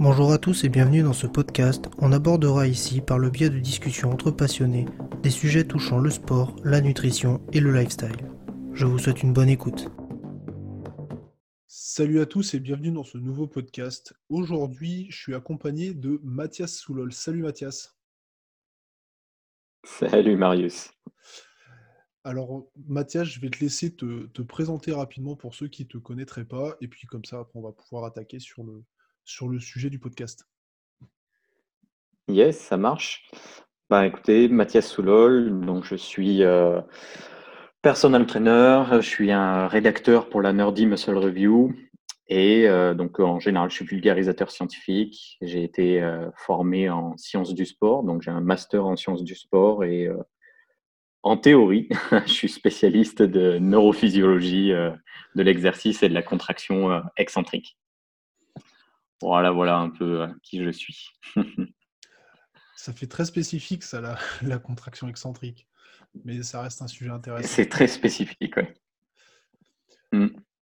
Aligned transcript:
Bonjour 0.00 0.30
à 0.30 0.38
tous 0.38 0.62
et 0.62 0.68
bienvenue 0.68 1.02
dans 1.02 1.12
ce 1.12 1.26
podcast. 1.26 1.88
On 1.98 2.12
abordera 2.12 2.68
ici, 2.68 3.00
par 3.00 3.18
le 3.18 3.30
biais 3.30 3.50
de 3.50 3.58
discussions 3.58 4.12
entre 4.12 4.30
passionnés, 4.30 4.84
des 5.24 5.30
sujets 5.30 5.66
touchant 5.66 5.98
le 5.98 6.08
sport, 6.08 6.54
la 6.62 6.80
nutrition 6.80 7.44
et 7.52 7.58
le 7.58 7.72
lifestyle. 7.72 8.16
Je 8.74 8.86
vous 8.86 9.00
souhaite 9.00 9.24
une 9.24 9.32
bonne 9.32 9.48
écoute. 9.48 9.88
Salut 11.66 12.20
à 12.20 12.26
tous 12.26 12.54
et 12.54 12.60
bienvenue 12.60 12.92
dans 12.92 13.02
ce 13.02 13.18
nouveau 13.18 13.48
podcast. 13.48 14.14
Aujourd'hui, 14.28 15.08
je 15.10 15.18
suis 15.18 15.34
accompagné 15.34 15.94
de 15.94 16.20
Mathias 16.22 16.76
Soulol. 16.76 17.12
Salut 17.12 17.42
Mathias. 17.42 17.98
Salut 19.82 20.36
Marius. 20.36 20.92
Alors 22.22 22.68
Mathias, 22.86 23.24
je 23.24 23.40
vais 23.40 23.50
te 23.50 23.58
laisser 23.58 23.96
te, 23.96 24.26
te 24.26 24.42
présenter 24.42 24.92
rapidement 24.92 25.34
pour 25.34 25.56
ceux 25.56 25.66
qui 25.66 25.82
ne 25.82 25.88
te 25.88 25.98
connaîtraient 25.98 26.44
pas 26.44 26.76
et 26.80 26.86
puis 26.86 27.08
comme 27.08 27.24
ça, 27.24 27.40
après, 27.40 27.58
on 27.58 27.62
va 27.62 27.72
pouvoir 27.72 28.04
attaquer 28.04 28.38
sur 28.38 28.62
le, 28.62 28.84
sur 29.28 29.48
le 29.48 29.60
sujet 29.60 29.90
du 29.90 29.98
podcast. 29.98 30.48
Yes, 32.28 32.58
ça 32.58 32.76
marche. 32.76 33.30
Bah, 33.90 34.06
écoutez, 34.06 34.48
Mathias 34.48 34.88
Soulol, 34.88 35.60
donc 35.60 35.84
je 35.84 35.96
suis 35.96 36.42
euh, 36.42 36.80
personal 37.82 38.26
trainer, 38.26 38.84
je 38.92 39.00
suis 39.00 39.30
un 39.30 39.66
rédacteur 39.66 40.28
pour 40.28 40.42
la 40.42 40.52
Nerdy 40.52 40.86
Muscle 40.86 41.16
Review 41.16 41.74
et 42.28 42.68
euh, 42.68 42.94
donc 42.94 43.20
en 43.20 43.38
général, 43.38 43.70
je 43.70 43.76
suis 43.76 43.84
vulgarisateur 43.86 44.50
scientifique. 44.50 45.38
J'ai 45.40 45.62
été 45.62 46.02
euh, 46.02 46.30
formé 46.36 46.90
en 46.90 47.16
sciences 47.16 47.54
du 47.54 47.64
sport, 47.64 48.04
donc 48.04 48.22
j'ai 48.22 48.30
un 48.30 48.42
master 48.42 48.86
en 48.86 48.96
sciences 48.96 49.24
du 49.24 49.34
sport 49.34 49.84
et 49.84 50.06
euh, 50.06 50.16
en 51.22 51.36
théorie, 51.36 51.88
je 52.26 52.32
suis 52.32 52.48
spécialiste 52.48 53.22
de 53.22 53.58
neurophysiologie 53.58 54.70
de 54.70 55.42
l'exercice 55.42 56.02
et 56.02 56.08
de 56.08 56.14
la 56.14 56.22
contraction 56.22 57.02
excentrique. 57.16 57.76
Voilà, 59.20 59.50
voilà 59.50 59.78
un 59.78 59.90
peu 59.90 60.28
qui 60.42 60.62
je 60.62 60.70
suis. 60.70 61.08
ça 62.76 62.92
fait 62.92 63.06
très 63.06 63.24
spécifique, 63.24 63.82
ça, 63.82 64.00
la, 64.00 64.18
la, 64.42 64.58
contraction 64.58 65.08
excentrique. 65.08 65.66
Mais 66.24 66.42
ça 66.42 66.62
reste 66.62 66.80
un 66.80 66.86
sujet 66.86 67.10
intéressant. 67.10 67.48
C'est 67.48 67.68
très 67.68 67.88
spécifique, 67.88 68.54
oui. 68.56 68.64
Mm. 70.12 70.28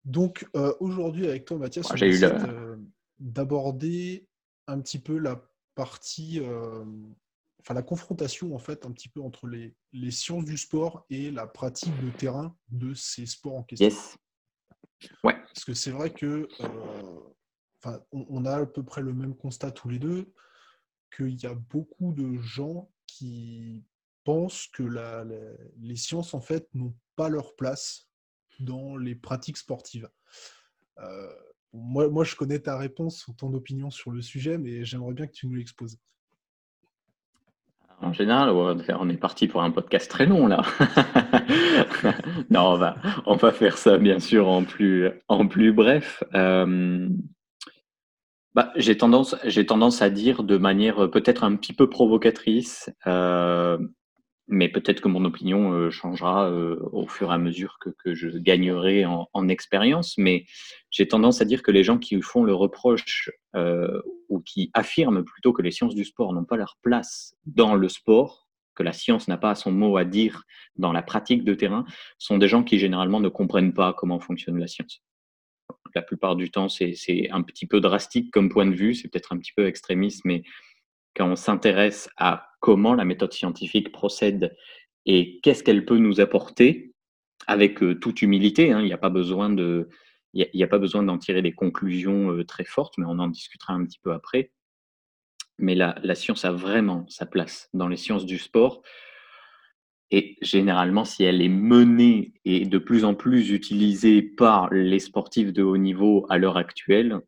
Donc, 0.04 0.48
euh, 0.56 0.74
aujourd'hui, 0.80 1.28
avec 1.28 1.46
toi, 1.46 1.58
Mathias, 1.58 1.88
Moi, 1.88 1.98
on 2.02 2.06
essaie 2.06 2.28
la... 2.28 2.76
d'aborder 3.20 4.28
un 4.68 4.82
petit 4.82 5.00
peu 5.00 5.18
la 5.20 5.42
partie, 5.76 6.40
euh, 6.40 6.84
enfin 7.60 7.76
la 7.76 7.84
confrontation, 7.84 8.56
en 8.56 8.60
fait, 8.60 8.86
un 8.86 8.92
petit 8.92 9.10
peu 9.10 9.22
entre 9.22 9.48
les, 9.48 9.76
les, 9.94 10.12
sciences 10.12 10.46
du 10.46 10.58
sport 10.58 11.06
et 11.10 11.32
la 11.32 11.46
pratique 11.46 11.94
de 12.04 12.10
terrain 12.10 12.56
de 12.70 12.94
ces 12.94 13.26
sports 13.26 13.58
en 13.58 13.64
question. 13.64 13.88
Yes. 13.88 14.18
Ouais. 15.24 15.36
Parce 15.36 15.66
que 15.66 15.74
c'est 15.74 15.92
vrai 15.92 16.12
que 16.12 16.48
euh, 16.62 17.20
on, 18.12 18.46
a 18.46 18.58
à 18.58 18.66
peu 18.66 18.84
près 18.84 19.02
le 19.02 19.14
même 19.14 19.36
constat 19.36 19.72
tous 19.72 19.90
les 19.90 20.00
deux, 20.00 20.34
qu'il 21.16 21.42
y 21.42 21.46
a 21.46 21.54
beaucoup 21.54 22.14
de 22.14 22.40
gens 22.40 22.90
qui 23.08 23.84
pensent 24.24 24.68
que 24.68 24.84
les 25.80 25.96
sciences, 25.96 26.34
en 26.34 26.42
fait, 26.42 26.68
n'ont 26.74 26.96
pas 27.16 27.30
leur 27.30 27.56
place 27.56 28.08
dans 28.59 28.98
les 28.98 29.16
pratiques 29.16 29.58
sportives. 29.58 30.09
Euh, 31.00 31.30
moi, 31.74 32.24
je 32.24 32.36
connais 32.36 32.59
ta 32.59 32.78
réponse 32.78 33.30
ton 33.38 33.54
opinion 33.54 33.90
sur 33.90 34.12
le 34.12 34.22
sujet, 34.22 34.58
mais 34.58 34.84
j'aimerais 34.84 35.14
bien 35.14 35.28
que 35.28 35.32
tu 35.32 35.48
nous 35.48 35.56
l'exposes. 35.56 35.98
En 38.02 38.14
général, 38.14 38.50
on 38.50 39.09
est 39.09 39.18
parti 39.18 39.48
pour 39.48 39.62
un 39.62 39.70
podcast 39.70 40.09
très 40.09 40.26
long 40.26 40.48
là. 40.48 40.64
non, 42.50 42.80
on 43.28 43.36
va, 43.36 43.52
faire 43.52 43.78
ça 43.78 44.00
bien 44.00 44.20
sûr 44.20 44.48
en 44.50 44.64
plus, 44.64 45.12
en 45.28 45.48
plus 45.48 45.72
bref. 45.72 46.24
Euh, 46.34 47.08
bah, 48.54 48.72
j'ai 48.76 48.98
tendance, 48.98 49.36
j'ai 49.46 49.66
tendance 49.66 50.02
à 50.02 50.10
dire 50.10 50.44
de 50.44 50.58
manière 50.58 51.10
peut-être 51.10 51.44
un 51.44 51.56
petit 51.56 51.74
peu 51.74 51.90
provocatrice, 51.90 52.90
euh, 53.08 53.78
mais 54.52 54.68
peut-être 54.68 55.00
que 55.00 55.08
mon 55.08 55.24
opinion 55.24 55.72
euh, 55.72 55.90
changera 55.90 56.50
euh, 56.50 56.78
au 56.92 57.08
fur 57.08 57.31
et 57.31 57.34
à 57.34 57.38
mesure 57.38 57.80
que, 57.80 58.14
je 58.14 58.28
gagnerai 58.28 59.06
en, 59.06 59.30
en 59.34 59.48
expérience. 59.48 60.18
Mais 60.18 60.46
j'ai 60.90 61.08
tendance 61.08 61.42
à 61.42 61.46
dire 61.46 61.64
que 61.64 61.72
les 61.72 61.84
gens 61.84 61.98
qui 61.98 62.22
font 62.22 62.44
le 62.44 62.53
reproche 62.53 63.31
euh, 63.56 64.02
ou 64.28 64.42
qui 64.42 64.70
affirment 64.74 65.24
plutôt 65.24 65.54
que 65.54 65.62
les 65.62 65.72
sciences 65.72 65.96
du 65.96 66.04
sport 66.04 66.34
n'ont 66.34 66.44
pas 66.44 66.58
leur 66.58 66.78
place 66.81 67.36
dans 67.46 67.75
le 67.75 67.88
sport, 67.88 68.50
que 68.75 68.84
la 68.84 68.92
science 68.92 69.30
n'a 69.30 69.38
pas 69.38 69.56
son 69.56 69.72
mot 69.72 69.96
à 69.96 70.04
dire 70.04 70.44
dans 70.75 70.92
la 70.92 71.02
pratique 71.02 71.46
de 71.46 71.54
terrain, 71.54 71.86
sont 72.18 72.38
des 72.38 72.50
gens 72.50 72.64
qui 72.64 72.78
généralement 72.78 73.22
ne 73.22 73.30
comprennent 73.30 73.74
pas 73.74 73.94
comment 73.94 74.20
fonctionne 74.20 74.59
la 74.59 74.68
science. 74.68 75.02
La 75.96 76.02
plupart 76.02 76.35
du 76.35 76.52
temps, 76.52 76.69
c'est 76.69 76.96
un 77.31 77.41
petit 77.41 77.66
peu 77.66 77.79
drastique 77.79 78.31
comme 78.31 78.50
point 78.50 78.66
de 78.66 78.75
vue, 78.75 78.94
c'est 78.94 79.07
peut-être 79.07 79.34
un 79.34 79.38
petit 79.38 79.53
peu 79.56 79.66
extrémiste, 79.66 80.25
mais 80.25 80.44
quand 81.16 81.29
on 81.29 81.35
s'intéresse 81.35 82.09
à 82.18 82.47
comment 82.59 82.94
la 82.94 83.06
méthode 83.06 83.34
scientifique 83.34 83.91
procède 83.91 84.56
et 85.06 85.40
qu'est-ce 85.41 85.63
qu'elle 85.63 85.85
peut 85.85 85.97
nous 85.97 86.22
apporter, 86.22 86.91
avec 87.47 87.81
euh, 87.81 87.96
toute 87.96 88.22
humilité, 88.22 88.72
hein, 88.72 88.81
il 88.81 88.85
n'y 88.85 88.94
a 88.94 88.97
pas 88.97 89.09
besoin 89.09 89.50
d'en 89.50 91.18
tirer 91.18 91.41
des 91.41 91.53
conclusions 91.53 92.31
euh, 92.31 92.46
très 92.46 92.63
fortes, 92.63 92.97
mais 92.97 93.06
on 93.07 93.19
en 93.19 93.28
discutera 93.28 93.74
un 93.74 93.84
petit 93.85 94.00
peu 94.00 94.13
après. 94.13 94.51
Mais 95.57 95.75
la, 95.75 95.96
la, 96.03 96.16
science 96.16 96.46
a 96.46 96.51
vraiment 96.51 97.06
sa 97.09 97.25
place 97.25 97.69
dans 97.74 97.88
les 97.88 97.97
sciences 97.97 98.25
du 98.25 98.38
sport. 98.38 98.81
Et 100.12 100.38
généralement, 100.42 101.06
si 101.06 101.24
elle 101.24 101.42
est 101.42 101.50
menée 101.50 102.34
et 102.44 102.66
de 102.66 102.78
plus 102.78 103.06
en 103.06 103.16
plus 103.16 103.50
utilisée 103.52 104.22
par 104.22 104.70
les 104.72 105.00
sportifs 105.00 105.54
de 105.54 105.64
haut 105.64 105.78
niveau 105.78 106.26
à 106.30 106.38
l'heure 106.38 106.58
actuelle, 106.58 107.22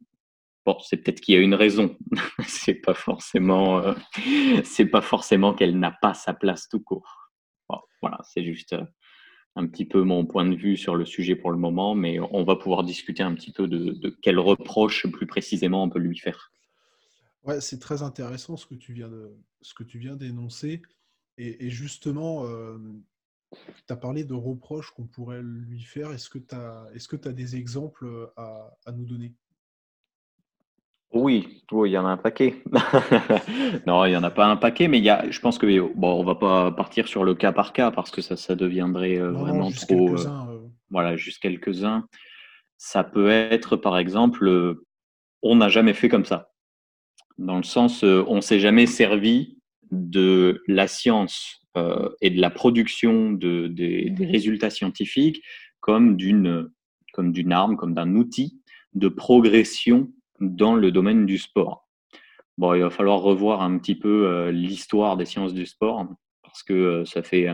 c'est 0.81 0.97
peut-être 0.97 1.21
qu'il 1.21 1.35
y 1.35 1.37
a 1.37 1.41
une 1.41 1.55
raison. 1.55 1.97
c'est 2.47 2.75
pas 2.75 2.93
forcément, 2.93 3.79
euh, 3.79 3.93
c'est 4.63 4.85
pas 4.85 5.01
forcément 5.01 5.53
qu'elle 5.53 5.79
n'a 5.79 5.91
pas 5.91 6.13
sa 6.13 6.33
place 6.33 6.67
tout 6.69 6.81
court. 6.81 7.19
Voilà, 8.01 8.19
c'est 8.23 8.43
juste 8.43 8.73
euh, 8.73 8.83
un 9.55 9.65
petit 9.65 9.85
peu 9.85 10.03
mon 10.03 10.25
point 10.25 10.45
de 10.45 10.55
vue 10.55 10.75
sur 10.75 10.95
le 10.95 11.05
sujet 11.05 11.37
pour 11.37 11.51
le 11.51 11.57
moment, 11.57 11.95
mais 11.95 12.19
on 12.19 12.43
va 12.43 12.57
pouvoir 12.57 12.83
discuter 12.83 13.23
un 13.23 13.33
petit 13.33 13.53
peu 13.53 13.65
de, 13.69 13.91
de 13.93 14.09
quel 14.21 14.39
reproche 14.39 15.07
plus 15.07 15.25
précisément 15.25 15.83
on 15.83 15.89
peut 15.89 15.99
lui 15.99 16.17
faire. 16.17 16.51
Ouais, 17.45 17.61
c'est 17.61 17.79
très 17.79 18.03
intéressant 18.03 18.57
ce 18.57 18.65
que 18.65 18.75
tu 18.75 18.91
viens 18.91 19.07
de, 19.07 19.31
ce 19.61 19.73
que 19.73 19.83
tu 19.83 19.99
viens 19.99 20.17
d'énoncer, 20.17 20.81
et, 21.37 21.65
et, 21.65 21.69
justement. 21.69 22.45
Euh, 22.45 22.77
tu 23.85 23.93
as 23.93 23.95
parlé 23.95 24.23
de 24.23 24.33
reproches 24.33 24.89
qu'on 24.89 25.05
pourrait 25.05 25.43
lui 25.43 25.83
faire. 25.83 26.11
Est-ce 26.11 26.27
que 26.27 26.39
tu 26.39 26.55
as, 27.27 27.31
des 27.33 27.55
exemples 27.55 28.31
à, 28.35 28.75
à 28.83 28.91
nous 28.91 29.05
donner? 29.05 29.35
Oui, 31.13 31.63
oui, 31.71 31.91
il 31.91 31.93
y 31.93 31.97
en 31.97 32.07
a 32.07 32.09
un 32.09 32.17
paquet. 32.17 32.63
non, 33.85 34.03
il 34.05 34.09
n'y 34.09 34.17
en 34.17 34.23
a 34.23 34.31
pas 34.31 34.47
un 34.47 34.55
paquet, 34.55 34.87
mais 34.87 34.97
il 34.97 35.03
y 35.03 35.11
a, 35.11 35.29
je 35.29 35.39
pense 35.39 35.59
que 35.59 35.79
bon, 35.95 36.19
on 36.19 36.23
va 36.23 36.33
pas 36.33 36.71
partir 36.71 37.07
sur 37.07 37.23
le 37.23 37.35
cas 37.35 37.51
par 37.51 37.71
cas 37.71 37.91
parce 37.91 38.09
que 38.09 38.21
ça, 38.21 38.35
ça 38.35 38.55
deviendrait 38.55 39.19
euh, 39.19 39.31
non, 39.31 39.39
vraiment 39.39 39.69
juste 39.69 39.87
trop. 39.87 40.09
euh, 40.09 40.27
euh. 40.27 40.67
voilà, 40.89 41.15
juste 41.15 41.39
quelques-uns. 41.39 42.07
Ça 42.79 43.03
peut 43.03 43.29
être, 43.29 43.77
par 43.77 43.99
exemple, 43.99 44.75
on 45.43 45.55
n'a 45.55 45.69
jamais 45.69 45.93
fait 45.93 46.09
comme 46.09 46.25
ça. 46.25 46.51
Dans 47.37 47.57
le 47.57 47.63
sens, 47.63 48.03
on 48.03 48.41
s'est 48.41 48.59
jamais 48.59 48.87
servi 48.87 49.59
de 49.93 50.61
la 50.67 50.87
science 50.87 51.61
euh, 51.77 52.09
et 52.21 52.29
de 52.29 52.41
la 52.41 52.49
production 52.49 53.31
de, 53.31 53.67
des, 53.67 54.09
des 54.09 54.25
résultats 54.25 54.69
scientifiques 54.69 55.43
comme 55.79 56.17
d'une 56.17 56.69
comme 57.13 57.31
d'une 57.31 57.51
arme, 57.51 57.77
comme 57.77 57.93
d'un 57.93 58.15
outil 58.15 58.59
de 58.93 59.07
progression 59.07 60.11
dans 60.39 60.73
le 60.75 60.91
domaine 60.91 61.27
du 61.27 61.37
sport. 61.37 61.87
Bon, 62.57 62.73
il 62.73 62.81
va 62.81 62.89
falloir 62.89 63.21
revoir 63.21 63.61
un 63.61 63.77
petit 63.77 63.95
peu 63.95 64.27
euh, 64.27 64.51
l'histoire 64.51 65.15
des 65.15 65.25
sciences 65.25 65.53
du 65.53 65.67
sport 65.67 66.07
parce 66.41 66.63
que 66.63 66.73
euh, 66.73 67.05
ça 67.05 67.21
fait, 67.21 67.47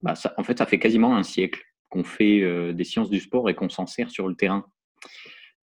bah, 0.00 0.14
ça, 0.14 0.32
en 0.38 0.44
fait, 0.44 0.58
ça 0.58 0.66
fait 0.66 0.78
quasiment 0.78 1.14
un 1.14 1.22
siècle 1.22 1.62
qu'on 1.90 2.04
fait 2.04 2.72
des 2.72 2.84
sciences 2.84 3.10
du 3.10 3.20
sport 3.20 3.50
et 3.50 3.54
qu'on 3.54 3.68
s'en 3.68 3.86
sert 3.86 4.10
sur 4.10 4.26
le 4.26 4.34
terrain. 4.34 4.64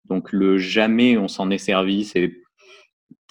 Donc 0.06 0.32
le 0.32 0.60
jamais 0.60 1.18
on 1.18 1.28
s'en 1.28 1.50
est 1.50 1.58
servi, 1.58 2.06
c'est 2.06 2.32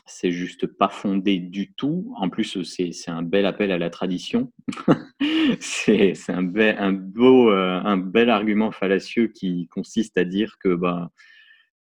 c'est 0.08 0.32
juste 0.32 0.66
pas 0.66 0.88
fondé 0.88 1.38
du 1.38 1.72
tout. 1.72 2.12
En 2.16 2.28
plus, 2.28 2.62
c'est 2.62 3.10
un 3.10 3.22
bel 3.22 3.46
appel 3.46 3.70
à 3.70 3.78
la 3.78 3.90
tradition. 3.90 4.52
c'est 5.60 6.14
un, 6.28 6.42
be 6.42 6.74
un, 6.78 6.92
beau, 6.92 7.50
euh, 7.50 7.80
un 7.84 7.96
bel 7.96 8.30
argument 8.30 8.70
fallacieux 8.70 9.28
qui 9.28 9.68
consiste 9.68 10.18
à 10.18 10.24
dire 10.24 10.56
que 10.58 10.74
bah, 10.74 11.10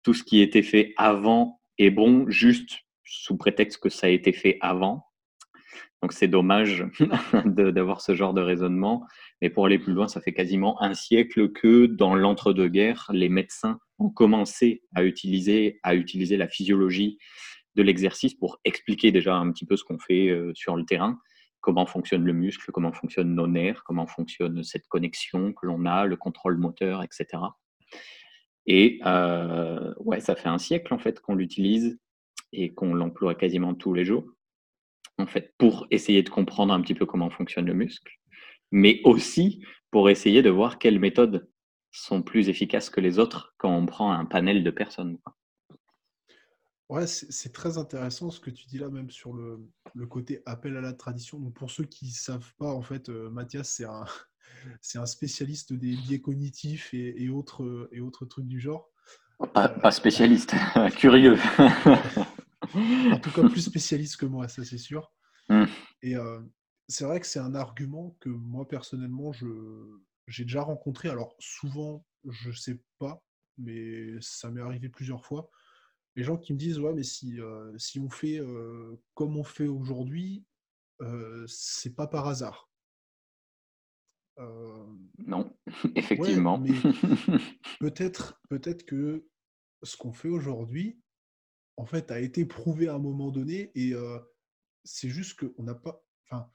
tout 0.03 0.13
ce 0.13 0.23
qui 0.23 0.41
était 0.41 0.63
fait 0.63 0.93
avant 0.97 1.61
est 1.77 1.91
bon, 1.91 2.29
juste 2.29 2.79
sous 3.03 3.37
prétexte 3.37 3.81
que 3.81 3.89
ça 3.89 4.07
a 4.07 4.09
été 4.09 4.33
fait 4.33 4.57
avant. 4.61 5.05
Donc 6.01 6.13
c'est 6.13 6.27
dommage 6.27 6.85
d'avoir 7.45 8.01
ce 8.01 8.15
genre 8.15 8.33
de 8.33 8.41
raisonnement. 8.41 9.05
Mais 9.41 9.49
pour 9.49 9.65
aller 9.65 9.79
plus 9.79 9.93
loin, 9.93 10.07
ça 10.07 10.21
fait 10.21 10.33
quasiment 10.33 10.81
un 10.81 10.93
siècle 10.93 11.51
que 11.51 11.85
dans 11.85 12.15
l'entre-deux-guerres, 12.15 13.09
les 13.13 13.29
médecins 13.29 13.79
ont 13.99 14.09
commencé 14.09 14.83
à 14.93 15.03
utiliser, 15.03 15.79
à 15.83 15.95
utiliser 15.95 16.37
la 16.37 16.47
physiologie 16.47 17.17
de 17.75 17.83
l'exercice 17.83 18.33
pour 18.33 18.59
expliquer 18.65 19.11
déjà 19.11 19.35
un 19.35 19.51
petit 19.51 19.65
peu 19.65 19.75
ce 19.75 19.83
qu'on 19.83 19.99
fait 19.99 20.29
euh, 20.29 20.51
sur 20.55 20.75
le 20.75 20.85
terrain, 20.85 21.19
comment 21.61 21.85
fonctionne 21.85 22.23
le 22.23 22.33
muscle, 22.33 22.71
comment 22.71 22.91
fonctionnent 22.91 23.33
nos 23.35 23.47
nerfs, 23.47 23.83
comment 23.83 24.07
fonctionne 24.07 24.63
cette 24.63 24.87
connexion 24.87 25.53
que 25.53 25.65
l'on 25.65 25.85
a, 25.85 26.05
le 26.05 26.15
contrôle 26.15 26.57
moteur, 26.57 27.03
etc. 27.03 27.43
Et 28.65 28.99
euh, 29.05 29.93
ouais, 29.97 30.19
ça 30.19 30.35
fait 30.35 30.49
un 30.49 30.57
siècle 30.57 30.93
en 30.93 30.99
fait 30.99 31.19
qu'on 31.19 31.35
l'utilise. 31.35 31.99
et 32.51 32.73
qu'on 32.73 32.93
l'emploie 32.93 33.35
quasiment 33.35 33.73
tous 33.75 33.93
les 33.93 34.05
jours, 34.05 34.25
en 35.17 35.25
fait, 35.27 35.53
pour 35.57 35.87
essayer 35.91 36.23
de 36.23 36.29
comprendre 36.29 36.73
un 36.73 36.81
petit 36.81 36.93
peu 36.93 37.05
comment 37.05 37.29
fonctionne 37.29 37.65
le 37.65 37.73
muscle, 37.73 38.13
mais 38.71 39.01
aussi 39.03 39.61
pour 39.91 40.09
essayer 40.09 40.41
de 40.41 40.49
voir 40.49 40.77
quelles 40.79 40.99
méthodes 40.99 41.49
sont 41.91 42.21
plus 42.21 42.49
efficaces 42.49 42.89
que 42.89 43.01
les 43.01 43.19
autres 43.19 43.53
quand 43.57 43.73
on 43.75 43.85
prend 43.85 44.11
un 44.11 44.25
panel 44.25 44.63
de 44.63 44.71
personnes. 44.71 45.17
Ouais, 46.87 47.07
c'est 47.07 47.51
très 47.51 47.79
intéressant 47.79 48.29
ce 48.29 48.39
que 48.39 48.51
tu 48.51 48.67
dis 48.67 48.77
là, 48.77 48.89
même 48.89 49.09
sur 49.09 49.33
le, 49.33 49.59
côté 50.07 50.43
appel 50.45 50.77
à 50.77 50.81
la 50.81 50.93
tradition. 50.93 51.39
Donc 51.39 51.55
pour 51.55 51.71
ceux 51.71 51.85
qui 51.85 52.05
ne 52.05 52.11
savent 52.11 52.53
pas, 52.57 52.71
en 52.71 52.83
fait, 52.83 53.09
euh, 53.09 53.29
Mathias, 53.31 53.69
c'est 53.69 53.85
un, 53.85 54.05
un 54.95 55.05
spécialiste 55.07 55.73
des 55.73 55.95
biais 55.95 56.21
cognitifs 56.21 56.93
et, 56.93 57.29
autres, 57.29 57.89
et 57.91 58.01
autres 58.01 58.25
trucs 58.25 58.47
du 58.47 58.59
genre. 58.59 58.91
Pas, 59.53 59.91
spécialiste, 59.91 60.53
curieux. 60.95 61.37
en 61.57 63.19
tout 63.19 63.31
cas, 63.31 63.49
plus 63.49 63.61
spécialiste 63.61 64.17
que 64.17 64.27
moi, 64.27 64.47
ça 64.47 64.63
c'est 64.63 64.77
sûr. 64.77 65.11
Hmm. 65.49 65.65
Et 66.03 66.15
euh, 66.15 66.39
c'est 66.87 67.05
vrai 67.05 67.19
que 67.19 67.25
c'est 67.25 67.39
un 67.39 67.55
argument 67.55 68.15
que 68.19 68.29
moi 68.29 68.67
personnellement, 68.67 69.31
j'ai 70.27 70.45
déjà 70.45 70.61
rencontré. 70.61 71.09
Alors 71.09 71.35
souvent, 71.39 72.05
je 72.29 72.51
sais 72.51 72.79
pas, 72.99 73.23
mais 73.57 74.21
ça 74.21 74.51
m'est 74.51 74.61
arrivé 74.61 74.87
plusieurs 74.87 75.25
fois 75.25 75.49
les 76.15 76.23
gens 76.23 76.37
qui 76.37 76.53
me 76.53 76.57
disent 76.57 76.79
ouais 76.79 76.93
mais 76.93 77.03
si, 77.03 77.39
euh, 77.39 77.77
si 77.77 77.99
on 77.99 78.09
fait 78.09 78.39
euh, 78.39 78.95
comme 79.13 79.37
on 79.37 79.43
fait 79.43 79.67
aujourd'hui, 79.67 80.45
euh, 81.01 81.45
c'est 81.47 81.95
pas 81.95 82.07
par 82.07 82.27
hasard. 82.27 82.69
non, 84.37 85.55
effectivement. 85.95 86.61
peut-être 87.79 88.41
peut-être 88.49 88.85
que 88.85 89.27
ce 89.83 89.97
qu'on 89.97 90.13
fait 90.13 90.29
aujourd'hui, 90.29 90.99
en 91.77 91.85
fait, 91.85 92.11
a 92.11 92.19
été 92.19 92.45
prouvé 92.45 92.87
à 92.87 92.95
un 92.95 92.99
moment 92.99 93.29
donné 93.29 93.71
et 93.75 93.93
c'est 94.83 95.09
juste 95.09 95.39
qu'on 95.39 95.63
n'a 95.63 95.75
pas. 95.75 96.01
Enfin, 96.23 96.49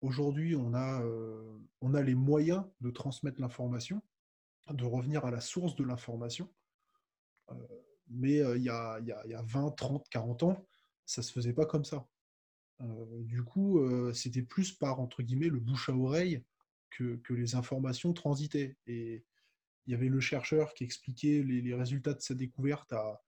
aujourd'hui, 0.00 0.56
on 0.56 0.74
a, 0.74 1.04
on 1.82 1.94
a 1.94 2.02
les 2.02 2.14
moyens 2.14 2.64
de 2.80 2.90
transmettre 2.90 3.40
l'information, 3.40 4.02
de 4.70 4.84
revenir 4.84 5.24
à 5.24 5.30
la 5.30 5.40
source 5.40 5.76
de 5.76 5.84
l'information 5.84 6.50
mais 8.08 8.38
il 8.56 8.62
y, 8.62 8.68
a, 8.68 9.00
y, 9.00 9.12
a, 9.12 9.42
20, 9.42 9.70
30, 9.72 10.08
40 10.08 10.42
ans, 10.44 10.66
ça 11.06 11.20
ne 11.20 11.24
se 11.24 11.32
faisait 11.32 11.52
pas 11.52 11.66
comme 11.66 11.84
ça. 11.84 12.06
du 13.20 13.42
coup, 13.42 13.80
c'était 14.12 14.42
plus 14.42 14.72
par, 14.72 15.00
entre 15.00 15.22
guillemets, 15.22 15.48
le 15.48 15.60
bouche 15.60 15.88
à 15.88 15.96
oreille 15.96 16.42
que, 16.90 17.32
les 17.32 17.54
informations 17.54 18.12
transitaient. 18.12 18.76
Et 18.86 19.24
il 19.86 19.92
y 19.92 19.94
avait 19.94 20.08
le 20.08 20.20
chercheur 20.20 20.74
qui 20.74 20.84
expliquait 20.84 21.42
les, 21.42 21.74
résultats 21.74 22.14
de 22.14 22.20
sa 22.20 22.34
découverte 22.34 22.92
à, 22.92 23.20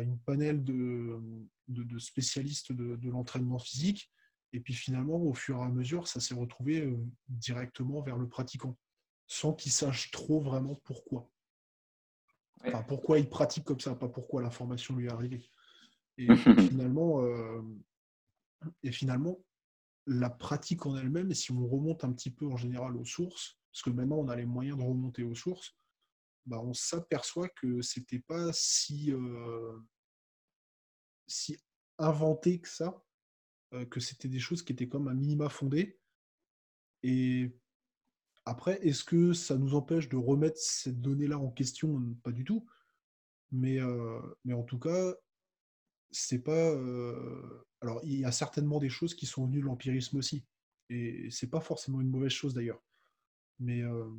une 0.00 0.18
panel 0.20 0.62
de, 0.62 1.98
spécialistes 1.98 2.72
de 2.72 3.10
l'entraînement 3.10 3.58
physique. 3.58 4.10
Et 4.52 4.60
puis 4.60 4.74
finalement, 4.74 5.16
au 5.16 5.34
fur 5.34 5.58
et 5.58 5.62
à 5.62 5.68
mesure, 5.68 6.06
ça 6.06 6.20
s'est 6.20 6.34
retrouvé 6.34 6.88
directement 7.28 8.02
vers 8.02 8.16
le 8.16 8.28
pratiquant, 8.28 8.78
sans 9.26 9.52
qu'il 9.52 9.72
sache 9.72 10.12
trop 10.12 10.40
vraiment 10.40 10.76
pourquoi 10.84 11.28
pourquoi 12.86 13.18
il 13.18 13.28
pratique 13.28 13.64
comme 13.64 13.80
ça, 13.80 13.94
pas 13.94 14.08
pourquoi 14.08 14.42
l'information 14.42 14.96
lui 14.96 15.06
est 15.06 15.12
arrivée. 15.12 15.50
Et 16.18 16.26
finalement, 16.70 17.22
euh, 17.22 17.62
et 18.82 18.92
finalement, 18.92 19.38
la 20.06 20.30
pratique 20.30 20.86
en 20.86 20.96
elle-même, 20.96 21.32
si 21.32 21.52
on 21.52 21.66
remonte 21.66 22.04
un 22.04 22.12
petit 22.12 22.30
peu 22.30 22.46
en 22.46 22.56
général 22.56 22.96
aux 22.96 23.04
sources, 23.04 23.58
parce 23.72 23.82
que 23.82 23.90
maintenant 23.90 24.18
on 24.18 24.28
a 24.28 24.36
les 24.36 24.44
moyens 24.44 24.78
de 24.78 24.82
remonter 24.82 25.24
aux 25.24 25.34
sources, 25.34 25.76
bah, 26.46 26.60
on 26.60 26.74
s'aperçoit 26.74 27.48
que 27.48 27.80
c'était 27.80 28.20
pas 28.20 28.50
si, 28.52 29.12
euh, 29.12 29.78
si 31.26 31.58
inventé 31.98 32.60
que 32.60 32.68
ça, 32.68 33.02
euh, 33.72 33.86
que 33.86 34.00
c'était 34.00 34.28
des 34.28 34.38
choses 34.38 34.62
qui 34.62 34.72
étaient 34.72 34.88
comme 34.88 35.08
un 35.08 35.14
minima 35.14 35.48
fondées. 35.48 35.98
Et 37.02 37.56
après, 38.46 38.78
est-ce 38.86 39.04
que 39.04 39.32
ça 39.32 39.56
nous 39.56 39.74
empêche 39.74 40.08
de 40.08 40.16
remettre 40.16 40.58
cette 40.58 41.00
donnée-là 41.00 41.38
en 41.38 41.50
question? 41.50 42.00
Pas 42.22 42.32
du 42.32 42.44
tout. 42.44 42.66
Mais, 43.52 43.80
euh, 43.80 44.20
mais 44.44 44.52
en 44.52 44.62
tout 44.64 44.78
cas, 44.78 45.14
c'est 46.10 46.42
pas. 46.42 46.70
Euh, 46.70 47.66
alors, 47.80 48.00
il 48.04 48.18
y 48.18 48.24
a 48.24 48.32
certainement 48.32 48.80
des 48.80 48.90
choses 48.90 49.14
qui 49.14 49.26
sont 49.26 49.46
venues 49.46 49.60
de 49.60 49.66
l'empirisme 49.66 50.18
aussi. 50.18 50.44
Et 50.90 51.28
c'est 51.30 51.50
pas 51.50 51.60
forcément 51.60 52.00
une 52.00 52.10
mauvaise 52.10 52.32
chose 52.32 52.54
d'ailleurs. 52.54 52.82
Mais 53.60 53.82
euh, 53.82 54.10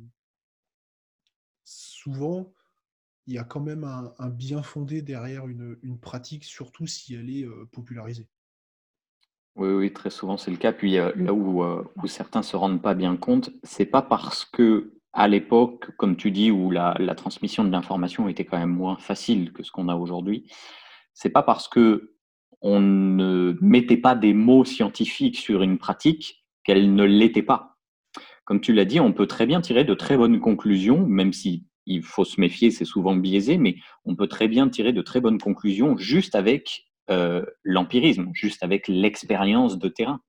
souvent, 1.64 2.52
il 3.26 3.34
y 3.34 3.38
a 3.38 3.44
quand 3.44 3.60
même 3.60 3.84
un, 3.84 4.30
bien 4.30 4.62
fondé 4.62 5.02
derrière 5.02 5.46
une, 5.48 5.78
une, 5.82 6.00
pratique, 6.00 6.44
surtout 6.44 6.86
si 6.86 7.14
elle 7.14 7.30
est 7.30 7.46
popularisée. 7.72 8.28
Oui, 9.56 9.68
oui, 9.70 9.92
très 9.92 10.10
souvent 10.10 10.36
c'est 10.36 10.50
le 10.50 10.58
cas. 10.58 10.72
Puis 10.72 10.96
là 10.96 11.32
où, 11.32 11.62
euh, 11.62 11.82
certains 12.06 12.42
se 12.42 12.56
rendent 12.56 12.82
pas 12.82 12.94
bien 12.94 13.16
compte, 13.16 13.50
c'est 13.62 13.86
pas 13.86 14.02
parce 14.02 14.44
que 14.44 14.92
à 15.12 15.28
l'époque, 15.28 15.96
comme 15.96 16.16
tu 16.16 16.30
dis, 16.30 16.50
où 16.50 16.70
la, 16.70 16.94
la 16.98 17.14
transmission 17.14 17.64
de 17.64 17.70
l'information 17.70 18.28
était 18.28 18.44
quand 18.44 18.58
même 18.58 18.68
moins 18.68 18.98
facile 18.98 19.52
que 19.52 19.62
ce 19.62 19.72
qu'on 19.72 19.88
a 19.88 19.96
aujourd'hui, 19.96 20.46
c'est 21.14 21.30
pas 21.30 21.42
parce 21.42 21.68
que 21.68 22.12
on 22.60 22.80
ne 22.80 23.56
mettait 23.62 23.96
pas 23.96 24.14
des 24.14 24.34
mots 24.34 24.64
scientifiques 24.64 25.38
sur 25.38 25.62
une 25.62 25.78
pratique 25.78 26.44
qu'elle 26.64 26.94
ne 26.94 27.04
l'était 27.04 27.42
pas. 27.42 27.76
Comme 28.44 28.60
tu 28.60 28.72
l'as 28.74 28.84
dit, 28.84 29.00
on 29.00 29.12
peut 29.12 29.26
très 29.26 29.46
bien 29.46 29.60
tirer 29.60 29.84
de 29.84 29.94
très 29.94 30.16
bonnes 30.16 30.40
conclusions, 30.40 31.06
même 31.06 31.32
si 31.32 31.64
il 31.86 32.02
faut 32.02 32.24
se 32.24 32.40
méfier, 32.40 32.70
c'est 32.70 32.84
souvent 32.84 33.16
biaisé, 33.16 33.56
mais 33.58 33.76
on 34.04 34.16
peut 34.16 34.26
très 34.26 34.48
bien 34.48 34.68
tirer 34.68 34.92
de 34.92 35.02
très 35.02 35.20
bonnes 35.20 35.38
conclusions 35.38 35.96
juste 35.96 36.34
avec 36.34 36.85
euh, 37.10 37.44
l'empirisme, 37.62 38.30
juste 38.32 38.62
avec 38.62 38.88
l'expérience 38.88 39.78
de 39.78 39.88
terrain. 39.88 40.20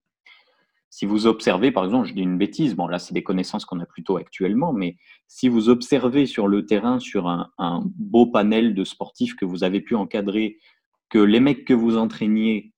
Si 0.89 1.06
vous 1.06 1.27
observez, 1.27 1.71
par 1.71 1.83
exemple, 1.85 2.07
je 2.07 2.13
dis 2.13 2.21
une 2.21 2.38
bêtise, 2.38 2.75
bon 2.75 2.88
là 2.88 3.00
c'est 3.00 3.13
des 3.13 3.24
connaissances 3.24 3.65
qu'on 3.65 3.79
a 3.79 3.85
plutôt 3.85 4.18
actuellement, 4.18 4.74
mais 4.74 4.95
si 5.27 5.50
vous 5.50 5.69
observez 5.69 6.25
sur 6.25 6.47
le 6.47 6.65
terrain, 6.65 7.00
sur 7.00 7.27
un, 7.27 7.83
beau 7.97 8.27
panel 8.27 8.74
de 8.74 8.83
sportifs 8.83 9.35
que 9.35 9.45
vous 9.45 9.63
avez 9.63 9.81
pu 9.81 9.95
encadrer, 9.95 10.57
que 11.09 11.19
les 11.19 11.39
mecs 11.39 11.65
que 11.65 11.74
vous 11.74 11.97
entraîniez 11.97 12.74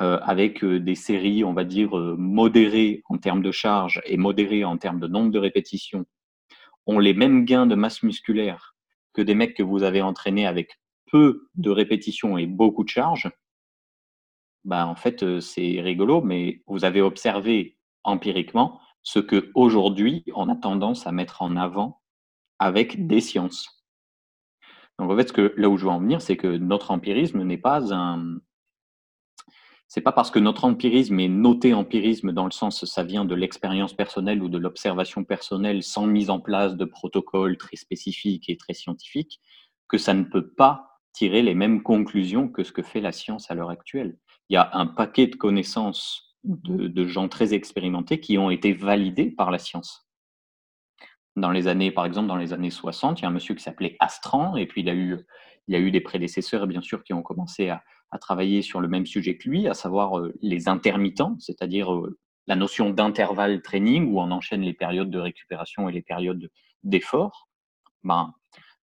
euh, 0.00 0.18
avec 0.22 0.64
euh, 0.64 0.80
des 0.80 0.94
séries, 0.94 1.44
on 1.44 1.52
va 1.52 1.64
dire, 1.64 1.94
modérées 1.94 3.02
en 3.08 3.18
termes 3.18 3.42
de 3.42 3.52
charge 3.52 4.00
et 4.06 4.16
modérées 4.16 4.64
en 4.64 4.78
termes 4.78 5.00
de 5.00 5.06
nombre 5.06 5.30
de 5.30 5.38
répétitions, 5.38 6.06
ont 6.86 6.98
les 6.98 7.14
mêmes 7.14 7.44
gains 7.44 7.66
de 7.66 7.74
masse 7.74 8.02
musculaire 8.02 8.74
que 9.12 9.22
des 9.22 9.34
mecs 9.34 9.54
que 9.54 9.62
vous 9.62 9.82
avez 9.82 10.02
entraînés 10.02 10.46
avec 10.46 10.78
peu 11.14 11.48
de 11.54 11.70
répétitions 11.70 12.36
et 12.38 12.46
beaucoup 12.46 12.82
de 12.82 12.88
charges, 12.88 13.30
bah, 14.64 14.84
en 14.88 14.96
fait, 14.96 15.22
euh, 15.22 15.38
c'est 15.38 15.80
rigolo, 15.80 16.22
mais 16.22 16.64
vous 16.66 16.84
avez 16.84 17.00
observé 17.00 17.78
empiriquement 18.02 18.80
ce 19.04 19.20
que 19.20 19.52
aujourd'hui 19.54 20.24
on 20.34 20.48
a 20.48 20.56
tendance 20.56 21.06
à 21.06 21.12
mettre 21.12 21.40
en 21.40 21.54
avant 21.54 22.02
avec 22.58 23.06
des 23.06 23.20
sciences. 23.20 23.86
Donc 24.98 25.08
en 25.12 25.16
fait, 25.16 25.28
ce 25.28 25.32
que, 25.32 25.54
là 25.56 25.68
où 25.68 25.76
je 25.76 25.84
veux 25.84 25.90
en 25.92 26.00
venir, 26.00 26.20
c'est 26.20 26.36
que 26.36 26.48
notre 26.48 26.90
empirisme 26.90 27.44
n'est 27.44 27.58
pas 27.58 27.94
un. 27.94 28.40
C'est 29.86 30.00
pas 30.00 30.10
parce 30.10 30.32
que 30.32 30.40
notre 30.40 30.64
empirisme 30.64 31.20
est 31.20 31.28
noté 31.28 31.74
empirisme 31.74 32.32
dans 32.32 32.46
le 32.46 32.50
sens 32.50 32.84
ça 32.86 33.04
vient 33.04 33.24
de 33.24 33.36
l'expérience 33.36 33.94
personnelle 33.94 34.42
ou 34.42 34.48
de 34.48 34.58
l'observation 34.58 35.22
personnelle 35.22 35.84
sans 35.84 36.08
mise 36.08 36.28
en 36.28 36.40
place 36.40 36.74
de 36.74 36.84
protocoles 36.84 37.56
très 37.56 37.76
spécifiques 37.76 38.50
et 38.50 38.56
très 38.56 38.74
scientifiques 38.74 39.40
que 39.86 39.98
ça 39.98 40.12
ne 40.12 40.24
peut 40.24 40.48
pas 40.48 40.93
tirer 41.14 41.42
les 41.42 41.54
mêmes 41.54 41.82
conclusions 41.82 42.48
que 42.48 42.64
ce 42.64 42.72
que 42.72 42.82
fait 42.82 43.00
la 43.00 43.12
science 43.12 43.50
à 43.50 43.54
l'heure 43.54 43.70
actuelle. 43.70 44.18
Il 44.50 44.54
y 44.54 44.56
a 44.56 44.68
un 44.74 44.86
paquet 44.86 45.28
de 45.28 45.36
connaissances 45.36 46.36
de, 46.42 47.06
gens 47.06 47.28
très 47.28 47.54
expérimentés 47.54 48.20
qui 48.20 48.36
ont 48.36 48.50
été 48.50 48.74
validées 48.74 49.30
par 49.30 49.50
la 49.50 49.58
science. 49.58 50.06
Dans 51.36 51.50
les 51.50 51.68
années, 51.68 51.90
par 51.90 52.04
exemple, 52.04 52.28
dans 52.28 52.36
les 52.36 52.52
années 52.52 52.70
60, 52.70 53.18
il 53.18 53.22
y 53.22 53.24
a 53.24 53.28
un 53.28 53.32
monsieur 53.32 53.54
qui 53.54 53.62
s'appelait 53.62 53.96
Astran, 54.00 54.56
et 54.56 54.66
puis 54.66 54.82
il 54.82 54.88
a 54.88 54.94
eu, 54.94 55.18
il 55.68 55.74
a 55.74 55.78
eu 55.78 55.90
des 55.90 56.00
prédécesseurs, 56.00 56.66
bien 56.66 56.82
sûr, 56.82 57.02
qui 57.02 57.14
ont 57.14 57.22
commencé 57.22 57.70
à, 57.70 57.82
travailler 58.20 58.62
sur 58.62 58.80
le 58.80 58.86
même 58.86 59.06
sujet 59.06 59.36
que 59.36 59.48
lui, 59.48 59.66
à 59.66 59.74
savoir 59.74 60.20
euh, 60.20 60.32
les 60.40 60.68
intermittents, 60.68 61.36
c'est-à-dire 61.40 61.92
euh, 61.92 62.16
la 62.46 62.54
notion 62.54 62.90
d'intervalle 62.90 63.60
training, 63.60 64.12
où 64.12 64.20
on 64.20 64.30
enchaîne 64.30 64.60
les 64.60 64.72
périodes 64.72 65.10
de 65.10 65.18
récupération 65.18 65.88
et 65.88 65.92
les 65.92 66.02
périodes 66.02 66.48
d'effort. 66.84 67.48
Ben, 68.04 68.32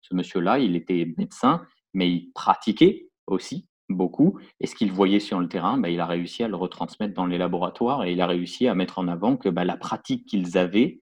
ce 0.02 0.16
monsieur-là, 0.16 0.60
il 0.60 0.76
était 0.76 1.14
médecin 1.18 1.66
mais 1.94 2.10
il 2.10 2.32
pratiquait 2.34 3.10
aussi 3.28 3.68
beaucoup. 3.90 4.40
Et 4.60 4.68
ce 4.68 4.76
qu'il 4.76 4.92
voyait 4.92 5.20
sur 5.20 5.40
le 5.40 5.48
terrain, 5.48 5.78
bah, 5.78 5.90
il 5.90 6.00
a 6.00 6.06
réussi 6.06 6.44
à 6.44 6.48
le 6.48 6.56
retransmettre 6.56 7.14
dans 7.14 7.26
les 7.26 7.38
laboratoires 7.38 8.04
et 8.04 8.14
il 8.14 8.22
a 8.22 8.28
réussi 8.28 8.68
à 8.68 8.76
mettre 8.76 9.00
en 9.00 9.08
avant 9.08 9.38
que 9.38 9.50
bah, 9.50 9.66
la 9.66 9.78
pratique 9.78 10.26
qu'ils 10.26 10.58
avaient 10.58 11.02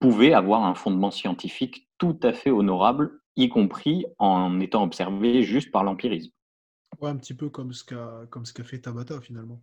pouvait 0.00 0.32
avoir 0.32 0.64
un 0.64 0.74
fondement 0.74 1.10
scientifique 1.10 1.88
tout 1.98 2.18
à 2.22 2.32
fait 2.32 2.50
honorable, 2.50 3.20
y 3.36 3.48
compris 3.48 4.04
en 4.18 4.60
étant 4.60 4.82
observé 4.82 5.42
juste 5.42 5.70
par 5.70 5.84
l'empirisme. 5.84 6.30
Ouais, 7.00 7.10
un 7.10 7.16
petit 7.16 7.34
peu 7.34 7.48
comme 7.48 7.72
ce 7.72 7.84
qu'a 7.84 8.64
fait 8.64 8.78
Tabata 8.78 9.20
finalement. 9.20 9.62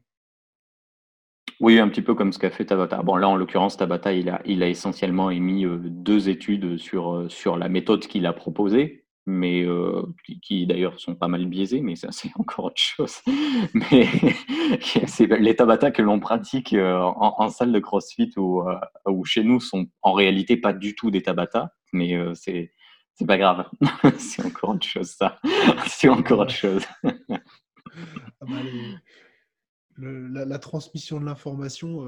Oui, 1.60 1.77
un 1.77 1.88
petit 1.89 2.01
peu 2.01 2.15
comme 2.15 2.34
ce 2.34 2.39
qu'a 2.39 2.50
fait 2.50 2.65
Tabata. 2.65 3.03
Bon, 3.03 3.15
là, 3.15 3.30
en 3.30 3.36
l'occurrence, 3.36 3.77
Tabata, 3.77 4.13
il 4.13 4.30
a, 4.30 4.41
il 4.46 4.63
a 4.63 4.68
essentiellement 4.68 5.30
émis 5.30 5.65
euh, 5.65 5.77
deux 5.77 6.27
études 6.27 6.77
sur, 6.77 7.13
euh, 7.13 7.30
sur 7.30 7.56
la 7.56 7.70
méthode 7.70 8.08
qu'il 8.08 8.25
a 8.25 8.34
proposée, 8.34 9.00
mais 9.25 9.63
euh, 9.63 10.01
qui, 10.41 10.65
d'ailleurs 10.65 10.99
sont 10.99 11.15
pas 11.15 11.27
mal 11.27 11.45
biaisés, 11.45 11.81
mais 11.81 11.95
ça 11.95 12.11
c'est 12.11 12.31
encore 12.35 12.65
autre 12.65 12.81
chose. 12.81 13.21
Mais 13.73 14.07
les 15.39 15.55
Tabata 15.55 15.91
que 15.91 16.01
l'on 16.01 16.19
pratique 16.19 16.73
euh, 16.73 16.97
en, 16.97 17.49
salle 17.49 17.71
de 17.71 17.79
CrossFit 17.79 18.31
ou, 18.37 18.61
euh, 18.67 19.23
chez 19.23 19.43
nous 19.43 19.59
sont 19.59 19.87
en 20.01 20.13
réalité 20.13 20.57
pas 20.57 20.73
du 20.73 20.95
tout 20.95 21.11
des 21.11 21.21
Tabata, 21.21 21.73
mais 21.93 22.15
c'est 22.35 22.73
c'est 23.13 23.25
pas 23.25 23.37
grave. 23.37 23.69
c'est 24.17 24.43
encore 24.45 24.71
autre 24.71 24.87
chose 24.87 25.11
ça. 25.11 25.39
c'est 25.87 26.09
encore 26.09 26.39
autre 26.39 26.51
chose. 26.51 26.83
Ah 27.03 27.11
bah, 28.41 28.61
la, 29.97 30.59
transmission 30.59 31.19
de 31.19 31.25
l'information, 31.25 32.07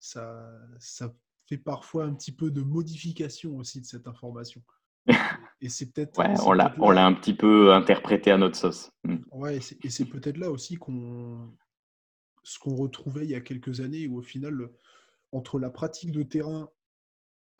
ça, 0.00 0.50
ça 0.78 1.14
fait 1.48 1.56
parfois 1.56 2.04
un 2.04 2.14
petit 2.14 2.32
peu 2.32 2.50
de 2.50 2.62
modification 2.62 3.56
aussi 3.56 3.80
de 3.80 3.86
cette 3.86 4.06
information. 4.06 4.62
Et 5.60 5.68
c'est 5.68 5.92
peut-être. 5.92 6.18
Ouais, 6.18 6.32
on 6.44 6.52
l'a, 6.52 6.74
on 6.78 6.90
l'a 6.90 7.04
un 7.04 7.12
petit 7.12 7.34
peu 7.34 7.72
interprété 7.72 8.30
à 8.30 8.38
notre 8.38 8.56
sauce. 8.56 8.90
Mm. 9.04 9.16
Ouais, 9.32 9.58
et 9.58 9.90
c'est, 9.90 10.04
peut-être 10.06 10.38
là 10.38 10.50
aussi 10.50 10.76
qu'on, 10.76 11.54
ce 12.42 12.58
qu'on 12.58 12.74
retrouvait 12.76 13.24
il 13.24 13.30
y 13.30 13.34
a 13.34 13.40
quelques 13.40 13.80
années, 13.80 14.06
où 14.06 14.18
au 14.18 14.22
final, 14.22 14.70
entre 15.32 15.58
la 15.58 15.70
pratique 15.70 16.12
de 16.12 16.22
terrain 16.22 16.70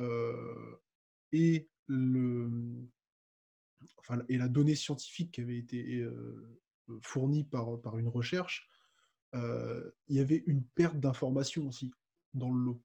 euh, 0.00 0.76
et 1.32 1.68
le, 1.86 2.50
enfin, 3.98 4.22
et 4.28 4.38
la 4.38 4.48
donnée 4.48 4.74
scientifique 4.74 5.32
qui 5.32 5.40
avait 5.42 5.58
été 5.58 6.00
euh, 6.00 6.58
fournie 7.02 7.44
par, 7.44 7.80
par 7.80 7.98
une 7.98 8.08
recherche, 8.08 8.68
euh, 9.34 9.90
il 10.08 10.16
y 10.16 10.20
avait 10.20 10.42
une 10.46 10.64
perte 10.64 10.98
d'information 10.98 11.68
aussi 11.68 11.92
dans 12.34 12.50
le 12.50 12.60
lot, 12.60 12.82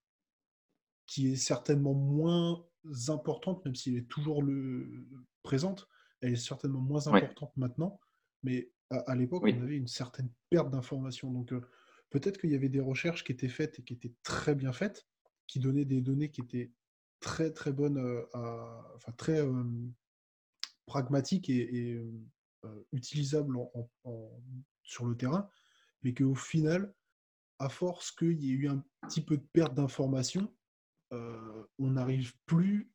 qui 1.07 1.31
est 1.31 1.37
certainement 1.37 1.93
moins 1.93 2.65
importante, 3.07 3.63
même 3.65 3.75
si 3.75 3.91
elle 3.91 3.97
est 3.97 4.07
toujours 4.07 4.43
le... 4.43 5.07
présente, 5.43 5.87
elle 6.21 6.33
est 6.33 6.37
certainement 6.37 6.79
moins 6.79 7.07
importante 7.07 7.55
maintenant, 7.57 7.99
mais 8.43 8.71
à, 8.89 9.15
l'époque, 9.15 9.43
on 9.45 9.61
avait 9.61 9.77
une 9.77 9.87
certaine 9.87 10.29
perte 10.49 10.69
d'information. 10.69 11.31
Donc 11.31 11.51
euh, 11.51 11.61
peut-être 12.09 12.39
qu'il 12.39 12.51
y 12.51 12.55
avait 12.55 12.69
des 12.69 12.79
recherches 12.79 13.23
qui 13.23 13.31
étaient 13.31 13.49
faites 13.49 13.79
et 13.79 13.83
qui 13.83 13.93
étaient 13.93 14.13
très 14.23 14.55
bien 14.55 14.71
faites, 14.71 15.07
qui 15.47 15.59
donnaient 15.59 15.85
des 15.85 16.01
données 16.01 16.29
qui 16.29 16.41
étaient 16.41 16.71
très 17.19 17.51
très 17.51 17.71
bonnes, 17.71 17.97
euh, 17.97 18.23
enfin 18.95 19.11
très 19.17 19.41
euh, 19.41 19.63
pragmatiques 20.85 21.49
et, 21.49 21.99
utilisables 22.93 23.55
sur 24.81 25.05
le 25.05 25.15
terrain, 25.15 25.47
mais 26.01 26.15
qu'au 26.15 26.33
final, 26.33 26.91
à 27.59 27.69
force 27.69 28.11
qu'il 28.11 28.41
y 28.43 28.51
ait 28.51 28.55
eu 28.55 28.67
un 28.67 28.83
petit 29.07 29.21
peu 29.21 29.37
de 29.37 29.45
perte 29.53 29.75
d'information, 29.75 30.43
euh, 30.43 30.64
on 31.79 31.91
n'arrive 31.91 32.33
plus 32.45 32.91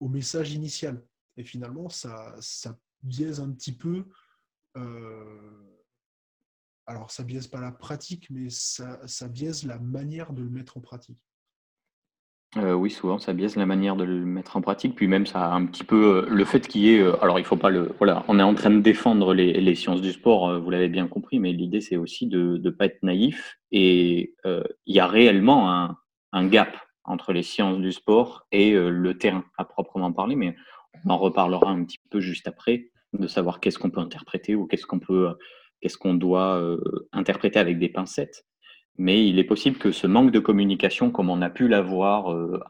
au 0.00 0.08
message 0.08 0.52
initial. 0.52 1.02
Et 1.36 1.44
finalement, 1.44 1.88
ça, 1.88 2.36
ça 2.40 2.78
biaise 3.02 3.40
un 3.40 3.50
petit 3.52 3.72
peu. 3.72 4.06
Euh, 4.76 5.80
alors, 6.86 7.10
ça 7.10 7.24
biaise 7.24 7.48
pas 7.48 7.60
la 7.60 7.72
pratique, 7.72 8.28
mais 8.30 8.50
ça, 8.50 9.06
ça 9.06 9.28
biaise 9.28 9.64
la 9.64 9.78
manière 9.78 10.32
de 10.32 10.42
le 10.42 10.50
mettre 10.50 10.76
en 10.76 10.80
pratique. 10.80 11.23
Euh, 12.56 12.72
oui, 12.74 12.90
souvent 12.90 13.18
ça 13.18 13.32
biaise 13.32 13.56
la 13.56 13.66
manière 13.66 13.96
de 13.96 14.04
le 14.04 14.24
mettre 14.24 14.56
en 14.56 14.60
pratique, 14.60 14.94
puis 14.94 15.08
même 15.08 15.26
ça 15.26 15.44
a 15.44 15.54
un 15.54 15.66
petit 15.66 15.82
peu 15.82 16.18
euh, 16.18 16.26
le 16.28 16.44
fait 16.44 16.66
qu'il 16.68 16.82
y 16.82 16.94
ait, 16.94 17.00
euh, 17.00 17.20
alors 17.22 17.40
il 17.40 17.44
faut 17.44 17.56
pas 17.56 17.70
le, 17.70 17.92
voilà, 17.98 18.24
on 18.28 18.38
est 18.38 18.44
en 18.44 18.54
train 18.54 18.70
de 18.70 18.80
défendre 18.80 19.34
les, 19.34 19.74
sciences 19.74 20.00
du 20.00 20.12
sport, 20.12 20.60
vous 20.60 20.70
l'avez 20.70 20.88
bien 20.88 21.08
compris, 21.08 21.40
mais 21.40 21.52
l'idée 21.52 21.80
c'est 21.80 21.96
aussi 21.96 22.28
de 22.28 22.60
ne 22.62 22.70
pas 22.70 22.86
être 22.86 23.02
naïf. 23.02 23.58
Et 23.72 24.34
il 24.44 24.94
y 24.94 25.00
a 25.00 25.06
réellement 25.08 25.72
un, 25.72 25.96
un, 26.32 26.46
gap 26.46 26.76
entre 27.02 27.32
les 27.32 27.42
sciences 27.42 27.78
du 27.78 27.90
sport 27.90 28.46
et 28.52 28.72
le 28.74 29.18
terrain 29.18 29.44
à 29.58 29.64
proprement 29.64 30.12
parler, 30.12 30.36
mais 30.36 30.54
on 31.04 31.10
en 31.10 31.18
reparlera 31.18 31.70
un 31.70 31.84
petit 31.84 31.98
peu 32.10 32.20
juste 32.20 32.46
après 32.46 32.90
de 33.14 33.26
savoir 33.26 33.58
qu'est-ce 33.58 33.80
qu'on 33.80 33.90
peut 33.90 34.00
interpréter 34.00 34.54
ou 34.54 34.66
qu'est-ce 34.66 34.86
qu'on 34.86 35.00
peut, 35.00 35.34
qu'est-ce 35.80 35.98
qu'on 35.98 36.14
doit 36.14 36.60
interpréter 37.12 37.58
avec 37.58 37.80
des 37.80 37.88
pincettes 37.88 38.44
mais 38.96 39.26
il 39.26 39.38
est 39.38 39.44
possible 39.44 39.78
que 39.78 39.90
ce 39.90 40.06
manque 40.06 40.30
de 40.30 40.38
communication, 40.38 41.10
comme 41.10 41.30
on 41.30 41.42
a 41.42 41.50
pu 41.50 41.68
l'avoir, 41.68 42.32
euh, 42.32 42.60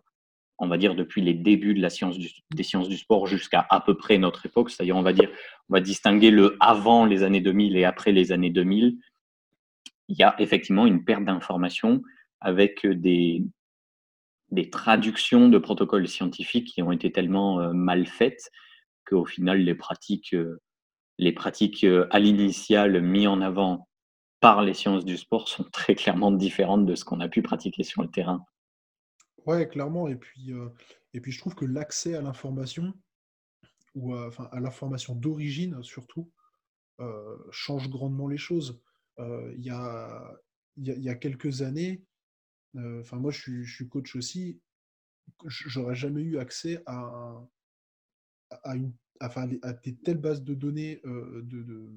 on 0.59 0.69
va 0.69 0.79
dire 0.79 0.95
depuis 0.95 1.21
les 1.21 1.35
débuts 1.35 1.75
des 1.75 1.91
sciences 1.91 2.89
du 2.89 2.97
sport 2.97 3.27
jusqu'à 3.27 3.67
à 3.71 3.81
peu 3.81 3.97
près 3.97 4.19
notre 4.19 4.47
époque, 4.47 4.71
c'est-à-dire 4.71 4.97
on 4.97 5.03
va 5.03 5.13
dire, 5.13 5.31
on 5.69 5.75
va 5.75 5.81
distinguer 5.81 6.31
le 6.31 6.57
avant 6.61 7.05
les 7.05 7.23
années 7.23 7.41
2000 7.41 7.77
et 7.77 7.85
après 7.85 8.13
les 8.13 8.33
années 8.33 8.51
2000, 8.51 8.97
il 10.09 10.17
y 10.17 10.23
a 10.23 10.35
effectivement 10.39 10.87
une 10.87 11.05
perte 11.05 11.25
d'information 11.25 12.03
avec 12.41 12.87
des, 12.87 13.43
des 14.51 14.71
traductions 14.71 15.49
de 15.49 15.59
protocoles 15.59 16.09
scientifiques 16.09 16.69
qui 16.69 16.83
ont 16.83 16.93
été 16.93 17.13
tellement 17.13 17.61
euh, 17.61 17.73
mal 17.73 18.07
faites 18.07 18.51
qu'au 19.07 19.27
final 19.27 19.59
les 19.59 19.75
pratiques, 19.75 20.35
euh, 20.35 20.61
les 21.19 21.33
pratiques 21.33 21.87
à 22.11 22.19
l'initiale 22.19 23.03
mis 23.03 23.27
en 23.27 23.43
avant 23.43 23.89
par 24.45 24.61
les 24.61 24.75
sciences 24.75 25.07
du 25.07 25.17
sport 25.17 25.49
sont 25.49 25.65
très 25.65 25.95
clairement 25.95 26.31
différentes 26.31 26.85
de 26.85 26.95
ce 26.95 27.03
qu'on 27.07 27.21
a 27.21 27.31
pu 27.31 27.41
pratiquer 27.41 27.83
sur 27.83 28.03
le 28.03 28.11
terrain. 28.11 28.45
Ouais, 29.47 29.67
clairement. 29.67 30.07
Et 30.07 30.17
puis, 30.17 30.53
euh, 30.53 30.69
et 31.15 31.23
puis 31.23 31.33
je 31.33 31.39
trouve 31.39 31.55
que 31.55 31.65
l'accès 31.65 32.15
à 32.15 32.21
l'information, 32.21 32.93
ou 33.95 34.15
à, 34.15 34.27
enfin, 34.27 34.51
à 34.53 34.61
l'information 34.61 35.15
d'origine 35.15 35.83
surtout, 35.83 36.31
euh, 37.01 37.39
change 37.53 37.89
grandement 37.89 38.29
les 38.29 38.37
choses. 38.37 38.83
Euh, 39.19 39.51
il 39.57 39.65
y, 39.65 39.71
a, 39.71 40.39
y, 40.77 41.09
a, 41.09 41.15
quelques 41.15 41.63
années, 41.63 42.05
enfin 42.77 43.17
moi 43.17 43.31
je 43.31 43.63
suis, 43.65 43.89
coach 43.89 44.15
aussi, 44.15 44.61
j'aurais 45.47 45.95
jamais 45.95 46.21
eu 46.21 46.37
accès 46.37 46.83
à, 46.85 47.41
à, 48.51 48.77
une, 48.77 48.93
enfin, 49.23 49.49
à 49.63 49.73
des 49.73 49.97
telles 49.97 50.19
bases 50.19 50.45
de 50.45 50.53
données 50.53 51.01
de, 51.05 51.91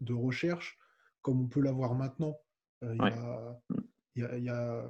de 0.00 0.12
recherche 0.12 0.78
comme 1.24 1.40
on 1.40 1.48
peut 1.48 1.62
l'avoir 1.62 1.94
maintenant. 1.94 2.38
Euh, 2.84 2.94
il 4.14 4.22
y, 4.22 4.48
a, 4.48 4.84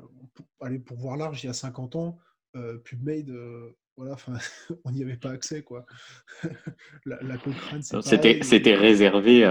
allez, 0.60 0.78
pour 0.78 0.98
voir 0.98 1.16
large, 1.16 1.42
il 1.44 1.46
y 1.46 1.50
a 1.50 1.54
50 1.54 1.96
ans, 1.96 2.18
euh, 2.56 2.76
PubMade, 2.78 3.30
euh, 3.30 3.74
voilà, 3.96 4.16
on 4.84 4.90
n'y 4.90 5.02
avait 5.02 5.16
pas 5.16 5.30
accès. 5.30 5.62
quoi. 5.62 5.86
la, 7.06 7.18
c'était, 8.02 8.42
c'était 8.42 8.74
réservé, 8.74 9.46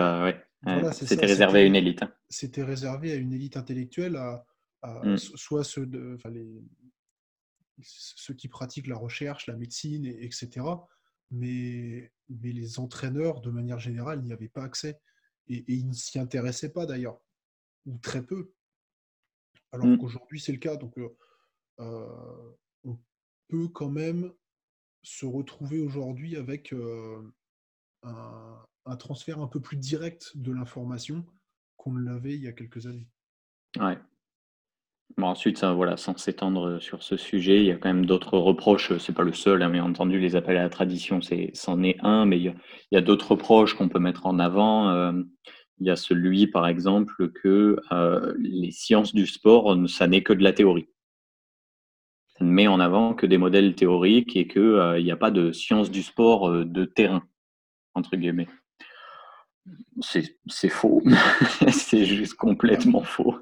c'était 0.91 1.25
réservé 1.25 1.61
à 1.61 1.63
une 1.63 1.75
élite. 1.75 2.03
Hein. 2.03 2.13
C'était 2.29 2.63
réservé 2.63 3.13
à 3.13 3.15
une 3.15 3.33
élite 3.33 3.57
intellectuelle, 3.57 4.17
à, 4.17 4.45
mm. 4.83 5.17
soit 5.17 5.63
ceux, 5.63 5.87
de, 5.87 6.19
les, 6.29 6.61
ceux 7.81 8.35
qui 8.35 8.49
pratiquent 8.49 8.87
la 8.87 8.97
recherche, 8.97 9.47
la 9.47 9.55
médecine, 9.55 10.05
etc. 10.05 10.65
Mais, 11.31 12.11
mais 12.29 12.51
les 12.51 12.77
entraîneurs, 12.77 13.41
de 13.41 13.49
manière 13.49 13.79
générale, 13.79 14.21
n'y 14.21 14.33
avaient 14.33 14.49
pas 14.49 14.63
accès. 14.63 14.99
Et, 15.47 15.63
ils 15.67 15.87
ne 15.87 15.93
s'y 15.93 16.19
intéressaient 16.19 16.71
pas 16.71 16.85
d'ailleurs, 16.85 17.19
ou 17.85 17.97
très 17.97 18.25
peu. 18.25 18.53
Alors 19.71 19.87
mmh. 19.87 19.97
qu'aujourd'hui, 19.97 20.39
c'est 20.39 20.51
le 20.51 20.59
cas. 20.59 20.75
Donc, 20.75 20.97
euh, 20.97 21.15
euh, 21.79 22.51
on 22.83 22.97
peut 23.47 23.67
quand 23.69 23.89
même 23.89 24.31
se 25.01 25.25
retrouver 25.25 25.79
aujourd'hui 25.79 26.37
avec 26.37 26.73
euh, 26.73 27.21
un, 28.03 28.95
transfert 28.97 29.39
un 29.39 29.47
peu 29.47 29.59
plus 29.59 29.77
direct 29.77 30.37
de 30.37 30.51
l'information 30.51 31.25
qu'on 31.77 31.93
ne 31.93 32.03
l'avait 32.03 32.35
il 32.35 32.43
y 32.43 32.47
a 32.47 32.53
quelques 32.53 32.85
années. 32.87 33.09
Ouais. 33.77 33.97
Ensuite, 35.21 35.63
voilà, 35.63 35.95
sans 35.95 36.17
s'étendre 36.17 36.81
sur 36.81 37.03
ce 37.03 37.17
sujet, 37.17 37.57
il 37.59 37.65
y 37.65 37.71
a 37.71 37.75
quand 37.75 37.89
même 37.89 38.05
d'autres 38.05 38.37
reproches. 38.37 38.97
C'est 38.97 39.13
pas 39.13 39.23
le 39.23 39.33
seul, 39.33 39.61
hein, 39.61 39.69
mais 39.69 39.79
entendu, 39.79 40.19
les 40.19 40.35
appels 40.35 40.57
à 40.57 40.63
la 40.63 40.69
tradition, 40.69 41.19
c'en 41.53 41.83
est 41.83 41.97
un, 42.01 42.25
mais 42.25 42.39
il 42.39 42.53
y 42.91 42.97
a, 42.97 43.01
d'autres 43.01 43.31
reproches 43.31 43.75
qu'on 43.75 43.89
peut 43.89 43.99
mettre 43.99 44.25
en 44.25 44.39
avant. 44.39 44.89
Euh, 44.89 45.13
il 45.79 45.87
y 45.87 45.91
a 45.91 45.95
celui, 45.95 46.47
par 46.47 46.67
exemple, 46.67 47.29
que 47.29 47.79
euh, 47.91 48.33
les 48.39 48.71
sciences 48.71 49.13
du 49.13 49.27
sport, 49.27 49.77
ça 49.87 50.07
n'est 50.07 50.23
que 50.23 50.33
de 50.33 50.43
la 50.43 50.53
théorie. 50.53 50.87
Ça 52.37 52.43
ne 52.43 52.49
met 52.49 52.67
en 52.67 52.79
avant 52.79 53.13
que 53.13 53.27
des 53.27 53.37
modèles 53.37 53.75
théoriques 53.75 54.35
et 54.35 54.47
qu'il 54.47 54.61
euh, 54.61 55.01
n'y 55.01 55.11
a 55.11 55.17
pas 55.17 55.31
de 55.31 55.51
sciences 55.51 55.91
du 55.91 56.01
sport 56.01 56.51
de 56.51 56.85
terrain, 56.85 57.23
entre 57.93 58.15
guillemets. 58.15 58.47
C'est 60.01 60.69
faux. 60.69 61.01
c'est 61.71 62.05
juste 62.05 62.35
complètement 62.35 63.03
faux. 63.03 63.37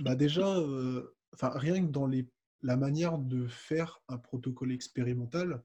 Bah 0.00 0.16
déjà, 0.16 0.46
euh, 0.58 1.14
rien 1.40 1.84
que 1.84 1.90
dans 1.90 2.06
les, 2.06 2.28
la 2.62 2.76
manière 2.76 3.18
de 3.18 3.46
faire 3.46 4.02
un 4.08 4.18
protocole 4.18 4.72
expérimental, 4.72 5.62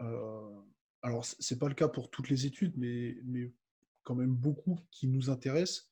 euh, 0.00 0.60
alors 1.02 1.24
c'est 1.24 1.58
pas 1.58 1.68
le 1.68 1.74
cas 1.74 1.88
pour 1.88 2.10
toutes 2.10 2.28
les 2.28 2.46
études, 2.46 2.74
mais, 2.76 3.16
mais 3.24 3.52
quand 4.02 4.14
même 4.14 4.34
beaucoup 4.34 4.78
qui 4.90 5.08
nous 5.08 5.30
intéressent. 5.30 5.90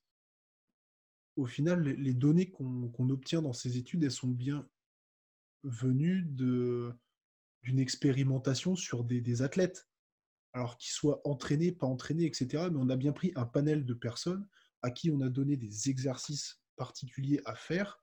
Au 1.37 1.47
final, 1.47 1.83
les, 1.83 2.15
données 2.15 2.51
qu'on 2.51 3.11
obtient 3.11 3.43
dans 3.43 3.53
ces 3.53 3.77
études, 3.77 4.05
elles 4.05 4.13
sont 4.13 4.29
bien 4.29 4.69
venues 5.65 6.23
d'une 6.23 7.79
expérimentation 7.79 8.77
sur 8.77 9.03
des 9.03 9.43
athlètes 9.43 9.89
alors 10.55 10.79
qu'ils 10.79 10.93
soient 10.93 11.21
entraînés, 11.25 11.73
pas 11.73 11.87
entraînés, 11.87 12.25
etc. 12.25 12.69
Mais 12.71 12.79
on 12.79 12.89
a 12.89 12.97
bien 12.97 13.13
pris 13.13 13.33
un 13.35 13.45
panel 13.45 13.85
de 13.85 13.95
personnes 13.95 14.47
à 14.83 14.91
qui 14.91 15.11
on 15.11 15.21
a 15.21 15.29
donné 15.29 15.57
des 15.57 15.91
exercices 15.91 16.63
particuliers 16.77 17.41
à 17.45 17.55
faire, 17.55 18.01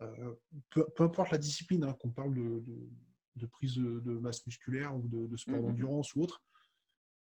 euh, 0.00 0.34
peu, 0.70 0.86
importe 0.98 1.30
la 1.30 1.38
discipline, 1.38 1.84
hein, 1.84 1.94
qu'on 2.00 2.10
parle 2.10 2.34
de, 2.34 2.64
de 3.36 3.46
prise 3.46 3.76
de, 3.76 4.18
masse 4.18 4.44
musculaire 4.46 4.96
ou 4.96 5.06
de, 5.06 5.36
sport 5.36 5.56
mmh 5.56 5.62
d'endurance 5.62 6.14
ou 6.14 6.22
autre. 6.22 6.42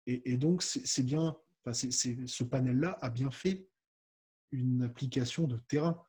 Et, 0.07 0.37
donc, 0.37 0.61
c'est 0.61 1.03
bien, 1.03 1.35
ce 1.73 2.43
panel-là 2.43 2.97
a 3.01 3.09
bien 3.09 3.31
fait 3.31 3.67
une 4.51 4.83
application 4.83 5.47
de 5.47 5.57
terrain. 5.67 5.99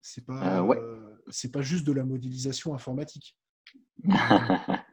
C'est 0.00 0.24
pas, 0.24 0.62
euh, 0.62 1.16
c'est 1.28 1.50
pas 1.50 1.62
juste 1.62 1.84
de 1.84 1.92
la 1.92 2.04
modélisation 2.04 2.72
informatique. 2.72 3.36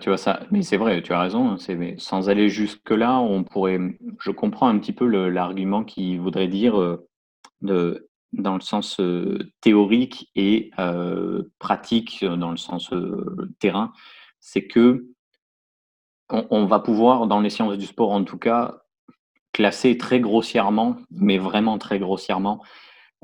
tu 0.00 0.08
vois 0.08 0.18
ça, 0.18 0.40
mais 0.50 0.62
c'est 0.62 0.76
vrai, 0.76 1.02
tu 1.02 1.12
as 1.12 1.20
raison. 1.20 1.50
Hein, 1.50 1.56
c'est, 1.58 1.96
sans 1.98 2.28
aller 2.28 2.48
jusque 2.48 2.90
là, 2.90 3.18
on 3.18 3.44
pourrait. 3.44 3.78
Je 4.20 4.30
comprends 4.30 4.68
un 4.68 4.78
petit 4.78 4.92
peu 4.92 5.06
l'argument 5.06 5.84
qui 5.84 6.16
voudrait 6.16 6.48
dire 6.48 6.80
euh, 6.80 7.06
de, 7.60 8.08
dans 8.32 8.54
le 8.54 8.60
sens 8.60 9.00
euh, 9.00 9.38
théorique 9.60 10.30
et 10.34 10.70
pratique 11.58 12.24
dans 12.24 12.50
le 12.50 12.56
sens 12.56 12.90
terrain. 13.58 13.92
C'est 14.40 14.66
que 14.66 15.06
on, 16.28 16.66
va 16.66 16.80
pouvoir, 16.80 17.26
dans 17.26 17.40
les 17.40 17.50
sciences 17.50 17.78
du 17.78 17.86
sport 17.86 18.10
en 18.10 18.24
tout 18.24 18.38
cas, 18.38 18.82
classer 19.52 19.96
très 19.96 20.20
grossièrement, 20.20 20.96
mais 21.10 21.38
vraiment 21.38 21.78
très 21.78 21.98
grossièrement, 21.98 22.62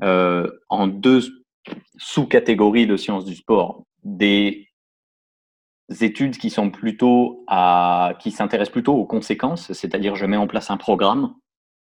euh, 0.01 0.49
en 0.69 0.87
deux 0.87 1.21
sous-catégories 1.97 2.87
de 2.87 2.97
sciences 2.97 3.25
du 3.25 3.35
sport. 3.35 3.83
Des 4.03 4.69
études 6.01 6.37
qui 6.37 6.49
sont 6.49 6.69
plutôt 6.71 7.43
à, 7.47 8.13
qui 8.19 8.31
s'intéressent 8.31 8.71
plutôt 8.71 8.93
aux 8.95 9.05
conséquences, 9.05 9.71
c'est-à-dire 9.73 10.15
je 10.15 10.25
mets 10.25 10.37
en 10.37 10.47
place 10.47 10.71
un 10.71 10.77
programme 10.77 11.33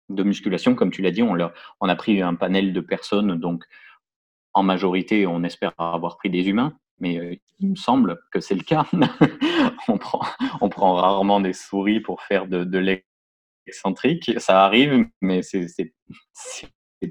de 0.08 0.22
musculation, 0.22 0.74
comme 0.74 0.90
tu 0.90 1.02
l'as 1.02 1.10
dit, 1.10 1.22
on, 1.22 1.36
on 1.80 1.88
a 1.88 1.96
pris 1.96 2.20
un 2.20 2.34
panel 2.34 2.72
de 2.72 2.80
personnes, 2.80 3.36
donc 3.38 3.64
en 4.52 4.62
majorité, 4.62 5.26
on 5.26 5.42
espère 5.42 5.72
avoir 5.78 6.16
pris 6.16 6.30
des 6.30 6.48
humains, 6.48 6.76
mais 7.00 7.18
euh, 7.18 7.36
il 7.58 7.70
me 7.70 7.76
semble 7.76 8.20
que 8.30 8.40
c'est 8.40 8.54
le 8.54 8.62
cas. 8.62 8.86
on, 9.88 9.98
prend, 9.98 10.20
on 10.60 10.68
prend 10.68 10.94
rarement 10.94 11.40
des 11.40 11.52
souris 11.52 12.00
pour 12.00 12.22
faire 12.22 12.46
de, 12.46 12.64
de 12.64 13.02
l'excentrique. 13.66 14.32
Ça 14.38 14.64
arrive, 14.64 15.06
mais 15.20 15.42
c'est 15.42 15.70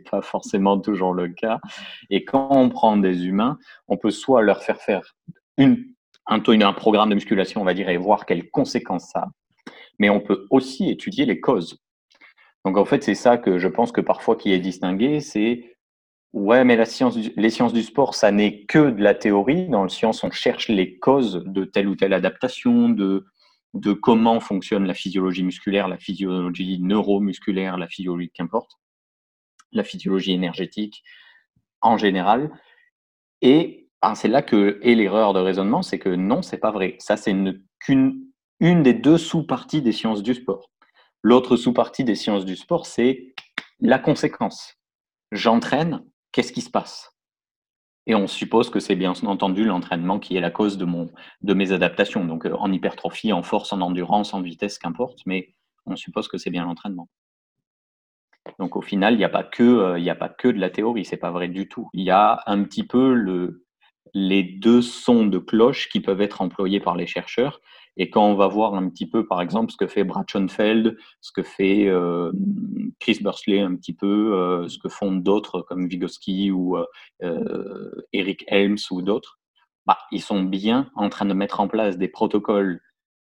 pas 0.09 0.21
forcément 0.21 0.79
toujours 0.79 1.13
le 1.13 1.29
cas. 1.29 1.59
Et 2.09 2.25
quand 2.25 2.47
on 2.51 2.69
prend 2.69 2.97
des 2.97 3.25
humains, 3.25 3.57
on 3.87 3.97
peut 3.97 4.11
soit 4.11 4.41
leur 4.41 4.63
faire 4.63 4.81
faire 4.81 5.15
une, 5.57 5.92
un, 6.27 6.41
un 6.41 6.73
programme 6.73 7.09
de 7.09 7.15
musculation, 7.15 7.61
on 7.61 7.65
va 7.65 7.73
dire, 7.73 7.89
et 7.89 7.97
voir 7.97 8.25
quelles 8.25 8.49
conséquences 8.49 9.09
ça 9.09 9.19
a, 9.19 9.27
mais 9.99 10.09
on 10.09 10.19
peut 10.19 10.47
aussi 10.49 10.89
étudier 10.89 11.25
les 11.25 11.39
causes. 11.39 11.79
Donc 12.65 12.77
en 12.77 12.85
fait, 12.85 13.03
c'est 13.03 13.15
ça 13.15 13.37
que 13.37 13.57
je 13.57 13.67
pense 13.67 13.91
que 13.91 14.01
parfois 14.01 14.35
qui 14.35 14.53
est 14.53 14.59
distingué, 14.59 15.19
c'est 15.19 15.73
Ouais, 16.33 16.63
mais 16.63 16.75
les 16.75 17.49
sciences 17.51 17.73
du 17.73 17.83
sport, 17.83 18.15
ça 18.15 18.31
n'est 18.31 18.63
que 18.65 18.89
de 18.89 19.03
la 19.03 19.13
théorie. 19.13 19.69
Dans 19.69 19.83
le 19.83 19.89
science, 19.89 20.23
on 20.23 20.31
cherche 20.31 20.67
les 20.67 20.97
causes 20.97 21.43
de 21.45 21.63
telle 21.63 21.87
ou 21.87 21.95
telle 21.95 22.11
adaptation, 22.11 22.89
de, 22.89 23.27
de 23.75 23.93
comment 23.93 24.39
fonctionne 24.39 24.85
la 24.85 24.95
physiologie 24.95 25.43
musculaire, 25.43 25.87
la 25.87 25.99
physiologie 25.99 26.79
neuromusculaire, 26.81 27.77
la 27.77 27.87
physiologie 27.87 28.31
qu'importe, 28.33 28.71
la 29.71 29.83
physiologie 29.83 30.33
énergétique 30.33 31.03
en 31.81 31.97
général. 31.97 32.51
Et 33.43 33.82
ben, 34.03 34.15
c'est 34.15 34.27
là 34.27 34.41
que 34.41 34.79
est 34.83 34.95
l'erreur 34.95 35.33
de 35.33 35.39
raisonnement, 35.39 35.81
c'est 35.81 35.97
que 35.97 36.09
non, 36.09 36.41
c'est 36.41 36.57
pas 36.57 36.71
vrai. 36.71 36.97
Ça, 36.99 37.15
c'est 37.15 37.33
qu'une 37.79 38.21
une 38.59 38.83
des 38.83 38.93
deux 38.93 39.17
sous-parties 39.17 39.81
des 39.81 39.93
sciences 39.93 40.23
du 40.23 40.33
sport. 40.33 40.69
L'autre 41.21 41.55
sous-partie 41.55 42.03
des 42.03 42.15
sciences 42.15 42.43
du 42.43 42.55
sport, 42.57 42.85
c'est 42.85 43.33
la 43.79 43.99
conséquence. 43.99 44.75
J'entraîne 45.31 46.03
qu'est-ce 46.33 46.51
qui 46.51 46.61
se 46.61 46.69
passe? 46.69 47.11
Et 48.05 48.15
on 48.15 48.27
suppose 48.27 48.69
que 48.69 48.81
c'est 48.81 48.97
bien 48.97 49.13
entendu 49.25 49.63
l'entraînement 49.63 50.19
qui 50.19 50.35
est 50.35 50.41
la 50.41 50.51
cause 50.51 50.77
de, 50.77 50.83
mon, 50.83 51.09
de 51.41 51.53
mes 51.53 51.71
adaptations, 51.71 52.25
donc 52.25 52.45
euh, 52.45 52.53
en 52.57 52.71
hypertrophie, 52.73 53.31
en 53.31 53.41
force, 53.43 53.71
en 53.71 53.79
endurance, 53.79 54.33
en 54.33 54.41
vitesse, 54.41 54.77
qu'importe, 54.77 55.19
mais 55.25 55.55
on 55.85 55.95
suppose 55.95 56.27
que 56.27 56.37
c'est 56.37 56.49
bien 56.49 56.65
l'entraînement. 56.65 57.07
Donc 58.59 58.75
au 58.75 58.81
final, 58.81 59.13
il 59.13 59.17
n'y 59.17 59.23
a, 59.23 59.29
pas 59.29 59.45
que, 59.45 59.63
euh, 59.63 60.11
a 60.11 60.15
pas 60.15 60.27
que 60.27 60.49
de 60.49 60.59
la 60.59 60.69
théorie, 60.69 61.05
c'est 61.05 61.15
pas 61.15 61.31
vrai 61.31 61.47
du 61.47 61.69
tout. 61.69 61.89
Il 61.93 62.03
y 62.03 62.11
a 62.11 62.43
un 62.45 62.63
petit 62.65 62.83
peu 62.83 63.13
le, 63.13 63.62
les 64.13 64.43
deux 64.43 64.81
sons 64.81 65.25
de 65.25 65.39
cloche 65.39 65.89
qui 65.89 65.99
peuvent 65.99 66.21
être 66.21 66.41
employés 66.41 66.79
par 66.79 66.95
les 66.95 67.07
chercheurs 67.07 67.61
et 67.95 68.09
quand 68.09 68.25
on 68.25 68.35
va 68.35 68.47
voir 68.47 68.73
un 68.73 68.89
petit 68.89 69.07
peu, 69.07 69.25
par 69.27 69.41
exemple, 69.41 69.71
ce 69.71 69.77
que 69.77 69.87
fait 69.87 70.03
Brad 70.03 70.25
Schoenfeld, 70.27 70.97
ce 71.21 71.31
que 71.31 71.43
fait 71.43 71.87
euh, 71.87 72.31
Chris 72.99 73.19
Bursley 73.21 73.59
un 73.59 73.75
petit 73.75 73.93
peu, 73.93 74.33
euh, 74.33 74.67
ce 74.67 74.79
que 74.79 74.89
font 74.89 75.11
d'autres 75.11 75.61
comme 75.61 75.87
Vygotsky 75.87 76.49
ou 76.51 76.77
euh, 77.21 77.91
Eric 78.11 78.45
Helms 78.47 78.77
ou 78.89 79.01
d'autres, 79.03 79.39
bah, 79.85 79.99
ils 80.11 80.21
sont 80.21 80.41
bien 80.41 80.89
en 80.95 81.09
train 81.09 81.25
de 81.25 81.33
mettre 81.33 81.59
en 81.59 81.67
place 81.67 81.97
des 81.97 82.07
protocoles. 82.07 82.81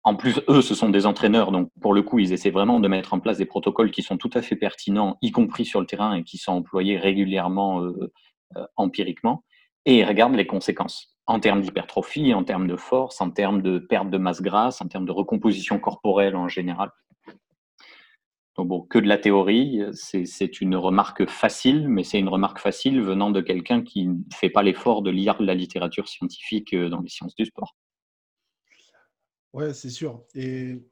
En 0.02 0.14
plus, 0.16 0.40
eux, 0.48 0.62
ce 0.62 0.74
sont 0.74 0.88
des 0.90 1.06
entraîneurs, 1.06 1.52
donc 1.52 1.70
pour 1.80 1.94
le 1.94 2.02
coup, 2.02 2.18
ils 2.18 2.33
essaient 2.33 2.50
vraiment 2.50 2.80
de 2.80 2.88
mettre 2.88 3.14
en 3.14 3.20
place 3.20 3.38
des 3.38 3.46
protocoles 3.46 3.90
qui 3.90 4.02
sont 4.02 4.16
tout 4.16 4.30
à 4.35 4.42
fait 4.42 4.56
pertinents, 4.56 5.18
y 5.22 5.30
compris 5.30 5.64
sur 5.64 5.80
le 5.80 5.87
terrain, 5.87 6.14
et 6.14 6.24
qui 6.24 6.38
sont 6.38 6.52
employés 6.52 6.96
régulièrement 6.96 7.87
empiriquement, 8.76 9.44
et 9.86 9.98
ils 9.98 10.04
regardent 10.04 10.34
les 10.34 10.46
conséquences 10.46 11.16
en 11.26 11.38
termes 11.38 11.60
d'hypertrophie, 11.60 12.34
en 12.34 12.44
termes 12.44 12.66
de 12.66 12.76
force, 12.76 13.20
en 13.20 13.30
termes 13.30 13.62
de 13.62 13.78
perte 13.78 14.10
de 14.10 14.18
masse 14.18 14.42
grasse, 14.42 14.80
en 14.80 14.88
termes 14.88 15.06
de 15.06 15.12
recomposition 15.12 15.78
corporelle 15.78 16.34
en 16.34 16.48
général. 16.48 16.90
Donc 18.56 18.68
bon, 18.68 18.82
que 18.82 18.98
de 18.98 19.06
la 19.06 19.16
théorie, 19.16 19.80
c'est 19.92 20.60
une 20.60 20.76
remarque 20.76 21.26
facile, 21.26 21.88
mais 21.88 22.02
c'est 22.02 22.18
une 22.18 22.28
remarque 22.28 22.58
facile 22.58 23.00
venant 23.00 23.30
de 23.30 23.40
quelqu'un 23.40 23.82
qui 23.82 24.08
ne 24.08 24.18
fait 24.34 24.50
pas 24.50 24.62
l'effort 24.62 25.02
de 25.02 25.10
lire 25.10 25.40
la 25.40 25.54
littérature 25.54 26.08
scientifique 26.08 26.74
euh, 26.74 26.88
dans 26.88 27.00
les 27.00 27.08
sciences 27.08 27.34
du 27.36 27.46
sport. 27.46 27.76
Ouais, 29.52 29.72
c'est 29.72 29.90
sûr. 29.90 30.24
Et 30.34 30.82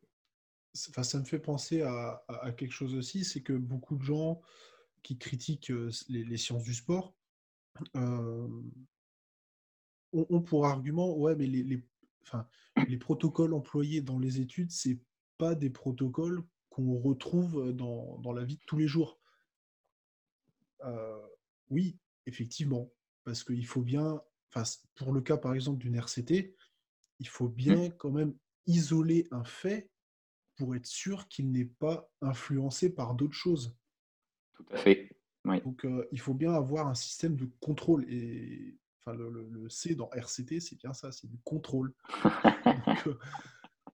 ça 0.72 1.18
me 1.18 1.24
fait 1.24 1.38
penser 1.38 1.83
à, 1.83 2.22
quelque 2.57 2.72
chose 2.72 2.94
aussi, 2.94 3.24
c'est 3.24 3.42
que 3.42 3.53
beaucoup 3.53 3.96
de 3.96 4.03
gens 4.03 4.40
qui 5.03 5.18
critiquent 5.18 5.70
euh, 5.70 5.90
les, 6.09 6.37
sciences 6.37 6.62
du 6.62 6.74
sport 6.74 7.14
euh, 7.97 8.49
on, 10.12 10.41
pour 10.41 10.67
argument, 10.67 11.17
ouais, 11.17 11.37
mais 11.37 11.47
les, 11.47 11.62
les, 11.62 11.83
les 12.88 12.97
protocoles 12.97 13.55
employés 13.55 14.01
dans 14.01 14.19
les 14.19 14.41
études, 14.41 14.71
c'est 14.71 14.99
pas 15.37 15.55
des 15.55 15.71
protocoles 15.71 16.43
qu'on 16.71 16.99
retrouve 16.99 17.73
dans, 17.73 18.19
dans, 18.19 18.33
la 18.33 18.45
vie 18.45 18.57
de 18.57 18.64
tous 18.67 18.77
les 18.77 18.87
jours. 18.87 19.21
Euh, 20.85 21.27
oui, 21.71 21.99
effectivement, 22.27 22.91
parce 23.25 23.45
qu'il 23.45 23.67
faut 23.67 23.83
bien, 23.83 24.21
pour 24.95 25.12
le 25.12 25.21
cas 25.21 25.37
par 25.37 25.55
exemple 25.55 25.79
d'une 25.79 25.97
RCT, 25.97 26.55
il 27.21 27.29
faut 27.29 27.49
bien 27.49 27.88
mmh. 27.88 27.97
quand 27.99 28.11
même 28.11 28.35
isoler 28.67 29.27
un 29.31 29.45
fait 29.45 29.91
pour 30.57 30.75
être 30.75 30.87
sûr 30.87 31.29
qu'il 31.29 31.51
n'est 31.51 31.64
pas 31.64 32.11
influencé 32.21 32.91
par 32.95 33.14
d'autres 33.14 33.35
choses. 33.35 33.77
Tout 34.55 34.67
à 34.71 34.77
fait. 34.77 35.18
Donc, 35.65 35.85
euh, 35.85 36.07
il 36.13 36.21
faut 36.21 36.35
bien 36.35 36.53
avoir 36.53 36.89
un 36.89 36.95
système 36.95 37.37
de 37.37 37.49
contrôle. 37.61 38.05
Et 38.09 38.77
le, 39.07 39.69
C 39.69 39.95
dans 39.95 40.11
RCT, 40.11 40.61
c'est 40.61 40.77
bien 40.77 40.93
ça, 40.93 41.13
c'est 41.13 41.29
du 41.29 41.39
contrôle. 41.45 41.93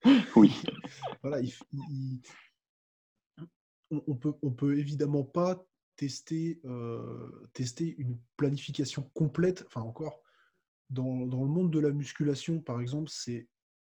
Euh, 0.06 0.20
oui. 0.36 0.52
Voilà, 1.22 1.38
on, 3.90 4.14
peut, 4.16 4.34
on 4.42 4.50
peut 4.50 4.78
évidemment 4.78 5.24
pas 5.24 5.66
tester, 5.96 6.60
euh, 6.66 7.48
tester 7.54 7.94
une 7.96 8.18
planification 8.36 9.10
complète. 9.14 9.64
Enfin, 9.66 9.80
encore, 9.80 10.20
dans, 10.90 11.24
le 11.24 11.48
monde 11.48 11.70
de 11.70 11.78
la 11.78 11.90
musculation, 11.90 12.60
par 12.60 12.80
exemple, 12.80 13.08
c'est, 13.10 13.48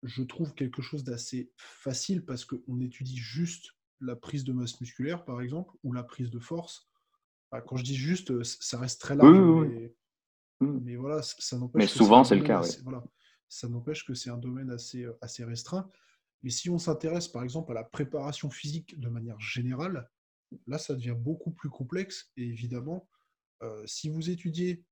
je 0.03 0.23
trouve, 0.23 0.55
quelque 0.55 0.83
chose 0.83 1.05
d'assez 1.05 1.51
facile 1.57 2.25
parce 2.25 2.45
qu'on 2.45 2.81
étudie 2.81 3.17
juste 3.17 3.71
la 4.01 4.17
prise 4.17 4.45
de 4.45 4.53
masse 4.53 4.81
musculaire, 4.81 5.25
par 5.25 5.41
exemple, 5.41 5.75
ou 5.83 5.93
la 5.93 6.03
prise 6.03 6.31
de 6.31 6.39
force. 6.39 6.89
Quand 7.61 7.77
je 7.77 7.85
dis 7.85 7.97
juste, 7.97 8.43
ça 8.43 8.79
reste 8.79 9.01
très 9.01 9.17
large. 9.17 9.69
Mmh. 10.61 10.79
Mais 10.83 10.97
voilà, 10.97 11.23
ça 11.23 11.59
n'empêche. 11.59 11.83
Mais 11.83 11.87
souvent, 11.87 12.25
c'est 12.25 12.37
le 12.37 12.45
cas. 12.45 12.63
voilà, 12.85 13.05
ça 13.49 13.69
n'empêche 13.69 14.05
que 14.05 14.15
c'est 14.15 14.31
un 14.31 14.39
domaine 14.39 14.71
assez, 14.71 15.05
euh, 15.05 15.19
assez 15.21 15.45
restreint. 15.45 15.89
Mais 16.43 16.51
si 16.51 16.71
on 16.71 16.79
s'intéresse, 16.79 17.29
par 17.29 17.43
exemple, 17.43 17.73
à 17.73 17.75
la 17.75 17.85
préparation 17.85 18.51
physique 18.51 18.99
de 19.01 19.09
manière 19.09 19.41
générale, 19.41 20.11
là, 20.67 20.79
ça 20.79 20.95
devient 20.95 21.17
beaucoup 21.17 21.53
plus 21.53 21.71
complexe. 21.71 22.31
Et 22.37 22.45
évidemment, 22.45 23.09
euh, 23.63 23.83
si 23.87 24.09
vous 24.09 24.31
étudiez 24.31 24.85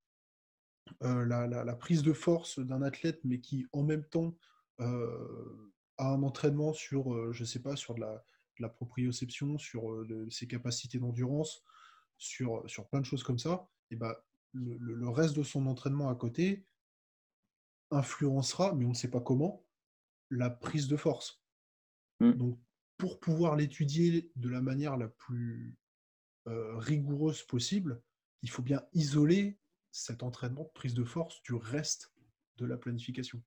euh, 1.02 1.24
la, 1.26 1.76
prise 1.76 2.02
de 2.02 2.12
force 2.12 2.58
d'un 2.58 2.82
athlète, 2.82 3.20
mais 3.24 3.40
qui 3.40 3.66
en 3.72 3.82
même 3.82 4.04
temps 4.04 4.36
a 4.78 6.08
un 6.08 6.22
entraînement 6.24 6.72
sur, 6.72 7.32
je 7.32 7.44
sais 7.44 7.60
pas, 7.60 7.76
sur 7.76 7.94
de 7.94 8.00
la, 8.00 8.24
la 8.58 8.68
proprioception, 8.68 9.58
sur 9.58 10.04
ses 10.30 10.48
capacités 10.48 10.98
d'endurance, 10.98 11.62
sur, 12.22 12.62
sur 12.70 12.88
plein 12.88 13.00
de 13.00 13.06
choses 13.06 13.24
comme 13.24 13.38
ça, 13.38 13.68
et 13.90 13.96
ben, 13.96 14.14
le, 14.52 15.08
reste 15.08 15.36
de 15.36 15.42
son 15.42 15.66
entraînement 15.66 16.08
à 16.08 16.14
côté 16.14 16.64
influencera, 17.90 18.74
mais 18.74 18.84
on 18.84 18.90
ne 18.90 18.94
sait 18.94 19.10
pas 19.10 19.20
comment, 19.20 19.66
la 20.30 20.48
prise 20.48 20.88
de 20.88 20.96
force. 20.96 21.42
Mmh. 22.20 22.32
Donc, 22.32 22.60
pour 22.96 23.18
pouvoir 23.18 23.56
l'étudier 23.56 24.30
de 24.36 24.48
la 24.48 24.60
manière 24.60 24.96
la 24.96 25.08
plus 25.08 25.76
euh, 26.46 26.76
rigoureuse 26.78 27.42
possible, 27.42 28.00
il 28.42 28.50
faut 28.50 28.62
bien 28.62 28.82
isoler 28.92 29.58
cet 29.90 30.22
entraînement 30.22 30.62
de 30.62 30.68
prise 30.68 30.94
de 30.94 31.04
force 31.04 31.42
du 31.42 31.54
reste 31.54 32.12
de 32.56 32.66
la 32.66 32.76
planification. 32.76 33.42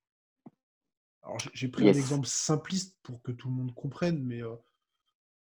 Alors, 1.24 1.38
j'ai 1.54 1.70
pris 1.70 1.88
un 1.90 1.94
exemple 1.94 2.28
simpliste 2.28 3.00
pour 3.02 3.22
que 3.24 3.32
tout 3.32 3.48
le 3.48 3.56
monde 3.56 3.74
comprenne, 3.74 4.22
mais 4.24 4.44
euh, 4.44 4.56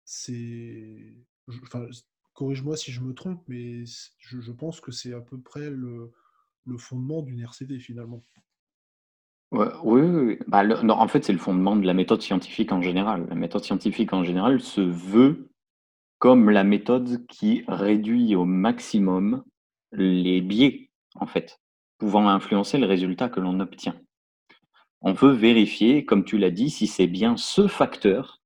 c'est. 0.05 1.17
Enfin, 1.63 1.87
corrige-moi 2.33 2.77
si 2.77 2.93
je 2.93 3.01
me 3.01 3.15
trompe, 3.15 3.43
mais 3.49 3.85
je, 4.19 4.53
pense 4.53 4.81
que 4.81 4.93
c'est 4.93 5.15
à 5.15 5.21
peu 5.21 5.39
près 5.39 5.71
le, 5.71 6.11
fondement 6.79 7.23
d'une 7.23 7.41
RCD 7.41 7.79
finalement. 7.79 8.25
oui, 9.51 10.01
oui, 10.01 10.39
bah, 10.47 10.65
en 10.89 11.09
fait, 11.09 11.25
c'est 11.25 11.33
le 11.33 11.39
fondement 11.39 11.77
de 11.77 11.87
la 11.87 11.95
méthode 11.95 12.23
scientifique 12.23 12.73
en 12.73 12.83
général. 12.83 13.27
La 13.29 13.35
méthode 13.35 13.65
scientifique 13.65 14.13
en 14.13 14.25
général 14.25 14.61
se 14.61 14.81
veut 14.81 15.51
comme 16.19 16.51
la 16.51 16.65
méthode 16.65 17.27
qui 17.27 17.65
réduit 17.67 18.37
au 18.37 18.45
maximum 18.45 19.45
les 19.91 20.41
biais, 20.41 20.91
en 21.17 21.27
fait, 21.27 21.61
pouvant 21.99 22.29
influencer 22.29 22.79
le 22.79 22.87
résultat 22.87 23.29
que 23.29 23.41
l'on 23.41 23.61
obtient. 23.61 24.01
On 25.01 25.13
veut 25.13 25.33
vérifier, 25.33 26.05
comme 26.05 26.25
tu 26.25 26.39
l'as 26.39 26.53
dit, 26.53 26.71
si 26.71 26.87
c'est 26.87 27.09
bien 27.09 27.37
ce 27.37 27.67
facteur 27.67 28.41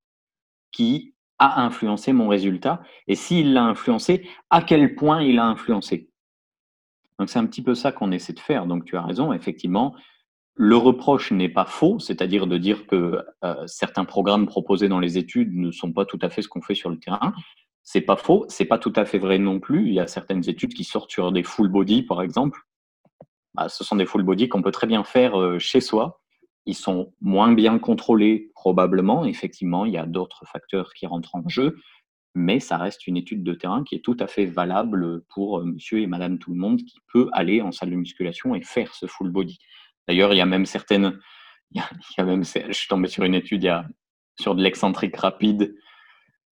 qui 0.71 1.13
a 1.39 1.61
influencé 1.61 2.13
mon 2.13 2.27
résultat 2.27 2.81
et 3.07 3.15
s'il 3.15 3.53
l'a 3.53 3.63
influencé, 3.63 4.27
à 4.49 4.61
quel 4.61 4.95
point 4.95 5.21
il 5.21 5.39
a 5.39 5.45
influencé. 5.45 6.09
Donc 7.19 7.29
c'est 7.29 7.39
un 7.39 7.45
petit 7.45 7.63
peu 7.63 7.75
ça 7.75 7.91
qu'on 7.91 8.11
essaie 8.11 8.33
de 8.33 8.39
faire. 8.39 8.65
Donc 8.65 8.85
tu 8.85 8.95
as 8.97 9.01
raison, 9.01 9.33
effectivement, 9.33 9.95
le 10.55 10.75
reproche 10.75 11.31
n'est 11.31 11.49
pas 11.49 11.65
faux, 11.65 11.99
c'est-à-dire 11.99 12.47
de 12.47 12.57
dire 12.57 12.87
que 12.87 13.23
euh, 13.43 13.67
certains 13.67 14.05
programmes 14.05 14.47
proposés 14.47 14.89
dans 14.89 14.99
les 14.99 15.17
études 15.17 15.55
ne 15.55 15.71
sont 15.71 15.93
pas 15.93 16.05
tout 16.05 16.19
à 16.21 16.29
fait 16.29 16.41
ce 16.41 16.47
qu'on 16.47 16.61
fait 16.61 16.75
sur 16.75 16.89
le 16.89 16.97
terrain. 16.97 17.33
C'est 17.83 18.01
pas 18.01 18.17
faux, 18.17 18.45
c'est 18.49 18.65
pas 18.65 18.79
tout 18.79 18.93
à 18.95 19.05
fait 19.05 19.19
vrai 19.19 19.37
non 19.37 19.59
plus. 19.59 19.87
Il 19.87 19.93
y 19.93 19.99
a 19.99 20.07
certaines 20.07 20.49
études 20.49 20.73
qui 20.73 20.83
sortent 20.83 21.11
sur 21.11 21.31
des 21.31 21.43
full 21.43 21.69
body, 21.69 22.03
par 22.03 22.21
exemple. 22.21 22.59
Bah, 23.53 23.69
ce 23.69 23.83
sont 23.83 23.95
des 23.95 24.05
full 24.05 24.23
body 24.23 24.49
qu'on 24.49 24.61
peut 24.61 24.71
très 24.71 24.87
bien 24.87 25.03
faire 25.03 25.39
euh, 25.39 25.59
chez 25.59 25.79
soi 25.79 26.21
ils 26.67 26.75
sont 26.75 27.13
moins 27.21 27.53
bien 27.53 27.79
contrôlés 27.79 28.51
probablement. 28.53 29.25
Effectivement, 29.25 29.85
il 29.85 29.93
y 29.93 29.97
a 29.97 30.05
d'autres 30.05 30.45
facteurs 30.45 30.93
qui 30.93 31.07
rentrent 31.07 31.35
en 31.35 31.47
jeu, 31.47 31.77
mais 32.35 32.59
ça 32.59 32.77
reste 32.77 33.07
une 33.07 33.17
étude 33.17 33.41
de 33.43 33.53
terrain 33.53 33.83
qui 33.83 33.95
est 33.95 34.03
tout 34.03 34.17
à 34.19 34.27
fait 34.27 34.45
valable 34.45 35.23
pour 35.29 35.59
euh, 35.59 35.63
monsieur 35.63 36.01
et 36.01 36.07
madame 36.07 36.37
tout 36.37 36.51
le 36.51 36.57
monde 36.57 36.77
qui 36.77 36.97
peut 37.11 37.29
aller 37.31 37.61
en 37.61 37.71
salle 37.71 37.89
de 37.89 37.95
musculation 37.95 38.53
et 38.53 38.61
faire 38.61 38.93
ce 38.93 39.07
full 39.07 39.31
body. 39.31 39.57
D'ailleurs, 40.07 40.33
il 40.33 40.37
y 40.37 40.41
a 40.41 40.45
même 40.45 40.65
certaines, 40.65 41.17
il 41.71 41.81
y 42.17 42.21
a, 42.21 42.25
même, 42.25 42.43
je 42.43 42.71
suis 42.73 42.87
tombé 42.89 43.07
sur 43.07 43.23
une 43.23 43.33
étude 43.33 43.71
sur 44.39 44.53
de 44.53 44.61
l'excentrique 44.61 45.15
rapide. 45.15 45.73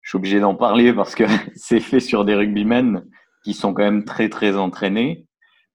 Je 0.00 0.10
suis 0.10 0.16
obligé 0.16 0.40
d'en 0.40 0.54
parler 0.54 0.94
parce 0.94 1.14
que 1.14 1.24
c'est 1.54 1.80
fait 1.80 2.00
sur 2.00 2.24
des 2.24 2.34
rugbymen 2.34 3.04
qui 3.44 3.52
sont 3.52 3.74
quand 3.74 3.84
même 3.84 4.04
très 4.04 4.30
très 4.30 4.56
entraînés 4.56 5.27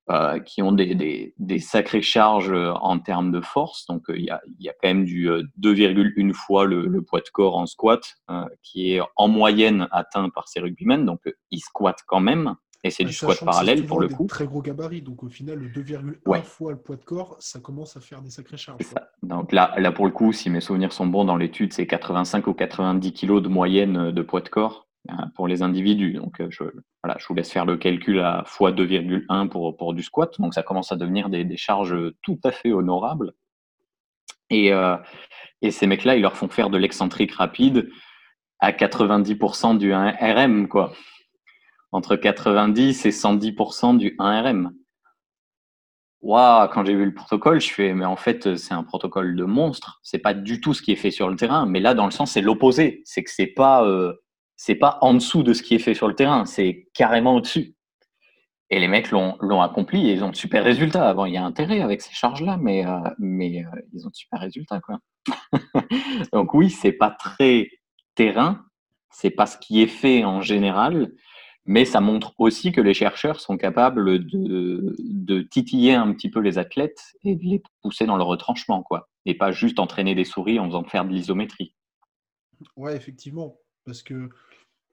euh, 0.09 0.39
qui 0.39 0.61
ont 0.61 0.73
des, 0.73 1.33
des, 1.37 1.59
sacrées 1.59 2.01
charges 2.01 2.51
euh, 2.51 2.73
en 2.73 2.99
termes 2.99 3.31
de 3.31 3.39
force. 3.39 3.85
Donc, 3.85 4.09
euh, 4.09 4.17
il 4.17 4.25
y, 4.25 4.29
a, 4.29 4.41
y, 4.59 4.67
a, 4.67 4.73
quand 4.73 4.89
même 4.89 5.05
du 5.05 5.29
2,1 5.29 6.33
fois 6.33 6.65
le, 6.65 7.01
poids 7.01 7.21
de 7.21 7.29
corps 7.31 7.55
en 7.55 7.65
squat, 7.65 8.15
qui 8.61 8.93
est 8.93 9.01
en 9.15 9.29
moyenne 9.29 9.87
atteint 9.91 10.27
par 10.27 10.49
ces 10.49 10.59
rugbymen. 10.59 11.05
Donc, 11.05 11.21
ils 11.51 11.61
squattent 11.61 12.03
quand 12.05 12.19
même. 12.19 12.55
Et 12.83 12.89
c'est 12.89 13.05
du 13.05 13.13
squat 13.13 13.39
parallèle 13.45 13.85
pour 13.85 14.01
le 14.01 14.09
coup. 14.09 14.25
Très 14.27 14.45
gros 14.45 14.61
gabarit, 14.61 15.01
donc 15.01 15.23
au 15.23 15.29
final, 15.29 15.57
le 15.57 15.69
2,1 15.69 16.43
fois 16.43 16.73
le 16.73 16.77
poids 16.79 16.97
de 16.97 17.05
corps, 17.05 17.37
ça 17.39 17.61
commence 17.61 17.95
à 17.95 18.01
faire 18.01 18.21
des 18.21 18.29
sacrées 18.29 18.57
charges. 18.57 18.81
Donc 19.21 19.53
là, 19.53 19.73
là, 19.77 19.93
pour 19.93 20.05
le 20.05 20.11
coup, 20.11 20.33
si 20.33 20.49
mes 20.49 20.59
souvenirs 20.59 20.91
sont 20.91 21.07
bons 21.07 21.23
dans 21.23 21.37
l'étude, 21.37 21.71
c'est 21.71 21.87
85 21.87 22.45
ou 22.47 22.53
90 22.53 23.13
kg 23.13 23.39
de 23.39 23.47
moyenne 23.47 24.11
de 24.11 24.21
poids 24.21 24.41
de 24.41 24.49
corps. 24.49 24.85
Euh, 25.09 25.13
pour 25.35 25.49
les 25.49 25.63
individus. 25.63 26.13
Donc, 26.13 26.39
euh, 26.39 26.47
je, 26.49 26.63
voilà, 27.03 27.17
je 27.19 27.27
vous 27.27 27.33
laisse 27.33 27.51
faire 27.51 27.65
le 27.65 27.75
calcul 27.75 28.21
à 28.21 28.45
x 28.45 28.57
2,1 28.61 29.49
pour, 29.49 29.75
pour 29.75 29.93
du 29.93 30.01
squat. 30.01 30.39
Donc, 30.39 30.53
ça 30.53 30.63
commence 30.63 30.93
à 30.93 30.95
devenir 30.95 31.29
des, 31.29 31.57
charges 31.57 31.97
tout 32.21 32.39
à 32.45 32.51
fait 32.51 32.71
honorables. 32.71 33.33
Et, 34.49 34.71
euh, 34.71 34.95
et 35.61 35.71
ces 35.71 35.87
mecs-là, 35.87 36.15
ils 36.15 36.21
leur 36.21 36.37
font 36.37 36.47
faire 36.47 36.69
de 36.69 36.77
l'excentrique 36.77 37.33
rapide 37.33 37.89
à 38.59 38.71
90% 38.71 39.77
du 39.77 39.91
1RM, 39.91 40.69
quoi. 40.69 40.93
Entre 41.91 42.15
90 42.15 43.05
et 43.05 43.09
110% 43.09 43.97
du 43.97 44.15
1RM. 44.17 44.69
Waouh, 46.21 46.69
quand 46.69 46.85
j'ai 46.85 46.95
vu 46.95 47.03
le 47.03 47.13
protocole, 47.13 47.59
je 47.59 47.73
fais, 47.73 47.93
mais 47.93 48.05
en 48.05 48.15
fait, 48.15 48.55
c'est 48.55 48.73
un 48.73 48.83
protocole 48.83 49.35
de 49.35 49.43
monstre. 49.43 49.99
C'est 50.01 50.19
pas 50.19 50.33
du 50.33 50.61
tout 50.61 50.73
ce 50.73 50.81
qui 50.81 50.93
est 50.93 50.95
fait 50.95 51.11
sur 51.11 51.27
le 51.27 51.35
terrain. 51.35 51.65
Mais 51.65 51.81
là, 51.81 51.93
dans 51.93 52.05
le 52.05 52.11
sens, 52.11 52.31
c'est 52.31 52.41
l'opposé. 52.41 53.01
C'est 53.03 53.21
que 53.21 53.29
c'est 53.29 53.47
pas, 53.47 53.85
c'est 54.55 54.75
pas 54.75 54.97
en 55.01 55.13
dessous 55.13 55.43
de 55.43 55.53
ce 55.53 55.63
qui 55.63 55.75
est 55.75 55.79
fait 55.79 55.93
sur 55.93 56.07
le 56.07 56.15
terrain, 56.15 56.45
c'est 56.45 56.87
carrément 56.93 57.35
au-dessus. 57.35 57.75
Et 58.69 58.79
les 58.79 58.87
mecs 58.87 59.11
l'ont 59.11 59.61
accompli 59.61 60.09
et 60.09 60.13
ils 60.13 60.23
ont 60.23 60.31
de 60.31 60.35
super 60.35 60.63
résultats. 60.63 61.07
Avant, 61.07 61.25
il 61.25 61.33
y 61.33 61.37
a 61.37 61.43
intérêt 61.43 61.81
avec 61.81 62.01
ces 62.01 62.13
charges-là, 62.13 62.57
mais, 62.59 62.85
euh, 62.85 62.97
mais 63.19 63.63
euh, 63.63 63.81
ils 63.93 64.07
ont 64.07 64.09
de 64.09 64.15
super 64.15 64.39
résultats. 64.39 64.79
Quoi. 64.81 64.99
Donc 66.33 66.53
oui, 66.53 66.69
c'est 66.69 66.91
pas 66.91 67.11
très 67.11 67.69
terrain, 68.15 68.65
c'est 69.11 69.29
pas 69.29 69.45
ce 69.45 69.57
qui 69.57 69.81
est 69.81 69.87
fait 69.87 70.23
en 70.23 70.41
général, 70.41 71.11
mais 71.65 71.85
ça 71.85 72.01
montre 72.01 72.33
aussi 72.39 72.71
que 72.71 72.81
les 72.81 72.93
chercheurs 72.93 73.39
sont 73.39 73.57
capables 73.57 74.25
de, 74.25 74.95
de 74.99 75.41
titiller 75.41 75.93
un 75.93 76.11
petit 76.13 76.29
peu 76.29 76.39
les 76.39 76.57
athlètes 76.57 77.13
et 77.23 77.35
de 77.35 77.43
les 77.43 77.61
pousser 77.81 78.05
dans 78.05 78.17
le 78.17 78.23
retranchement, 78.23 78.81
quoi. 78.81 79.07
Et 79.25 79.35
pas 79.35 79.51
juste 79.51 79.79
entraîner 79.79 80.15
des 80.15 80.25
souris 80.25 80.59
en 80.59 80.65
faisant 80.65 80.83
faire 80.83 81.05
de 81.05 81.13
l'isométrie. 81.13 81.75
Ouais, 82.75 82.95
effectivement. 82.95 83.55
Parce 83.85 84.01
que, 84.01 84.29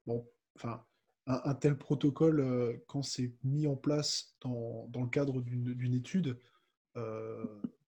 bon, 0.07 0.26
enfin, 0.57 0.85
un, 1.26 1.55
tel 1.55 1.76
protocole, 1.76 2.40
euh, 2.40 2.72
quand 2.87 3.03
c'est 3.03 3.33
mis 3.44 3.66
en 3.66 3.76
place 3.76 4.37
dans, 4.40 4.87
dans 4.88 5.03
le 5.03 5.09
cadre 5.09 5.40
d'une 5.40 5.94
étude, 5.94 6.38
euh, 6.96 7.44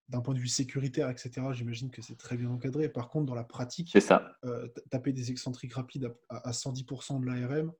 d'un 0.09 0.21
point 0.21 0.33
de 0.33 0.39
vue 0.39 0.47
sécuritaire, 0.47 1.09
etc., 1.09 1.47
j'imagine 1.51 1.89
que 1.89 2.01
c'est 2.01 2.17
très 2.17 2.37
bien 2.37 2.49
encadré. 2.49 2.89
Par 2.89 3.09
contre, 3.09 3.25
dans 3.25 3.35
la 3.35 3.43
pratique, 3.43 3.97
ça. 3.99 4.37
Euh, 4.45 4.67
taper 4.89 5.11
des 5.11 5.31
excentriques 5.31 5.73
rapides 5.73 6.13
à, 6.29 6.51
110% 6.51 7.19
de 7.19 7.25
l'ARM, 7.25 7.73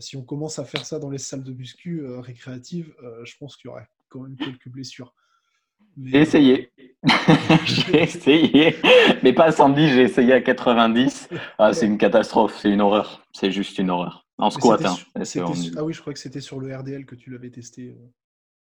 si 0.00 0.16
on 0.16 0.22
commence 0.22 0.58
à 0.58 0.64
faire 0.64 0.84
ça 0.84 0.98
dans 0.98 1.08
les 1.08 1.18
salles 1.18 1.44
de 1.44 1.52
muscu 1.52 2.04
récréatives, 2.04 2.94
je 3.24 3.34
pense 3.38 3.56
qu'il 3.56 3.68
y 3.68 3.70
aurait 3.70 3.88
quand 4.08 4.20
même 4.20 4.36
quelques 4.36 4.68
blessures. 4.68 5.14
J'ai 6.04 6.20
essayé. 6.20 6.70
j'ai 7.64 8.02
essayé. 8.02 8.76
Mais 9.22 9.32
pas 9.32 9.44
à 9.44 9.52
110, 9.52 9.88
j'ai 9.88 10.02
essayé 10.02 10.32
à 10.32 10.40
90. 10.40 11.28
Ah, 11.58 11.72
c'est 11.72 11.86
une 11.86 11.98
catastrophe, 11.98 12.56
c'est 12.60 12.70
une 12.70 12.80
horreur. 12.80 13.22
C'est 13.32 13.50
juste 13.50 13.78
une 13.78 13.90
horreur. 13.90 14.26
En 14.38 14.50
squat. 14.50 14.84
Hein. 14.84 14.96
Ah 15.16 15.84
oui, 15.84 15.92
je 15.92 16.00
crois 16.00 16.12
que 16.12 16.18
c'était 16.18 16.40
sur 16.40 16.60
le 16.60 16.74
RDL 16.74 17.06
que 17.06 17.14
tu 17.14 17.30
l'avais 17.30 17.50
testé. 17.50 17.88
Euh. 17.88 18.08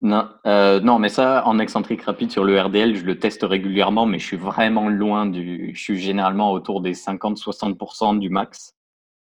Non, 0.02 0.30
euh, 0.48 0.80
non, 0.80 0.98
mais 0.98 1.10
ça, 1.10 1.46
en 1.46 1.60
excentrique 1.60 2.02
rapide 2.02 2.32
sur 2.32 2.44
le 2.44 2.60
RDL, 2.60 2.96
je 2.96 3.06
le 3.06 3.20
teste 3.20 3.44
régulièrement, 3.44 4.06
mais 4.06 4.18
je 4.18 4.26
suis 4.26 4.38
vraiment 4.38 4.90
loin 4.90 5.28
du. 5.28 5.74
Je 5.76 5.82
suis 5.82 6.00
généralement 6.00 6.52
autour 6.52 6.82
des 6.82 6.94
50-60% 6.94 8.18
du 8.18 8.30
max, 8.30 8.76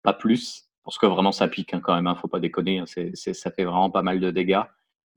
pas 0.02 0.14
plus, 0.14 0.70
parce 0.82 0.96
que 0.96 1.06
vraiment 1.06 1.32
ça 1.32 1.48
pique 1.48 1.74
hein, 1.74 1.80
quand 1.84 1.94
même, 1.94 2.04
ne 2.04 2.10
hein, 2.10 2.14
faut 2.14 2.28
pas 2.28 2.40
déconner, 2.40 2.82
ça 2.86 3.50
fait 3.50 3.64
vraiment 3.64 3.90
pas 3.90 4.02
mal 4.02 4.20
de 4.20 4.30
dégâts. 4.30 4.62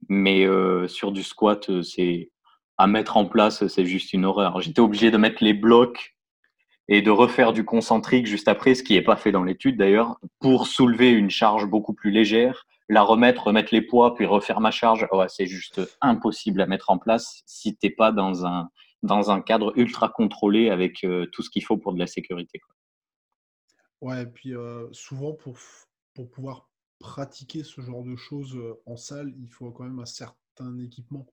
Mais 0.08 0.44
euh, 0.44 0.86
sur 0.86 1.12
du 1.12 1.22
squat, 1.22 1.82
c'est 1.82 2.30
à 2.78 2.86
mettre 2.86 3.16
en 3.16 3.26
place, 3.26 3.66
c'est 3.66 3.84
juste 3.84 4.12
une 4.12 4.24
horreur. 4.24 4.60
J'étais 4.60 4.80
obligé 4.80 5.10
de 5.10 5.16
mettre 5.16 5.42
les 5.42 5.52
blocs 5.52 6.16
et 6.88 7.02
de 7.02 7.10
refaire 7.10 7.52
du 7.52 7.64
concentrique 7.64 8.26
juste 8.26 8.48
après, 8.48 8.74
ce 8.74 8.82
qui 8.82 8.94
n'est 8.94 9.02
pas 9.02 9.16
fait 9.16 9.32
dans 9.32 9.44
l'étude 9.44 9.76
d'ailleurs, 9.76 10.18
pour 10.38 10.66
soulever 10.66 11.10
une 11.10 11.28
charge 11.28 11.66
beaucoup 11.66 11.92
plus 11.92 12.10
légère, 12.10 12.66
la 12.88 13.02
remettre, 13.02 13.48
remettre 13.48 13.74
les 13.74 13.82
poids, 13.82 14.14
puis 14.14 14.24
refaire 14.24 14.60
ma 14.60 14.70
charge. 14.70 15.06
Ouais, 15.12 15.28
c'est 15.28 15.46
juste 15.46 15.80
impossible 16.00 16.62
à 16.62 16.66
mettre 16.66 16.90
en 16.90 16.98
place 16.98 17.42
si 17.44 17.76
tu 17.76 17.86
n'es 17.86 17.90
pas 17.90 18.12
dans 18.12 18.46
un, 18.46 18.70
dans 19.02 19.30
un 19.30 19.40
cadre 19.40 19.72
ultra 19.76 20.08
contrôlé 20.08 20.70
avec 20.70 21.04
euh, 21.04 21.26
tout 21.32 21.42
ce 21.42 21.50
qu'il 21.50 21.64
faut 21.64 21.76
pour 21.76 21.92
de 21.92 21.98
la 21.98 22.06
sécurité. 22.06 22.60
Ouais, 24.00 24.22
et 24.22 24.26
puis 24.26 24.54
euh, 24.54 24.86
souvent 24.92 25.32
pour, 25.32 25.58
pour 26.14 26.30
pouvoir 26.30 26.70
pratiquer 26.98 27.64
ce 27.64 27.80
genre 27.80 28.04
de 28.04 28.16
choses 28.16 28.56
euh, 28.56 28.80
en 28.86 28.96
salle, 28.96 29.34
il 29.38 29.48
faut 29.48 29.70
quand 29.70 29.84
même 29.84 29.98
un 29.98 30.06
certain 30.06 30.78
équipement. 30.78 31.26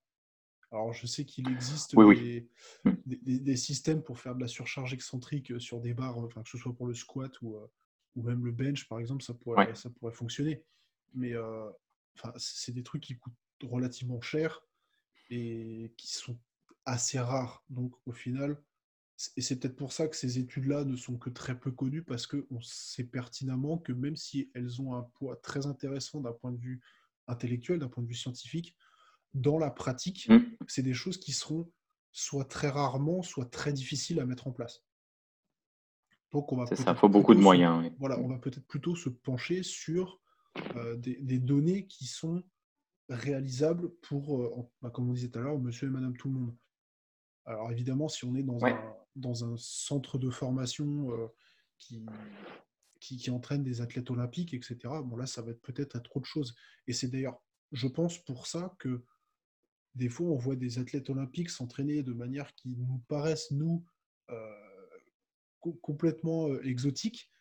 Alors, 0.71 0.93
je 0.93 1.07
sais 1.07 1.25
qu'il 1.25 1.49
existe 1.49 1.95
mmh. 1.95 2.43
des, 3.05 3.55
systèmes 3.55 4.01
pour 4.01 4.19
faire 4.19 4.35
de 4.35 4.41
la 4.41 4.47
surcharge 4.47 4.93
excentrique 4.93 5.51
euh, 5.51 5.59
sur 5.59 5.79
des 5.79 5.93
barres, 5.93 6.17
enfin, 6.17 6.43
que 6.43 6.49
ce 6.49 6.57
soit 6.57 6.73
pour 6.73 6.87
le 6.87 6.93
squat 6.93 7.31
ou, 7.41 7.55
euh, 7.55 7.67
ou 8.15 8.23
même 8.23 8.43
le 8.43 8.51
bench, 8.51 8.87
par 8.87 8.99
exemple, 8.99 9.23
ça 9.23 9.33
pourrait, 9.33 9.73
ça 9.75 9.89
pourrait 9.89 10.13
fonctionner. 10.13 10.63
Mais 11.13 11.33
euh, 11.33 11.69
c'est 12.37 12.73
des 12.73 12.83
trucs 12.83 13.03
qui 13.03 13.17
coûtent 13.17 13.33
relativement 13.63 14.21
cher 14.21 14.61
et 15.29 15.93
qui 15.97 16.13
sont 16.13 16.37
assez 16.85 17.19
rares. 17.19 17.63
Donc, 17.69 17.93
au 18.05 18.11
final, 18.11 18.61
et 19.37 19.41
c'est 19.41 19.57
peut-être 19.57 19.75
pour 19.75 19.93
ça 19.93 20.07
que 20.07 20.15
ces 20.15 20.39
études-là 20.39 20.83
ne 20.83 20.95
sont 20.95 21.17
que 21.17 21.29
très 21.29 21.57
peu 21.57 21.71
connues, 21.71 22.03
parce 22.03 22.27
qu'on 22.27 22.61
sait 22.61 23.05
pertinemment 23.05 23.77
que 23.77 23.93
même 23.93 24.15
si 24.15 24.51
elles 24.53 24.81
ont 24.81 24.93
un 24.95 25.03
poids 25.03 25.37
très 25.37 25.67
intéressant 25.67 26.19
d'un 26.19 26.33
point 26.33 26.51
de 26.51 26.59
vue 26.59 26.81
intellectuel, 27.27 27.79
d'un 27.79 27.87
point 27.87 28.03
de 28.03 28.09
vue 28.09 28.15
scientifique, 28.15 28.75
dans 29.35 29.59
la 29.59 29.69
pratique, 29.69 30.27
mmh. 30.29 30.39
c'est 30.67 30.81
des 30.81 30.93
choses 30.93 31.17
qui 31.17 31.33
seront 31.33 31.71
soit 32.11 32.45
très 32.45 32.69
rarement, 32.69 33.21
soit 33.21 33.45
très 33.45 33.73
difficiles 33.73 34.19
à 34.21 34.25
mettre 34.25 34.47
en 34.47 34.51
place. 34.51 34.83
Donc 36.31 36.51
on 36.51 36.57
va 36.57 36.65
ça, 36.73 36.95
faut 36.95 37.09
beaucoup 37.09 37.35
de 37.35 37.39
moyens. 37.39 37.91
Voilà, 37.99 38.17
on 38.19 38.27
va 38.27 38.37
peut-être 38.37 38.65
plutôt 38.65 38.95
se 38.95 39.09
pencher 39.09 39.63
sur 39.63 40.21
euh, 40.75 40.95
des, 40.95 41.39
données 41.39 41.85
qui 41.87 42.05
sont 42.05 42.43
réalisables 43.09 43.93
pour, 44.01 44.41
euh, 44.41 44.69
bah, 44.81 44.89
comme 44.89 45.09
on 45.09 45.13
disait 45.13 45.29
tout 45.29 45.39
à 45.39 45.41
l'heure, 45.41 45.59
monsieur 45.59 45.87
et 45.87 45.91
madame 45.91 46.15
tout 46.15 46.29
le 46.29 46.33
monde. 46.35 46.55
Alors 47.45 47.71
évidemment, 47.71 48.07
si 48.07 48.25
on 48.25 48.33
est 48.35 48.43
dans, 48.43 48.65
un, 48.65 48.95
dans 49.15 49.45
un 49.45 49.55
centre 49.57 50.17
de 50.17 50.29
formation 50.29 51.09
qui, 51.77 52.03
qui, 52.99 53.29
entraîne 53.29 53.61
des 53.61 53.81
athlètes 53.81 54.09
olympiques, 54.09 54.53
etc., 54.53 54.77
bon 55.03 55.15
là, 55.15 55.27
ça 55.27 55.41
va 55.41 55.51
être 55.51 55.61
peut-être 55.61 55.95
à 55.95 55.99
trop 55.99 56.19
de 56.19 56.25
choses. 56.25 56.55
Et 56.87 56.93
c'est 56.93 57.07
d'ailleurs, 57.07 57.39
je 57.71 57.87
pense 57.87 58.17
pour 58.17 58.47
ça 58.47 58.75
que 58.79 59.03
des 59.95 60.09
fois, 60.09 60.27
on 60.27 60.37
voit 60.37 60.55
des 60.55 60.77
athlètes 60.79 61.09
olympiques 61.09 61.49
s'entraîner 61.49 62.03
de 62.03 62.13
manière 62.13 62.53
qui 62.55 62.75
nous 62.75 63.01
paraissent, 63.07 63.51
nous, 63.51 63.83
complètement 65.81 66.53
exotiques 66.61 67.31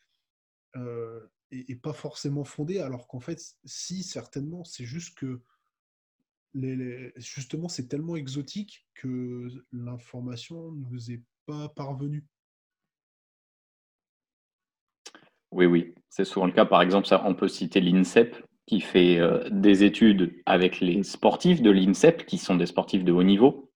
et, 1.50 1.76
pas 1.76 1.92
forcément 1.92 2.44
fondées, 2.44 2.80
alors 2.80 3.06
qu'en 3.08 3.20
fait, 3.20 3.56
si, 3.64 4.02
certainement, 4.02 4.64
c'est 4.64 4.84
juste 4.84 5.16
que 5.18 5.42
justement, 7.16 7.68
c'est 7.68 7.88
tellement 7.88 8.16
exotique 8.16 8.86
que 8.94 9.48
l'information 9.72 10.70
ne 10.72 10.88
nous 10.88 11.10
est 11.10 11.22
pas 11.46 11.68
parvenue. 11.68 12.24
Oui, 15.50 15.66
oui, 15.66 15.94
c'est 16.08 16.24
souvent 16.24 16.46
le 16.46 16.52
cas. 16.52 16.64
Par 16.64 16.82
exemple, 16.82 17.06
ça, 17.06 17.22
on 17.26 17.34
peut 17.34 17.48
citer 17.48 17.80
l'INSEP, 17.80 18.36
qui 18.66 18.80
fait 18.80 19.18
euh, 19.18 19.48
des 19.50 19.84
études 19.84 20.34
avec 20.46 20.80
les 20.80 21.02
sportifs 21.02 21.62
de 21.62 21.70
l'INSEP, 21.70 22.26
qui 22.26 22.38
sont 22.38 22.56
des 22.56 22.66
sportifs 22.66 23.04
de 23.04 23.12
haut 23.12 23.22
niveau. 23.22 23.70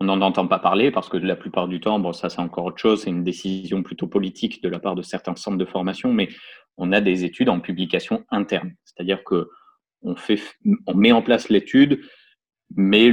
On 0.00 0.06
n'en 0.06 0.20
entend 0.20 0.46
pas 0.48 0.58
parler 0.58 0.90
parce 0.90 1.08
que 1.08 1.16
la 1.16 1.36
plupart 1.36 1.68
du 1.68 1.80
temps, 1.80 2.00
bon, 2.00 2.12
ça 2.12 2.28
c'est 2.28 2.40
encore 2.40 2.64
autre 2.64 2.78
chose, 2.78 3.02
c'est 3.02 3.10
une 3.10 3.24
décision 3.24 3.82
plutôt 3.82 4.08
politique 4.08 4.62
de 4.62 4.68
la 4.68 4.80
part 4.80 4.96
de 4.96 5.02
certains 5.02 5.36
centres 5.36 5.56
de 5.56 5.64
formation, 5.64 6.12
mais 6.12 6.28
on 6.76 6.92
a 6.92 7.00
des 7.00 7.24
études 7.24 7.48
en 7.48 7.60
publication 7.60 8.24
interne. 8.30 8.74
C'est-à-dire 8.84 9.22
que 9.22 9.48
on, 10.02 10.14
met 10.94 11.12
en 11.12 11.22
place 11.22 11.48
l'étude, 11.48 12.00
mais 12.76 13.10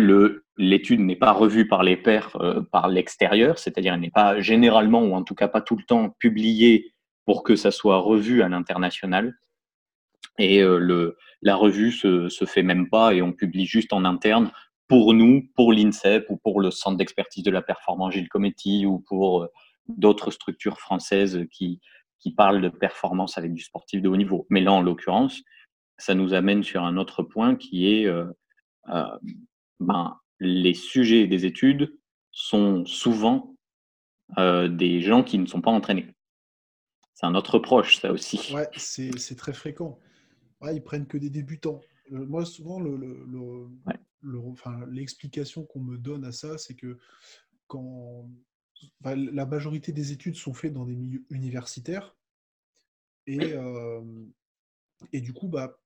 l'étude 0.57 0.99
n'est 0.99 1.15
pas 1.15 1.31
revue 1.31 1.67
par 1.67 1.83
les 1.83 1.95
pairs 1.95 2.35
euh, 2.41 2.61
par 2.71 2.89
l'extérieur, 2.89 3.59
c'est-à-dire 3.59 3.93
elle 3.93 4.01
n'est 4.01 4.09
pas 4.09 4.41
généralement, 4.41 5.03
ou 5.03 5.13
en 5.13 5.23
tout 5.23 5.35
cas 5.35 5.47
pas 5.47 5.61
tout 5.61 5.77
le 5.77 5.83
temps, 5.83 6.09
publiée 6.19 6.93
pour 7.25 7.43
que 7.43 7.55
ça 7.55 7.71
soit 7.71 7.99
revu 7.99 8.41
à 8.41 8.49
l'international. 8.49 9.37
Et 10.41 10.63
euh, 10.63 11.15
la 11.43 11.55
revue 11.55 11.91
se, 11.91 12.27
se 12.27 12.45
fait 12.45 12.63
même 12.63 12.89
pas 12.89 13.13
et 13.13 13.21
on 13.21 13.31
publie 13.31 13.67
juste 13.67 13.93
en 13.93 14.05
interne 14.05 14.51
pour 14.87 15.13
nous, 15.13 15.47
pour 15.55 15.71
l'INSEP 15.71 16.25
ou 16.29 16.37
pour 16.37 16.59
le 16.61 16.71
Centre 16.71 16.97
d'expertise 16.97 17.43
de 17.43 17.51
la 17.51 17.61
performance 17.61 18.13
Gilles 18.13 18.27
Cometti 18.27 18.87
ou 18.87 18.99
pour 18.99 19.43
euh, 19.43 19.47
d'autres 19.87 20.31
structures 20.31 20.79
françaises 20.79 21.45
qui, 21.51 21.79
parlent 22.35 22.61
de 22.61 22.69
performance 22.69 23.37
avec 23.37 23.53
du 23.53 23.61
sportif 23.61 24.01
de 24.01 24.09
haut 24.09 24.17
niveau. 24.17 24.47
Mais 24.49 24.61
là, 24.61 24.73
en 24.73 24.81
l'occurrence, 24.81 25.41
ça 25.97 26.15
nous 26.15 26.33
amène 26.33 26.63
sur 26.63 26.83
un 26.83 26.97
autre 26.97 27.21
point 27.21 27.55
qui 27.55 27.93
est 27.93 28.07
euh, 28.07 28.25
ben, 29.79 30.17
les 30.39 30.73
sujets 30.73 31.27
des 31.27 31.45
études 31.45 31.95
sont 32.31 32.85
souvent 32.85 33.55
des 34.37 35.01
gens 35.01 35.23
qui 35.23 35.37
ne 35.39 35.45
sont 35.45 35.61
pas 35.61 35.71
entraînés. 35.71 36.07
C'est 37.15 37.25
un 37.25 37.35
autre 37.35 37.59
proche, 37.59 37.97
ça 37.97 38.11
aussi. 38.11 38.53
Ouais, 38.53 38.67
c'est 38.77 39.35
très 39.35 39.53
fréquent. 39.53 39.99
Ouais, 40.61 40.75
ils 40.75 40.83
prennent 40.83 41.07
que 41.07 41.17
des 41.17 41.29
débutants. 41.29 41.81
moi, 42.09 42.45
souvent, 42.45 42.79
l'explication 44.87 45.61
le, 45.61 45.67
qu'on 45.67 45.79
me 45.79 45.97
donne 45.97 46.25
à 46.25 46.31
ça, 46.31 46.57
c'est 46.57 46.75
que 46.75 46.97
quand 47.67 48.29
la 49.03 49.45
majorité 49.45 49.91
des 49.91 50.11
études 50.11 50.35
sont 50.35 50.53
faites 50.53 50.73
dans 50.73 50.85
des 50.85 50.95
milieux 50.95 51.25
universitaires, 51.29 52.15
et, 53.27 53.53
et 55.13 55.21
du 55.21 55.33
coup, 55.33 55.47
bah, 55.47 55.79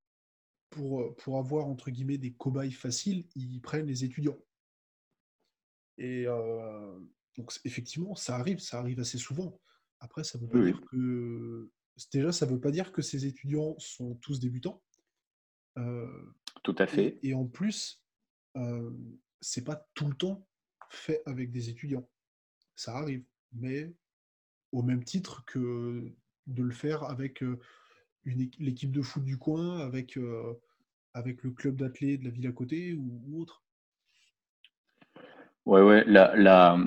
pour, 0.70 1.16
pour 1.18 1.38
avoir 1.38 1.68
entre 1.68 1.90
guillemets 1.92 2.18
des 2.18 2.34
cobayes 2.34 2.72
faciles, 2.72 3.26
ils 3.36 3.62
prennent 3.62 3.88
les 3.88 4.04
étudiants. 4.04 4.38
Et 5.98 6.26
donc 7.38 7.54
effectivement, 7.64 8.16
ça 8.16 8.36
arrive, 8.36 8.60
ça 8.60 8.80
arrive 8.80 9.00
assez 9.00 9.18
souvent. 9.18 9.60
Après, 10.00 10.24
ça 10.24 10.38
veut 10.38 10.48
pas 10.48 10.62
dire 10.62 10.82
que 10.92 11.70
déjà, 12.12 12.32
ça 12.32 12.46
veut 12.46 12.60
pas 12.60 12.72
dire 12.72 12.92
que 12.92 13.02
ces 13.02 13.26
étudiants 13.26 13.76
sont 13.80 14.16
tous 14.16 14.40
débutants. 14.40 14.82
tout 16.64 16.76
à 16.78 16.88
fait. 16.88 17.20
Et, 17.24 17.34
en 17.34 17.46
plus, 17.46 18.04
c'est 19.42 19.64
pas 19.64 19.88
tout 19.94 20.08
le 20.08 20.16
temps 20.16 20.48
fait 20.90 21.22
avec 21.26 21.52
des 21.52 21.70
étudiants. 21.70 22.08
Ça 22.76 22.96
arrive, 22.96 23.26
mais 23.54 23.94
au 24.72 24.82
même 24.82 25.04
titre 25.04 25.44
que 25.46 26.14
de 26.48 26.64
le 26.64 26.74
faire 26.74 27.04
avec 27.04 27.44
l'équipe 28.26 28.92
de 28.92 29.02
foot 29.02 29.24
du 29.24 29.38
coin, 29.38 29.80
avec, 29.80 30.20
avec 31.14 31.44
le 31.44 31.52
club 31.52 31.76
d'athlètes 31.76 32.20
de 32.20 32.26
la 32.26 32.32
ville 32.32 32.48
à 32.48 32.52
côté 32.52 32.94
ou, 32.94 33.42
autre 33.42 33.64
Ouais, 35.66 35.82
ouais. 35.82 36.04
La, 36.06 36.78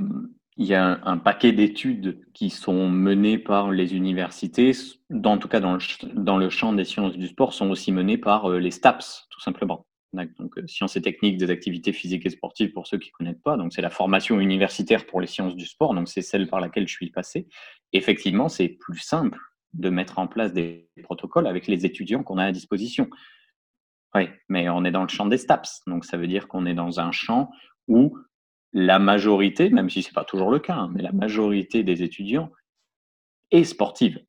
il 0.58 0.66
y 0.66 0.74
a 0.74 1.00
un, 1.04 1.18
paquet 1.18 1.52
d'études 1.52 2.20
qui 2.34 2.50
sont 2.50 2.90
menées 2.90 3.38
par 3.38 3.70
les 3.70 3.94
universités, 3.94 4.72
dans, 5.08 5.34
en 5.34 5.38
tout 5.38 5.46
cas 5.46 5.60
dans 5.60 5.74
le, 5.74 5.80
dans 6.14 6.36
le 6.36 6.50
champ 6.50 6.72
des 6.72 6.84
sciences 6.84 7.16
du 7.16 7.28
sport, 7.28 7.54
sont 7.54 7.70
aussi 7.70 7.92
menées 7.92 8.18
par 8.18 8.50
les 8.50 8.72
STAPS, 8.72 9.28
tout 9.30 9.40
simplement. 9.40 9.86
Donc, 10.12 10.58
sciences 10.66 10.96
et 10.96 11.02
techniques 11.02 11.36
des 11.36 11.50
activités 11.50 11.92
physiques 11.92 12.26
et 12.26 12.30
sportives 12.30 12.72
pour 12.72 12.88
ceux 12.88 12.98
qui 12.98 13.10
ne 13.10 13.16
connaissent 13.18 13.42
pas. 13.42 13.56
Donc, 13.56 13.72
c'est 13.72 13.82
la 13.82 13.90
formation 13.90 14.40
universitaire 14.40 15.06
pour 15.06 15.20
les 15.20 15.28
sciences 15.28 15.54
du 15.54 15.64
sport. 15.64 15.94
Donc, 15.94 16.08
c'est 16.08 16.22
celle 16.22 16.48
par 16.48 16.60
laquelle 16.60 16.88
je 16.88 16.94
suis 16.94 17.10
passé. 17.10 17.46
Effectivement, 17.92 18.48
c'est 18.48 18.68
plus 18.68 18.98
simple 18.98 19.38
de 19.74 19.90
mettre 19.90 20.18
en 20.18 20.26
place 20.26 20.52
des 20.52 20.88
protocoles 21.04 21.46
avec 21.46 21.68
les 21.68 21.86
étudiants 21.86 22.24
qu'on 22.24 22.38
a 22.38 22.46
à 22.46 22.52
disposition. 22.52 23.08
Oui, 24.14 24.28
mais 24.48 24.68
on 24.70 24.84
est 24.84 24.90
dans 24.90 25.02
le 25.02 25.08
champ 25.08 25.26
des 25.26 25.36
STAPS, 25.36 25.82
donc 25.86 26.06
ça 26.06 26.16
veut 26.16 26.26
dire 26.26 26.48
qu'on 26.48 26.64
est 26.64 26.74
dans 26.74 26.98
un 26.98 27.12
champ 27.12 27.50
où 27.86 28.16
la 28.72 28.98
majorité, 28.98 29.70
même 29.70 29.90
si 29.90 30.02
ce 30.02 30.08
n'est 30.08 30.14
pas 30.14 30.24
toujours 30.24 30.50
le 30.50 30.58
cas, 30.58 30.74
hein, 30.74 30.90
mais 30.94 31.02
la 31.02 31.12
majorité 31.12 31.82
des 31.82 32.02
étudiants 32.02 32.50
est 33.50 33.64
sportive. 33.64 34.22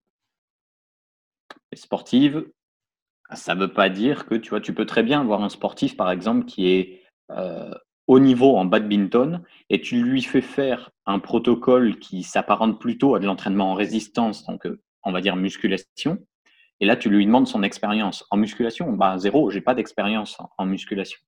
Sportive, 1.74 2.46
ça 3.34 3.54
ne 3.54 3.62
veut 3.62 3.74
pas 3.74 3.90
dire 3.90 4.26
que 4.26 4.36
tu 4.36 4.50
vois, 4.50 4.62
tu 4.62 4.74
peux 4.74 4.86
très 4.86 5.04
bien 5.04 5.22
avoir 5.22 5.44
un 5.44 5.50
sportif, 5.50 5.96
par 5.96 6.10
exemple, 6.10 6.46
qui 6.46 6.68
est 6.70 7.04
euh, 7.32 7.74
au 8.08 8.20
niveau 8.20 8.58
en 8.58 8.66
badminton 8.66 9.44
et 9.70 9.82
tu 9.82 10.02
lui 10.02 10.24
fais 10.24 10.42
faire 10.42 10.90
un 11.06 11.20
protocole 11.20 12.00
qui 12.00 12.24
s'apparente 12.24 12.80
plutôt 12.80 13.14
à 13.14 13.20
de 13.20 13.26
l'entraînement 13.26 13.72
en 13.72 13.76
résistance, 13.76 14.46
donc 14.46 14.66
euh, 14.66 14.82
on 15.04 15.12
va 15.12 15.22
dire 15.22 15.36
musculation. 15.36 16.18
Et 16.80 16.86
là, 16.86 16.96
tu 16.96 17.10
lui 17.10 17.26
demandes 17.26 17.48
son 17.48 17.62
expérience. 17.62 18.26
En 18.32 18.38
musculation, 18.38 18.94
bah, 18.94 19.18
zéro, 19.18 19.52
j'ai 19.52 19.62
pas 19.62 19.76
d'expérience 19.76 20.38
en 20.58 20.66
musculation. 20.66 21.20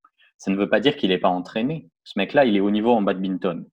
Ça 0.42 0.50
ne 0.50 0.56
veut 0.56 0.68
pas 0.68 0.80
dire 0.80 0.98
qu'il 0.98 1.10
n'est 1.10 1.20
pas 1.20 1.30
entraîné. 1.30 1.88
Ce 2.04 2.18
mec-là, 2.18 2.46
il 2.46 2.58
est 2.58 2.62
au 2.62 2.72
niveau 2.72 2.94
en 2.94 3.04
badminton. 3.04 3.64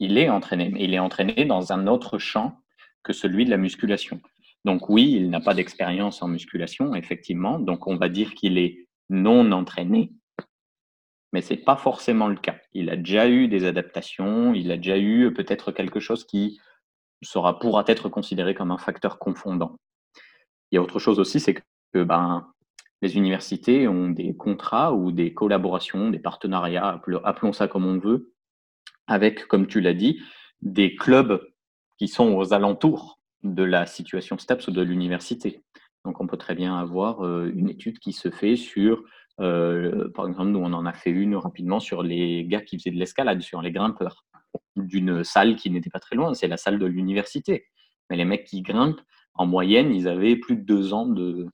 Il 0.00 0.18
est 0.18 0.28
entraîné, 0.28 0.68
mais 0.68 0.82
il 0.82 0.92
est 0.92 0.98
entraîné 0.98 1.44
dans 1.44 1.72
un 1.72 1.86
autre 1.86 2.18
champ 2.18 2.58
que 3.04 3.12
celui 3.12 3.44
de 3.44 3.50
la 3.50 3.56
musculation. 3.56 4.20
Donc 4.64 4.88
oui, 4.88 5.12
il 5.12 5.30
n'a 5.30 5.40
pas 5.40 5.54
d'expérience 5.54 6.22
en 6.22 6.26
musculation, 6.26 6.96
effectivement. 6.96 7.60
Donc 7.60 7.86
on 7.86 7.96
va 7.96 8.08
dire 8.08 8.34
qu'il 8.34 8.58
est 8.58 8.88
non 9.10 9.52
entraîné, 9.52 10.10
mais 11.32 11.40
ce 11.40 11.54
n'est 11.54 11.60
pas 11.60 11.76
forcément 11.76 12.26
le 12.26 12.34
cas. 12.34 12.56
Il 12.72 12.90
a 12.90 12.96
déjà 12.96 13.28
eu 13.28 13.46
des 13.46 13.64
adaptations, 13.64 14.54
il 14.54 14.72
a 14.72 14.76
déjà 14.76 14.98
eu 14.98 15.32
peut-être 15.32 15.70
quelque 15.70 16.00
chose 16.00 16.24
qui 16.24 16.60
sera, 17.22 17.60
pourra 17.60 17.84
être 17.86 18.08
considéré 18.08 18.56
comme 18.56 18.72
un 18.72 18.78
facteur 18.78 19.20
confondant. 19.20 19.76
Il 20.72 20.74
y 20.74 20.78
a 20.78 20.82
autre 20.82 20.98
chose 20.98 21.20
aussi, 21.20 21.38
c'est 21.38 21.54
que 21.54 22.02
ben, 22.02 22.52
les 23.02 23.16
universités 23.16 23.88
ont 23.88 24.08
des 24.10 24.36
contrats 24.36 24.92
ou 24.92 25.12
des 25.12 25.32
collaborations, 25.32 26.10
des 26.10 26.18
partenariats, 26.18 27.00
appelons 27.24 27.52
ça 27.52 27.68
comme 27.68 27.86
on 27.86 27.98
veut, 27.98 28.32
avec, 29.06 29.46
comme 29.46 29.66
tu 29.66 29.80
l'as 29.80 29.94
dit, 29.94 30.20
des 30.62 30.94
clubs 30.94 31.40
qui 31.98 32.08
sont 32.08 32.34
aux 32.34 32.52
alentours 32.52 33.20
de 33.42 33.62
la 33.62 33.86
situation 33.86 34.38
STEPS 34.38 34.68
ou 34.68 34.70
de 34.72 34.82
l'université. 34.82 35.62
Donc 36.04 36.20
on 36.20 36.26
peut 36.26 36.36
très 36.36 36.54
bien 36.54 36.78
avoir 36.78 37.24
euh, 37.24 37.50
une 37.54 37.68
étude 37.68 37.98
qui 37.98 38.12
se 38.12 38.30
fait 38.30 38.56
sur, 38.56 39.02
euh, 39.40 40.10
par 40.14 40.28
exemple, 40.28 40.50
nous 40.50 40.60
on 40.60 40.72
en 40.72 40.86
a 40.86 40.92
fait 40.92 41.10
une 41.10 41.36
rapidement 41.36 41.80
sur 41.80 42.02
les 42.02 42.44
gars 42.46 42.60
qui 42.60 42.78
faisaient 42.78 42.90
de 42.90 42.98
l'escalade, 42.98 43.40
sur 43.40 43.62
les 43.62 43.72
grimpeurs 43.72 44.24
d'une 44.76 45.24
salle 45.24 45.56
qui 45.56 45.70
n'était 45.70 45.90
pas 45.90 46.00
très 46.00 46.16
loin, 46.16 46.34
c'est 46.34 46.48
la 46.48 46.56
salle 46.56 46.78
de 46.78 46.86
l'université. 46.86 47.66
Mais 48.08 48.16
les 48.16 48.24
mecs 48.24 48.44
qui 48.44 48.62
grimpent, 48.62 49.00
en 49.34 49.46
moyenne, 49.46 49.94
ils 49.94 50.08
avaient 50.08 50.36
plus 50.36 50.56
de 50.56 50.62
deux 50.62 50.92
ans 50.92 51.06
de, 51.06 51.46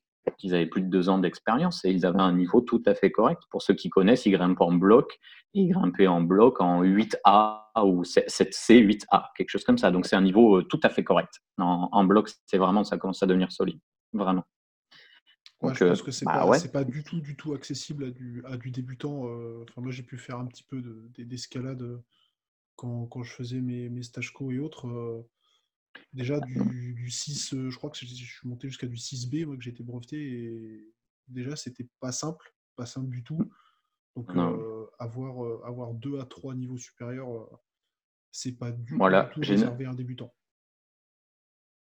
ils 0.43 0.55
avaient 0.55 0.67
plus 0.67 0.83
de 0.83 0.89
deux 0.89 1.09
ans 1.09 1.19
d'expérience 1.19 1.85
et 1.85 1.91
ils 1.91 2.07
avaient 2.07 2.21
un 2.21 2.33
niveau 2.33 2.61
tout 2.61 2.83
à 2.87 2.95
fait 2.95 3.11
correct. 3.11 3.43
Pour 3.51 3.63
ceux 3.63 3.75
qui 3.75 3.91
connaissent, 3.91 4.27
ils 4.27 4.33
grimpent 4.33 4.61
en 4.61 4.73
bloc, 4.73 5.19
ils 5.55 5.69
grimpaient 5.69 6.07
en 6.07 6.21
bloc 6.21 6.61
en 6.61 6.83
8A 6.83 7.63
ou 7.85 8.03
7C, 8.03 8.85
8A, 8.85 9.31
quelque 9.37 9.51
chose 9.51 9.65
comme 9.65 9.79
ça. 9.79 9.91
Donc 9.91 10.07
c'est 10.07 10.17
un 10.17 10.23
niveau 10.23 10.59
euh, 10.59 10.63
tout 10.63 10.81
à 10.83 10.89
fait 10.89 11.05
correct. 11.05 11.43
En, 11.59 12.05
bloc, 12.05 12.31
c'est 12.47 12.59
vraiment, 12.59 12.85
ça 12.85 12.99
commence 12.99 13.23
à 13.23 13.27
devenir 13.27 13.53
solide, 13.53 13.81
vraiment. 14.13 14.45
je 15.45 15.51
pense 15.61 15.83
euh, 15.83 15.95
que 16.05 16.11
c'est 16.11 16.27
bah 16.27 16.47
pas, 16.47 16.69
pas, 16.69 16.85
du 16.85 17.03
tout, 17.05 17.21
du 17.21 17.37
tout 17.37 17.55
accessible 17.55 18.05
à 18.05 18.11
du, 18.11 18.43
à 18.47 18.57
du 18.57 18.71
débutant. 18.71 19.29
Euh, 19.29 19.65
enfin, 19.69 19.81
moi, 19.81 19.91
j'ai 19.91 20.03
pu 20.03 20.19
faire 20.19 20.39
un 20.39 20.47
petit 20.47 20.65
peu 20.65 20.83
d'escalade 21.19 22.03
quand, 22.77 23.07
quand, 23.07 23.23
je 23.23 23.33
faisais 23.33 23.61
mes, 23.61 23.89
mes 23.89 24.03
stages 24.03 24.33
co 24.33 24.51
et 24.51 24.59
autres. 24.59 25.25
Déjà 26.13 26.41
du, 26.41 27.11
6, 27.11 27.55
euh, 27.55 27.71
je 27.71 27.77
crois 27.77 27.91
que 27.91 27.99
je 27.99 28.07
suis 28.07 28.49
monté 28.49 28.69
jusqu'à 28.69 28.87
du 28.87 28.97
6B, 28.97 29.47
moi 29.47 29.57
que 29.57 29.63
j'ai 29.63 29.71
été 29.71 29.83
breveté, 29.83 30.17
et 30.17 30.95
déjà 31.29 31.57
c'était 31.57 31.89
pas 32.01 32.13
simple, 32.13 32.55
pas 32.77 32.87
simple 32.87 33.09
du 33.09 33.23
tout. 33.23 33.39
Donc, 34.17 34.31
avoir, 34.99 35.65
avoir 35.67 35.93
deux 35.93 36.19
à 36.19 36.25
trois 36.25 36.55
niveaux 36.55 36.79
supérieurs, 36.79 37.49
c'est 38.33 38.53
pas 38.53 38.71
du 38.71 38.97
voilà, 38.97 39.25
tout 39.25 39.41
réservé 39.43 39.85
à 39.85 39.91
un 39.91 39.95
débutant. 39.95 40.33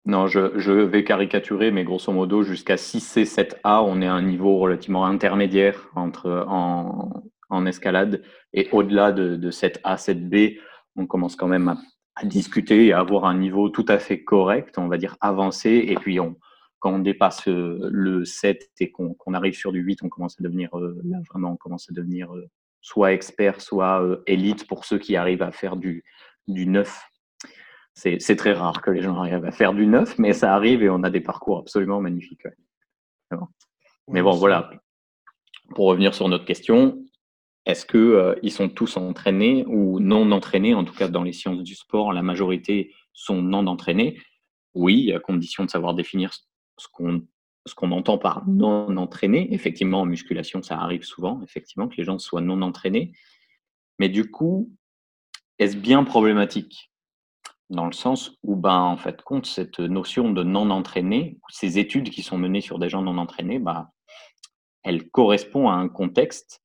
Non, 0.05 0.27
je, 0.27 0.59
je, 0.59 0.71
vais 0.71 1.05
caricaturer, 1.05 1.71
mais 1.71 1.85
grosso 1.85 2.11
modo, 2.11 2.43
jusqu'à 2.43 2.75
6C, 2.75 3.23
7A, 3.23 3.83
on 3.85 4.01
est 4.01 4.07
à 4.07 4.13
un 4.13 4.21
niveau 4.21 4.57
relativement 4.57 5.05
intermédiaire 5.05 5.89
entre, 5.95 6.45
en, 6.49 7.23
en 7.49 7.65
escalade. 7.65 8.21
Et 8.51 8.67
au-delà 8.73 9.13
de, 9.13 9.37
de 9.37 9.51
7A, 9.51 9.97
7B, 9.97 10.59
on 10.97 11.07
commence 11.07 11.37
quand 11.37 11.47
même 11.47 11.69
à, 11.69 11.77
à, 12.15 12.25
discuter 12.25 12.87
et 12.87 12.93
à 12.93 12.99
avoir 12.99 13.25
un 13.25 13.37
niveau 13.37 13.69
tout 13.69 13.85
à 13.87 13.99
fait 13.99 14.23
correct, 14.23 14.77
on 14.77 14.87
va 14.87 14.97
dire 14.97 15.17
avancé. 15.21 15.85
Et 15.87 15.95
puis, 15.95 16.19
on, 16.19 16.37
quand 16.79 16.93
on 16.93 16.99
dépasse 16.99 17.45
le, 17.47 18.25
7 18.25 18.71
et 18.79 18.91
qu'on 18.91 19.33
arrive 19.33 19.55
sur 19.55 19.71
du 19.71 19.79
8, 19.79 20.03
on 20.03 20.09
commence 20.09 20.39
à 20.39 20.43
devenir, 20.43 20.77
euh, 20.77 20.99
là, 21.03 21.17
vraiment, 21.29 21.51
on 21.51 21.57
commence 21.57 21.89
à 21.89 21.93
devenir 21.93 22.33
euh, 22.35 22.49
soit 22.81 23.13
expert, 23.13 23.61
soit 23.61 24.03
euh, 24.03 24.23
élite 24.27 24.67
pour 24.67 24.85
ceux 24.85 24.99
qui 24.99 25.15
arrivent 25.15 25.43
à 25.43 25.51
faire 25.51 25.75
du, 25.75 26.03
du 26.47 26.65
9 26.65 27.09
c'est 27.95 28.35
très 28.35 28.53
rare 28.53 28.81
que 28.81 28.91
les 28.91 29.01
gens 29.01 29.15
arrivent 29.17 29.45
à 29.45 29.51
faire 29.51 29.73
du 29.73 29.85
neuf, 29.85 30.17
mais 30.17 30.33
ça 30.33 30.53
arrive 30.53 30.81
et 30.83 30.89
on 30.89 31.03
a 31.03 31.09
des 31.09 31.21
parcours 31.21 31.59
absolument 31.59 32.01
magnifiques. 32.01 32.47
Mais 34.07 34.21
bon, 34.21 34.31
voilà. 34.31 34.71
Pour 35.75 35.87
revenir 35.87 36.13
sur 36.13 36.27
notre 36.27 36.45
question, 36.45 37.03
est-ce 37.65 37.85
qu'ils 37.85 37.99
euh, 37.99 38.35
ils 38.43 38.51
sont 38.51 38.69
tous 38.69 38.97
entraînés 38.97 39.63
ou 39.67 39.99
non 39.99 40.31
entraînés? 40.31 40.73
En 40.73 40.83
tout 40.83 40.93
cas, 40.93 41.07
dans 41.07 41.23
les 41.23 41.33
sciences 41.33 41.63
du 41.63 41.75
sport, 41.75 42.11
la 42.11 42.21
majorité 42.21 42.93
sont 43.13 43.41
non 43.41 43.67
entraînés. 43.67 44.19
Oui, 44.73 45.13
à 45.13 45.19
condition 45.19 45.63
de 45.63 45.69
savoir 45.69 45.93
définir 45.93 46.33
ce 46.77 46.87
qu'on 46.87 47.91
entend 47.91 48.17
par 48.17 48.45
non 48.47 48.97
entraîné. 48.97 49.53
Effectivement, 49.53 50.01
en 50.01 50.05
musculation, 50.05 50.61
ça 50.61 50.77
arrive 50.77 51.03
souvent, 51.03 51.41
effectivement, 51.43 51.87
que 51.87 51.95
les 51.97 52.03
gens 52.03 52.19
soient 52.19 52.41
non 52.41 52.61
entraînés. 52.61 53.13
Mais 53.99 54.09
du 54.09 54.29
coup, 54.29 54.71
est-ce 55.59 55.77
bien 55.77 56.03
problématique? 56.03 56.91
Dans 57.69 57.85
le 57.85 57.93
sens 57.93 58.37
où, 58.43 58.55
ben, 58.55 58.79
en 58.79 58.97
fait, 58.97 59.21
compte 59.21 59.45
cette 59.45 59.79
notion 59.79 60.31
de 60.31 60.43
non 60.43 60.69
entraîné, 60.69 61.39
ces 61.49 61.79
études 61.79 62.09
qui 62.09 62.23
sont 62.23 62.37
menées 62.37 62.61
sur 62.61 62.77
des 62.77 62.89
gens 62.89 63.01
non 63.01 63.17
entraînés, 63.17 63.59
bah, 63.59 63.91
elle 64.83 65.09
correspond 65.09 65.69
à 65.69 65.75
un 65.75 65.87
contexte 65.87 66.62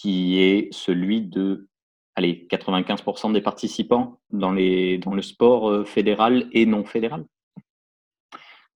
qui 0.00 0.40
est 0.40 0.72
celui 0.72 1.20
de 1.20 1.68
allez, 2.14 2.46
95% 2.50 3.32
des 3.34 3.42
participants 3.42 4.18
dans, 4.30 4.50
les, 4.50 4.96
dans 4.96 5.14
le 5.14 5.20
sport 5.20 5.70
euh, 5.70 5.84
fédéral 5.84 6.48
et 6.52 6.64
non 6.64 6.84
fédéral. 6.84 7.26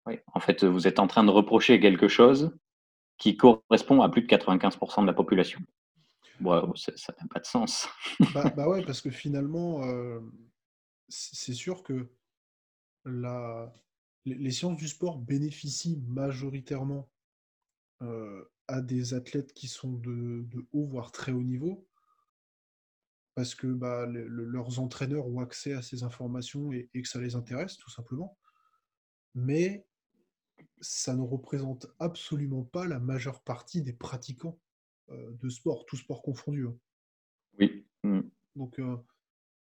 Oui, 0.07 0.17
en 0.33 0.39
fait, 0.39 0.63
vous 0.63 0.87
êtes 0.87 0.97
en 0.97 1.05
train 1.05 1.23
de 1.23 1.29
reprocher 1.29 1.79
quelque 1.79 2.07
chose 2.07 2.57
qui 3.19 3.37
correspond 3.37 4.01
à 4.01 4.09
plus 4.09 4.23
de 4.23 4.27
95% 4.27 5.01
de 5.01 5.05
la 5.05 5.13
population. 5.13 5.59
Ça 6.75 7.13
n'a 7.21 7.27
pas 7.27 7.39
de 7.39 7.45
sens. 7.45 7.87
bah, 8.33 8.51
bah, 8.55 8.67
ouais, 8.67 8.83
parce 8.83 8.99
que 8.99 9.11
finalement, 9.11 9.83
euh, 9.83 10.19
c'est 11.07 11.53
sûr 11.53 11.83
que 11.83 12.09
les 14.25 14.51
sciences 14.51 14.77
du 14.77 14.87
sport 14.87 15.19
bénéficient 15.19 16.01
majoritairement 16.07 17.07
à 18.71 18.81
des 18.81 19.13
athlètes 19.13 19.53
qui 19.53 19.67
sont 19.67 19.93
de, 19.93 20.45
haut, 20.71 20.85
voire 20.85 21.11
très 21.11 21.31
haut 21.31 21.43
niveau, 21.43 21.87
parce 23.35 23.55
que 23.55 23.67
bah, 23.67 24.05
leurs 24.07 24.79
entraîneurs 24.79 25.27
ont 25.27 25.39
accès 25.39 25.73
à 25.73 25.81
ces 25.81 26.03
informations 26.03 26.71
et, 26.71 26.89
que 26.93 27.07
ça 27.07 27.19
les 27.19 27.35
intéresse, 27.35 27.77
tout 27.77 27.89
simplement. 27.89 28.37
Mais 29.35 29.85
ça 30.81 31.15
ne 31.15 31.21
représente 31.21 31.87
absolument 31.99 32.63
pas 32.63 32.87
la 32.87 32.99
majeure 32.99 33.41
partie 33.43 33.81
des 33.81 33.93
pratiquants 33.93 34.59
de 35.09 35.49
sport, 35.49 35.85
tout 35.85 35.97
sport 35.97 36.21
confondu. 36.21 36.67
Hein. 36.67 36.77
Oui. 37.59 37.85
Mmh. 38.03 38.21
Donc, 38.55 38.79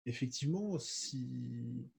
effectivement, 0.05 0.77
si, 0.79 1.89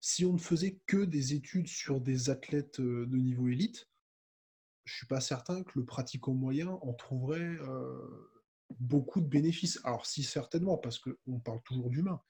si 0.00 0.26
on 0.26 0.34
ne 0.34 0.38
faisait 0.38 0.78
que 0.86 1.04
des 1.04 1.32
études 1.32 1.66
sur 1.66 1.98
des 1.98 2.28
athlètes 2.28 2.78
euh, 2.80 3.06
de 3.06 3.16
niveau 3.16 3.48
élite, 3.48 3.88
je 4.84 4.92
ne 4.92 4.96
suis 4.98 5.06
pas 5.06 5.20
certain 5.20 5.62
que 5.62 5.78
le 5.78 5.84
pratiquant 5.84 6.34
moyen 6.34 6.68
en 6.68 6.92
trouverait 6.92 7.40
euh, 7.40 8.30
beaucoup 8.80 9.20
de 9.20 9.26
bénéfices. 9.26 9.80
Alors 9.84 10.06
si 10.06 10.22
certainement, 10.22 10.76
parce 10.76 10.98
qu'on 10.98 11.40
parle 11.40 11.62
toujours 11.62 11.90
d'humain, 11.90 12.20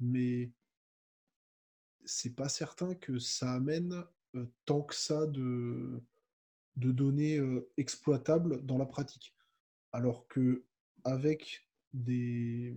mais 0.00 0.50
c'est 2.04 2.34
pas 2.34 2.48
certain 2.48 2.94
que 2.94 3.18
ça 3.18 3.52
amène 3.52 4.04
euh, 4.34 4.46
tant 4.64 4.82
que 4.82 4.94
ça 4.94 5.26
de, 5.26 6.02
de 6.76 6.90
données 6.90 7.40
exploitables 7.76 8.64
dans 8.66 8.78
la 8.78 8.86
pratique. 8.86 9.34
Alors 9.92 10.26
que 10.26 10.64
avec 11.04 11.68
des, 11.92 12.76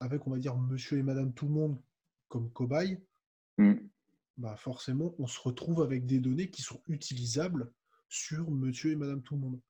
avec, 0.00 0.26
on 0.26 0.30
va 0.30 0.38
dire, 0.38 0.56
monsieur 0.56 0.98
et 0.98 1.02
madame 1.02 1.32
tout 1.32 1.46
le 1.46 1.52
monde 1.52 1.80
comme 2.28 2.50
cobaye, 2.50 2.98
mmh. 3.58 3.74
bah 4.38 4.56
forcément, 4.56 5.14
on 5.18 5.26
se 5.26 5.40
retrouve 5.40 5.82
avec 5.82 6.06
des 6.06 6.20
données 6.20 6.50
qui 6.50 6.62
sont 6.62 6.82
utilisables 6.88 7.72
sur 8.08 8.50
monsieur 8.50 8.92
et 8.92 8.96
madame 8.96 9.22
tout 9.22 9.34
le 9.34 9.40
monde. 9.40 9.60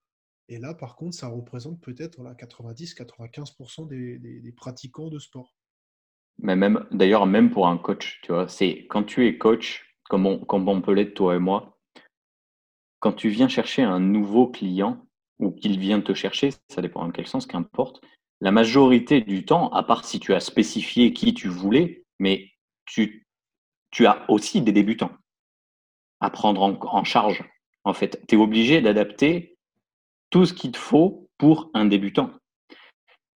Et 0.49 0.59
là, 0.59 0.75
par 0.75 0.97
contre, 0.97 1.17
ça 1.17 1.29
représente 1.29 1.81
peut-être 1.81 2.21
90-95% 2.21 3.89
des, 3.89 4.53
pratiquants 4.53 5.09
de 5.09 5.19
sport. 5.19 5.57
Mais 6.39 6.55
même, 6.55 6.87
d'ailleurs, 6.93 7.27
même 7.27 7.51
pour 7.51 7.67
un 7.67 7.79
coach, 7.79 8.23
c'est 8.49 8.87
quand 8.89 9.03
tu 9.03 9.27
es 9.27 9.39
coach, 9.39 9.97
comme 10.05 10.27
on, 10.27 10.39
comme 10.45 10.69
on 10.69 10.83
peut 10.83 10.93
l'être 10.93 11.15
toi 11.15 11.35
et 11.35 11.39
moi, 11.39 11.79
quand 13.01 13.13
tu 13.13 13.29
viens 13.29 13.49
chercher 13.49 13.83
un 13.83 14.01
nouveau 14.01 14.49
client 14.49 15.05
ou 15.39 15.51
qu'il 15.51 15.79
vient 15.79 16.01
te 16.01 16.15
chercher, 16.15 16.51
ça 16.69 16.83
dépend 16.83 17.05
dans 17.05 17.11
quel 17.11 17.27
sens, 17.27 17.47
qu'importe, 17.47 18.01
la 18.41 18.53
majorité 18.53 19.21
du 19.21 19.45
temps, 19.45 19.71
à 19.71 19.83
part 19.83 20.05
si 20.05 20.21
tu 20.21 20.35
as 20.35 20.41
spécifié 20.41 21.13
qui 21.13 21.35
tu 21.35 21.49
voulais, 21.49 22.05
mais 22.19 22.51
tu 22.85 23.27
as 24.05 24.31
aussi 24.31 24.61
des 24.61 24.73
débutants 24.73 25.13
à 26.21 26.31
prendre 26.31 26.63
en, 26.63 27.05
charge. 27.05 27.45
En 27.87 27.95
fait, 27.95 28.21
tu 28.27 28.35
es 28.35 28.39
obligé 28.39 28.81
d'adapter 28.81 29.57
tout 30.31 30.45
ce 30.45 30.53
qu'il 30.53 30.73
te 30.73 30.77
faut 30.77 31.31
pour 31.39 31.71
un 31.73 31.85
débutant. 31.85 32.33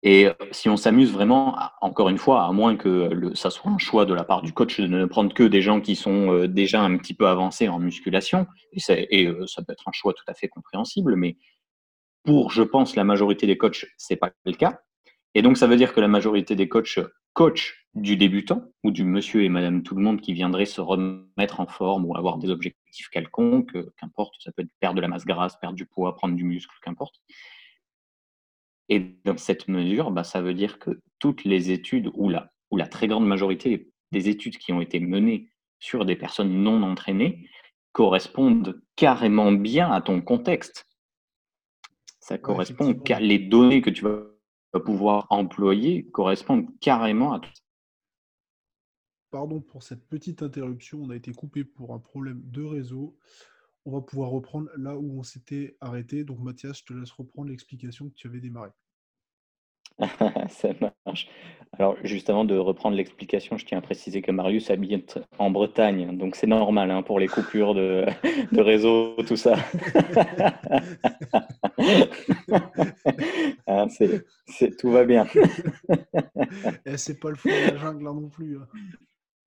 Et 0.01 0.25
euh, 0.25 0.33
si 0.51 0.69
on 0.69 0.75
s'amuse 0.75 1.11
vraiment, 1.11 1.55
encore 1.81 2.09
une 2.09 2.17
fois, 2.17 2.45
à 2.45 2.51
moins 2.51 2.75
que 2.75 3.31
ça 3.35 3.51
soit 3.51 3.69
un 3.69 3.77
choix 3.77 4.07
de 4.07 4.13
la 4.15 4.23
part 4.23 4.41
du 4.41 4.51
coach 4.51 4.79
de 4.79 4.87
ne 4.87 5.05
prendre 5.05 5.35
que 5.35 5.43
des 5.43 5.61
gens 5.61 5.81
qui 5.81 5.95
sont 5.95 6.33
euh, 6.33 6.47
déjà 6.47 6.81
un 6.81 6.97
petit 6.97 7.13
peu 7.13 7.27
avancés 7.27 7.67
en 7.67 7.77
musculation, 7.77 8.47
et, 8.73 9.27
euh, 9.27 9.45
ça 9.45 9.61
peut 9.61 9.71
être 9.73 9.87
un 9.87 9.91
choix 9.91 10.13
tout 10.13 10.23
à 10.27 10.33
fait 10.33 10.47
compréhensible, 10.47 11.15
mais 11.15 11.37
pour, 12.23 12.49
je 12.49 12.63
pense, 12.63 12.95
la 12.95 13.03
majorité 13.03 13.45
des 13.45 13.57
coachs, 13.57 13.85
c'est 13.97 14.15
pas 14.15 14.31
le 14.45 14.53
cas. 14.53 14.79
Et 15.35 15.43
donc, 15.43 15.57
ça 15.57 15.67
veut 15.67 15.77
dire 15.77 15.93
que 15.93 16.01
la 16.01 16.07
majorité 16.07 16.55
des 16.55 16.67
coachs 16.67 16.99
coachent 17.33 17.78
du 17.95 18.15
débutant 18.17 18.63
ou 18.83 18.91
du 18.91 19.03
monsieur 19.03 19.43
et 19.43 19.49
madame 19.49 19.83
tout 19.83 19.95
le 19.95 20.01
monde 20.01 20.21
qui 20.21 20.33
viendrait 20.33 20.65
se 20.65 20.79
remettre 20.79 21.59
en 21.59 21.67
forme 21.67 22.05
ou 22.05 22.15
avoir 22.15 22.37
des 22.37 22.49
objectifs 22.49 23.09
quelconques, 23.09 23.75
euh, 23.75 23.93
qu'importe, 23.97 24.35
ça 24.39 24.51
peut 24.51 24.61
être 24.61 24.73
perdre 24.79 24.97
de 24.97 25.01
la 25.01 25.07
masse 25.07 25.25
grasse, 25.25 25.57
perdre 25.59 25.75
du 25.75 25.85
poids, 25.85 26.15
prendre 26.15 26.35
du 26.35 26.43
muscle, 26.43 26.73
qu'importe. 26.83 27.21
Et 28.89 28.99
dans 29.25 29.37
cette 29.37 29.67
mesure, 29.67 30.11
bah, 30.11 30.23
ça 30.23 30.41
veut 30.41 30.53
dire 30.53 30.79
que 30.79 31.01
toutes 31.19 31.43
les 31.43 31.71
études, 31.71 32.09
ou 32.13 32.29
la, 32.29 32.51
ou 32.71 32.77
la 32.77 32.87
très 32.87 33.07
grande 33.07 33.27
majorité 33.27 33.91
des 34.11 34.29
études 34.29 34.57
qui 34.57 34.73
ont 34.73 34.81
été 34.81 34.99
menées 34.99 35.49
sur 35.79 36.05
des 36.05 36.15
personnes 36.15 36.61
non 36.61 36.81
entraînées, 36.83 37.47
correspondent 37.91 38.81
carrément 38.95 39.51
bien 39.51 39.91
à 39.91 40.01
ton 40.01 40.21
contexte. 40.21 40.87
Ça 42.19 42.37
correspond 42.37 42.93
à 43.09 43.19
les 43.19 43.39
données 43.39 43.81
que 43.81 43.89
tu 43.89 44.03
vas 44.03 44.21
va 44.73 44.79
pouvoir 44.79 45.27
employer 45.29 46.05
correspondent 46.11 46.67
carrément 46.79 47.33
à. 47.33 47.41
Pardon 49.31 49.61
pour 49.61 49.83
cette 49.83 50.07
petite 50.07 50.41
interruption, 50.41 50.99
on 51.03 51.11
a 51.11 51.15
été 51.15 51.31
coupé 51.33 51.63
pour 51.63 51.93
un 51.93 51.99
problème 51.99 52.41
de 52.45 52.63
réseau. 52.63 53.15
On 53.85 53.91
va 53.91 54.01
pouvoir 54.01 54.31
reprendre 54.31 54.69
là 54.75 54.97
où 54.97 55.19
on 55.19 55.23
s'était 55.23 55.77
arrêté. 55.81 56.23
Donc 56.23 56.39
Mathias, 56.39 56.79
je 56.79 56.85
te 56.85 56.93
laisse 56.93 57.11
reprendre 57.11 57.49
l'explication 57.49 58.09
que 58.09 58.15
tu 58.15 58.27
avais 58.27 58.39
démarré. 58.39 58.71
ça 60.49 60.69
marche. 61.05 61.27
Alors, 61.73 61.95
juste 62.03 62.29
avant 62.29 62.45
de 62.45 62.57
reprendre 62.57 62.95
l'explication, 62.95 63.57
je 63.57 63.65
tiens 63.65 63.77
à 63.77 63.81
préciser 63.81 64.21
que 64.21 64.31
Marius 64.31 64.71
habite 64.71 65.19
en 65.37 65.51
Bretagne, 65.51 66.17
donc 66.17 66.35
c'est 66.35 66.47
normal 66.47 66.89
hein, 66.89 67.03
pour 67.03 67.19
les 67.19 67.27
coupures 67.27 67.75
de, 67.75 68.05
réseau, 68.61 69.15
tout 69.27 69.37
ça. 69.37 69.55
Ah, 73.67 73.85
tout 74.79 74.91
va 74.91 75.05
bien. 75.05 75.25
Et 75.25 76.93
eh, 76.93 76.97
c'est 76.97 77.19
pas 77.19 77.29
le 77.29 77.35
fou 77.35 77.47
de 77.47 77.71
la 77.71 77.77
jungle 77.77 78.03
là 78.03 78.11
non 78.11 78.27
plus. 78.27 78.57
Hein. 78.57 78.67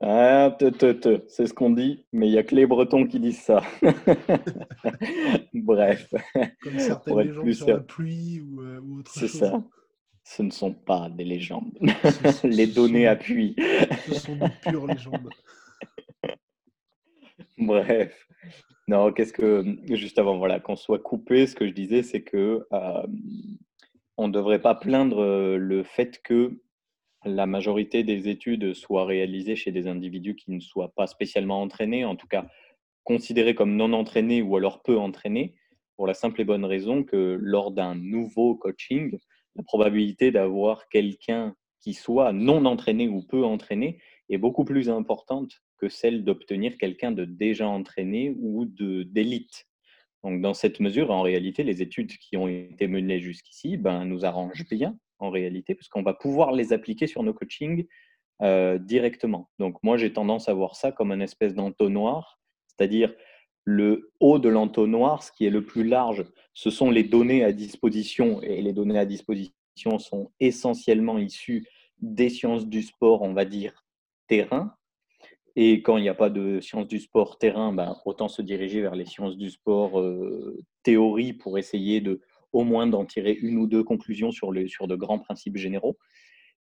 Ah, 0.05 0.55
te, 0.59 0.65
te, 0.65 0.91
te. 0.91 1.23
c'est 1.29 1.47
ce 1.47 1.55
qu'on 1.55 1.71
dit, 1.71 2.05
mais 2.13 2.27
il 2.27 2.33
n'y 2.33 2.39
a 2.39 2.43
que 2.43 2.57
les 2.57 2.67
Bretons 2.67 3.07
qui 3.07 3.21
disent 3.21 3.41
ça. 3.41 3.63
Bref. 5.55 6.13
Comme 6.61 6.79
certaines 6.81 7.19
légendes 7.19 7.53
sur 7.53 7.67
la 7.69 7.79
pluie 7.79 8.41
ou, 8.41 8.63
euh, 8.63 8.81
ou 8.81 8.99
autre 8.99 9.13
chose. 9.15 9.31
C'est 9.31 9.39
ça. 9.39 9.63
Ce 10.25 10.43
ne 10.43 10.51
sont 10.51 10.73
pas 10.73 11.09
des 11.09 11.25
légendes. 11.25 11.79
les 12.43 12.67
données 12.67 13.07
appuient. 13.07 13.55
Ce 14.09 14.15
sont 14.15 14.35
de 14.37 14.49
pures 14.69 14.89
légendes. 14.89 15.31
Bref. 17.59 18.27
Non, 18.89 19.13
qu'est-ce 19.13 19.33
que 19.33 19.65
juste 19.91 20.19
avant 20.19 20.37
voilà 20.37 20.59
qu'on 20.59 20.75
soit 20.75 20.99
coupé, 20.99 21.47
ce 21.47 21.55
que 21.55 21.69
je 21.69 21.73
disais, 21.73 22.03
c'est 22.03 22.23
que 22.23 22.67
euh, 22.73 23.07
on 24.17 24.27
ne 24.27 24.33
devrait 24.33 24.61
pas 24.61 24.75
plaindre 24.75 25.57
le 25.57 25.83
fait 25.85 26.21
que 26.23 26.59
la 27.25 27.47
majorité 27.47 28.03
des 28.03 28.29
études 28.29 28.75
soient 28.75 29.07
réalisées 29.07 29.57
chez 29.57 29.73
des 29.73 29.87
individus 29.87 30.37
qui 30.37 30.51
ne 30.51 30.61
soient 30.61 30.93
pas 30.95 31.07
spécialement 31.07 31.63
entraînés, 31.63 32.05
en 32.05 32.17
tout 32.17 32.27
cas 32.27 32.47
considérés 33.05 33.55
comme 33.55 33.77
non 33.77 33.93
entraînés 33.93 34.43
ou 34.43 34.57
alors 34.57 34.83
peu 34.83 34.97
entraînés, 34.99 35.55
pour 35.97 36.07
la 36.07 36.15
simple 36.15 36.41
et 36.41 36.45
bonne 36.45 36.65
raison 36.65 37.05
que 37.05 37.39
lors 37.41 37.71
d'un 37.71 37.95
nouveau 37.95 38.55
coaching, 38.55 39.19
la 39.57 39.63
probabilité 39.63 40.31
d'avoir 40.31 40.89
quelqu'un 40.89 41.55
qui 41.81 41.95
soit 41.95 42.33
non 42.33 42.65
entraîné 42.65 43.09
ou 43.09 43.23
peu 43.23 43.45
entraîné 43.45 44.01
est 44.29 44.39
beaucoup 44.39 44.65
plus 44.65 44.89
importante 44.89 45.53
que 45.79 45.89
celle 45.89 46.25
d'obtenir 46.25 46.79
quelqu'un 46.79 47.13
de 47.13 47.25
déjà 47.25 47.69
entraîné 47.69 48.35
ou 48.39 48.65
d'élite. 48.67 49.67
Donc, 50.23 50.41
dans 50.41 50.55
cette 50.55 50.79
mesure, 50.79 51.11
en 51.11 51.23
réalité, 51.23 51.65
les 51.65 51.83
études 51.83 52.13
qui 52.19 52.37
ont 52.37 52.47
été 52.47 52.87
menées 52.87 53.19
jusqu'ici 53.19 53.77
ben, 53.77 54.05
nous 54.05 54.25
arrangent 54.25 54.65
bien, 54.71 54.97
en 55.23 55.31
réalité, 55.31 55.75
parce 55.75 55.89
qu'on 55.89 56.03
va 56.03 56.15
pouvoir 56.15 56.53
les 56.53 56.73
appliquer 56.73 57.07
sur 57.07 57.23
nos 57.23 57.33
coachings 57.33 57.87
euh, 58.43 58.79
directement. 58.79 59.51
Donc, 59.59 59.83
moi, 59.83 59.97
j'ai 59.97 60.13
tendance 60.13 60.49
à 60.49 60.55
voir 60.55 60.77
ça 60.77 60.93
comme 60.93 61.13
une 61.13 61.23
espèce 61.23 61.55
d'entonnoir, 61.55 62.41
c'est-à-dire 62.67 63.15
le 63.65 64.11
haut 64.21 64.39
de 64.39 64.49
l'entonnoir, 64.49 65.23
ce 65.23 65.31
qui 65.33 65.47
est 65.47 65.51
le 65.51 65.65
plus 65.65 65.85
large, 65.85 66.25
ce 66.53 66.71
sont 66.71 66.91
les 66.91 67.05
données 67.05 67.45
à 67.45 67.53
disposition, 67.53 68.43
et 68.43 68.61
les 68.61 68.73
données 68.73 68.99
à 68.99 69.07
disposition 69.07 69.53
sont 69.99 70.33
essentiellement 70.41 71.19
issues 71.19 71.67
des 71.99 72.29
sciences 72.29 72.67
du 72.67 72.83
sport, 72.83 73.23
on 73.23 73.33
va 73.33 73.45
dire, 73.45 73.85
terrain, 74.27 74.75
et 75.55 75.83
quand 75.83 75.99
il 75.99 76.03
n'y 76.03 76.09
a 76.09 76.15
pas 76.15 76.31
de 76.31 76.61
sciences 76.61 76.89
du 76.89 76.99
sport 76.99 77.39
terrain, 77.39 77.73
ben, 77.73 77.97
autant 78.05 78.29
se 78.29 78.41
diriger 78.41 78.81
vers 78.81 78.95
les 78.95 79.05
sciences 79.05 79.37
du 79.37 79.51
sport 79.51 80.01
euh, 80.01 80.59
théorie 80.83 81.35
pour 81.35 81.59
essayer 81.59 82.01
de 82.01 82.21
au 82.53 82.65
moins 82.65 82.87
d'en 82.87 83.05
tirer 83.05 83.33
une 83.33 83.59
ou 83.59 83.67
deux 83.67 83.85
conclusions 83.85 84.31
sur, 84.31 84.53
les, 84.53 84.69
sur 84.69 84.89
de 84.89 84.97
grands 84.97 85.19
principes 85.19 85.57
généraux. 85.57 85.99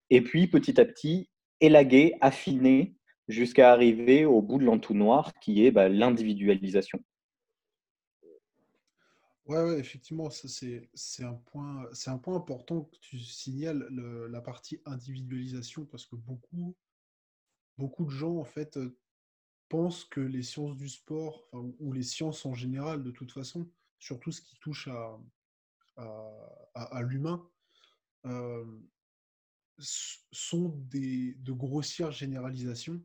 Et 0.09 0.21
puis 0.21 0.47
petit 0.47 0.79
à 0.79 0.85
petit, 0.85 1.29
élaguer, 1.61 2.15
affiner 2.21 2.95
jusqu'à 3.27 3.71
arriver 3.71 4.25
au 4.25 4.41
bout 4.41 4.57
de 4.57 4.65
l'entonnoir 4.65 5.33
qui 5.39 5.65
est 5.65 5.71
ben, 5.71 5.89
l'individualisation. 5.89 6.99
Ouais, 9.45 9.63
ouais, 9.63 9.79
effectivement, 9.79 10.29
c'est 10.29 11.23
un, 11.23 11.33
point, 11.33 11.87
un 12.05 12.17
point 12.19 12.35
important 12.35 12.81
que 12.81 12.95
tu 13.01 13.17
signales, 13.17 13.87
la 14.29 14.41
partie 14.41 14.79
individualisation, 14.85 15.85
parce 15.85 16.05
que 16.05 16.15
beaucoup 16.15 16.75
beaucoup 17.79 18.05
de 18.05 18.11
gens, 18.11 18.35
en 18.35 18.43
fait, 18.43 18.77
pensent 19.69 20.03
que 20.03 20.19
les 20.19 20.43
sciences 20.43 20.75
du 20.75 20.89
sport, 20.89 21.47
ou 21.79 21.93
les 21.93 22.03
sciences 22.03 22.45
en 22.45 22.53
général, 22.53 23.03
de 23.03 23.11
toute 23.11 23.31
façon, 23.31 23.67
surtout 23.97 24.31
ce 24.31 24.41
qui 24.41 24.59
touche 24.59 24.87
à, 24.89 25.17
à, 26.75 27.01
l'humain, 27.01 27.47
sont 29.79 30.69
des, 30.89 31.33
de 31.35 31.51
grossières 31.51 32.11
généralisations. 32.11 33.01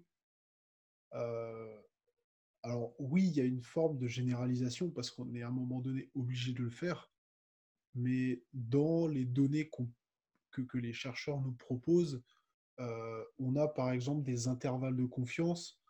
alors 2.62 2.94
oui, 2.98 3.26
il 3.28 3.36
y 3.36 3.40
a 3.40 3.44
une 3.44 3.62
forme 3.62 3.98
de 3.98 4.08
généralisation 4.08 4.90
parce 4.90 5.10
qu'on 5.10 5.34
est 5.34 5.42
à 5.42 5.48
un 5.48 5.52
moment 5.52 5.80
donné 5.80 6.10
obligé 6.14 6.52
de 6.52 6.62
le 6.62 6.70
faire, 6.70 7.10
mais 7.94 8.42
dans 8.52 9.06
les 9.06 9.24
données 9.24 9.70
que, 10.50 10.78
les 10.78 10.92
chercheurs 10.92 11.40
nous 11.40 11.52
proposent, 11.52 12.22
euh, 12.80 13.24
on 13.38 13.56
a 13.56 13.68
par 13.68 13.90
exemple 13.92 14.22
des 14.22 14.48
intervalles 14.48 14.96
de 14.96 15.04
confiance, 15.04 15.80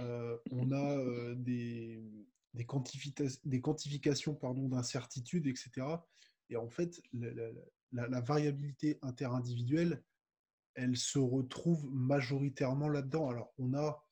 euh, 0.00 0.36
on 0.50 0.70
a 0.72 0.98
euh, 0.98 1.34
des, 1.34 2.02
des, 2.54 2.66
quantifications 2.66 4.38
d'incertitude, 4.68 5.46
etc. 5.46 5.86
Et 6.50 6.56
en 6.56 6.68
fait, 6.68 7.00
la, 7.92 8.20
variabilité 8.20 8.98
interindividuelle, 9.02 10.02
elle 10.74 10.96
se 10.96 11.18
retrouve 11.18 11.88
majoritairement 11.90 12.88
là-dedans. 12.88 13.28
Alors, 13.28 13.52
on 13.58 13.74
a 13.74 14.04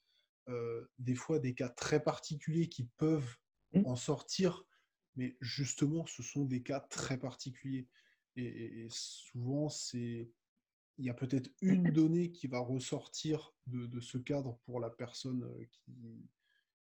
des 0.99 1.15
fois 1.17 1.39
des 1.39 1.55
cas 1.55 1.69
très 1.69 2.01
particuliers 2.01 2.69
qui 2.69 2.85
peuvent 2.99 3.35
mmh. 3.73 3.87
en 3.87 3.97
sortir, 3.97 4.65
mais 5.17 5.37
justement, 5.41 6.07
ce 6.07 6.23
sont 6.23 6.45
des 6.45 6.63
cas 6.63 6.81
très 6.81 7.19
particuliers. 7.19 7.89
et 8.37 8.87
souvent, 8.91 9.69
c'est 9.69 10.31
il 10.99 11.05
y 11.05 11.11
a 11.11 11.15
peut-être 11.15 11.51
une 11.61 11.91
donnée 11.91 12.33
qui 12.33 12.47
va 12.47 12.59
ressortir 12.59 13.55
de, 13.67 14.01
ce 14.01 14.19
cadre 14.19 14.59
pour 14.65 14.81
la 14.81 14.91
personne 14.91 15.45
euh, 15.45 15.65
qui, 15.71 16.29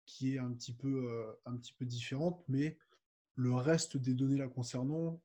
qui 0.06 0.34
est 0.34 0.38
un 0.38 0.52
petit, 0.52 0.72
peu, 0.72 1.10
euh, 1.10 1.32
un 1.44 1.56
petit 1.56 1.72
peu 1.72 1.84
différente, 1.84 2.42
mais 2.48 2.78
le 3.34 3.54
reste 3.54 3.96
des 3.96 4.14
données 4.14 4.38
la 4.38 4.48
concernant 4.48 5.20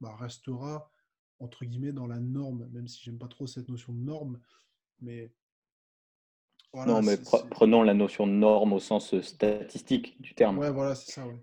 bah, 0.00 0.14
restera 0.16 0.90
entre 1.40 1.64
guillemets 1.64 1.92
dans 1.92 2.06
la 2.06 2.18
norme, 2.18 2.68
même 2.72 2.88
si 2.88 3.02
j'aime 3.02 3.18
pas 3.18 3.28
trop 3.28 3.46
cette 3.46 3.68
notion 3.68 3.92
de 3.92 4.00
norme, 4.00 4.40
mais 5.00 5.32
non, 6.74 7.00
mais 7.00 7.16
prenons 7.50 7.82
la 7.82 7.94
notion 7.94 8.26
de 8.26 8.32
norme 8.32 8.74
au 8.74 8.78
sens 8.78 9.18
statistique 9.20 10.20
du 10.20 10.34
terme. 10.34 10.58
Ouais, 10.58 10.70
voilà, 10.70 10.94
c'est 10.94 11.12
ça, 11.12 11.26
ouais 11.26 11.40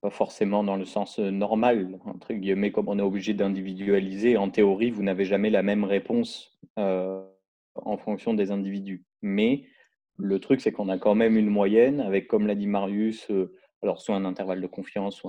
pas 0.00 0.10
forcément 0.10 0.62
dans 0.64 0.76
le 0.76 0.84
sens 0.84 1.18
euh, 1.18 1.30
normal, 1.30 1.98
entre 2.04 2.32
guillemets, 2.32 2.70
comme 2.70 2.88
on 2.88 2.98
est 2.98 3.02
obligé 3.02 3.34
d'individualiser. 3.34 4.36
En 4.36 4.50
théorie, 4.50 4.90
vous 4.90 5.02
n'avez 5.02 5.24
jamais 5.24 5.50
la 5.50 5.62
même 5.62 5.84
réponse 5.84 6.58
euh, 6.78 7.22
en 7.74 7.96
fonction 7.96 8.34
des 8.34 8.50
individus. 8.50 9.04
Mais 9.22 9.64
le 10.16 10.38
truc, 10.38 10.60
c'est 10.60 10.72
qu'on 10.72 10.88
a 10.88 10.98
quand 10.98 11.14
même 11.14 11.36
une 11.36 11.50
moyenne 11.50 12.00
avec, 12.00 12.28
comme 12.28 12.46
l'a 12.46 12.54
dit 12.54 12.66
Marius, 12.66 13.30
euh, 13.30 13.54
alors 13.82 14.00
soit 14.00 14.16
un 14.16 14.24
intervalle 14.24 14.60
de 14.60 14.66
confiance, 14.66 15.22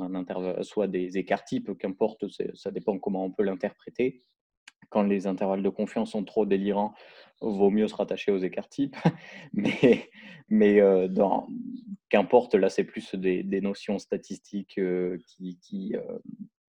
soit, 0.62 0.88
des 0.88 1.18
écarts 1.18 1.43
types, 1.43 1.78
qu'importe, 1.78 2.26
ça 2.56 2.72
dépend 2.72 2.97
comment 2.97 3.26
on 3.26 3.32
peut 3.32 3.43
l'interpréter. 3.43 4.24
Quand 4.89 5.04
les 5.04 5.28
intervalles 5.28 5.62
de 5.62 5.70
confiance 5.70 6.12
sont 6.12 6.24
trop 6.24 6.45
délirants, 6.45 6.95
vaut 7.41 7.70
mieux 7.70 7.88
se 7.88 7.95
rattacher 7.95 8.32
aux 8.32 8.39
écarts 8.39 8.70
types. 8.70 8.95
mais 10.50 10.82
dans, 11.10 11.47
qu'importe, 12.10 12.56
là, 12.56 12.70
c'est 12.70 12.84
plus 12.84 13.14
des, 13.14 13.62
notions 13.62 14.00
statistiques 14.00 14.80
qui, 15.28 15.60
qui, 15.62 15.95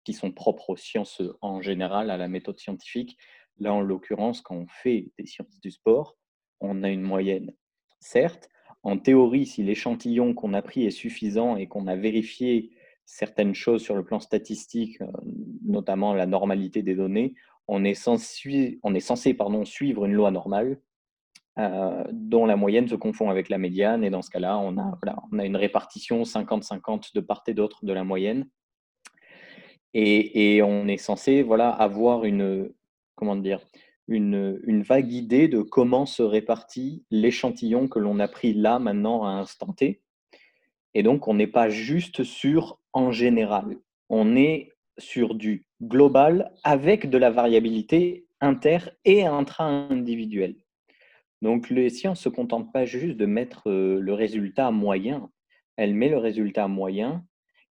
qui, 0.05 0.13
sont 0.13 0.31
propres 0.31 0.71
aux 0.71 0.77
sciences 0.77 1.21
en 1.41 1.61
général, 1.61 2.09
à 2.09 2.17
la 2.17 2.29
méthode 2.29 2.57
scientifique. 2.57 3.17
Là, 3.57 3.73
en 3.73 3.81
l'occurrence, 3.81 4.41
quand 4.41 4.55
on 4.55 4.67
fait 4.67 5.11
des 5.17 5.25
sciences 5.25 5.59
du 5.59 5.71
sport, 5.71 6.17
on 6.61 6.83
a 6.83 6.89
une 6.89 7.01
moyenne. 7.01 7.53
Certes, 7.99 8.49
en 8.85 8.97
théorie, 8.97 9.45
si 9.45 9.63
l'échantillon 9.63 10.33
qu'on 10.33 10.53
a 10.53 10.61
pris 10.61 10.85
est 10.85 10.91
suffisant 10.91 11.57
et 11.57 11.67
qu'on 11.67 11.87
a 11.87 11.95
vérifié 11.95 12.71
certaines 13.05 13.53
choses 13.53 13.81
sur 13.81 13.95
le 13.95 14.03
plan 14.03 14.19
statistique, 14.19 14.99
notamment 15.63 16.13
la 16.13 16.25
normalité 16.25 16.83
des 16.83 16.95
données, 16.95 17.33
on 17.67 17.83
est 17.83 17.95
censé, 17.95 18.79
on 18.83 18.93
est 18.95 18.99
censé 18.99 19.33
pardon, 19.33 19.65
suivre 19.65 20.05
une 20.05 20.13
loi 20.13 20.31
normale 20.31 20.79
euh, 21.57 22.03
dont 22.11 22.45
la 22.45 22.57
moyenne 22.57 22.87
se 22.87 22.95
confond 22.95 23.29
avec 23.29 23.49
la 23.49 23.57
médiane. 23.57 24.03
Et 24.03 24.09
dans 24.09 24.21
ce 24.21 24.29
cas-là, 24.29 24.57
on 24.59 24.77
a, 24.77 24.99
on 25.31 25.39
a 25.39 25.45
une 25.45 25.55
répartition 25.55 26.21
50-50 26.21 27.15
de 27.15 27.21
part 27.21 27.43
et 27.47 27.53
d'autre 27.53 27.85
de 27.85 27.93
la 27.93 28.03
moyenne. 28.03 28.47
Et, 29.97 30.61
on 30.61 30.87
est 30.89 30.97
censé 30.97 31.41
voilà, 31.41 31.69
avoir 31.69 32.25
une, 32.25 32.69
comment 33.15 33.37
dire, 33.37 33.61
une, 34.07 34.83
vague 34.83 35.11
idée 35.11 35.47
de 35.47 35.61
comment 35.61 36.05
se 36.05 36.23
répartit 36.23 37.03
l'échantillon 37.09 37.87
que 37.87 37.99
l'on 37.99 38.19
a 38.19 38.27
pris 38.27 38.53
là, 38.53 38.79
maintenant, 38.79 39.25
à 39.25 39.31
instant 39.31 39.73
T. 39.73 40.01
Et 40.93 41.03
donc, 41.03 41.27
on 41.27 41.33
n'est 41.33 41.47
pas 41.47 41.69
juste 41.69 42.23
sur 42.23 42.79
en 42.93 43.11
général. 43.11 43.77
On 44.09 44.35
est 44.35 44.71
sur 44.97 45.35
du 45.35 45.67
global 45.81 46.53
avec 46.63 47.09
de 47.09 47.17
la 47.17 47.31
variabilité 47.31 48.27
inter 48.39 48.79
et 49.03 49.25
intra-individuelle. 49.25 50.55
Donc, 51.41 51.69
les 51.69 51.89
sciences 51.89 52.19
ne 52.19 52.31
se 52.31 52.35
contentent 52.35 52.71
pas 52.71 52.85
juste 52.85 53.17
de 53.17 53.25
mettre 53.25 53.69
le 53.69 54.13
résultat 54.13 54.71
moyen. 54.71 55.29
Elles 55.75 55.93
mettent 55.93 56.11
le 56.11 56.17
résultat 56.17 56.67
moyen 56.67 57.25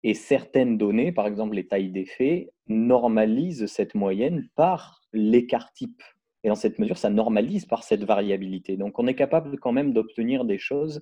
et 0.04 0.14
certaines 0.14 0.78
données, 0.78 1.12
par 1.12 1.28
exemple 1.28 1.56
les 1.56 1.68
tailles 1.68 1.92
d'effet, 1.92 2.52
normalisent 2.68 3.66
cette 3.66 3.96
moyenne 3.96 4.48
par 4.56 5.02
l'écart 5.12 5.74
type. 5.74 6.02
Et 6.44 6.50
dans 6.50 6.56
cette 6.56 6.80
mesure, 6.80 6.98
ça 6.98 7.10
normalise 7.10 7.66
par 7.66 7.84
cette 7.84 8.04
variabilité. 8.04 8.78
Donc, 8.78 8.98
on 9.00 9.08
est 9.08 9.16
capable 9.16 9.60
quand 9.60 9.72
même 9.72 9.94
d'obtenir 9.94 10.46
des 10.46 10.58
choses 10.58 11.02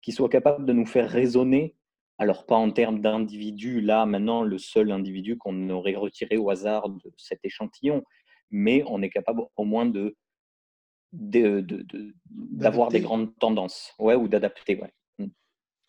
qui 0.00 0.12
soient 0.12 0.28
capables 0.28 0.64
de 0.64 0.72
nous 0.72 0.86
faire 0.86 1.10
raisonner. 1.10 1.74
Alors, 2.18 2.46
pas 2.46 2.56
en 2.56 2.70
termes 2.70 3.00
d'individu, 3.00 3.80
là, 3.80 4.06
maintenant, 4.06 4.42
le 4.42 4.58
seul 4.58 4.92
individu 4.92 5.36
qu'on 5.36 5.68
aurait 5.70 5.96
retiré 5.96 6.36
au 6.36 6.50
hasard 6.50 6.88
de 6.88 7.12
cet 7.16 7.44
échantillon, 7.44 8.04
mais 8.50 8.84
on 8.86 9.02
est 9.02 9.10
capable 9.10 9.42
au 9.56 9.64
moins 9.64 9.86
de 9.86 10.16
d'avoir 11.12 12.90
des 12.90 13.00
grandes 13.00 13.36
tendances, 13.38 13.94
ouais, 13.98 14.14
ou 14.14 14.28
d'adapter, 14.28 14.78
ouais. 14.78 14.92
Mmh. 15.18 15.26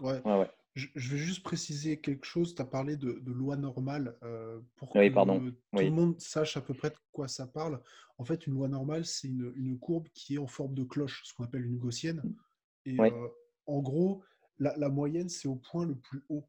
Ouais. 0.01 0.21
ouais, 0.23 0.49
Je, 0.75 0.87
vais 0.95 1.17
juste 1.17 1.43
préciser 1.43 1.99
quelque 1.99 2.25
chose. 2.25 2.55
Tu 2.55 2.61
as 2.61 2.65
parlé 2.65 2.95
de, 2.95 3.19
loi 3.25 3.57
normale 3.57 4.17
euh, 4.23 4.59
pour 4.75 4.93
que 4.93 5.09
tout 5.09 5.83
le 5.83 5.89
monde 5.89 6.19
sache 6.19 6.55
à 6.55 6.61
peu 6.61 6.73
près 6.73 6.91
de 6.91 6.95
quoi 7.11 7.27
ça 7.27 7.47
parle. 7.47 7.81
En 8.17 8.25
fait, 8.25 8.47
une 8.47 8.53
loi 8.53 8.67
normale, 8.67 9.05
c'est 9.05 9.27
une, 9.27 9.77
courbe 9.79 10.07
qui 10.13 10.35
est 10.35 10.39
en 10.39 10.47
forme 10.47 10.73
de 10.73 10.83
cloche, 10.83 11.23
ce 11.25 11.33
qu'on 11.33 11.43
appelle 11.43 11.65
une 11.65 11.77
gaussienne. 11.77 12.21
Mmh. 12.23 12.89
Et 12.89 12.99
euh, 12.99 13.27
en 13.67 13.81
gros, 13.81 14.23
la, 14.57 14.89
moyenne, 14.89 15.29
c'est 15.29 15.47
au 15.47 15.55
point 15.55 15.85
le 15.85 15.95
plus 15.95 16.23
haut 16.29 16.47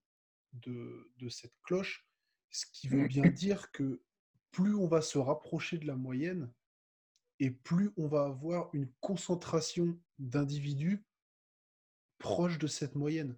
de, 0.55 1.11
de, 1.19 1.29
cette 1.29 1.55
cloche, 1.63 2.09
ce 2.51 2.65
qui 2.73 2.89
veut 2.89 3.07
bien 3.07 3.29
dire 3.29 3.71
que 3.71 4.03
plus 4.51 4.75
on 4.75 4.87
va 4.87 5.03
se 5.03 5.19
rapprocher 5.19 5.77
de 5.77 5.87
la 5.87 5.97
moyenne 5.97 6.51
et 7.39 7.51
plus 7.51 7.93
on 7.97 8.09
va 8.09 8.25
avoir 8.25 8.71
une 8.73 8.91
concentration 9.01 9.99
d'individus 10.19 11.05
proches 12.19 12.59
de 12.59 12.67
cette 12.67 12.95
moyenne. 12.95 13.37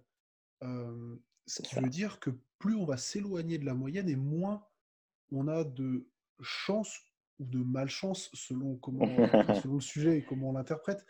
ce 0.61 1.61
qui 1.61 1.75
veut 1.75 1.89
dire 1.89 2.19
que 2.19 2.31
plus 2.59 2.75
on 2.75 2.85
va 2.85 2.97
s'éloigner 2.97 3.57
de 3.57 3.65
la 3.65 3.73
moyenne 3.73 4.09
et 4.09 4.15
moins 4.15 4.65
on 5.31 5.47
a 5.47 5.63
de 5.63 6.07
chance 6.41 6.99
ou 7.41 7.45
de 7.45 7.63
malchance, 7.63 8.29
selon, 8.33 8.77
comment, 8.77 9.05
selon 9.63 9.75
le 9.75 9.81
sujet 9.81 10.19
et 10.19 10.23
comment 10.23 10.51
on 10.51 10.53
l'interprète, 10.53 11.05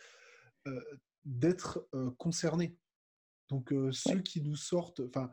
d'être 1.25 1.87
concerné. 2.17 2.77
Donc 3.49 3.73
ceux 3.91 4.21
qui 4.21 4.41
nous 4.41 4.55
sortent, 4.55 5.01
enfin 5.01 5.31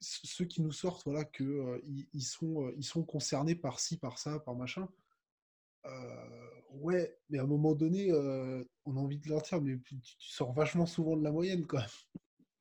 ceux 0.00 0.44
qui 0.44 0.62
nous 0.62 0.72
sortent, 0.72 1.04
voilà, 1.04 1.24
que 1.24 1.82
ils, 2.12 2.22
sont, 2.22 2.70
ils 2.76 2.84
sont 2.84 3.04
concernés 3.04 3.54
par 3.54 3.80
ci, 3.80 3.98
par 3.98 4.18
ça, 4.18 4.38
par 4.40 4.54
machin. 4.54 4.88
ouais, 6.70 7.16
mais 7.30 7.38
à 7.38 7.42
un 7.42 7.46
moment 7.46 7.74
donné, 7.74 8.12
on 8.12 8.96
a 8.96 9.00
envie 9.00 9.18
de 9.18 9.28
leur 9.28 9.42
dire, 9.42 9.60
mais 9.62 9.78
tu, 9.78 9.98
sors 10.18 10.52
vachement 10.52 10.86
souvent 10.86 11.16
de 11.16 11.24
la 11.24 11.32
moyenne, 11.32 11.66
quoi. 11.66 11.84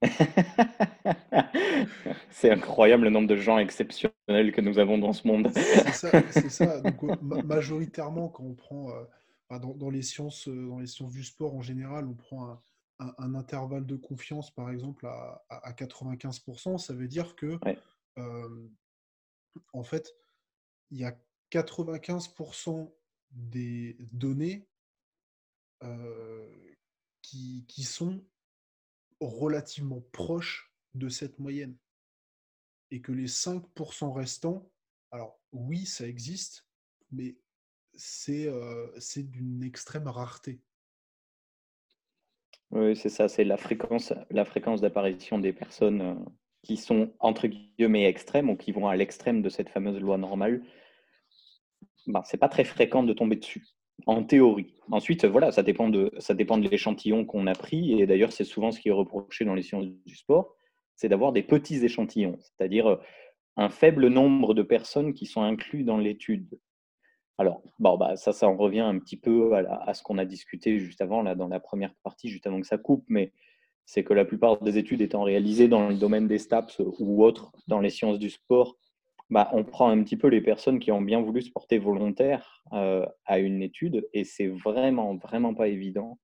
c'est 2.29 2.51
incroyable 2.51 3.05
le 3.05 3.09
nombre 3.09 3.27
de 3.27 3.35
gens 3.35 3.57
exceptionnels 3.57 4.53
que 4.53 4.61
nous 4.61 4.79
avons 4.79 4.97
dans 4.97 5.13
ce 5.13 5.27
monde. 5.27 5.51
c'est 5.53 5.93
ça, 5.93 6.11
c'est 6.31 6.49
ça. 6.49 6.81
Donc, 7.21 7.21
majoritairement, 7.43 8.29
quand 8.29 8.43
on 8.43 8.53
prend 8.53 8.93
dans, 9.49 9.75
dans, 9.75 9.89
les 9.89 10.01
sciences, 10.01 10.47
dans 10.47 10.79
les 10.79 10.87
sciences 10.87 11.11
du 11.11 11.23
sport 11.23 11.55
en 11.55 11.61
général, 11.61 12.07
on 12.07 12.13
prend 12.13 12.61
un, 12.99 13.13
un, 13.17 13.35
intervalle 13.35 13.85
de 13.85 13.95
confiance, 13.95 14.51
par 14.51 14.69
exemple, 14.69 15.05
à, 15.05 15.43
à, 15.49 15.71
95%, 15.73 16.77
ça 16.77 16.93
veut 16.93 17.07
dire 17.07 17.35
que, 17.35 17.59
en 19.73 19.83
fait, 19.83 20.15
il 20.91 20.99
y 20.99 21.05
a 21.05 21.15
95% 21.51 22.91
des 23.31 23.97
données 24.11 24.67
qui, 27.21 27.65
qui, 27.67 27.83
sont 27.83 28.23
relativement 29.19 30.01
proches 30.11 30.73
de 30.93 31.09
cette 31.09 31.39
moyenne. 31.39 31.77
Et 32.91 33.01
que 33.01 33.11
les 33.11 33.27
5% 33.27 34.11
restants, 34.13 34.71
alors 35.11 35.39
oui, 35.51 35.85
ça 35.85 36.07
existe, 36.07 36.67
mais 37.11 37.37
c'est 37.95 38.49
d'une 39.23 39.63
extrême 39.63 40.07
rareté. 40.07 40.61
Oui, 42.71 42.95
c'est 42.95 43.09
ça, 43.09 43.27
c'est 43.27 43.43
la 43.43 43.57
fréquence, 43.57 44.13
la 44.29 44.45
fréquence 44.45 44.81
d'apparition 44.81 45.39
des 45.39 45.53
personnes 45.53 46.01
euh, 46.01 46.15
qui 46.61 46.77
sont 46.77 47.11
entre 47.19 47.47
guillemets 47.47 48.05
extrêmes 48.05 48.49
ou 48.49 48.55
qui 48.55 48.71
vont 48.71 48.87
à 48.87 48.95
l'extrême 48.95 49.41
de 49.41 49.49
cette 49.49 49.69
fameuse 49.69 49.99
loi 49.99 50.17
normale. 50.17 50.63
Ben, 52.05 52.21
c'est 52.25 52.37
pas 52.37 52.49
très 52.49 52.63
fréquent 52.63 53.03
de 53.03 53.13
tomber 53.13 53.37
dessus, 53.37 53.65
en 54.05 54.23
théorie. 54.23 54.73
Ensuite, 54.91 55.25
voilà, 55.25 55.51
ça 55.51 55.63
dépend 55.63 55.89
de, 55.89 56.11
l'échantillon 56.69 57.25
qu'on 57.25 57.47
a 57.47 57.53
pris. 57.53 57.99
Et 58.01 58.07
d'ailleurs, 58.07 58.31
c'est 58.31 58.43
souvent 58.43 58.71
ce 58.71 58.79
qui 58.79 58.89
est 58.89 58.93
reproché 58.93 59.45
dans 59.45 59.53
les 59.53 59.61
sciences 59.61 59.85
du 60.05 60.15
sport, 60.15 60.55
c'est 60.95 61.09
d'avoir 61.09 61.31
des 61.31 61.43
petits 61.43 61.83
échantillons, 61.83 62.37
c'est-à-dire 62.39 62.87
euh, 62.87 62.97
un 63.55 63.69
faible 63.69 64.07
nombre 64.07 64.53
de 64.53 64.63
personnes 64.63 65.13
qui 65.13 65.25
sont 65.25 65.41
inclus 65.41 65.83
dans 65.83 65.97
l'étude. 65.97 66.59
Alors, 67.37 67.61
bon, 67.79 67.97
bah, 67.97 68.17
ça, 68.17 68.33
ça 68.33 68.49
en 68.49 68.57
revient 68.57 68.81
un 68.81 68.99
petit 68.99 69.15
peu 69.15 69.55
à, 69.55 69.93
ce 69.93 70.03
qu'on 70.03 70.17
a 70.17 70.25
discuté 70.25 70.77
juste 70.77 71.01
avant, 71.01 71.21
là, 71.21 71.35
dans 71.35 71.47
la 71.47 71.61
première 71.61 71.93
partie, 72.03 72.27
juste 72.27 72.45
avant 72.47 72.59
que 72.59 72.67
ça 72.67 72.77
coupe, 72.77 73.05
mais 73.07 73.31
c'est 73.85 74.03
que 74.03 74.13
la 74.13 74.25
plupart 74.25 74.61
des 74.61 74.77
études 74.77 75.01
étant 75.01 75.23
réalisées 75.23 75.69
dans 75.69 75.87
le 75.87 75.95
domaine 75.95 76.27
des 76.27 76.37
STAPS 76.37 76.81
ou 76.99 77.23
autres, 77.23 77.53
dans 77.67 77.79
les 77.79 77.89
sciences 77.89 78.19
du 78.19 78.29
sport, 78.29 78.75
bah, 79.29 79.49
on 79.53 79.63
prend 79.63 79.89
un 79.89 80.03
petit 80.03 80.17
peu 80.17 80.27
les 80.27 80.41
personnes 80.41 80.79
qui 80.79 80.91
ont 80.91 81.01
bien 81.01 81.21
voulu 81.21 81.41
se 81.41 81.51
porter 81.51 81.77
volontaires 81.77 82.63
euh, 82.73 83.05
à 83.25 83.39
une 83.39 83.61
étude, 83.61 84.07
et 84.13 84.23
c'est 84.23 84.47
vraiment, 84.47 85.15
vraiment 85.15 85.53
pas 85.53 85.67
évident 85.67 86.19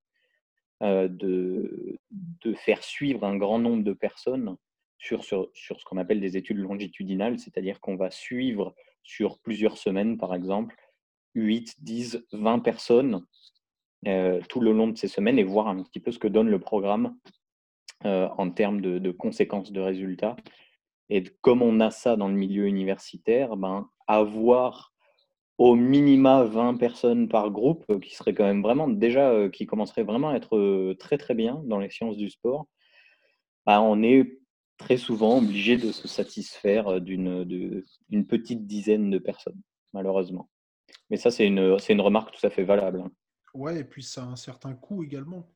euh, 0.82 1.08
de, 1.08 2.00
faire 2.56 2.84
suivre 2.84 3.24
un 3.24 3.38
grand 3.38 3.60
nombre 3.60 3.84
de 3.84 3.94
personnes 3.94 4.56
sur, 4.98 5.24
sur, 5.24 5.50
sur 5.54 5.80
ce 5.80 5.86
qu'on 5.86 5.98
appelle 5.98 6.20
des 6.20 6.38
études 6.38 6.58
longitudinales, 6.58 7.38
c'est-à-dire 7.38 7.80
qu'on 7.80 7.96
va 7.96 8.10
suivre 8.10 8.74
sur 9.04 9.40
plusieurs 9.40 9.78
semaines, 9.78 10.18
par 10.18 10.34
exemple, 10.34 10.76
8, 11.36 11.76
10, 11.80 12.26
20 12.32 12.60
personnes 12.60 13.26
euh, 14.08 14.42
tout 14.50 14.62
le 14.62 14.72
long 14.72 14.88
de 14.88 14.98
ces 14.98 15.08
semaines 15.08 15.38
et 15.38 15.44
voir 15.44 15.68
un 15.68 15.84
petit 15.84 16.00
peu 16.00 16.12
ce 16.12 16.20
que 16.20 16.28
donne 16.28 16.50
le 16.50 16.60
programme 16.60 17.16
en 18.04 18.52
termes 18.52 18.82
de, 18.82 19.10
conséquences 19.10 19.72
de 19.72 19.82
résultats. 19.82 20.36
Et 21.10 21.24
comme 21.42 21.62
on 21.62 21.80
a 21.80 21.92
ça 21.92 22.16
dans 22.16 22.28
le 22.28 22.34
milieu 22.34 22.66
universitaire, 22.66 23.58
ben, 23.58 23.90
avoir 24.08 24.94
au 25.58 25.76
minima 25.76 26.44
20 26.44 26.76
personnes 26.76 27.30
par 27.30 27.52
groupe, 27.52 27.86
euh, 27.90 28.00
qui 28.00 28.16
serait 28.16 28.34
quand 28.34 28.44
même 28.44 28.62
vraiment 28.62 28.88
déjà, 28.88 29.50
qui 29.50 29.66
commencerait 29.66 30.04
vraiment 30.04 30.30
à 30.30 30.36
être 30.36 30.94
très 31.00 31.18
très 31.18 31.34
bien 31.34 31.62
dans 31.66 31.80
les 31.80 31.90
sciences 31.90 32.18
du 32.18 32.30
sport, 32.30 32.68
ben, 33.66 33.80
on 33.80 34.04
est 34.04 34.40
très 34.78 34.98
souvent 34.98 35.38
obligé 35.38 35.78
de 35.78 35.92
se 35.92 36.08
satisfaire 36.08 37.00
d'une 37.00 38.26
petite 38.28 38.66
dizaine 38.66 39.10
de 39.10 39.18
personnes, 39.18 39.62
malheureusement. 39.94 40.50
Mais 41.10 41.18
ça, 41.18 41.32
c'est 41.32 41.48
une, 41.48 41.78
une 41.90 42.02
remarque 42.02 42.36
tout 42.36 42.46
à 42.46 42.50
fait 42.50 42.64
valable. 42.64 43.02
Hein. 43.02 43.12
Ouais, 43.54 43.80
et 43.80 43.84
puis 43.84 44.04
ça 44.04 44.24
a 44.24 44.28
un 44.28 44.36
certain 44.36 44.74
coût 44.74 45.04
également. 45.04 45.50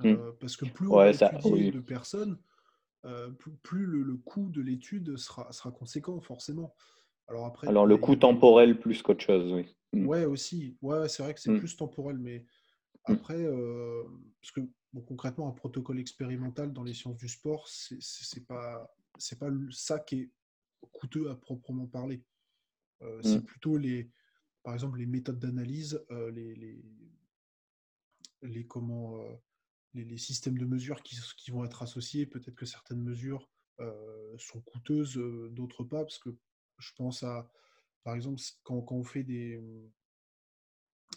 Mmh. 0.00 0.06
Euh, 0.06 0.32
parce 0.38 0.56
que 0.56 0.66
plus 0.66 0.86
on 0.86 0.98
ouais, 0.98 1.12
va 1.12 1.32
étudier 1.32 1.72
de 1.72 1.80
personnes, 1.80 2.38
euh, 3.08 3.30
plus, 3.62 3.86
le, 3.86 4.16
coût 4.16 4.50
de 4.50 4.60
l'étude 4.60 5.16
sera, 5.16 5.50
sera 5.52 5.70
conséquent, 5.70 6.20
forcément. 6.20 6.74
Alors, 7.26 7.46
après, 7.46 7.68
Alors 7.68 7.86
le 7.86 7.96
coût 7.96 8.16
temporel 8.16 8.78
plus 8.78 9.02
qu'autre 9.02 9.24
chose, 9.24 9.52
oui. 9.52 9.74
Mmh. 9.92 10.06
Ouais, 10.06 10.24
aussi. 10.24 10.76
Ouais, 10.82 11.08
c'est 11.08 11.22
vrai 11.22 11.34
que 11.34 11.40
c'est 11.40 11.50
mmh. 11.50 11.58
plus 11.58 11.76
temporel, 11.76 12.18
mais 12.18 12.44
après, 13.04 13.42
euh, 13.42 14.02
parce 14.40 14.52
que 14.52 14.60
concrètement, 15.06 15.48
un 15.48 15.52
protocole 15.52 15.98
expérimental 15.98 16.72
dans 16.72 16.82
les 16.82 16.94
sciences 16.94 17.16
du 17.16 17.28
sport, 17.28 17.66
c'est 17.68 18.46
pas, 18.46 18.94
pas 19.38 19.50
ça 19.70 19.98
qui 19.98 20.20
est 20.20 20.30
coûteux 20.92 21.30
à 21.30 21.34
proprement 21.34 21.86
parler. 21.86 22.22
C'est 23.22 23.44
plutôt 23.44 23.78
les, 23.78 24.10
par 24.62 24.74
exemple, 24.74 24.98
les 24.98 25.06
méthodes 25.06 25.38
d'analyse, 25.38 26.04
euh, 26.10 26.30
les, 26.32 26.54
les, 26.56 26.84
les, 28.42 28.66
comment, 28.66 29.22
euh, 29.96 30.04
les, 30.04 30.18
systèmes 30.18 30.58
de 30.58 30.64
mesures 30.64 31.02
qui, 31.02 31.16
qui 31.36 31.50
vont 31.50 31.64
être 31.64 31.82
associés. 31.82 32.26
Peut-être 32.26 32.56
que 32.56 32.66
certaines 32.66 33.02
mesures 33.02 33.48
euh, 33.80 34.34
sont 34.38 34.60
coûteuses, 34.60 35.16
d'autres 35.52 35.84
pas, 35.84 36.02
parce 36.02 36.18
que 36.18 36.30
je 36.78 36.92
pense 36.96 37.22
à, 37.22 37.50
par 38.04 38.14
exemple, 38.14 38.40
quand, 38.62 38.80
quand 38.82 38.96
on 38.96 39.04
fait 39.04 39.24
des, 39.24 39.60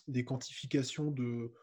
des 0.08 0.24
quantifications 0.24 1.12
de, 1.12 1.54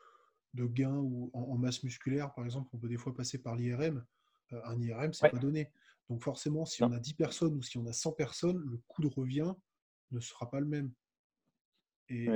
de 0.55 0.67
gains 0.67 0.99
ou 0.99 1.31
en, 1.35 1.57
masse 1.57 1.83
musculaire, 1.83 2.33
par 2.35 2.45
exemple, 2.45 2.69
on 2.73 2.79
peut 2.79 2.89
des 2.89 2.97
fois 2.97 3.15
passer 3.15 3.39
par 3.39 3.57
l'IRM. 3.57 4.05
un 4.51 4.81
IRM, 4.81 5.13
c'est 5.13 5.31
pas 5.31 5.39
donné. 5.39 5.71
Donc 6.09 6.23
forcément, 6.23 6.65
si 6.65 6.83
on 6.83 6.93
a 6.93 6.99
10 6.99 7.15
personnes 7.15 7.55
ou 7.55 7.63
si 7.63 7.77
on 7.79 7.87
a 7.87 7.93
100 7.93 8.13
personnes, 8.13 8.59
le 8.59 8.79
coût 8.89 9.03
de 9.03 9.09
revient 9.09 9.53
ne 10.11 10.21
sera 10.21 10.51
pas 10.51 10.61
le 10.61 10.67
même. 10.67 10.93
Et, 12.09 12.27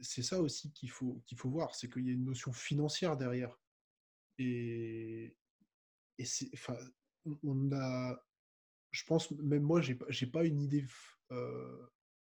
c'est 0.00 0.22
ça 0.22 0.40
aussi 0.40 0.72
qu'il 0.72 0.90
faut, 0.90 1.22
qu'il 1.26 1.36
faut 1.36 1.50
voir, 1.50 1.74
c'est 1.74 1.92
qu'il 1.92 2.06
y 2.06 2.10
a 2.10 2.12
une 2.12 2.24
notion 2.24 2.52
financière 2.52 3.16
derrière. 3.16 3.54
Et, 4.38 5.36
c'est, 6.24 6.48
enfin, 6.54 6.76
on 7.42 7.72
a, 7.72 8.24
je 8.90 9.04
pense, 9.04 9.30
même 9.32 9.62
moi, 9.62 9.80
j'ai, 9.80 9.98
j'ai 10.08 10.26
pas 10.26 10.44
une 10.44 10.60
idée 10.60 10.84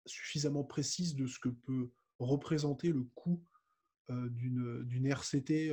suffisamment 0.06 0.64
précise 0.64 1.16
de 1.16 1.28
ce 1.28 1.40
que 1.40 1.50
peut 1.50 1.92
représenter 2.20 2.92
le 2.92 3.04
coût 3.16 3.44
d'une, 4.10 4.84
d'une 4.84 5.06
RCT 5.06 5.72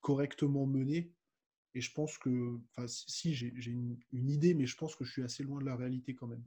correctement 0.00 0.66
menée. 0.66 1.12
Et 1.74 1.80
je 1.80 1.92
pense 1.92 2.18
que, 2.18 2.58
enfin, 2.70 2.86
si, 2.86 3.34
j'ai, 3.34 3.52
une, 3.66 3.98
une, 4.12 4.28
idée, 4.28 4.52
mais 4.52 4.66
je 4.66 4.76
pense 4.76 4.94
que 4.94 5.04
je 5.04 5.12
suis 5.12 5.22
assez 5.22 5.42
loin 5.42 5.58
de 5.58 5.64
la 5.64 5.76
réalité 5.76 6.14
quand 6.14 6.26
même. 6.26 6.42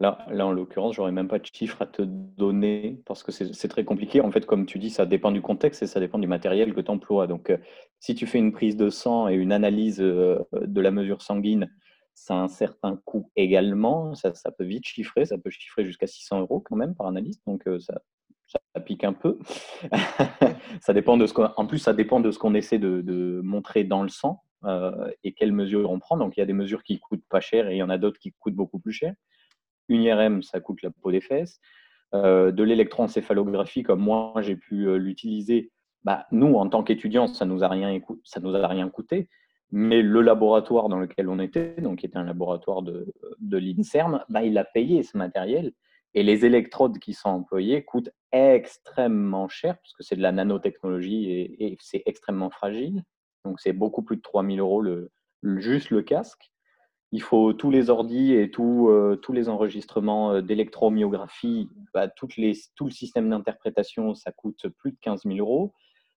Là, 0.00 0.24
là, 0.30 0.46
en 0.46 0.52
l'occurrence, 0.52 0.94
j'aurais 0.94 1.10
même 1.10 1.26
pas 1.26 1.40
de 1.40 1.46
chiffres 1.46 1.82
à 1.82 1.86
te 1.86 2.02
donner 2.02 3.02
parce 3.04 3.24
que 3.24 3.32
c'est 3.32 3.68
très 3.68 3.84
compliqué. 3.84 4.20
En 4.20 4.30
fait, 4.30 4.46
comme 4.46 4.64
tu 4.64 4.78
dis, 4.78 4.90
ça 4.90 5.06
dépend 5.06 5.32
du 5.32 5.42
contexte 5.42 5.82
et 5.82 5.88
ça 5.88 5.98
dépend 5.98 6.20
du 6.20 6.28
matériel 6.28 6.72
que 6.72 6.80
tu 6.80 6.90
emploies. 6.90 7.26
Donc, 7.26 7.50
euh, 7.50 7.58
si 7.98 8.14
tu 8.14 8.26
fais 8.26 8.38
une 8.38 8.52
prise 8.52 8.76
de 8.76 8.90
sang 8.90 9.28
et 9.28 9.34
une 9.34 9.50
analyse 9.50 10.00
euh, 10.00 10.38
de 10.52 10.80
la 10.80 10.92
mesure 10.92 11.20
sanguine, 11.20 11.68
ça 12.14 12.34
a 12.34 12.36
un 12.36 12.48
certain 12.48 13.00
coût 13.04 13.32
également. 13.34 14.14
Ça, 14.14 14.32
ça 14.34 14.52
peut 14.52 14.64
vite 14.64 14.86
chiffrer. 14.86 15.26
Ça 15.26 15.36
peut 15.36 15.50
chiffrer 15.50 15.84
jusqu'à 15.84 16.06
600 16.06 16.40
euros 16.42 16.60
quand 16.60 16.76
même 16.76 16.94
par 16.94 17.08
analyse. 17.08 17.40
Donc, 17.44 17.66
euh, 17.66 17.80
ça, 17.80 18.00
ça 18.46 18.80
pique 18.80 19.02
un 19.02 19.14
peu. 19.14 19.36
ça 20.80 20.92
dépend 20.92 21.16
de 21.16 21.26
ce 21.26 21.34
en 21.56 21.66
plus, 21.66 21.78
ça 21.78 21.92
dépend 21.92 22.20
de 22.20 22.30
ce 22.30 22.38
qu'on 22.38 22.54
essaie 22.54 22.78
de, 22.78 23.00
de, 23.00 23.40
montrer 23.42 23.82
dans 23.82 24.04
le 24.04 24.08
sang 24.08 24.44
et 25.22 25.32
quelles 25.34 25.52
mesures 25.52 25.90
on 25.90 25.98
prend. 25.98 26.16
Donc, 26.16 26.36
il 26.36 26.40
y 26.40 26.42
a 26.42 26.46
des 26.46 26.52
mesures 26.52 26.84
qui 26.84 26.98
coûtent 26.98 27.26
pas 27.28 27.40
cher 27.40 27.68
et 27.68 27.74
il 27.74 27.78
y 27.78 27.82
en 27.82 27.90
a 27.90 27.98
d'autres 27.98 28.18
qui 28.18 28.32
coûtent 28.32 28.56
beaucoup 28.56 28.78
plus 28.78 28.92
cher. 28.92 29.14
Une 29.88 30.02
IRM, 30.02 30.42
ça 30.42 30.60
coûte 30.60 30.82
la 30.82 30.90
peau 30.90 31.10
des 31.10 31.20
fesses. 31.20 31.60
Euh, 32.14 32.52
de 32.52 32.62
l'électroencéphalographie, 32.62 33.82
comme 33.82 34.00
moi 34.00 34.32
j'ai 34.40 34.56
pu 34.56 34.88
euh, 34.88 34.96
l'utiliser, 34.96 35.70
bah, 36.04 36.26
nous, 36.32 36.54
en 36.54 36.68
tant 36.68 36.82
qu'étudiants, 36.82 37.26
ça 37.26 37.44
ne 37.44 37.52
nous, 37.52 37.64
a 37.64 37.68
rien, 37.68 37.98
nous 38.42 38.56
a 38.56 38.66
rien 38.66 38.88
coûté. 38.88 39.28
Mais 39.70 40.00
le 40.00 40.22
laboratoire 40.22 40.88
dans 40.88 40.98
lequel 40.98 41.28
on 41.28 41.38
était, 41.38 41.74
donc 41.82 41.98
qui 41.98 42.06
était 42.06 42.16
un 42.16 42.24
laboratoire 42.24 42.82
de, 42.82 43.12
de 43.40 43.58
l'INSERM, 43.58 44.24
bah, 44.30 44.42
il 44.42 44.56
a 44.56 44.64
payé 44.64 45.02
ce 45.02 45.18
matériel. 45.18 45.72
Et 46.14 46.22
les 46.22 46.46
électrodes 46.46 46.98
qui 46.98 47.12
sont 47.12 47.28
employées 47.28 47.84
coûtent 47.84 48.10
extrêmement 48.32 49.48
cher, 49.48 49.78
puisque 49.78 50.02
c'est 50.02 50.16
de 50.16 50.22
la 50.22 50.32
nanotechnologie 50.32 51.30
et, 51.30 51.76
c'est 51.80 52.02
extrêmement 52.06 52.50
fragile. 52.50 53.02
Donc 53.44 53.60
c'est 53.60 53.72
beaucoup 53.72 54.02
plus 54.02 54.16
de 54.16 54.22
3000 54.22 54.60
euros 54.60 54.80
le, 54.80 55.10
juste 55.42 55.90
le 55.90 56.02
casque. 56.02 56.50
Il 57.12 57.22
faut 57.22 57.54
tous 57.54 57.70
les 57.70 57.88
ordis 57.88 58.34
et 58.34 58.50
tout, 58.50 58.88
euh, 58.88 59.16
tous 59.16 59.32
les 59.32 59.48
enregistrements 59.48 60.32
euh, 60.32 60.42
d'électromyographie, 60.42 61.70
bah, 61.94 62.08
les, 62.36 62.52
tout 62.74 62.84
le 62.84 62.90
système 62.90 63.30
d'interprétation, 63.30 64.14
ça 64.14 64.30
coûte 64.32 64.68
plus 64.68 64.92
de 64.92 64.98
15 65.00 65.22
000 65.24 65.38
euros. 65.38 65.72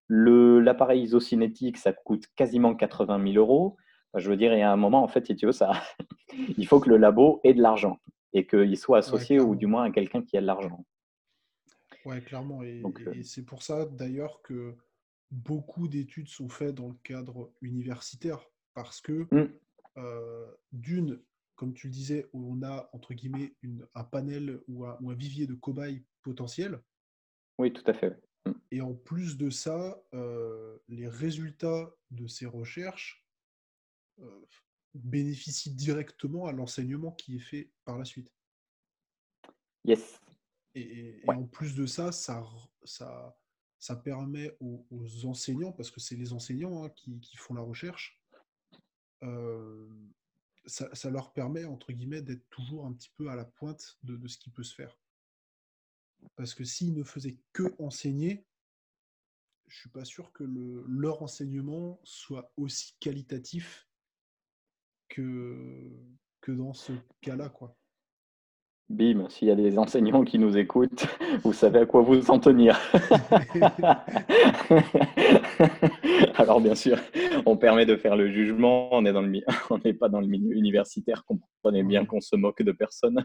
L'appareil 0.10 1.04
isocinétique, 1.04 1.78
ça 1.78 1.94
coûte 1.94 2.26
quasiment 2.36 2.76
80 2.76 3.32
000 3.32 3.36
euros. 3.38 3.78
je 4.16 4.30
veux 4.30 4.36
dire, 4.36 4.54
il 4.54 4.60
y 4.60 4.64
a 4.64 4.72
un 4.72 4.78
moment, 4.78 5.04
en 5.04 5.08
fait, 5.08 5.26
si 5.26 5.36
tu 5.38 5.46
veux, 5.46 5.54
ça, 5.54 5.72
il 6.58 6.68
faut 6.68 6.82
que 6.82 6.90
le 6.90 6.98
labo 6.98 7.40
ait 7.46 7.54
de 7.54 7.62
l'argent 7.62 7.98
et 8.34 8.46
qu'il 8.46 8.78
soit 8.78 8.98
associé 8.98 9.40
ou 9.40 9.56
du 9.56 9.68
moins 9.68 9.84
à 9.84 9.92
quelqu'un 9.92 10.22
qui 10.22 10.38
a 10.38 10.42
de 10.42 10.46
l'argent. 10.46 10.86
Oui, 12.06 12.22
clairement. 12.24 12.64
Et, 12.64 12.82
euh 12.84 13.14
et 13.14 13.24
c'est 13.24 13.46
pour 13.46 13.64
ça, 13.64 13.86
d'ailleurs, 13.86 14.42
que 14.42 14.76
beaucoup 15.32 15.88
d'études 15.88 16.28
sont 16.28 16.50
faites 16.50 16.76
dans 16.76 16.90
le 16.90 16.98
cadre 17.04 17.52
universitaire 17.62 18.40
parce 18.74 19.02
que 19.02 19.28
mmh. 19.32 19.50
Euh, 19.98 20.52
d'une, 20.72 21.22
comme 21.56 21.74
tu 21.74 21.88
le 21.88 21.94
disais, 21.94 22.30
on 22.34 22.64
a 22.64 22.90
entre 22.94 23.14
guillemets 23.14 23.56
un 23.94 24.04
panel 24.04 24.62
ou 24.68 24.86
un, 24.86 24.98
vivier 25.14 25.48
de 25.48 25.54
cobayes 25.54 26.06
potentiels. 26.24 26.82
Oui, 27.58 27.74
tout 27.74 27.84
à 27.86 27.94
fait. 27.94 28.22
Mm. 28.46 28.52
Et 28.72 28.82
en 28.82 28.94
plus 28.94 29.38
de 29.38 29.50
ça, 29.50 30.02
euh, 30.14 30.78
les 30.88 31.08
résultats 31.08 31.94
de 32.10 32.28
ces 32.28 32.46
recherches 32.46 33.28
euh, 34.20 34.46
bénéficient 34.94 35.74
directement 35.74 36.48
à 36.48 36.52
l'enseignement 36.52 37.12
qui 37.12 37.36
est 37.36 37.40
fait 37.40 37.72
par 37.86 37.98
la 37.98 38.06
suite. 38.06 38.34
Yes. 39.84 40.22
Et, 40.74 41.22
en 41.28 41.44
plus 41.44 41.76
de 41.76 41.86
ça, 41.86 42.12
ça, 42.12 42.46
ça, 42.84 43.38
ça 43.78 43.96
permet 43.96 44.56
aux, 44.62 45.26
enseignants, 45.26 45.74
parce 45.74 45.92
que 45.92 46.00
c'est 46.00 46.16
les 46.16 46.34
enseignants 46.34 46.86
hein, 46.86 46.90
qui, 46.90 47.20
qui, 47.20 47.36
font 47.36 47.54
la 47.54 47.62
recherche, 47.62 48.21
ça, 50.66 51.10
leur 51.10 51.34
permet, 51.34 51.66
entre 51.66 51.92
guillemets, 51.92 52.22
d'être 52.22 52.48
toujours 52.50 52.86
un 52.86 52.94
petit 52.94 53.12
peu 53.16 53.30
à 53.30 53.36
la 53.36 53.46
pointe 53.46 53.98
de, 54.04 54.28
ce 54.28 54.38
qui 54.38 54.50
peut 54.50 54.64
se 54.64 54.76
faire. 54.76 54.98
Parce 56.36 56.54
que 56.54 56.64
s'ils 56.64 56.94
ne 56.94 57.04
faisaient 57.04 57.40
que 57.54 57.74
enseigner, 57.80 58.46
je 59.68 59.80
suis 59.80 59.90
pas 59.90 60.06
sûr 60.06 60.32
que 60.34 60.44
le, 60.44 60.84
leur 60.88 61.24
enseignement 61.24 62.00
soit 62.04 62.52
aussi 62.58 62.96
qualitatif 63.00 63.88
que, 65.08 65.90
que 66.42 66.52
dans 66.52 66.74
ce 66.74 66.94
cas-là, 67.22 67.50
quoi. 67.50 67.78
Bim, 68.92 69.30
s'il 69.30 69.48
y 69.48 69.52
a 69.52 69.56
des 69.56 69.78
enseignants 69.78 70.26
qui 70.26 70.38
nous 70.38 70.58
écoutent, 70.58 71.06
vous 71.44 71.54
savez 71.54 71.80
à 71.80 71.86
quoi 71.86 72.02
vous 72.02 72.30
en 72.30 72.40
tenir. 72.40 72.78
Alors 76.36 76.60
bien 76.60 76.76
sûr, 76.76 76.98
on 77.46 77.56
permet 77.56 77.86
de 77.86 77.96
faire 77.96 78.18
le 78.18 78.30
jugement, 78.30 78.90
on 78.96 79.02
n'est 79.02 79.94
pas 79.94 80.10
dans 80.10 80.20
le 80.20 80.28
milieu 80.28 80.54
universitaire, 80.56 81.24
comprenez 81.26 81.84
bien 81.84 82.06
qu'on 82.06 82.20
se 82.20 82.36
moque 82.36 82.64
de 82.64 82.74
personne. 82.74 83.24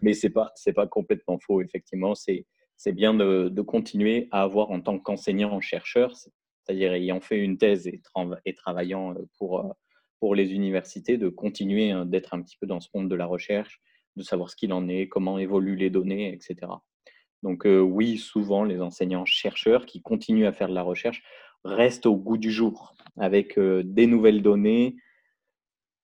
Mais 0.00 0.14
ce 0.14 0.26
n'est 0.26 0.32
pas, 0.32 0.54
pas 0.74 0.86
complètement 0.86 1.38
faux, 1.38 1.60
effectivement. 1.60 2.14
C'est 2.14 2.46
bien 2.92 3.12
de, 3.12 3.50
de, 3.50 3.62
continuer 3.62 4.28
à 4.30 4.42
avoir 4.42 4.70
en 4.70 4.80
tant 4.80 4.98
qu'enseignant-chercheur, 4.98 6.16
c'est-à-dire 6.16 6.94
ayant 6.94 7.20
fait 7.20 7.38
une 7.38 7.58
thèse 7.58 7.86
et, 7.86 8.00
et 8.46 8.54
travaillant 8.54 9.14
pour, 9.38 9.74
pour 10.20 10.34
les 10.34 10.54
universités, 10.54 11.18
de 11.18 11.28
continuer 11.28 11.90
hein, 11.90 12.06
d'être 12.06 12.32
un 12.32 12.40
petit 12.40 12.56
peu 12.58 12.66
dans 12.66 12.80
ce 12.80 12.88
monde 12.94 13.10
de 13.10 13.14
la 13.14 13.26
recherche, 13.26 13.82
de 14.16 14.22
savoir 14.22 14.50
ce 14.50 14.56
qu'il 14.56 14.72
en 14.72 14.88
est, 14.88 15.08
comment 15.08 15.38
évoluent 15.38 15.76
les 15.76 15.90
données, 15.90 16.32
etc. 16.32 16.72
Donc 17.42 17.66
euh, 17.66 17.80
oui, 17.80 18.18
souvent 18.18 18.64
les 18.64 18.80
enseignants-chercheurs 18.80 19.86
qui 19.86 20.00
continuent 20.00 20.46
à 20.46 20.52
faire 20.52 20.68
de 20.68 20.74
la 20.74 20.82
recherche 20.82 21.22
restent 21.64 22.06
au 22.06 22.16
goût 22.16 22.38
du 22.38 22.50
jour 22.50 22.94
avec 23.18 23.58
euh, 23.58 23.82
des 23.84 24.06
nouvelles 24.06 24.42
données. 24.42 24.96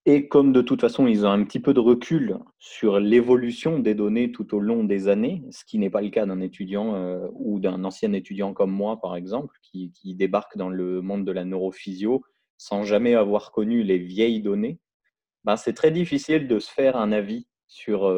Et 0.06 0.26
comme 0.28 0.52
de 0.52 0.62
toute 0.62 0.80
façon, 0.80 1.06
ils 1.06 1.26
ont 1.26 1.30
un 1.30 1.44
petit 1.44 1.60
peu 1.60 1.74
de 1.74 1.80
recul 1.80 2.38
sur 2.58 2.98
l'évolution 2.98 3.78
des 3.78 3.94
données 3.94 4.32
tout 4.32 4.54
au 4.54 4.60
long 4.60 4.84
des 4.84 5.08
années, 5.08 5.44
ce 5.50 5.64
qui 5.64 5.78
n'est 5.78 5.90
pas 5.90 6.00
le 6.00 6.08
cas 6.08 6.24
d'un 6.24 6.40
étudiant 6.40 6.94
euh, 6.94 7.28
ou 7.34 7.60
d'un 7.60 7.84
ancien 7.84 8.12
étudiant 8.12 8.54
comme 8.54 8.70
moi, 8.70 9.00
par 9.00 9.16
exemple, 9.16 9.54
qui, 9.62 9.92
débarque 10.14 10.56
dans 10.56 10.70
le 10.70 11.02
monde 11.02 11.24
de 11.26 11.32
la 11.32 11.44
neurophysio 11.44 12.22
sans 12.56 12.82
jamais 12.82 13.14
avoir 13.14 13.52
connu 13.52 13.82
les 13.82 13.98
vieilles 13.98 14.40
données, 14.40 14.80
ben, 15.44 15.56
c'est 15.56 15.74
très 15.74 15.90
difficile 15.90 16.48
de 16.48 16.58
se 16.58 16.70
faire 16.70 16.96
un 16.96 17.12
avis 17.12 17.46
sur, 17.68 18.12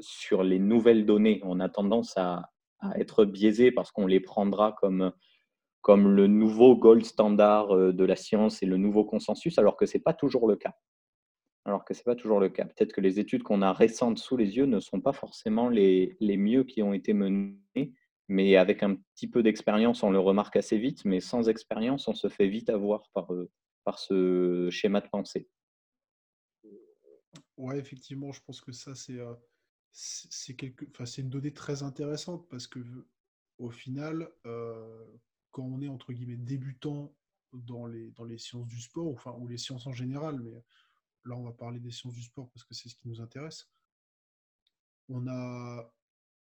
sur 0.00 0.42
les 0.42 0.58
nouvelles 0.58 1.06
données. 1.06 1.40
On 1.44 1.60
a 1.60 1.68
tendance 1.68 2.16
à, 2.16 2.48
être 2.96 3.24
biaisé 3.24 3.70
parce 3.70 3.92
qu'on 3.92 4.08
les 4.08 4.18
prendra 4.18 4.72
comme, 4.72 5.12
comme 5.82 6.08
le 6.08 6.26
nouveau 6.26 6.74
gold 6.74 7.04
standard 7.04 7.68
de 7.76 8.04
la 8.04 8.16
science 8.16 8.60
et 8.60 8.66
le 8.66 8.76
nouveau 8.76 9.04
consensus, 9.04 9.56
alors 9.56 9.76
que 9.76 9.86
ce 9.86 9.96
n'est 9.96 10.02
pas 10.02 10.14
toujours 10.14 10.48
le 10.48 10.56
cas. 10.56 10.74
Alors 11.64 11.84
que 11.84 11.94
ce 11.94 12.00
n'est 12.00 12.04
pas 12.04 12.16
toujours 12.16 12.40
le 12.40 12.48
cas. 12.48 12.64
Peut-être 12.64 12.92
que 12.92 13.00
les 13.00 13.20
études 13.20 13.44
qu'on 13.44 13.62
a 13.62 13.72
récentes 13.72 14.18
sous 14.18 14.36
les 14.36 14.56
yeux 14.56 14.66
ne 14.66 14.80
sont 14.80 15.00
pas 15.00 15.12
forcément 15.12 15.68
les, 15.68 16.16
les 16.18 16.36
mieux 16.36 16.64
qui 16.64 16.82
ont 16.82 16.92
été 16.92 17.12
menées, 17.12 17.92
mais 18.28 18.56
avec 18.56 18.82
un 18.82 18.96
petit 19.14 19.28
peu 19.28 19.44
d'expérience, 19.44 20.02
on 20.02 20.10
le 20.10 20.18
remarque 20.18 20.56
assez 20.56 20.78
vite, 20.78 21.04
mais 21.04 21.20
sans 21.20 21.48
expérience, 21.48 22.08
on 22.08 22.14
se 22.14 22.28
fait 22.28 22.48
vite 22.48 22.68
avoir 22.68 23.08
par, 23.14 23.28
par 23.84 23.98
ce 23.98 24.68
schéma 24.70 25.00
de 25.00 25.08
pensée. 25.08 25.48
Ouais, 27.62 27.78
effectivement, 27.78 28.32
je 28.32 28.42
pense 28.42 28.60
que 28.60 28.72
ça, 28.72 28.96
c'est 28.96 29.20
c'est 29.92 30.56
quelque... 30.56 30.84
enfin, 30.90 31.04
une 31.04 31.30
donnée 31.30 31.52
très 31.52 31.84
intéressante 31.84 32.48
parce 32.48 32.66
que 32.66 32.80
au 33.58 33.70
final, 33.70 34.28
quand 35.52 35.62
on 35.62 35.80
est 35.80 35.86
entre 35.86 36.12
guillemets 36.12 36.36
débutant 36.36 37.14
dans 37.52 37.86
les, 37.86 38.10
dans 38.10 38.24
les 38.24 38.38
sciences 38.38 38.66
du 38.66 38.80
sport, 38.80 39.06
enfin, 39.12 39.36
ou 39.38 39.46
les 39.46 39.58
sciences 39.58 39.86
en 39.86 39.92
général, 39.92 40.40
mais 40.40 40.50
là, 41.24 41.36
on 41.36 41.44
va 41.44 41.52
parler 41.52 41.78
des 41.78 41.92
sciences 41.92 42.14
du 42.14 42.22
sport 42.22 42.50
parce 42.50 42.64
que 42.64 42.74
c'est 42.74 42.88
ce 42.88 42.96
qui 42.96 43.06
nous 43.06 43.20
intéresse, 43.20 43.70
on, 45.08 45.28
a, 45.28 45.94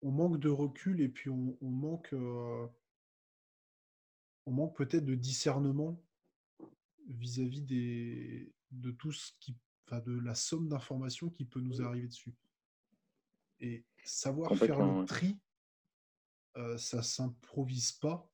on 0.02 0.12
manque 0.12 0.38
de 0.38 0.50
recul 0.50 1.00
et 1.00 1.08
puis 1.08 1.30
on, 1.30 1.56
manque, 1.62 2.12
on 2.12 2.70
manque 4.52 4.76
peut-être 4.76 5.04
de 5.04 5.16
discernement 5.16 6.00
vis-à-vis 7.08 7.62
des, 7.62 8.52
de 8.70 8.92
tout 8.92 9.10
ce 9.10 9.32
qui 9.40 9.56
de 9.90 10.20
la 10.20 10.34
somme 10.34 10.68
d'informations 10.68 11.30
qui 11.30 11.44
peut 11.44 11.60
nous 11.60 11.82
arriver 11.82 12.08
dessus. 12.08 12.34
Et 13.60 13.84
savoir 14.04 14.56
faire 14.56 14.78
le 14.78 15.04
tri, 15.04 15.38
euh, 16.56 16.76
ça 16.78 17.02
s'improvise 17.02 17.92
pas. 17.92 18.28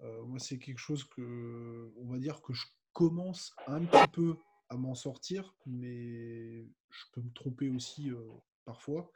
Euh, 0.00 0.24
moi, 0.24 0.38
c'est 0.38 0.58
quelque 0.58 0.78
chose 0.78 1.04
que, 1.04 1.92
on 1.96 2.06
va 2.06 2.18
dire 2.18 2.40
que 2.40 2.52
je 2.52 2.64
commence 2.92 3.54
un 3.66 3.84
petit 3.84 4.10
peu 4.12 4.36
à 4.68 4.76
m'en 4.76 4.94
sortir, 4.94 5.54
mais 5.66 6.66
je 6.90 7.04
peux 7.12 7.20
me 7.20 7.32
tromper 7.32 7.68
aussi 7.68 8.10
euh, 8.10 8.28
parfois. 8.64 9.10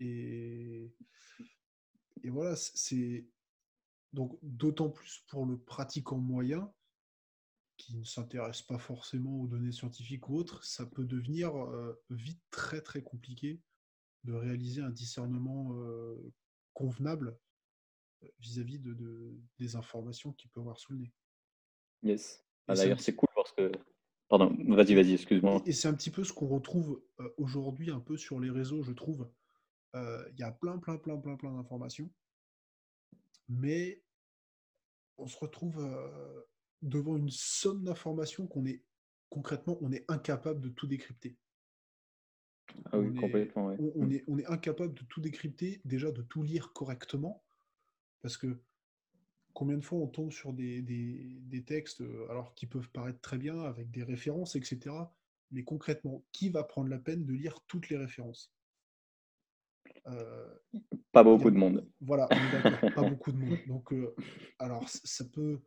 Et, 0.00 0.94
et 2.22 2.30
voilà, 2.30 2.56
c'est 2.56 3.26
donc 4.12 4.38
d'autant 4.42 4.88
plus 4.88 5.24
pour 5.28 5.44
le 5.44 5.58
pratiquant 5.58 6.18
moyen 6.18 6.72
qui 7.78 7.96
ne 7.96 8.04
s'intéresse 8.04 8.60
pas 8.60 8.78
forcément 8.78 9.40
aux 9.40 9.46
données 9.46 9.72
scientifiques 9.72 10.28
ou 10.28 10.36
autres, 10.36 10.62
ça 10.64 10.84
peut 10.84 11.04
devenir 11.04 11.56
euh, 11.56 11.98
vite 12.10 12.42
très 12.50 12.82
très 12.82 13.02
compliqué 13.02 13.62
de 14.24 14.34
réaliser 14.34 14.82
un 14.82 14.90
discernement 14.90 15.72
euh, 15.74 16.34
convenable 16.74 17.38
euh, 18.24 18.28
vis-à-vis 18.40 18.80
de, 18.80 19.38
des 19.58 19.76
informations 19.76 20.32
qu'il 20.32 20.50
peut 20.50 20.60
avoir 20.60 20.78
sous 20.78 20.92
le 20.92 20.98
nez. 20.98 21.12
Yes. 22.02 22.44
Ah, 22.66 22.74
d'ailleurs, 22.74 23.00
c'est 23.00 23.14
cool 23.14 23.28
parce 23.34 23.52
que. 23.52 23.72
Pardon, 24.28 24.54
vas-y, 24.74 24.94
vas-y, 24.94 25.14
excuse-moi. 25.14 25.62
Et, 25.64 25.72
c'est 25.72 25.88
un 25.88 25.94
petit 25.94 26.10
peu 26.10 26.22
ce 26.22 26.34
qu'on 26.34 26.48
retrouve 26.48 27.02
aujourd'hui 27.38 27.90
un 27.90 28.00
peu 28.00 28.18
sur 28.18 28.40
les 28.40 28.50
réseaux, 28.50 28.82
je 28.82 28.92
trouve. 28.92 29.30
Il 29.94 30.34
y 30.36 30.42
a 30.42 30.52
plein, 30.52 30.76
plein, 30.78 30.98
plein, 30.98 31.16
plein, 31.16 31.36
plein 31.36 31.50
d'informations. 31.50 32.12
Mais 33.48 34.04
on 35.16 35.26
se 35.26 35.38
retrouve 35.38 35.78
devant 36.82 37.16
une 37.16 37.30
somme 37.30 37.84
d'informations 37.84 38.46
qu'on 38.46 38.66
est 38.66 38.82
concrètement, 39.30 39.78
on 39.80 39.92
est 39.92 40.04
incapable 40.08 40.60
de 40.60 40.68
tout 40.68 40.86
décrypter. 40.86 41.36
Ah 42.86 42.98
oui, 42.98 43.10
on 43.14 43.20
complètement. 43.20 43.72
Est, 43.72 43.78
on, 43.78 44.06
mmh. 44.06 44.12
est, 44.12 44.24
on, 44.28 44.38
est, 44.38 44.46
incapable 44.46 44.94
de 44.94 45.02
tout 45.04 45.20
décrypter, 45.20 45.80
déjà 45.84 46.12
de 46.12 46.22
tout 46.22 46.42
lire 46.42 46.72
correctement, 46.72 47.42
parce 48.20 48.36
que 48.36 48.60
combien 49.54 49.78
de 49.78 49.84
fois 49.84 49.98
on 49.98 50.06
tombe 50.06 50.30
sur 50.30 50.52
des, 50.52 50.82
des, 50.82 51.64
textes 51.64 52.02
euh, 52.02 52.28
alors 52.30 52.54
qui 52.54 52.66
peuvent 52.66 52.90
paraître 52.90 53.20
très 53.20 53.38
bien 53.38 53.60
avec 53.62 53.90
des 53.90 54.02
références, 54.02 54.54
etc. 54.54 54.94
Mais 55.50 55.64
concrètement, 55.64 56.24
qui 56.32 56.50
va 56.50 56.62
prendre 56.62 56.88
la 56.90 56.98
peine 56.98 57.24
de 57.24 57.32
lire 57.32 57.58
toutes 57.66 57.88
les 57.88 57.96
références? 57.96 58.52
Euh, 60.06 60.54
Pas 61.12 61.24
beaucoup 61.24 61.50
de 61.50 61.56
monde. 61.56 61.88
Voilà, 62.00 62.28
pas 62.94 63.02
beaucoup 63.08 63.32
de 63.32 63.38
monde. 63.38 63.58
Donc, 63.66 63.92
euh, 63.94 64.14
alors 64.58 64.86
ça 64.88 65.24
peut 65.24 65.62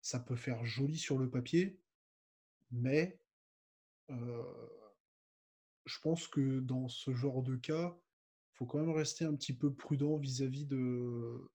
ça 0.00 0.20
peut 0.20 0.36
faire 0.36 0.64
joli 0.64 0.96
sur 0.96 1.18
le 1.18 1.28
papier, 1.28 1.78
mais 2.70 3.18
je 5.88 5.98
pense 6.00 6.28
que 6.28 6.60
dans 6.60 6.88
ce 6.88 7.14
genre 7.14 7.42
de 7.42 7.56
cas, 7.56 7.96
il 8.52 8.56
faut 8.56 8.66
quand 8.66 8.78
même 8.78 8.90
rester 8.90 9.24
un 9.24 9.34
petit 9.34 9.54
peu 9.54 9.72
prudent 9.72 10.16
vis-à-vis 10.16 10.66
de, 10.66 11.50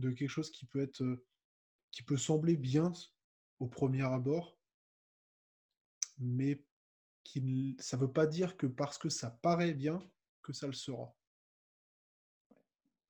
quelque 0.00 0.28
chose 0.28 0.50
qui 0.50 0.66
peut 0.66 0.80
être 0.80 1.04
qui 1.90 2.04
peut 2.04 2.16
sembler 2.16 2.56
bien 2.56 2.92
au 3.58 3.66
premier 3.66 4.02
abord, 4.02 4.56
mais 6.18 6.64
qui, 7.24 7.76
ça 7.80 7.96
ne 7.96 8.02
veut 8.02 8.12
pas 8.12 8.26
dire 8.26 8.56
que 8.56 8.66
parce 8.66 8.96
que 8.96 9.08
ça 9.08 9.30
paraît 9.30 9.74
bien, 9.74 9.98
que 10.42 10.52
ça 10.52 10.68
le 10.68 10.72
sera. 10.72 11.12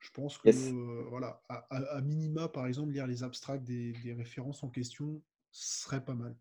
Je 0.00 0.10
pense 0.12 0.38
que, 0.38 0.48
euh, 0.48 1.04
voilà, 1.10 1.42
à, 1.48 2.00
minima, 2.00 2.48
par 2.48 2.66
exemple, 2.66 2.92
lire 2.92 3.06
les 3.06 3.22
abstracts 3.22 3.64
des, 3.64 3.92
références 4.16 4.64
en 4.64 4.70
question 4.70 5.22
serait 5.52 6.02
pas 6.02 6.14
mal. 6.14 6.34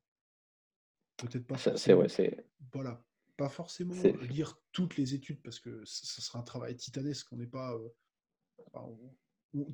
Peut-être 1.18 1.46
pas 1.46 1.58
forcément. 1.58 2.06
Voilà, 2.72 3.04
pas 3.36 3.50
forcément 3.50 4.02
lire 4.30 4.58
toutes 4.72 4.96
les 4.96 5.14
études 5.14 5.42
parce 5.42 5.60
que 5.60 5.82
ce 5.84 6.22
sera 6.22 6.40
un 6.40 6.44
travail 6.44 6.78
titanesque. 6.78 7.28
On 7.34 7.36
n'est 7.36 7.48
pas. 7.48 7.74
Euh, 7.74 8.80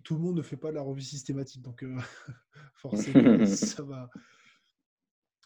tout 0.04 0.16
le 0.16 0.22
monde 0.22 0.38
ne 0.38 0.42
fait 0.42 0.58
pas 0.58 0.72
la 0.72 0.82
revue 0.82 1.02
systématique, 1.02 1.62
donc 1.62 1.84
euh, 1.84 1.96
forcément, 2.76 3.46
ça 3.46 3.84
va. 3.84 4.10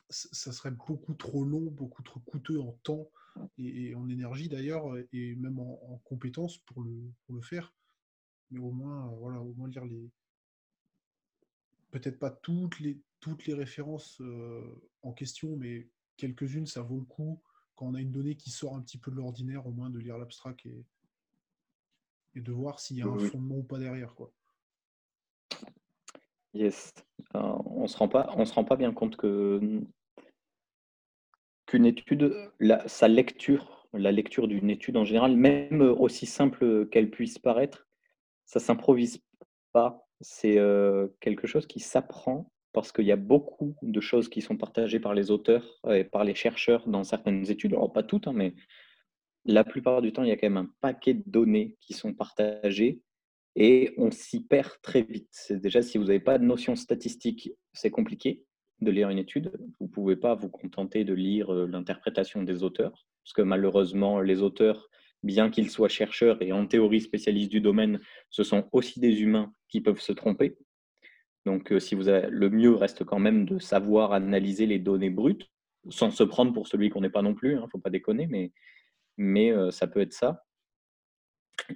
Ça 0.10 0.54
serait 0.54 0.72
beaucoup 0.72 1.14
trop 1.14 1.44
long, 1.44 1.70
beaucoup 1.70 2.04
trop 2.04 2.22
coûteux 2.22 2.60
en 2.60 2.72
temps 2.84 3.12
et, 3.58 3.94
en 3.94 4.10
énergie 4.10 4.50
d'ailleurs, 4.50 4.86
et 5.12 5.36
même 5.36 5.60
en, 5.60 6.02
compétences 6.04 6.58
pour 6.58 6.82
le, 6.82 7.12
pour 7.26 7.36
le 7.36 7.42
faire 7.42 7.76
mais 8.52 8.60
au 8.60 8.72
moins, 8.72 9.08
euh, 9.08 9.16
voilà, 9.16 9.42
au 9.42 9.54
moins 9.54 9.68
lire 9.70 9.86
les. 9.86 10.10
Peut-être 11.92 12.20
pas 12.20 12.30
toutes 12.30 12.80
les, 12.80 13.00
toutes 13.20 13.46
les 13.48 13.54
références 13.54 14.22
euh, 14.22 14.62
en 15.02 15.12
question, 15.12 15.56
mais 15.58 15.88
quelques-unes, 16.18 16.68
ça 16.68 16.82
vaut 16.82 17.00
le 17.00 17.06
coup. 17.06 17.42
Quand 17.76 17.88
on 17.88 17.96
a 17.96 18.02
une 18.02 18.12
donnée 18.12 18.36
qui 18.36 18.52
sort 18.52 18.76
un 18.76 18.82
petit 18.82 18.98
peu 18.98 19.10
de 19.10 19.16
l'ordinaire, 19.16 19.66
au 19.66 19.72
moins 19.72 19.90
de 19.90 19.98
lire 19.98 20.18
l'abstract 20.18 20.66
et, 20.66 20.86
et 22.36 22.42
de 22.42 22.52
voir 22.52 22.80
s'il 22.80 22.98
y 22.98 23.02
a 23.02 23.08
un 23.08 23.18
fondement 23.20 23.58
ou 23.58 23.64
pas 23.64 23.80
derrière. 23.80 24.14
Quoi. 24.14 24.32
Yes. 26.54 26.94
Euh, 27.36 27.40
on 27.66 27.88
se 27.88 27.98
rend 27.98 28.08
pas, 28.08 28.32
on 28.36 28.46
se 28.46 28.54
rend 28.54 28.66
pas 28.66 28.76
bien 28.76 28.94
compte 28.94 29.18
que 29.18 29.82
qu'une 31.66 31.86
étude, 31.86 32.52
la, 32.60 32.88
sa 32.88 33.08
lecture, 33.08 33.88
la 33.94 34.12
lecture 34.12 34.48
d'une 34.48 34.72
étude 34.72 34.98
en 34.98 35.06
général, 35.06 35.36
même 35.36 35.82
aussi 35.82 36.26
simple 36.26 36.88
qu'elle 36.90 37.12
puisse 37.12 37.38
paraître, 37.38 37.88
ça 38.50 38.60
s'improvise 38.60 39.22
pas. 39.74 40.08
C'est 40.22 40.58
quelque 41.20 41.46
chose 41.46 41.68
qui 41.68 41.80
s'apprend 41.80 42.52
parce 42.74 42.92
qu'il 42.92 43.06
y 43.06 43.12
a 43.12 43.16
beaucoup 43.16 43.76
de 43.84 44.02
choses 44.02 44.28
qui 44.28 44.42
sont 44.42 44.58
partagées 44.58 45.00
par 45.00 45.14
les 45.14 45.30
auteurs 45.30 45.80
et 45.90 46.04
par 46.04 46.24
les 46.24 46.34
chercheurs 46.34 46.88
dans 46.88 47.04
certaines 47.04 47.50
études. 47.50 47.74
Alors, 47.74 47.94
pas 47.94 48.04
toutes, 48.04 48.28
hein, 48.28 48.34
mais 48.34 48.56
la 49.46 49.64
plupart 49.64 50.02
du 50.02 50.12
temps, 50.12 50.24
il 50.24 50.30
y 50.30 50.32
a 50.32 50.36
quand 50.36 50.50
même 50.50 50.58
un 50.58 50.70
paquet 50.82 51.14
de 51.14 51.24
données 51.28 51.78
qui 51.80 51.94
sont 51.94 52.14
partagées 52.14 53.02
et 53.56 53.94
on 53.98 54.10
s'y 54.10 54.44
perd 54.44 54.72
très 54.82 55.04
vite. 55.04 55.52
Déjà, 55.52 55.84
si 55.84 56.00
vous 56.00 56.06
n'avez 56.06 56.20
pas 56.20 56.40
de 56.40 56.44
notion 56.44 56.76
statistique, 56.76 57.52
c'est 57.74 57.92
compliqué 57.92 58.44
de 58.82 58.92
lire 58.92 59.10
une 59.10 59.20
étude. 59.20 59.52
Vous 59.80 59.86
ne 59.86 59.92
pouvez 59.92 60.16
pas 60.16 60.34
vous 60.34 60.50
contenter 60.50 61.04
de 61.04 61.14
lire 61.14 61.52
l'interprétation 61.52 62.42
des 62.44 62.64
auteurs, 62.64 63.08
parce 63.24 63.34
que 63.34 63.42
malheureusement, 63.42 64.22
les 64.22 64.42
auteurs 64.42 64.90
bien 65.24 65.50
qu'ils 65.50 65.70
soient 65.70 65.90
chercheurs 65.90 66.42
et 66.42 66.52
en 66.52 66.66
théorie 66.66 67.02
spécialistes 67.02 67.52
du 67.52 67.62
domaine, 67.62 68.00
ce 68.30 68.44
sont 68.44 68.70
aussi 68.72 69.00
des 69.00 69.22
humains 69.22 69.54
qui 69.68 69.82
peuvent 69.82 70.00
se 70.00 70.14
tromper. 70.14 70.58
Donc, 71.46 71.72
euh, 71.72 71.80
si 71.80 71.96
vous 71.96 72.06
le 72.06 72.50
mieux 72.50 72.74
reste 72.74 73.04
quand 73.04 73.20
même 73.20 73.46
de 73.46 73.60
savoir 73.60 74.14
analyser 74.14 74.66
les 74.66 74.80
données 74.80 75.10
brutes, 75.10 75.50
sans 75.90 76.12
se 76.12 76.24
prendre 76.24 76.54
pour 76.54 76.68
celui 76.68 76.90
qu'on 76.90 77.02
n'est 77.02 77.10
pas 77.10 77.22
non 77.22 77.34
plus, 77.34 77.54
il 77.54 77.58
hein, 77.58 77.64
ne 77.64 77.70
faut 77.70 77.80
pas 77.80 77.90
déconner, 77.90 78.28
mais, 78.28 78.52
mais 79.18 79.52
euh, 79.52 79.72
ça 79.72 79.88
peut 79.88 80.02
être 80.02 80.14
ça. 80.14 80.44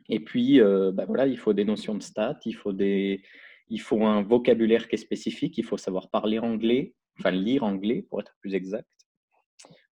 Et 0.09 0.19
puis, 0.19 0.59
euh, 0.59 0.91
bah 0.91 1.05
voilà, 1.05 1.27
il 1.27 1.37
faut 1.37 1.53
des 1.53 1.65
notions 1.65 1.95
de 1.95 2.03
stats, 2.03 2.39
il 2.45 2.55
faut, 2.55 2.73
des, 2.73 3.23
il 3.69 3.79
faut 3.81 4.05
un 4.05 4.21
vocabulaire 4.21 4.87
qui 4.87 4.95
est 4.95 4.99
spécifique, 4.99 5.57
il 5.57 5.65
faut 5.65 5.77
savoir 5.77 6.09
parler 6.09 6.39
anglais, 6.39 6.93
enfin 7.19 7.31
lire 7.31 7.63
anglais 7.63 8.05
pour 8.09 8.21
être 8.21 8.35
plus 8.39 8.55
exact. 8.55 8.87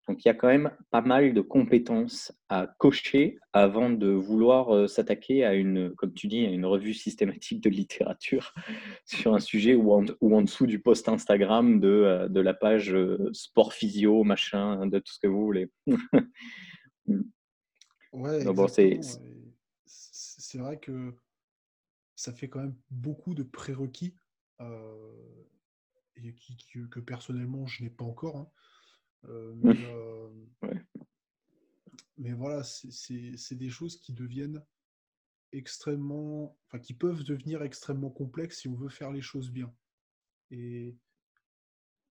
Donc 0.09 0.25
il 0.25 0.29
y 0.29 0.31
a 0.31 0.35
quand 0.35 0.47
même 0.49 0.71
pas 0.91 1.01
mal 1.01 1.35
de 1.35 1.41
compétences 1.41 2.33
à 2.49 2.69
cocher 2.79 3.41
avant 3.53 3.91
de 3.91 4.07
vouloir 4.09 4.73
euh, 4.75 4.87
s'attaquer 4.87 5.45
à 5.45 5.55
une, 5.55 5.95
comme 5.97 6.15
tu 6.15 6.29
dis, 6.29 6.47
à 6.47 6.51
une 6.51 6.65
revue 6.65 6.95
systématique 6.95 7.61
de 7.61 7.71
littérature 7.71 8.55
sur 9.05 9.35
un 9.35 9.41
sujet 9.41 9.75
ou 9.75 9.93
en, 9.93 10.05
ou 10.21 10.37
en 10.37 10.43
dessous 10.43 10.67
du 10.67 10.79
post 10.81 11.09
Instagram 11.09 11.81
de, 11.81 11.89
euh, 11.89 12.29
de 12.29 12.41
la 12.41 12.55
page 12.55 12.95
euh, 12.95 13.31
sport 13.33 13.73
physio, 13.73 14.23
machin, 14.23 14.87
de 14.87 15.01
tout 15.01 15.13
ce 15.13 15.19
que 15.19 15.27
vous 15.27 15.45
voulez. 15.45 15.73
ouais, 18.13 18.45
c'est 19.87 20.59
vrai 20.59 20.79
que 20.79 21.15
ça 22.15 22.33
fait 22.33 22.49
quand 22.49 22.61
même 22.61 22.77
beaucoup 22.91 23.35
de 23.35 23.43
prérequis 23.43 24.15
et 26.17 26.35
que, 26.91 27.01
personnellement 27.01 27.67
je 27.67 27.83
n'ai 27.83 27.91
pas 27.91 28.05
encore. 28.05 28.37
Hein. 28.37 28.49
Euh, 29.25 29.55
euh, 30.63 30.75
mais, 32.19 32.33
voilà, 32.33 32.63
c'est 32.63 33.55
des 33.55 33.71
choses 33.71 34.01
qui 34.01 34.13
deviennent 34.13 34.63
extrêmement, 35.53 36.59
enfin 36.67 36.79
qui 36.79 36.95
peuvent 36.95 37.25
devenir 37.25 37.63
extrêmement 37.63 38.11
complexes 38.11 38.61
si 38.61 38.69
on 38.69 38.75
veut 38.75 38.89
faire 38.89 39.13
les 39.13 39.23
choses 39.23 39.51
bien. 39.51 39.75
Et 40.51 40.97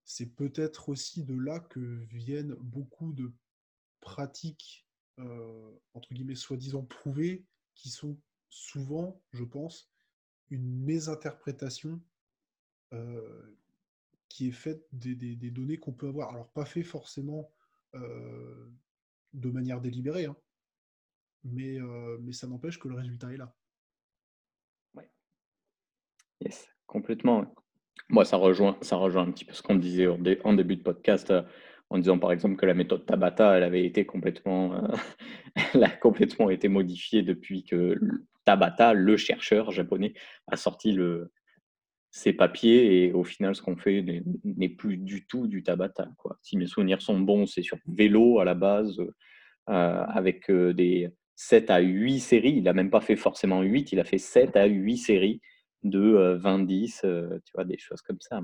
c'est 0.04 0.34
peut-être 0.34 0.88
aussi 0.88 1.24
de 1.24 1.34
là 1.34 1.60
que 1.60 2.06
viennent 2.10 2.54
beaucoup 2.54 3.12
de 3.12 3.32
pratiques 4.00 4.86
euh, 5.18 5.72
entre 5.94 6.12
guillemets 6.12 6.34
soi-disant 6.34 6.82
prouvées 6.84 7.46
qui 7.74 7.88
sont 7.88 8.20
souvent, 8.48 9.20
je 9.32 9.44
pense, 9.44 9.90
une 10.50 10.84
mésinterprétation 10.84 12.00
qui 14.28 14.48
est 14.48 14.52
faite 14.52 14.82
des, 14.92 15.36
données 15.50 15.78
qu'on 15.78 15.92
peut 15.92 16.08
avoir. 16.08 16.30
Alors, 16.30 16.48
pas 16.50 16.64
fait 16.64 16.82
forcément 16.82 17.50
euh, 17.94 18.70
de 19.32 19.50
manière 19.50 19.80
délibérée, 19.80 20.26
hein, 20.26 20.36
mais, 21.44 21.80
euh, 21.80 22.18
mais 22.20 22.32
ça 22.32 22.46
n'empêche 22.46 22.78
que 22.78 22.88
le 22.88 22.94
résultat 22.94 23.32
est 23.32 23.36
là. 23.36 23.54
Oui. 24.94 25.04
Yes, 26.40 26.68
complètement. 26.86 27.54
Moi, 28.08 28.24
ça 28.24 28.36
rejoint, 28.36 28.76
ça 28.82 28.96
rejoint 28.96 29.22
un 29.22 29.32
petit 29.32 29.44
peu 29.44 29.52
ce 29.52 29.62
qu'on 29.62 29.76
disait 29.76 30.06
en, 30.06 30.52
début 30.52 30.76
de 30.76 30.82
podcast, 30.82 31.30
euh, 31.30 31.42
en 31.90 31.98
disant 31.98 32.18
par 32.18 32.32
exemple 32.32 32.56
que 32.56 32.66
la 32.66 32.74
méthode 32.74 33.06
Tabata, 33.06 33.56
elle 33.56 33.62
avait 33.62 33.84
été 33.84 34.06
complètement, 34.06 34.80
elle 35.74 35.84
a 35.84 35.90
complètement 35.90 36.50
été 36.50 36.68
modifiée 36.68 37.22
depuis 37.22 37.64
que 37.64 37.98
Tabata, 38.44 38.92
le 38.92 39.16
chercheur 39.16 39.70
japonais, 39.70 40.14
a 40.46 40.56
sorti 40.56 40.92
le, 40.92 41.32
ces 42.16 42.32
papiers 42.32 43.04
et 43.04 43.12
au 43.12 43.24
final, 43.24 43.54
ce 43.54 43.60
qu'on 43.60 43.76
fait 43.76 44.02
n'est 44.42 44.70
plus 44.70 44.96
du 44.96 45.26
tout 45.26 45.46
du 45.46 45.62
Tabata. 45.62 46.08
Quoi. 46.16 46.38
Si 46.40 46.56
mes 46.56 46.66
souvenirs 46.66 47.02
sont 47.02 47.20
bons, 47.20 47.44
c'est 47.44 47.60
sur 47.60 47.76
vélo 47.86 48.40
à 48.40 48.46
la 48.46 48.54
base, 48.54 48.98
euh, 49.68 50.04
avec 50.08 50.50
euh, 50.50 50.72
des 50.72 51.10
7 51.34 51.68
à 51.68 51.80
8 51.80 52.20
séries. 52.20 52.54
Il 52.56 52.62
n'a 52.62 52.72
même 52.72 52.88
pas 52.88 53.02
fait 53.02 53.16
forcément 53.16 53.60
8, 53.60 53.92
il 53.92 54.00
a 54.00 54.04
fait 54.04 54.16
7 54.16 54.56
à 54.56 54.64
8 54.64 54.96
séries 54.96 55.42
de 55.82 56.40
20-10, 56.42 57.02
euh, 57.04 57.38
tu 57.44 57.52
vois, 57.54 57.66
des 57.66 57.76
choses 57.76 58.00
comme 58.00 58.20
ça. 58.20 58.40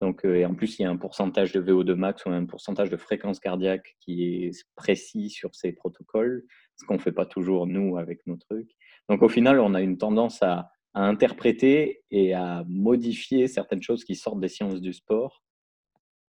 Donc, 0.00 0.24
et 0.24 0.44
en 0.44 0.56
plus, 0.56 0.76
il 0.78 0.82
y 0.82 0.84
a 0.84 0.90
un 0.90 0.96
pourcentage 0.96 1.52
de 1.52 1.62
VO2 1.62 1.94
max 1.94 2.26
ou 2.26 2.30
un 2.30 2.44
pourcentage 2.44 2.90
de 2.90 2.96
fréquence 2.96 3.38
cardiaque 3.38 3.94
qui 4.00 4.24
est 4.24 4.66
précis 4.74 5.30
sur 5.30 5.54
ces 5.54 5.70
protocoles, 5.70 6.42
ce 6.74 6.84
qu'on 6.84 6.94
ne 6.94 6.98
fait 7.00 7.12
pas 7.12 7.24
toujours 7.24 7.68
nous 7.68 7.98
avec 7.98 8.26
nos 8.26 8.36
trucs. 8.36 8.72
Donc, 9.08 9.22
au 9.22 9.28
final, 9.28 9.60
on 9.60 9.74
a 9.74 9.80
une 9.80 9.96
tendance 9.96 10.42
à 10.42 10.72
à 10.96 11.04
interpréter 11.04 12.02
et 12.10 12.32
à 12.32 12.64
modifier 12.66 13.48
certaines 13.48 13.82
choses 13.82 14.02
qui 14.02 14.14
sortent 14.14 14.40
des 14.40 14.48
sciences 14.48 14.80
du 14.80 14.94
sport. 14.94 15.42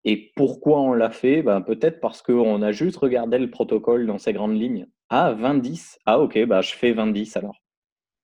Et 0.05 0.31
pourquoi 0.35 0.81
on 0.81 0.93
l'a 0.93 1.11
fait? 1.11 1.43
Ben, 1.43 1.61
Peut-être 1.61 1.99
parce 1.99 2.23
qu'on 2.23 2.63
a 2.63 2.71
juste 2.71 2.97
regardé 2.97 3.37
le 3.37 3.51
protocole 3.51 4.07
dans 4.07 4.17
ses 4.17 4.33
grandes 4.33 4.59
lignes. 4.59 4.87
Ah, 5.09 5.35
20-10. 5.35 5.99
Ah, 6.07 6.19
ok, 6.19 6.45
bah, 6.47 6.61
je 6.61 6.73
fais 6.73 6.93
20-10 6.93 7.37
alors. 7.37 7.61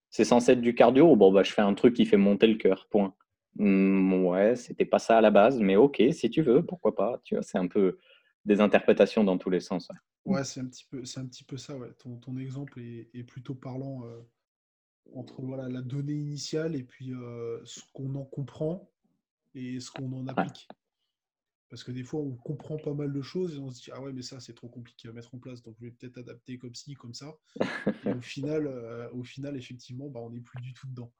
C'est 0.09 0.25
censé 0.25 0.53
être 0.53 0.61
du 0.61 0.73
cardio? 0.73 1.15
Bon, 1.15 1.31
bah, 1.31 1.43
je 1.43 1.51
fais 1.51 1.61
un 1.61 1.75
truc 1.75 1.93
qui 1.93 2.07
fait 2.07 2.17
monter 2.17 2.47
le 2.47 2.55
cœur, 2.55 2.87
point. 2.89 3.13
Mmh, 3.57 4.25
ouais, 4.25 4.55
c'était 4.55 4.85
pas 4.85 4.99
ça 4.99 5.19
à 5.19 5.21
la 5.21 5.29
base, 5.29 5.59
mais 5.59 5.75
ok, 5.75 6.01
si 6.11 6.31
tu 6.31 6.41
veux, 6.41 6.65
pourquoi 6.65 6.95
pas? 6.95 7.21
Tu 7.23 7.35
vois, 7.35 7.43
c'est 7.43 7.59
un 7.59 7.67
peu 7.67 7.99
des 8.45 8.61
interprétations 8.61 9.23
dans 9.23 9.37
tous 9.37 9.51
les 9.51 9.59
sens. 9.59 9.89
Ouais, 10.25 10.43
c'est 10.43 10.61
un, 10.61 10.65
petit 10.65 10.85
peu, 10.89 11.03
un 11.17 11.25
petit 11.27 11.43
peu 11.43 11.57
ça. 11.57 11.77
Ouais. 11.77 11.91
Ton, 11.99 12.17
ton 12.17 12.35
exemple 12.37 12.79
est, 12.79 13.23
plutôt 13.25 13.53
parlant. 13.53 14.03
Euh, 14.05 14.21
entre 15.15 15.41
voilà, 15.41 15.67
la 15.69 15.81
donnée 15.81 16.13
initiale 16.13 16.75
et 16.75 16.83
puis 16.83 17.13
euh, 17.13 17.59
ce 17.65 17.81
qu'on 17.93 18.15
en 18.15 18.25
comprend 18.25 18.89
et 19.55 19.79
ce 19.79 19.91
qu'on 19.91 20.11
en 20.13 20.27
applique. 20.27 20.67
Parce 21.69 21.85
que 21.85 21.91
des 21.91 22.03
fois, 22.03 22.19
on 22.19 22.31
comprend 22.31 22.77
pas 22.77 22.93
mal 22.93 23.13
de 23.13 23.21
choses 23.21 23.55
et 23.55 23.59
on 23.59 23.71
se 23.71 23.81
dit 23.81 23.91
Ah 23.93 24.01
ouais, 24.01 24.11
mais 24.11 24.21
ça, 24.21 24.41
c'est 24.41 24.53
trop 24.53 24.67
compliqué 24.67 25.07
à 25.07 25.13
mettre 25.13 25.33
en 25.33 25.37
place, 25.37 25.63
donc 25.63 25.75
je 25.79 25.85
vais 25.85 25.91
peut-être 25.91 26.17
adapter 26.17 26.57
comme 26.57 26.75
ci, 26.75 26.95
comme 26.95 27.13
ça. 27.13 27.33
Et 28.05 28.11
au 28.11 28.21
final, 28.21 28.67
euh, 28.67 29.09
au 29.13 29.23
final 29.23 29.55
effectivement, 29.55 30.09
bah, 30.09 30.19
on 30.21 30.31
n'est 30.31 30.41
plus 30.41 30.59
du 30.61 30.73
tout 30.73 30.87
dedans. 30.87 31.11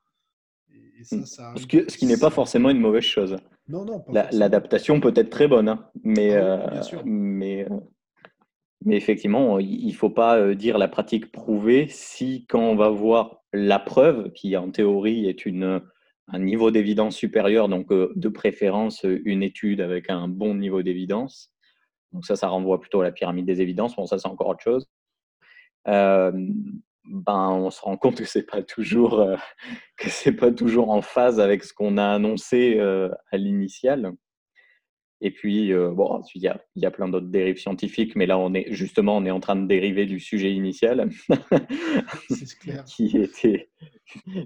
Et, 0.74 1.04
ça, 1.04 1.26
ça 1.26 1.54
ce, 1.58 1.66
qui, 1.66 1.84
ce 1.88 1.98
qui 1.98 2.06
n'est 2.06 2.18
pas 2.18 2.30
forcément 2.30 2.70
une 2.70 2.80
mauvaise 2.80 3.04
chose. 3.04 3.38
Non, 3.68 3.86
non. 3.86 4.04
L'adaptation 4.10 5.00
peut 5.00 5.14
être 5.16 5.30
très 5.30 5.48
bonne, 5.48 5.70
hein, 5.70 5.90
mais, 6.04 6.36
ah 6.36 6.82
mais, 7.06 7.68
mais 8.86 8.96
effectivement, 8.96 9.60
il 9.60 9.88
ne 9.88 9.94
faut 9.94 10.10
pas 10.10 10.54
dire 10.56 10.78
la 10.78 10.88
pratique 10.88 11.32
prouvée 11.32 11.88
si 11.90 12.46
quand 12.48 12.62
on 12.62 12.76
va 12.76 12.90
voir 12.90 13.41
la 13.54 13.80
preuve, 13.80 14.32
qui 14.32 14.56
en 14.56 14.72
théorie 14.72 15.28
est 15.28 15.46
un 15.48 16.40
niveau 16.40 16.72
d'évidence 16.72 17.16
supérieur, 17.16 17.68
donc 17.70 17.90
de 17.92 18.30
préférence 18.30 19.04
une 19.04 19.44
étude 19.44 19.82
avec 19.82 20.10
un 20.10 20.28
bon 20.28 20.56
niveau 20.56 20.82
d'évidence. 20.82 21.54
Donc 22.14 22.26
ça, 22.26 22.36
ça 22.36 22.48
renvoie 22.48 22.80
plutôt 22.80 23.02
à 23.02 23.04
la 23.04 23.12
pyramide 23.12 23.46
des 23.46 23.62
évidences. 23.62 23.96
Bon, 23.96 24.06
ça, 24.06 24.18
c'est 24.18 24.28
encore 24.28 24.48
autre 24.48 24.64
chose. 24.64 24.88
ben, 25.86 27.50
on 27.50 27.70
se 27.72 27.82
rend 27.82 27.98
compte 27.98 28.18
que 28.18 28.26
c'est 28.26 28.46
pas 28.46 28.62
toujours 28.64 29.26
que 29.98 30.10
c'est 30.10 30.34
pas 30.34 30.52
toujours 30.52 30.92
en 30.92 31.02
phase 31.02 31.40
avec 31.40 31.64
ce 31.64 31.74
qu'on 31.74 31.98
a 31.98 32.08
annoncé 32.08 32.80
à 32.80 33.38
l'initial. 33.38 34.14
Et 35.24 35.30
puis, 35.30 35.72
bon, 35.72 36.22
il 36.34 36.42
y 36.42 36.48
a, 36.48 36.60
y 36.76 36.86
a 36.86 36.92
plein 36.92 37.08
d'autres 37.08 37.28
dérives 37.28 37.60
scientifiques, 37.60 38.16
mais 38.16 38.26
là, 38.26 38.40
on 38.40 38.56
est 38.56 38.72
justement, 38.72 39.18
on 39.18 39.26
est 39.26 39.32
en 39.32 39.40
train 39.40 39.56
de 39.56 39.68
dériver 39.68 40.08
du 40.08 40.20
sujet 40.20 40.52
initial, 40.52 41.10
clair. 42.60 42.84
qui 42.86 43.16
était 43.18 43.70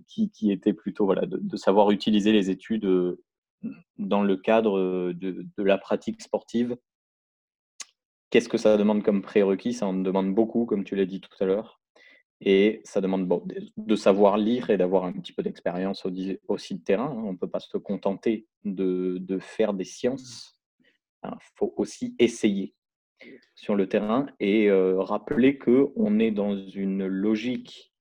qui, 0.06 0.30
qui, 0.30 0.52
était 0.52 0.74
plutôt 0.74 1.06
voilà, 1.06 1.26
de, 1.26 1.58
savoir 1.58 1.92
utiliser 1.92 2.34
les 2.34 2.50
études 2.50 3.18
dans 3.98 4.22
le 4.22 4.36
cadre 4.36 5.14
de, 5.14 5.46
de 5.58 5.64
la 5.64 5.78
pratique 5.78 6.22
sportive. 6.22 6.76
Qu'est-ce 8.30 8.50
que 8.50 8.58
ça 8.58 8.76
demande 8.76 9.02
comme 9.02 9.22
prérequis? 9.22 9.74
Ça 9.74 9.88
en 9.88 9.94
demande 9.94 10.36
beaucoup, 10.36 10.66
comme 10.66 10.84
tu 10.84 10.98
l'as 10.98 11.06
dit 11.06 11.22
tout 11.22 11.32
à 11.40 11.46
l'heure. 11.46 11.80
Et 12.42 12.82
ça 12.84 13.00
demande 13.00 13.26
bon, 13.28 13.48
de 13.78 13.96
savoir 13.96 14.38
lire 14.38 14.70
et 14.70 14.78
d'avoir 14.78 15.06
un 15.06 15.14
petit 15.14 15.32
peu 15.32 15.42
d'expérience 15.42 16.06
aussi 16.50 16.76
de 16.76 16.84
terrain. 16.84 17.16
On 17.26 17.32
ne 17.32 17.38
peut 17.38 17.50
pas 17.50 17.62
se 17.62 17.78
contenter 17.78 18.46
de, 18.66 19.18
de 19.22 19.40
faire 19.40 19.74
des 19.74 19.86
sciences 19.86 20.55
il 21.26 21.34
hein, 21.34 21.38
faut 21.56 21.74
aussi 21.78 22.16
essayer 22.20 22.74
sur 23.56 23.76
le 23.76 23.88
terrain 23.88 24.28
et 24.40 24.70
rappeler 24.72 25.58
qu'on 25.58 26.20
est 26.20 26.32
dans 26.32 26.56
une 26.56 27.06
logique, 27.06 27.94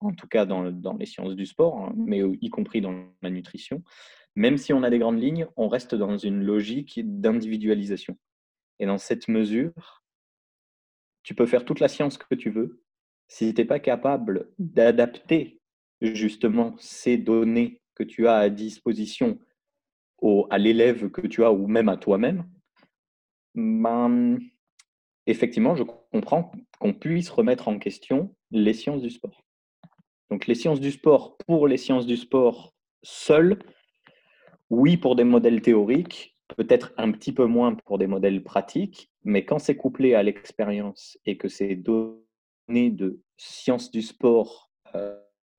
en 0.00 0.12
tout 0.12 0.26
cas 0.26 0.46
dans, 0.46 0.96
les 0.98 1.06
sciences 1.06 1.34
du 1.34 1.46
sport, 1.46 1.78
hein, 1.78 1.92
mais 1.96 2.20
y 2.40 2.50
compris 2.50 2.80
dans 2.80 3.06
la 3.22 3.30
nutrition. 3.30 3.82
Même 4.34 4.56
si 4.56 4.72
on 4.72 4.82
a 4.82 4.90
des 4.90 4.98
grandes 4.98 5.20
lignes, 5.20 5.46
on 5.56 5.68
reste 5.68 5.94
dans 5.94 6.16
une 6.16 6.42
logique 6.42 7.00
d'individualisation. 7.04 8.16
Et 8.78 8.86
dans 8.86 8.98
cette 8.98 9.28
mesure, 9.28 10.02
tu 11.22 11.34
peux 11.34 11.46
faire 11.46 11.64
toute 11.64 11.80
la 11.80 11.88
science 11.88 12.16
que 12.16 12.34
tu 12.34 12.50
veux. 12.50 12.82
Si 13.28 13.52
tu 13.52 13.60
n'es 13.60 13.66
pas 13.66 13.78
capable 13.78 14.50
d'adapter 14.58 15.60
justement 16.00 16.74
ces 16.78 17.18
données 17.18 17.82
que 17.94 18.02
tu 18.02 18.26
as 18.26 18.36
à 18.36 18.48
disposition 18.48 19.38
à 20.50 20.58
l'élève 20.58 21.10
que 21.10 21.26
tu 21.26 21.44
as 21.44 21.52
ou 21.52 21.66
même 21.66 21.88
à 21.88 21.96
toi-même, 21.96 22.48
ben, 23.54 24.38
effectivement, 25.26 25.76
je 25.76 25.84
comprends 26.12 26.52
qu'on 26.78 26.94
puisse 26.94 27.30
remettre 27.30 27.68
en 27.68 27.78
question 27.78 28.34
les 28.50 28.72
sciences 28.72 29.02
du 29.02 29.10
sport. 29.10 29.44
Donc 30.30 30.46
les 30.46 30.54
sciences 30.54 30.80
du 30.80 30.90
sport 30.90 31.36
pour 31.46 31.68
les 31.68 31.76
sciences 31.76 32.06
du 32.06 32.16
sport 32.16 32.74
seules, 33.02 33.58
oui 34.70 34.96
pour 34.96 35.16
des 35.16 35.24
modèles 35.24 35.60
théoriques, 35.60 36.36
peut-être 36.56 36.92
un 36.96 37.12
petit 37.12 37.32
peu 37.32 37.46
moins 37.46 37.74
pour 37.74 37.98
des 37.98 38.06
modèles 38.06 38.42
pratiques, 38.42 39.10
mais 39.24 39.44
quand 39.44 39.58
c'est 39.58 39.76
couplé 39.76 40.14
à 40.14 40.22
l'expérience 40.22 41.18
et 41.26 41.36
que 41.36 41.48
ces 41.48 41.76
données 41.76 42.90
de 42.90 43.20
sciences 43.36 43.90
du 43.90 44.02
sport 44.02 44.70
euh, 44.94 45.18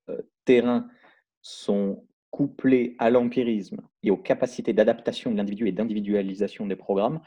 euh, 0.10 0.22
terrain 0.46 0.88
sont 1.42 2.06
couplées 2.32 2.96
à 2.98 3.12
l'empirisme 3.12 3.78
et 4.02 4.10
aux 4.10 4.18
capacités 4.18 4.74
d'adaptation 4.74 5.32
de 5.32 5.38
l'individu 5.38 5.68
et 5.68 5.72
d'individualisation 5.72 6.66
des 6.66 6.76
programmes, 6.76 7.22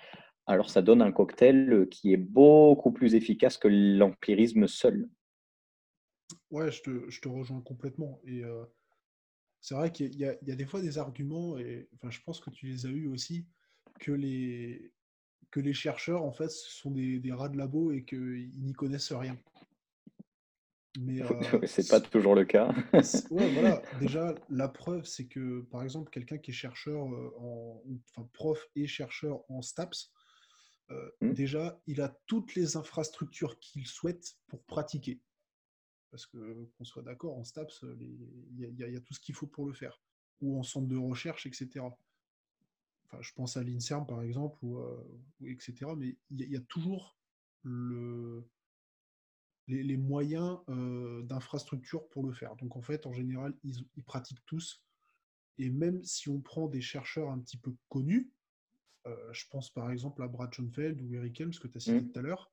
alors 0.47 0.71
ça 0.71 0.83
donne 0.83 1.03
un 1.03 1.13
cocktail 1.13 1.73
euh, 1.73 1.87
qui 1.87 2.13
est 2.13 2.19
beaucoup 2.19 2.93
plus 2.93 3.15
efficace 3.15 3.59
que 3.59 3.69
l'empirisme 3.69 4.67
seul. 4.69 5.09
Ouais, 6.51 6.71
je 6.71 6.83
te, 6.83 7.29
rejoins 7.29 7.61
complètement. 7.61 8.21
Et 8.25 8.45
euh, 8.45 8.65
c'est 9.61 9.75
vrai 9.75 9.91
qu'il 9.93 10.15
y, 10.15 10.25
a 10.25 10.37
des 10.41 10.67
fois 10.67 10.81
des 10.81 10.99
arguments, 10.99 11.59
et 11.59 11.89
enfin, 11.95 12.11
je 12.11 12.21
pense 12.25 12.41
que 12.41 12.51
tu 12.51 12.67
les 12.67 12.87
as 12.87 12.91
eus 12.91 13.09
aussi, 13.09 13.47
que 14.01 14.13
les, 14.13 14.93
que 15.51 15.61
les 15.61 15.75
chercheurs, 15.75 16.23
en 16.23 16.33
fait, 16.33 16.51
sont 16.51 16.93
des, 16.93 17.21
rats 17.33 17.49
de 17.49 17.57
labo 17.57 17.91
et 17.91 18.05
qu'ils 18.05 18.63
n'y 18.63 18.73
connaissent 18.73 19.13
rien. 19.13 19.37
Mais 21.01 21.21
euh, 21.21 21.27
c'est 21.67 21.89
pas 21.89 22.01
toujours 22.01 22.35
le 22.35 22.45
cas. 22.45 22.73
ouais, 23.31 23.53
voilà. 23.53 23.83
Déjà, 24.01 24.35
la 24.49 24.69
preuve, 24.69 25.05
c'est 25.05 25.27
que, 25.27 25.63
par 25.71 25.83
exemple, 25.83 26.11
quelqu'un 26.11 26.39
qui 26.39 26.53
est 26.53 26.55
chercheur, 26.55 27.03
en, 27.03 27.83
enfin 28.11 28.29
prof 28.33 28.67
et 28.77 28.87
chercheur 28.87 29.43
en 29.51 29.63
STAPS, 29.63 30.13
euh, 30.91 31.11
mmh. 31.21 31.33
déjà, 31.33 31.81
il 31.87 32.01
a 32.01 32.09
toutes 32.27 32.55
les 32.55 32.77
infrastructures 32.77 33.59
qu'il 33.59 33.87
souhaite 33.87 34.39
pour 34.47 34.63
pratiquer. 34.65 35.21
Parce 36.11 36.27
que, 36.27 36.71
qu'on 36.77 36.85
soit 36.85 37.03
d'accord, 37.03 37.37
en 37.37 37.45
STAPS, 37.45 37.85
il 38.01 38.75
y, 38.79 38.97
a 38.97 39.01
tout 39.01 39.13
ce 39.13 39.21
qu'il 39.21 39.35
faut 39.35 39.47
pour 39.47 39.67
le 39.67 39.73
faire. 39.73 40.01
Ou 40.41 40.59
en 40.59 40.63
centre 40.63 40.87
de 40.87 40.97
recherche, 40.97 41.47
etc. 41.47 41.85
Enfin, 43.05 43.21
je 43.21 43.33
pense 43.35 43.57
à 43.57 43.63
l'INSERM, 43.63 44.07
par 44.07 44.23
exemple, 44.23 44.57
ou, 44.63 44.79
euh, 44.79 45.21
etc. 45.45 45.75
Mais 45.97 46.17
il 46.31 46.49
y, 46.49 46.57
a 46.57 46.61
toujours 46.61 47.19
le, 47.63 48.49
les, 49.67 49.97
moyens 49.97 50.59
euh, 50.69 51.23
d'infrastructure 51.23 52.09
pour 52.09 52.25
le 52.25 52.33
faire. 52.33 52.55
Donc, 52.57 52.77
en 52.77 52.83
fait, 52.83 53.07
en 53.07 53.13
général, 53.13 53.55
ils, 53.65 53.87
ils 53.97 54.05
pratiquent 54.05 54.45
tous. 54.47 54.83
Et 55.59 55.71
même 55.71 56.03
si 56.05 56.29
on 56.29 56.41
prend 56.41 56.69
des 56.69 56.81
chercheurs 56.81 57.31
un 57.31 57.39
petit 57.39 57.57
peu 57.57 57.75
connus, 57.89 58.31
euh, 58.31 58.36
je 59.33 59.45
pense 59.51 59.71
par 59.71 59.91
exemple 59.91 60.23
à 60.23 60.29
Brad 60.29 60.53
Schoenfeld 60.53 61.01
ou 61.01 61.15
Eric 61.15 61.41
Helms 61.41 61.55
que 61.55 61.69
tu 61.69 61.77
as 61.77 61.81
cité 61.81 62.01
mmh. 62.01 62.13
tout 62.13 62.19
à 62.19 62.23
l'heure. 62.23 62.53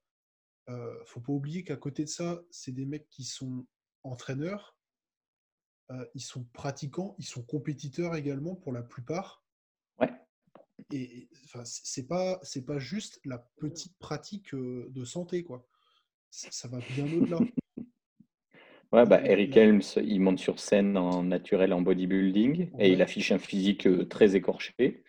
Euh, 0.69 0.95
faut 1.05 1.19
pas 1.19 1.33
oublier 1.33 1.63
qu'à 1.63 1.75
côté 1.75 2.03
de 2.03 2.09
ça, 2.09 2.41
c'est 2.49 2.71
des 2.71 2.85
mecs 2.85 3.09
qui 3.09 3.23
sont 3.23 3.65
entraîneurs, 4.03 4.77
euh, 5.91 6.05
ils 6.13 6.21
sont 6.21 6.45
pratiquants, 6.53 7.15
ils 7.19 7.25
sont 7.25 7.43
compétiteurs 7.43 8.15
également 8.15 8.55
pour 8.55 8.71
la 8.71 8.81
plupart. 8.81 9.43
Ouais. 9.99 10.11
Et 10.91 11.27
enfin, 11.45 11.63
c'est 11.65 12.07
pas 12.07 12.39
c'est 12.43 12.65
pas 12.65 12.79
juste 12.79 13.19
la 13.25 13.39
petite 13.57 13.97
pratique 13.97 14.55
de 14.55 15.05
santé 15.05 15.43
quoi. 15.43 15.67
Ça 16.29 16.67
va 16.67 16.79
bien 16.95 17.05
au-delà. 17.05 17.39
Ouais, 18.91 19.07
bah, 19.07 19.25
Eric 19.25 19.57
Helms, 19.57 19.81
il 19.95 20.21
monte 20.21 20.37
sur 20.37 20.59
scène 20.59 20.97
en 20.97 21.23
naturel 21.23 21.73
en 21.73 21.81
bodybuilding 21.81 22.69
et 22.77 22.91
il 22.91 23.01
affiche 23.01 23.31
un 23.31 23.39
physique 23.39 23.87
très 24.07 24.35
écorché. 24.35 25.03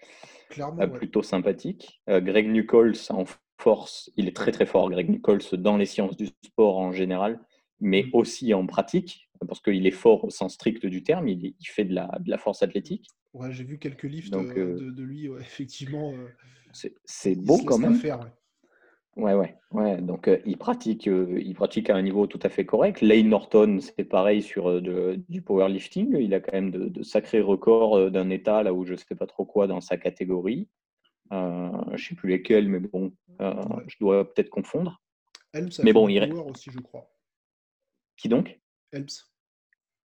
Euh, 0.61 0.87
plutôt 0.87 1.23
sympathique. 1.23 2.01
Euh, 2.09 2.21
Greg 2.21 2.49
Nichols 2.49 2.95
en 3.11 3.25
force, 3.59 4.11
il 4.17 4.29
est 4.29 4.37
très 4.37 4.53
très 4.53 4.67
fort, 4.67 4.91
Greg 4.91 5.09
Nichols, 5.09 5.43
dans 5.53 5.77
les 5.77 5.87
sciences 5.87 6.17
du 6.17 6.29
sport 6.45 6.79
en 6.79 6.93
général, 6.93 7.41
mais 7.81 8.05
mm. 8.05 8.11
aussi 8.13 8.55
en 8.55 8.67
pratique, 8.67 9.29
parce 9.47 9.61
qu'il 9.61 9.87
est 9.87 9.93
fort 9.93 10.25
au 10.25 10.31
sens 10.31 10.55
strict 10.55 10.87
du 10.87 11.03
terme, 11.03 11.29
il, 11.29 11.55
fait 11.63 11.85
de 11.85 11.95
la, 11.95 12.11
de 12.21 12.31
la, 12.31 12.39
force 12.39 12.63
athlétique. 12.63 13.07
Ouais, 13.33 13.53
j'ai 13.53 13.65
vu 13.65 13.79
quelques 13.79 14.05
livres 14.05 14.31
euh, 14.35 14.93
de, 14.93 15.03
lui, 15.03 15.27
effectivement. 15.41 16.15
c'est 16.73 17.37
beau 17.37 17.59
quand 17.59 17.79
même. 17.79 17.95
Faire, 17.95 18.21
Ouais, 18.21 18.31
ouais, 19.17 19.57
ouais. 19.71 20.01
Donc, 20.01 20.29
euh, 20.29 20.39
il, 20.45 20.57
pratique, 20.57 21.09
euh, 21.09 21.41
il 21.41 21.55
pratique 21.55 21.91
à 21.91 21.97
un 21.97 22.03
niveau 22.03 22.27
tout 22.27 22.41
à 22.43 22.49
fait 22.49 22.65
correct. 22.65 23.01
Lane 23.01 23.29
Norton, 23.29 23.79
c'est 23.81 24.05
pareil 24.05 24.43
sur 24.43 24.71
euh, 24.71 25.17
du 25.29 25.43
powerlifting. 25.43 26.17
Il 26.19 26.35
a 26.35 26.41
quand 26.41 26.53
même 26.53 26.71
de, 26.71 27.03
sacrés 27.03 27.41
records 27.41 28.11
d'un 28.11 28.31
état, 28.31 28.63
là 28.63 28.73
où 28.73 28.85
je 28.85 28.93
ne 28.93 28.99
sais 28.99 29.15
pas 29.15 29.27
trop 29.27 29.45
quoi 29.45 29.67
dans 29.67 29.81
sa 29.81 29.97
catégorie. 29.97 30.69
je 31.31 31.93
ne 31.93 31.97
sais 31.97 32.15
plus 32.15 32.31
lesquels, 32.31 32.69
mais 32.69 32.81
bon, 32.81 33.13
je 33.41 33.97
dois 34.01 34.33
peut-être 34.33 34.51
confondre. 34.51 35.01
Mais 35.83 35.93
bon, 35.93 36.09
il 36.09 36.33
aussi, 36.33 36.71
je 36.71 36.79
crois. 36.81 37.11
Qui 38.17 38.29
donc? 38.29 38.59
Helms. 38.93 39.07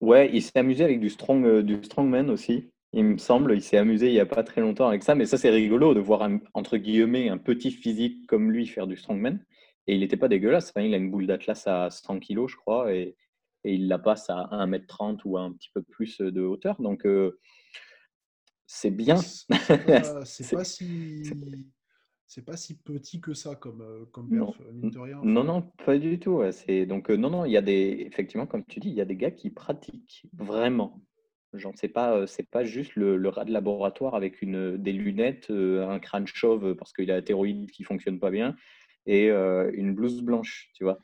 Ouais, 0.00 0.30
il 0.32 0.42
s'est 0.42 0.58
amusé 0.58 0.84
avec 0.84 1.00
du, 1.00 1.10
strong, 1.10 1.60
du 1.60 1.82
strongman 1.82 2.30
aussi 2.30 2.70
il 2.92 3.04
me 3.04 3.18
semble. 3.18 3.54
Il 3.54 3.62
s'est 3.62 3.76
amusé 3.76 4.08
il 4.08 4.12
n'y 4.12 4.20
a 4.20 4.26
pas 4.26 4.42
très 4.42 4.60
longtemps 4.60 4.88
avec 4.88 5.02
ça. 5.02 5.14
Mais 5.14 5.26
ça, 5.26 5.36
c'est 5.36 5.50
rigolo 5.50 5.94
de 5.94 6.00
voir, 6.00 6.22
un, 6.22 6.40
entre 6.54 6.76
guillemets, 6.76 7.28
un 7.28 7.38
petit 7.38 7.70
physique 7.70 8.26
comme 8.26 8.50
lui 8.50 8.66
faire 8.66 8.86
du 8.86 8.96
strongman. 8.96 9.44
Et 9.86 9.94
il 9.94 10.00
n'était 10.00 10.16
pas 10.16 10.28
dégueulasse. 10.28 10.72
il 10.76 10.94
a 10.94 10.98
une 10.98 11.10
boule 11.10 11.26
d'atlas 11.26 11.66
à 11.66 11.90
100 11.90 12.20
kg, 12.20 12.46
je 12.46 12.56
crois. 12.56 12.94
Et, 12.94 13.16
il 13.64 13.88
la 13.88 13.98
passe 13.98 14.30
à 14.30 14.48
1m30 14.52 15.20
ou 15.24 15.36
à 15.36 15.42
un 15.42 15.52
petit 15.52 15.70
peu 15.74 15.82
plus 15.82 16.20
de 16.20 16.40
hauteur. 16.42 16.80
Donc, 16.80 17.04
euh, 17.04 17.38
c'est 18.66 18.90
bien. 18.90 19.16
C'est 20.24 20.54
pas, 20.54 20.64
si. 20.64 21.24
C'est 22.26 22.44
pas 22.44 22.56
si 22.56 22.78
petit 22.78 23.20
que 23.20 23.34
ça 23.34 23.56
comme, 23.56 23.82
euh, 23.82 24.04
comme 24.12 24.28
non. 24.30 24.54
rien. 25.02 25.20
Non, 25.24 25.42
non, 25.42 25.72
pas 25.84 25.98
du 25.98 26.20
tout. 26.20 26.40
C'est 26.52 26.86
donc 26.86 27.10
euh, 27.10 27.16
non, 27.16 27.30
non. 27.30 27.44
Il 27.46 27.52
y 27.52 27.56
a 27.56 27.62
des 27.62 28.04
effectivement, 28.06 28.46
comme 28.46 28.64
tu 28.64 28.78
dis, 28.80 28.90
il 28.90 28.94
y 28.94 29.00
a 29.00 29.06
des 29.06 29.16
gars 29.16 29.32
qui 29.32 29.50
pratiquent 29.50 30.26
vraiment 30.34 31.02
Genre, 31.54 31.72
c'est 31.76 31.88
pas, 31.88 32.26
c'est 32.26 32.48
pas 32.48 32.64
juste 32.64 32.94
le, 32.94 33.28
rat 33.28 33.44
de 33.44 33.52
laboratoire 33.52 34.14
avec 34.14 34.42
une, 34.42 34.76
des 34.76 34.92
lunettes, 34.92 35.50
un 35.50 35.98
crâne 35.98 36.26
chauve 36.26 36.74
parce 36.74 36.92
qu'il 36.92 37.10
a 37.10 37.14
la 37.14 37.22
thyroïde 37.22 37.70
qui 37.70 37.84
fonctionne 37.84 38.20
pas 38.20 38.30
bien 38.30 38.54
et 39.06 39.30
une 39.30 39.94
blouse 39.94 40.20
blanche, 40.20 40.70
tu 40.74 40.84
vois? 40.84 40.98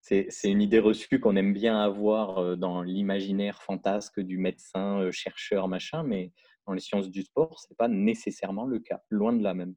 c'est 0.00 0.28
une 0.44 0.60
idée 0.60 0.80
reçue 0.80 1.18
qu'on 1.18 1.36
aime 1.36 1.54
bien 1.54 1.80
avoir 1.80 2.58
dans 2.58 2.82
l'imaginaire 2.82 3.62
fantasque 3.62 4.20
du 4.20 4.36
médecin, 4.36 5.10
chercheur, 5.10 5.66
machin, 5.66 6.02
mais 6.02 6.30
dans 6.66 6.74
les 6.74 6.80
sciences 6.80 7.10
du 7.10 7.22
sport, 7.22 7.58
ce 7.58 7.66
n'est 7.70 7.76
pas 7.76 7.88
nécessairement 7.88 8.66
le 8.66 8.80
cas, 8.80 9.00
loin 9.10 9.32
de 9.32 9.42
là 9.42 9.54
même. 9.54 9.74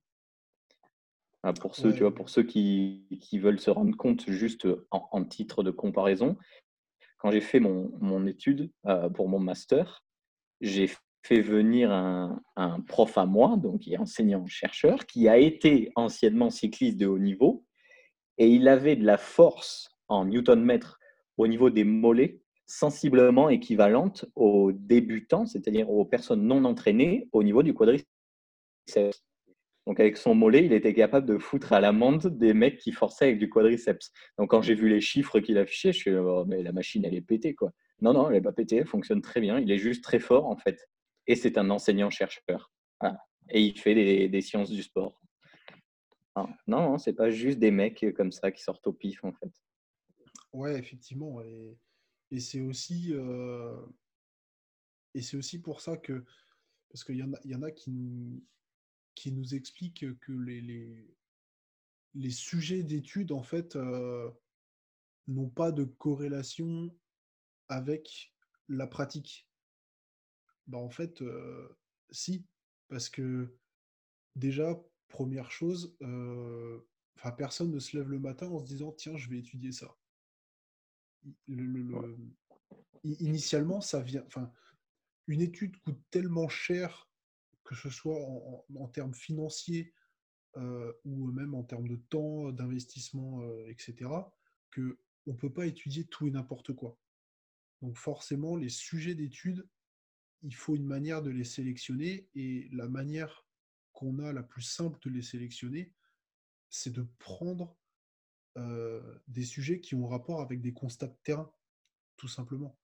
Ah, 1.44 1.54
pour 1.54 1.76
ceux, 1.76 1.94
tu 1.94 2.02
vois, 2.02 2.14
pour 2.14 2.30
ceux 2.30 2.44
qui, 2.44 3.06
qui, 3.22 3.40
veulent 3.40 3.60
se 3.60 3.70
rendre 3.70 3.96
compte 3.96 4.30
juste 4.30 4.68
en, 4.92 5.24
titre 5.24 5.64
de 5.64 5.72
comparaison, 5.72 6.36
quand 7.18 7.32
j'ai 7.32 7.42
fait 7.42 7.60
mon, 7.60 8.28
étude 8.28 8.72
pour 9.16 9.30
mon 9.30 9.40
master, 9.40 10.04
j'ai 10.62 10.90
fait 11.24 11.42
venir 11.42 11.92
un, 11.92 12.42
un, 12.56 12.80
prof 12.82 13.18
à 13.18 13.26
moi, 13.26 13.58
donc 13.58 13.82
qui 13.82 13.94
est 13.94 13.98
enseignant-chercheur, 13.98 15.06
qui 15.06 15.28
a 15.28 15.38
été 15.38 15.92
anciennement 15.96 16.50
cycliste 16.50 16.98
de 16.98 17.08
haut 17.08 17.20
niveau, 17.20 17.66
et 18.38 18.48
il 18.48 18.68
avait 18.68 18.96
de 18.96 19.06
la 19.06 19.18
force 19.18 19.90
en 20.08 20.26
newton-mètre 20.26 21.00
au 21.38 21.48
niveau 21.48 21.70
des 21.70 21.84
mollets 21.84 22.40
sensiblement 22.66 23.50
équivalente 23.50 24.26
aux 24.36 24.72
débutants, 24.74 25.46
c'est-à-dire 25.46 25.90
aux 25.90 26.06
personnes 26.06 26.44
non 26.44 26.66
entraînées 26.66 27.30
au 27.32 27.44
niveau 27.44 27.64
du 27.64 27.74
quadriceps. 27.74 28.06
Donc 29.88 30.02
avec 30.02 30.18
son 30.18 30.36
mollet, 30.36 30.66
il 30.66 30.74
était 30.74 30.94
capable 30.94 31.26
de 31.26 31.38
foutre 31.38 31.72
à 31.72 31.80
l'amende 31.80 32.28
des 32.38 32.54
mecs 32.54 32.78
qui 32.78 32.92
forçaient 32.92 33.24
avec 33.24 33.40
du 33.40 33.50
quadriceps. 33.50 34.12
Donc 34.38 34.50
quand 34.50 34.62
j'ai 34.62 34.76
vu 34.76 34.90
les 34.90 35.00
chiffres 35.00 35.40
qu'il 35.40 35.58
affichait, 35.58 35.94
je 35.94 35.98
suis 35.98 36.14
oh, 36.14 36.44
mais 36.46 36.62
la 36.62 36.74
machine 36.74 37.06
elle 37.06 37.16
est 37.16 37.22
pétée 37.22 37.56
quoi. 37.56 37.72
Non 38.02 38.12
non, 38.12 38.28
elle 38.28 38.34
n'est 38.34 38.42
pas 38.42 38.52
pétée, 38.52 38.76
elle 38.76 38.86
fonctionne 38.86 39.22
très 39.22 39.40
bien. 39.40 39.60
Il 39.60 39.72
est 39.72 39.78
juste 39.78 40.04
très 40.04 40.20
fort 40.20 40.48
en 40.48 40.58
fait. 40.58 40.90
Et 41.26 41.36
c'est 41.36 41.58
un 41.58 41.70
enseignant 41.70 42.10
chercheur. 42.10 42.70
Et 43.50 43.62
il 43.62 43.80
fait 43.80 44.28
des, 44.28 44.42
sciences 44.42 44.70
du 44.70 44.84
sport. 44.84 45.22
Non, 46.36 46.50
non, 46.68 46.98
c'est 46.98 47.14
pas 47.14 47.30
juste 47.30 47.58
des 47.58 47.72
mecs 47.72 48.06
comme 48.14 48.34
ça 48.34 48.52
qui 48.52 48.62
sortent 48.62 48.88
au 48.88 48.94
pif 48.94 49.24
en 49.24 49.32
fait. 49.32 49.54
Ouais, 50.52 50.78
effectivement. 50.78 51.42
Et, 52.30 52.40
c'est 52.42 52.60
aussi, 52.60 53.14
euh, 53.14 53.74
et 55.14 55.22
c'est 55.22 55.38
aussi 55.38 55.62
pour 55.62 55.80
ça 55.80 55.96
que, 55.96 56.26
parce 56.90 57.06
qu'il 57.06 57.16
y, 57.16 57.24
en 57.24 57.32
a, 57.32 57.38
y 57.46 57.56
en 57.56 57.62
a 57.62 57.72
qui 57.72 58.44
qui 59.18 59.32
nous 59.32 59.56
expliquent 59.56 60.18
que 60.20 60.32
les, 60.32 60.62
les, 60.62 61.16
les 62.14 62.30
sujets 62.30 62.84
d'études, 62.84 63.32
en 63.32 63.42
fait, 63.42 63.76
euh, 63.76 64.30
n'ont 65.28 65.50
pas 65.50 65.72
de 65.72 65.84
corrélation 65.84 66.96
avec 67.68 68.34
la 68.70 68.86
pratique. 68.86 69.50
Bah, 70.68 70.78
en 70.78 70.90
fait, 70.90 71.22
euh, 71.22 71.68
si, 72.12 72.46
parce 72.90 73.10
que 73.10 73.58
déjà, 74.36 74.80
première 75.08 75.52
chose, 75.52 75.98
enfin, 77.18 77.32
personne 77.32 77.72
ne 77.72 77.80
se 77.80 77.98
lève 77.98 78.10
le 78.10 78.20
matin 78.20 78.48
en 78.48 78.60
se 78.60 78.66
disant, 78.66 78.92
tiens, 78.92 79.18
je 79.18 79.30
vais 79.30 79.40
étudier 79.40 79.72
ça 79.72 79.98
initialement, 83.04 83.82
ça 83.82 84.02
vient. 84.02 84.24
Enfin, 84.28 84.52
une 85.28 85.42
étude 85.42 85.78
coûte 85.80 86.00
tellement 86.12 86.48
cher, 86.48 87.07
que 87.68 87.76
ce 87.76 87.90
soit 87.90 88.18
en, 88.18 88.88
termes 88.88 89.14
financiers 89.14 89.94
euh, 90.56 90.94
ou 91.04 91.30
même 91.32 91.54
en 91.54 91.64
termes 91.64 91.88
de 91.88 91.98
temps, 91.98 92.52
d'investissement, 92.54 93.42
euh, 93.42 93.68
etc., 93.68 94.10
que 94.72 94.98
on 95.26 95.36
peut 95.36 95.52
pas 95.52 95.66
étudier 95.66 96.06
tout 96.06 96.28
et 96.28 96.32
n'importe 96.32 96.72
quoi. 96.74 96.98
Donc 97.82 97.98
forcément, 97.98 98.56
les 98.56 98.70
sujets 98.70 99.16
d'études, 99.16 99.68
il 100.44 100.56
faut 100.56 100.78
une 100.78 100.86
manière 100.86 101.22
de 101.22 101.30
les 101.30 101.44
sélectionner 101.44 102.30
et 102.34 102.70
la 102.72 102.88
manière 102.88 103.46
qu'on 103.92 104.20
a 104.20 104.32
la 104.32 104.44
plus 104.44 104.62
simple 104.62 104.98
de 105.02 105.10
les 105.10 105.22
sélectionner, 105.22 105.94
c'est 106.70 106.94
de 106.94 107.06
prendre 107.20 107.78
euh, 108.58 109.20
des 109.28 109.44
sujets 109.44 109.82
qui 109.82 109.96
ont 109.96 110.08
rapport 110.08 110.40
avec 110.40 110.62
des 110.62 110.72
constats 110.72 111.08
de 111.08 111.18
terrain, 111.24 111.52
tout 112.16 112.30
simplement. 112.30 112.80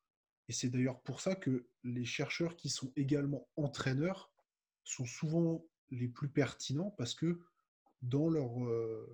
Et 0.50 0.52
c'est 0.52 0.70
d'ailleurs 0.70 1.02
pour 1.04 1.22
ça 1.22 1.36
que 1.36 1.70
les 1.86 2.04
chercheurs 2.04 2.58
qui 2.58 2.70
sont 2.70 2.92
également 2.98 3.48
entraîneurs 3.56 4.33
sont 4.84 5.06
souvent 5.06 5.66
les 5.92 6.08
plus 6.08 6.30
pertinents 6.30 6.92
parce 6.98 7.14
que 7.14 7.42
dans 8.02 8.30
leur, 8.30 8.64
euh, 8.66 9.08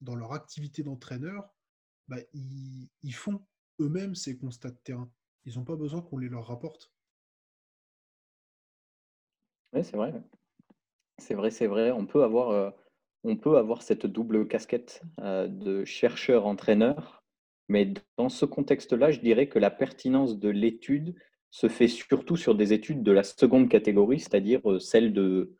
dans 0.00 0.14
leur 0.14 0.32
activité 0.32 0.82
d'entraîneur, 0.82 1.54
bah, 2.08 2.18
ils, 2.32 2.88
ils, 3.02 3.14
font 3.14 3.44
eux-mêmes 3.80 4.14
ces 4.14 4.38
constats 4.38 4.70
de 4.70 4.78
terrain. 4.82 5.10
Ils 5.44 5.56
n'ont 5.56 5.64
pas 5.64 5.76
besoin 5.76 6.02
qu'on 6.02 6.18
les 6.18 6.28
leur 6.28 6.46
rapporte. 6.46 6.92
Oui, 9.72 9.84
c'est 9.84 9.96
vrai. 9.96 10.14
C'est 11.18 11.34
vrai, 11.34 11.50
c'est 11.50 11.66
vrai. 11.66 11.90
On 11.90 12.06
peut 12.06 12.22
avoir 12.22 12.50
euh, 12.50 12.70
on 13.24 13.36
peut 13.36 13.56
avoir 13.58 13.82
cette 13.82 14.06
double 14.06 14.46
casquette 14.46 15.02
euh, 15.20 15.48
de 15.48 15.84
chercheur-entraîneur, 15.84 17.24
mais 17.68 17.92
dans 18.16 18.28
ce 18.28 18.44
contexte-là, 18.44 19.10
je 19.10 19.20
dirais 19.20 19.48
que 19.48 19.58
la 19.58 19.70
pertinence 19.70 20.38
de 20.38 20.48
l'étude 20.48 21.14
se 21.50 21.68
fait 21.68 21.88
surtout 21.88 22.36
sur 22.36 22.54
des 22.54 22.72
études 22.72 23.02
de 23.02 23.12
la 23.12 23.22
seconde 23.22 23.68
catégorie, 23.68 24.20
c'est-à-dire 24.20 24.60
euh, 24.70 24.78
celle 24.78 25.12
de, 25.12 25.56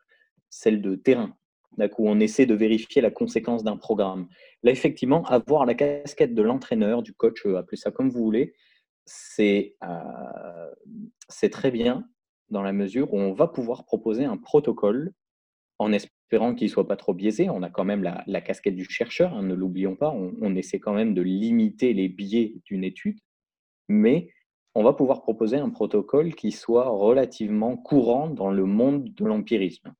celle 0.49 0.81
de 0.81 0.95
terrain, 0.95 1.35
où 1.77 2.09
on 2.09 2.19
essaie 2.19 2.45
de 2.45 2.55
vérifier 2.55 3.01
la 3.01 3.11
conséquence 3.11 3.63
d'un 3.63 3.77
programme. 3.77 4.27
Là, 4.63 4.71
effectivement, 4.71 5.23
avoir 5.25 5.65
la 5.65 5.73
casquette 5.73 6.35
de 6.35 6.41
l'entraîneur, 6.41 7.03
du 7.03 7.13
coach, 7.13 7.45
euh, 7.45 7.57
appelez 7.57 7.77
ça 7.77 7.91
comme 7.91 8.09
vous 8.09 8.23
voulez, 8.23 8.53
c'est 9.05 9.75
très 11.51 11.71
bien 11.71 12.05
dans 12.49 12.61
la 12.61 12.73
mesure 12.73 13.13
où 13.13 13.17
on 13.17 13.33
va 13.33 13.47
pouvoir 13.47 13.85
proposer 13.85 14.25
un 14.25 14.37
protocole 14.37 15.13
en 15.79 15.93
espérant 15.93 16.53
qu'il 16.53 16.67
ne 16.67 16.71
soit 16.71 16.87
pas 16.87 16.97
trop 16.97 17.13
biaisé. 17.13 17.49
On 17.49 17.63
a 17.63 17.69
quand 17.69 17.85
même 17.85 18.03
la, 18.03 18.41
casquette 18.41 18.75
du 18.75 18.85
chercheur, 18.85 19.33
hein, 19.33 19.43
ne 19.43 19.55
l'oublions 19.55 19.95
pas. 19.95 20.11
On, 20.11 20.55
essaie 20.55 20.79
quand 20.79 20.93
même 20.93 21.13
de 21.13 21.21
limiter 21.21 21.93
les 21.93 22.09
biais 22.09 22.55
d'une 22.65 22.83
étude, 22.83 23.19
mais 23.87 24.29
on 24.75 24.83
va 24.83 24.93
pouvoir 24.93 25.21
proposer 25.21 25.57
un 25.57 25.69
protocole 25.69 26.35
qui 26.35 26.51
soit 26.51 26.89
relativement 26.89 27.75
courant 27.75 28.29
dans 28.29 28.51
le 28.51 28.65
monde 28.65 29.13
de 29.13 29.25
l'empirisme. 29.25 29.93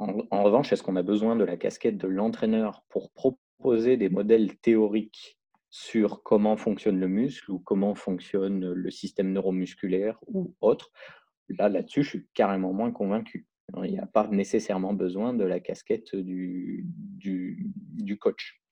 En, 0.00 0.44
revanche, 0.44 0.72
est-ce 0.72 0.82
qu'on 0.82 0.96
a 0.96 1.02
besoin 1.02 1.34
de 1.34 1.44
la 1.44 1.56
casquette 1.56 1.98
de 1.98 2.06
l'entraîneur 2.06 2.84
pour 2.88 3.10
proposer 3.10 3.96
des 3.96 4.08
modèles 4.08 4.56
théoriques 4.58 5.38
sur 5.70 6.22
comment 6.22 6.56
fonctionne 6.56 7.00
le 7.00 7.08
muscle 7.08 7.50
ou 7.50 7.58
comment 7.58 7.96
fonctionne 7.96 8.72
le 8.72 8.90
système 8.90 9.32
neuromusculaire 9.32 10.18
ou 10.28 10.54
autre? 10.60 10.92
Là, 11.48 11.68
là-dessus, 11.68 12.04
je 12.04 12.08
suis 12.10 12.26
carrément 12.32 12.72
moins 12.72 12.92
convaincu. 12.92 13.48
Il 13.82 13.90
n'y 13.90 13.98
a 13.98 14.06
pas 14.06 14.28
nécessairement 14.28 14.94
besoin 14.94 15.34
de 15.34 15.44
la 15.44 15.60
casquette 15.60 16.14
du, 16.14 16.86
du, 16.86 18.18
coach. 18.18 18.62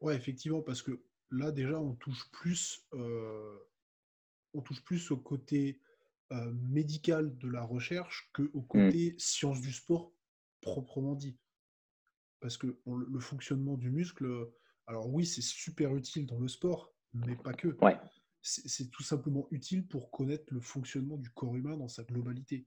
Ouais, 0.00 0.16
effectivement, 0.16 0.62
parce 0.62 0.82
que 0.82 1.02
là 1.30 1.52
déjà 1.52 1.78
on 1.78 1.94
touche 1.94 2.30
plus, 2.30 2.86
euh, 2.94 3.58
on 4.54 4.62
touche 4.62 4.82
plus 4.84 5.10
au 5.10 5.16
côté 5.16 5.80
euh, 6.32 6.52
médical 6.52 7.36
de 7.38 7.48
la 7.48 7.62
recherche 7.62 8.30
que 8.32 8.50
au 8.54 8.60
mmh. 8.60 8.66
côté 8.66 9.14
science 9.18 9.60
du 9.60 9.72
sport 9.72 10.12
proprement 10.60 11.14
dit. 11.14 11.38
Parce 12.40 12.56
que 12.56 12.80
le 12.86 13.18
fonctionnement 13.18 13.76
du 13.76 13.90
muscle, 13.90 14.48
alors 14.86 15.08
oui, 15.08 15.26
c'est 15.26 15.42
super 15.42 15.96
utile 15.96 16.24
dans 16.26 16.38
le 16.38 16.46
sport, 16.46 16.94
mais 17.12 17.34
pas 17.34 17.52
que. 17.52 17.76
Ouais. 17.82 17.98
C'est 18.40 18.90
tout 18.90 19.02
simplement 19.02 19.48
utile 19.50 19.86
pour 19.86 20.12
connaître 20.12 20.54
le 20.54 20.60
fonctionnement 20.60 21.16
du 21.16 21.30
corps 21.30 21.56
humain 21.56 21.76
dans 21.76 21.88
sa 21.88 22.04
globalité. 22.04 22.66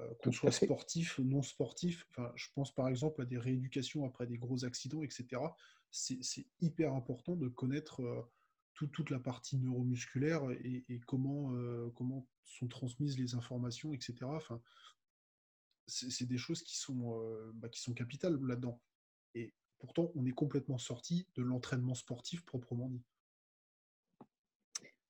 Euh, 0.00 0.14
qu'on 0.22 0.32
soit 0.32 0.52
sportif, 0.52 1.18
non 1.18 1.42
sportif. 1.42 2.06
Enfin, 2.10 2.32
je 2.34 2.46
pense 2.54 2.74
par 2.74 2.88
exemple 2.88 3.20
à 3.22 3.24
des 3.24 3.38
rééducations 3.38 4.04
après 4.04 4.26
des 4.26 4.38
gros 4.38 4.64
accidents, 4.64 5.02
etc. 5.02 5.42
C'est 5.90 6.46
hyper 6.60 6.94
important 6.94 7.36
de 7.36 7.48
connaître 7.48 8.00
euh, 8.02 8.22
toute 8.74 9.10
la 9.10 9.18
partie 9.18 9.58
neuromusculaire 9.58 10.50
et, 10.50 11.00
comment, 11.06 11.52
euh, 11.54 11.90
sont 12.44 12.68
transmises 12.68 13.18
les 13.18 13.34
informations, 13.34 13.92
etc. 13.92 14.14
Enfin, 14.22 14.60
c'est 15.86 16.26
des 16.26 16.38
choses 16.38 16.62
qui 16.62 16.76
sont, 16.76 17.20
bah, 17.54 17.68
qui 17.68 17.80
sont 17.80 17.92
capitales 17.92 18.38
là-dedans. 18.46 18.80
Et 19.34 19.52
pourtant, 19.78 20.12
on 20.14 20.24
est 20.24 20.32
complètement 20.32 20.78
sorti 20.78 21.26
de 21.34 21.42
l'entraînement 21.42 21.94
sportif 21.94 22.44
proprement 22.44 22.88
dit. 22.88 23.02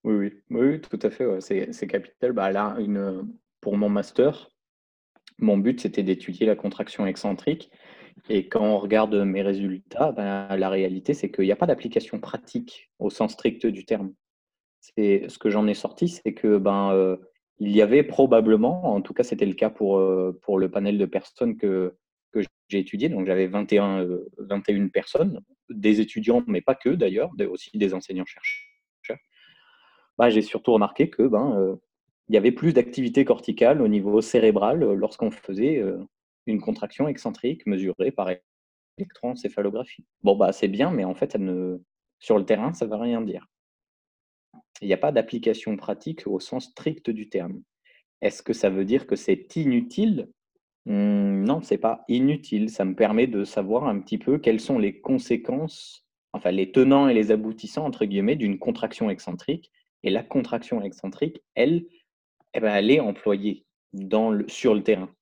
Oui, 0.04 0.14
oui, 0.14 0.42
oui, 0.50 0.80
tout 0.80 0.98
à 1.02 1.10
fait. 1.10 1.40
C'est 1.40 1.86
capital. 1.86 2.32
Bah, 2.32 2.50
là, 2.50 2.76
une, 2.78 3.30
pour 3.60 3.76
mon 3.76 3.90
master, 3.90 4.50
mon 5.38 5.58
but, 5.58 5.80
c'était 5.80 6.02
d'étudier 6.02 6.46
la 6.46 6.56
contraction 6.56 7.06
excentrique. 7.06 7.70
Et 8.28 8.48
quand 8.48 8.64
on 8.64 8.78
regarde 8.78 9.14
mes 9.14 9.42
résultats, 9.42 10.12
ben, 10.12 10.56
la 10.56 10.68
réalité, 10.68 11.14
c'est 11.14 11.30
qu'il 11.30 11.44
n'y 11.44 11.52
a 11.52 11.56
pas 11.56 11.66
d'application 11.66 12.20
pratique 12.20 12.90
au 12.98 13.10
sens 13.10 13.32
strict 13.32 13.66
du 13.66 13.84
terme. 13.84 14.12
C'est 14.80 15.28
ce 15.28 15.38
que 15.38 15.50
j'en 15.50 15.66
ai 15.66 15.74
sorti, 15.74 16.08
c'est 16.08 16.32
que 16.32 16.56
ben 16.56 16.92
euh, 16.92 17.16
il 17.58 17.70
y 17.70 17.82
avait 17.82 18.02
probablement, 18.02 18.94
en 18.94 19.02
tout 19.02 19.12
cas 19.12 19.22
c'était 19.22 19.46
le 19.46 19.52
cas 19.54 19.68
pour, 19.68 19.98
euh, 19.98 20.38
pour 20.42 20.58
le 20.58 20.70
panel 20.70 20.96
de 20.96 21.04
personnes 21.04 21.58
que, 21.58 21.94
que 22.32 22.40
j'ai 22.68 22.78
étudié, 22.78 23.10
donc 23.10 23.26
j'avais 23.26 23.46
21, 23.46 24.06
21 24.38 24.84
euh, 24.84 24.88
personnes, 24.88 25.40
des 25.68 26.00
étudiants, 26.00 26.42
mais 26.46 26.62
pas 26.62 26.74
que 26.74 26.88
d'ailleurs, 26.90 27.30
aussi 27.50 27.76
des 27.76 27.92
enseignants 27.94 28.24
chercheurs. 28.24 29.18
Ben, 30.18 30.28
j'ai 30.28 30.42
surtout 30.42 30.72
remarqué 30.72 31.08
que 31.08 31.22
ben, 31.22 31.78
il 32.28 32.34
y 32.34 32.38
avait 32.38 32.52
plus 32.52 32.74
d'activité 32.74 33.24
corticale 33.24 33.80
au 33.80 33.88
niveau 33.88 34.20
cérébral 34.20 34.80
lorsqu'on 34.80 35.30
faisait 35.30 35.82
une 36.46 36.60
contraction 36.60 37.08
excentrique 37.08 37.66
mesurée 37.66 38.10
par 38.10 38.30
électroencéphalographie. 38.98 40.04
Bon, 40.22 40.36
bah, 40.36 40.52
c'est 40.52 40.68
bien, 40.68 40.90
mais 40.90 41.04
en 41.04 41.14
fait, 41.14 41.36
Sur 42.18 42.38
le 42.38 42.44
terrain, 42.44 42.72
ça 42.72 42.86
ne 42.86 42.90
veut 42.90 42.96
rien 42.96 43.20
dire. 43.22 43.46
Il 44.82 44.88
n'y 44.88 44.94
a 44.94 44.98
pas 44.98 45.12
d'application 45.12 45.76
pratique 45.76 46.26
au 46.26 46.40
sens 46.40 46.66
strict 46.66 47.10
du 47.10 47.28
terme. 47.28 47.62
Est-ce 48.20 48.42
que 48.42 48.52
ça 48.52 48.70
veut 48.70 48.84
dire 48.84 49.06
que 49.06 49.16
c'est 49.16 49.56
inutile? 49.56 50.28
Mmh, 50.86 51.44
Non, 51.44 51.62
ce 51.62 51.74
n'est 51.74 51.78
pas 51.78 52.04
inutile. 52.08 52.70
Ça 52.70 52.84
me 52.84 52.94
permet 52.94 53.26
de 53.26 53.44
savoir 53.44 53.86
un 53.86 54.00
petit 54.00 54.18
peu 54.18 54.38
quelles 54.38 54.60
sont 54.60 54.78
les 54.78 55.00
conséquences, 55.00 56.06
enfin 56.32 56.50
les 56.50 56.72
tenants 56.72 57.08
et 57.08 57.14
les 57.14 57.30
aboutissants, 57.30 57.86
entre 57.86 58.04
guillemets, 58.04 58.36
d'une 58.36 58.58
contraction 58.58 59.10
excentrique. 59.10 59.70
Et 60.02 60.10
la 60.10 60.22
contraction 60.22 60.82
excentrique, 60.82 61.42
elle, 61.54 61.86
eh 62.54 62.60
ben, 62.60 62.74
elle 62.74 62.90
est 62.90 63.00
employée 63.00 63.66
sur 64.48 64.74
le 64.74 64.82
terrain. 64.82 65.14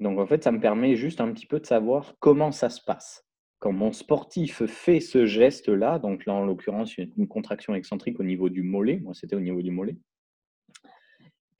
Donc 0.00 0.18
en 0.18 0.26
fait, 0.26 0.44
ça 0.44 0.52
me 0.52 0.60
permet 0.60 0.96
juste 0.96 1.20
un 1.20 1.32
petit 1.32 1.46
peu 1.46 1.60
de 1.60 1.66
savoir 1.66 2.14
comment 2.20 2.52
ça 2.52 2.68
se 2.68 2.80
passe. 2.82 3.24
Quand 3.58 3.72
mon 3.72 3.92
sportif 3.92 4.64
fait 4.66 5.00
ce 5.00 5.24
geste-là, 5.24 5.98
donc 5.98 6.26
là 6.26 6.34
en 6.34 6.44
l'occurrence 6.44 6.98
une 6.98 7.26
contraction 7.26 7.74
excentrique 7.74 8.20
au 8.20 8.24
niveau 8.24 8.50
du 8.50 8.62
mollet, 8.62 8.98
moi 8.98 9.14
c'était 9.14 9.36
au 9.36 9.40
niveau 9.40 9.62
du 9.62 9.70
mollet, 9.70 9.96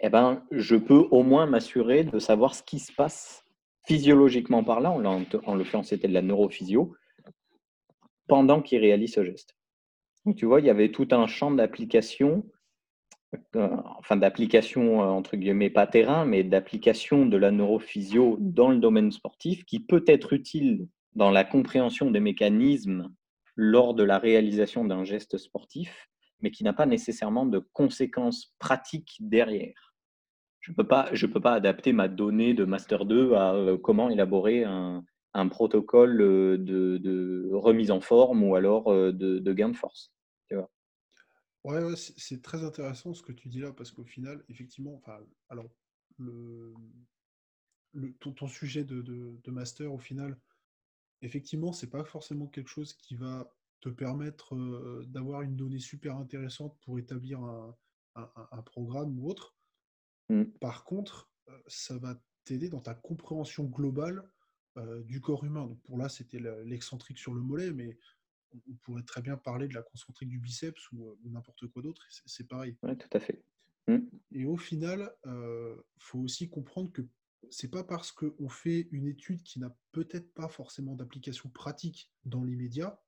eh 0.01 0.11
ben, 0.11 0.45
je 0.51 0.76
peux 0.76 1.07
au 1.11 1.22
moins 1.22 1.47
m'assurer 1.47 2.05
de 2.05 2.18
savoir 2.18 2.55
ce 2.55 2.62
qui 2.62 2.78
se 2.78 2.93
passe 2.93 3.45
physiologiquement 3.87 4.62
par 4.62 4.80
là, 4.80 4.91
en, 4.91 5.24
en 5.45 5.55
l'occurrence 5.55 5.89
c'était 5.89 6.09
de 6.09 6.12
la 6.12 6.20
neurophysio, 6.20 6.95
pendant 8.28 8.61
qu'il 8.61 8.80
réalise 8.80 9.14
ce 9.14 9.24
geste. 9.24 9.57
Donc 10.26 10.37
tu 10.37 10.45
vois, 10.45 10.61
il 10.61 10.66
y 10.66 10.70
avait 10.70 10.91
tout 10.91 11.09
un 11.12 11.26
champ 11.26 11.51
d'application 11.51 12.45
enfin 13.55 14.16
d'application 14.16 15.03
euh, 15.03 15.07
entre 15.07 15.37
guillemets 15.37 15.70
pas 15.70 15.87
terrain, 15.87 16.24
mais 16.24 16.45
d'application 16.45 17.26
de 17.26 17.37
la 17.37 17.51
neurophysio 17.51 18.37
dans 18.41 18.70
le 18.70 18.78
domaine 18.78 19.12
sportif 19.12 19.64
qui 19.64 19.80
peut 19.80 20.05
être 20.07 20.32
utile 20.32 20.89
dans 21.14 21.30
la 21.30 21.45
compréhension 21.45 22.11
des 22.11 22.20
mécanismes 22.20 23.12
lors 23.55 23.95
de 23.95 24.03
la 24.03 24.18
réalisation 24.18 24.84
d'un 24.84 25.05
geste 25.05 25.39
sportif, 25.39 26.09
mais 26.41 26.51
qui 26.51 26.64
n'a 26.64 26.72
pas 26.72 26.87
nécessairement 26.87 27.47
de 27.47 27.59
conséquences 27.72 28.55
pratiques 28.59 29.16
derrière. 29.20 29.95
Je 30.61 30.72
ne 30.72 30.76
peux, 30.76 30.87
pas, 30.87 31.11
peux 31.32 31.41
pas 31.41 31.55
adapter 31.55 31.93
ma 31.93 32.09
donnée 32.09 32.53
de 32.53 32.64
Master 32.64 33.05
2 33.05 33.34
à 33.34 33.55
euh, 33.55 33.78
comment 33.78 34.11
élaborer 34.11 34.64
un, 34.64 35.05
protocole 35.51 36.16
de, 36.16 37.49
remise 37.53 37.91
en 37.91 38.01
forme 38.01 38.43
ou 38.43 38.55
alors 38.55 38.91
de 38.91 39.53
gain 39.53 39.68
de 39.68 39.76
force. 39.76 40.16
Ouais, 41.67 41.97
c'est 41.97 42.43
très 42.43 42.62
intéressant 42.62 43.12
ce 43.12 43.25
que 43.25 43.33
tu 43.33 43.49
dis 43.49 43.59
là, 43.59 43.73
parce 43.73 43.91
qu'au 43.91 44.05
final, 44.05 44.45
effectivement, 44.49 44.95
enfin, 44.95 45.19
alors, 45.49 45.69
le, 46.17 46.73
ton, 48.21 48.47
sujet 48.47 48.85
de, 48.85 49.51
master, 49.51 49.93
au 49.93 49.99
final, 49.99 50.39
effectivement, 51.23 51.73
c'est 51.73 51.91
pas 51.91 52.05
forcément 52.05 52.47
quelque 52.47 52.69
chose 52.69 52.93
qui 52.93 53.17
va 53.17 53.53
te 53.81 53.89
permettre 53.89 54.55
euh, 54.55 55.05
d'avoir 55.09 55.43
une 55.43 55.57
donnée 55.57 55.81
super 55.81 56.17
intéressante 56.17 56.79
pour 56.83 57.01
établir 57.01 57.41
un, 57.41 57.75
programme 58.64 59.19
ou 59.19 59.29
autre. 59.29 59.57
Mmh. 60.29 60.45
Par 60.61 60.85
contre, 60.85 61.29
euh, 61.49 61.59
ça 61.67 61.99
va 61.99 62.17
t'aider 62.45 62.69
dans 62.69 62.81
ta 62.81 62.95
compréhension 62.95 63.64
globale 63.64 64.23
euh, 64.79 65.03
du 65.03 65.21
corps 65.21 65.43
humain. 65.43 65.67
Donc 65.67 65.83
pour 65.83 65.99
là, 65.99 66.09
c'était 66.09 66.39
l'excentrique 66.64 67.19
sur 67.19 67.35
le 67.35 67.41
mollet, 67.41 67.73
mais 67.73 67.99
on 68.55 68.75
pourrait 68.83 69.03
très 69.03 69.23
bien 69.23 69.37
parler 69.37 69.69
de 69.69 69.75
la 69.75 69.83
concentrique 69.83 70.29
du 70.29 70.39
biceps 70.39 70.91
ou, 70.93 71.09
euh, 71.09 71.19
n'importe 71.25 71.67
quoi 71.69 71.83
d'autre, 71.83 72.03
c'est 72.27 72.47
pareil. 72.49 72.77
Oui, 72.83 72.97
tout 72.97 73.09
à 73.13 73.21
fait. 73.21 73.45
Mmh. 73.89 73.99
Et 74.33 74.45
au 74.47 74.57
final, 74.57 75.15
il 75.25 75.31
euh, 75.31 75.77
faut 75.99 76.19
aussi 76.19 76.49
comprendre 76.49 76.91
que 76.93 77.03
c'est 77.51 77.71
pas 77.71 77.85
parce 77.85 78.11
qu'on 78.13 78.49
fait 78.49 78.89
une 78.91 79.07
étude 79.07 79.43
qui 79.43 79.61
n'a 79.61 79.77
peut-être 79.93 80.33
pas 80.35 80.49
forcément 80.49 80.95
d'application 80.97 81.49
pratique 81.49 82.13
dans 82.25 82.43
l'immédiat 82.43 83.01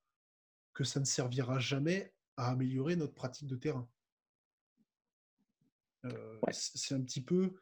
que 0.73 0.83
ça 0.83 0.99
ne 0.99 1.05
servira 1.05 1.59
jamais 1.59 2.13
à 2.37 2.51
améliorer 2.51 2.95
notre 2.95 3.13
pratique 3.13 3.47
de 3.47 3.57
terrain. 3.57 3.89
Euh, 6.05 6.39
c'est 6.51 6.95
un 6.95 7.01
petit 7.01 7.21
peu 7.21 7.55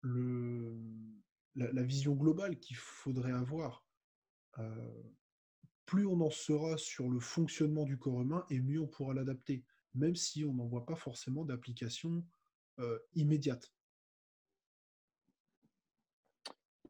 le, 0.00 0.74
la, 1.54 1.82
vision 1.82 2.14
globale 2.14 2.58
qu'il 2.58 2.76
faudrait 2.76 3.32
avoir 3.32 3.84
plus 5.88 6.04
on 6.04 6.20
en 6.20 6.28
sera 6.28 6.76
sur 6.76 7.08
le 7.08 7.18
fonctionnement 7.18 7.86
du 7.86 7.96
corps 7.96 8.20
humain 8.20 8.44
et 8.50 8.60
mieux 8.60 8.78
on 8.78 8.86
pourra 8.86 9.14
l'adapter, 9.14 9.64
même 9.94 10.14
si 10.14 10.44
on 10.44 10.52
n'en 10.52 10.66
voit 10.66 10.84
pas 10.84 10.96
forcément 10.96 11.46
d'application 11.46 12.22
euh, 12.78 12.98
immédiate. 13.14 13.72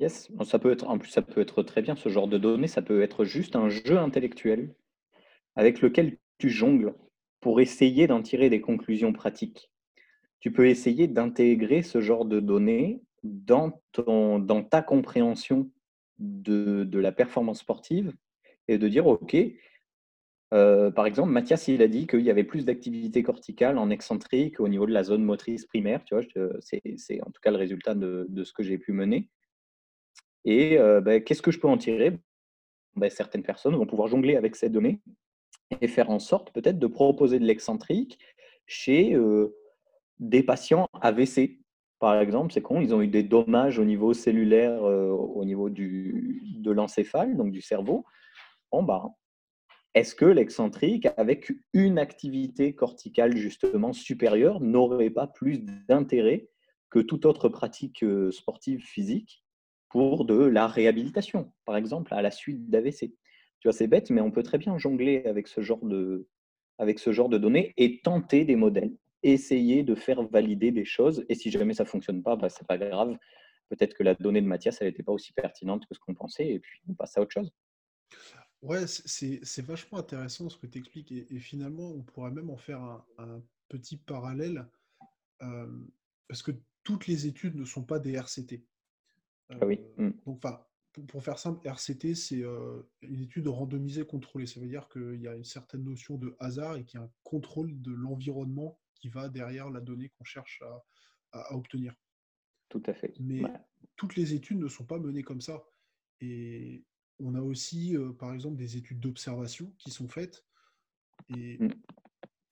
Yes, 0.00 0.32
ça 0.44 0.58
peut 0.58 0.72
être, 0.72 0.88
en 0.88 0.98
plus 0.98 1.10
ça 1.10 1.22
peut 1.22 1.40
être 1.40 1.62
très 1.62 1.80
bien 1.80 1.94
ce 1.94 2.08
genre 2.08 2.26
de 2.26 2.38
données, 2.38 2.66
ça 2.66 2.82
peut 2.82 3.00
être 3.00 3.24
juste 3.24 3.54
un 3.54 3.68
jeu 3.68 3.96
intellectuel 3.98 4.74
avec 5.54 5.80
lequel 5.80 6.18
tu 6.38 6.50
jongles 6.50 6.92
pour 7.38 7.60
essayer 7.60 8.08
d'en 8.08 8.20
tirer 8.20 8.50
des 8.50 8.60
conclusions 8.60 9.12
pratiques. 9.12 9.70
Tu 10.40 10.50
peux 10.50 10.66
essayer 10.66 11.06
d'intégrer 11.06 11.84
ce 11.84 12.00
genre 12.00 12.24
de 12.24 12.40
données 12.40 13.00
dans, 13.22 13.80
ta 14.70 14.82
compréhension 14.82 15.70
de 16.18 16.98
la 16.98 17.12
performance 17.12 17.60
sportive 17.60 18.12
et 18.68 18.78
de 18.78 18.88
dire, 18.88 19.06
OK, 19.06 19.36
euh, 20.54 20.90
par 20.90 21.06
exemple, 21.06 21.30
Mathias, 21.30 21.68
il 21.68 21.82
a 21.82 21.88
dit 21.88 22.06
qu'il 22.06 22.20
y 22.20 22.30
avait 22.30 22.44
plus 22.44 22.64
d'activité 22.64 23.22
corticale 23.22 23.76
en 23.78 23.90
excentrique 23.90 24.60
au 24.60 24.68
niveau 24.68 24.86
de 24.86 24.92
la 24.92 25.02
zone 25.02 25.22
motrice 25.22 25.66
primaire. 25.66 26.04
Tu 26.04 26.14
vois, 26.14 26.24
c'est 26.60 27.22
en 27.22 27.30
tout 27.30 27.40
cas 27.42 27.50
le 27.50 27.58
résultat 27.58 27.94
de, 27.94 28.26
ce 28.44 28.52
que 28.52 28.62
j'ai 28.62 28.78
pu 28.78 28.92
mener. 28.92 29.28
Et 30.44 30.78
euh, 30.78 31.00
ben, 31.00 31.22
qu'est-ce 31.22 31.42
que 31.42 31.50
je 31.50 31.58
peux 31.58 31.68
en 31.68 31.76
tirer? 31.76 32.18
Ben, 32.96 33.10
Certaines 33.10 33.42
personnes 33.42 33.76
vont 33.76 33.86
pouvoir 33.86 34.08
jongler 34.08 34.36
avec 34.36 34.56
ces 34.56 34.70
données 34.70 35.00
et 35.82 35.88
faire 35.88 36.08
en 36.08 36.18
sorte 36.18 36.52
peut-être 36.52 36.78
de 36.78 36.86
proposer 36.86 37.38
de 37.38 37.44
l'excentrique 37.44 38.18
chez 38.66 39.14
euh, 39.14 39.54
des 40.18 40.42
patients 40.42 40.88
AVC. 41.02 41.58
Par 41.98 42.18
exemple, 42.20 42.52
c'est 42.52 42.62
con, 42.62 42.80
ils 42.80 42.94
ont 42.94 43.02
eu 43.02 43.08
des 43.08 43.24
dommages 43.24 43.78
au 43.78 43.84
niveau 43.84 44.14
cellulaire, 44.14 44.80
au 44.82 45.44
niveau 45.44 45.68
du, 45.68 46.42
de 46.60 46.70
l'encéphale, 46.70 47.36
donc 47.36 47.50
du 47.50 47.60
cerveau. 47.60 48.06
Bah, 48.72 49.14
est-ce 49.94 50.14
que 50.14 50.24
l'excentrique, 50.24 51.08
avec 51.16 51.52
une 51.72 51.98
activité 51.98 52.74
corticale 52.74 53.36
justement 53.36 53.92
supérieure, 53.92 54.60
n'aurait 54.60 55.10
pas 55.10 55.26
plus 55.26 55.58
d'intérêt 55.88 56.48
que 56.90 57.00
toute 57.00 57.26
autre 57.26 57.48
pratique 57.48 58.02
euh, 58.02 58.30
sportive 58.30 58.80
physique 58.80 59.44
pour 59.88 60.24
de 60.24 60.36
la 60.36 60.66
réhabilitation, 60.66 61.52
par 61.64 61.76
exemple, 61.76 62.14
à 62.14 62.22
la 62.22 62.30
suite 62.30 62.68
d'AVC 62.70 62.98
Tu 63.60 63.68
vois, 63.68 63.72
c'est 63.72 63.88
bête, 63.88 64.10
mais 64.10 64.20
on 64.20 64.30
peut 64.30 64.42
très 64.42 64.58
bien 64.58 64.78
jongler 64.78 65.24
avec 65.24 65.48
ce 65.48 65.62
genre 65.62 65.84
de, 65.84 66.28
avec 66.78 66.98
ce 66.98 67.12
genre 67.12 67.28
de 67.28 67.38
données 67.38 67.74
et 67.76 68.00
tenter 68.00 68.44
des 68.44 68.56
modèles, 68.56 68.94
essayer 69.22 69.82
de 69.82 69.94
faire 69.94 70.22
valider 70.22 70.70
des 70.70 70.84
choses. 70.84 71.24
Et 71.28 71.34
si 71.34 71.50
jamais 71.50 71.74
ça 71.74 71.84
ne 71.84 71.88
fonctionne 71.88 72.22
pas, 72.22 72.36
bah, 72.36 72.48
ce 72.48 72.62
n'est 72.62 72.66
pas 72.66 72.78
grave. 72.78 73.16
Peut-être 73.70 73.94
que 73.94 74.02
la 74.02 74.14
donnée 74.14 74.40
de 74.40 74.46
Mathias, 74.46 74.78
elle 74.80 74.88
n'était 74.88 75.02
pas 75.02 75.12
aussi 75.12 75.32
pertinente 75.32 75.86
que 75.86 75.94
ce 75.94 76.00
qu'on 76.00 76.14
pensait, 76.14 76.48
et 76.48 76.58
puis 76.58 76.80
on 76.88 76.94
passe 76.94 77.16
à 77.18 77.20
autre 77.20 77.32
chose. 77.32 77.52
Ouais, 78.62 78.86
c'est 78.86 79.62
vachement 79.62 79.98
intéressant 79.98 80.48
ce 80.48 80.58
que 80.58 80.66
tu 80.66 80.78
expliques 80.78 81.12
et 81.12 81.38
finalement, 81.38 81.90
on 81.90 82.02
pourrait 82.02 82.32
même 82.32 82.50
en 82.50 82.56
faire 82.56 82.80
un 83.18 83.42
petit 83.68 83.96
parallèle, 83.96 84.68
parce 85.38 86.42
que 86.42 86.52
toutes 86.82 87.06
les 87.06 87.26
études 87.26 87.54
ne 87.54 87.64
sont 87.64 87.84
pas 87.84 87.98
des 87.98 88.12
RCT. 88.12 88.64
Ah 89.50 89.64
oui, 89.64 89.80
mmh. 89.96 90.10
donc 90.26 90.44
enfin, 90.44 90.60
pour 91.06 91.22
faire 91.22 91.38
simple, 91.38 91.66
RCT, 91.66 92.14
c'est, 92.14 92.42
une 93.02 93.20
étude 93.20 93.46
randomisée 93.48 94.04
contrôlée. 94.04 94.46
Ça 94.46 94.60
veut 94.60 94.68
dire 94.68 94.88
qu'il 94.88 95.20
y 95.20 95.28
a 95.28 95.34
une 95.34 95.44
certaine 95.44 95.84
notion 95.84 96.16
de 96.16 96.36
hasard 96.40 96.76
et 96.76 96.84
qu'il 96.84 96.98
y 96.98 97.02
a 97.02 97.06
un 97.06 97.12
contrôle 97.22 97.80
de 97.80 97.92
l'environnement 97.92 98.78
qui 98.94 99.08
va 99.08 99.28
derrière 99.28 99.70
la 99.70 99.80
donnée 99.80 100.08
qu'on 100.10 100.24
cherche 100.24 100.62
à 101.32 101.54
obtenir. 101.54 101.94
Tout 102.68 102.82
à 102.86 102.94
fait. 102.94 103.14
Mais 103.20 103.42
toutes 103.96 104.16
les 104.16 104.34
études 104.34 104.58
ne 104.58 104.68
sont 104.68 104.84
pas 104.84 104.98
menées 104.98 105.22
comme 105.22 105.40
ça 105.40 105.64
et 106.20 106.84
on 107.20 107.34
a 107.34 107.40
aussi, 107.40 107.96
euh, 107.96 108.12
par 108.12 108.32
exemple, 108.32 108.56
des 108.56 108.76
études 108.76 109.00
d'observation 109.00 109.72
qui 109.78 109.90
sont 109.90 110.08
faites. 110.08 110.44
Et 111.36 111.58
mmh. 111.58 111.74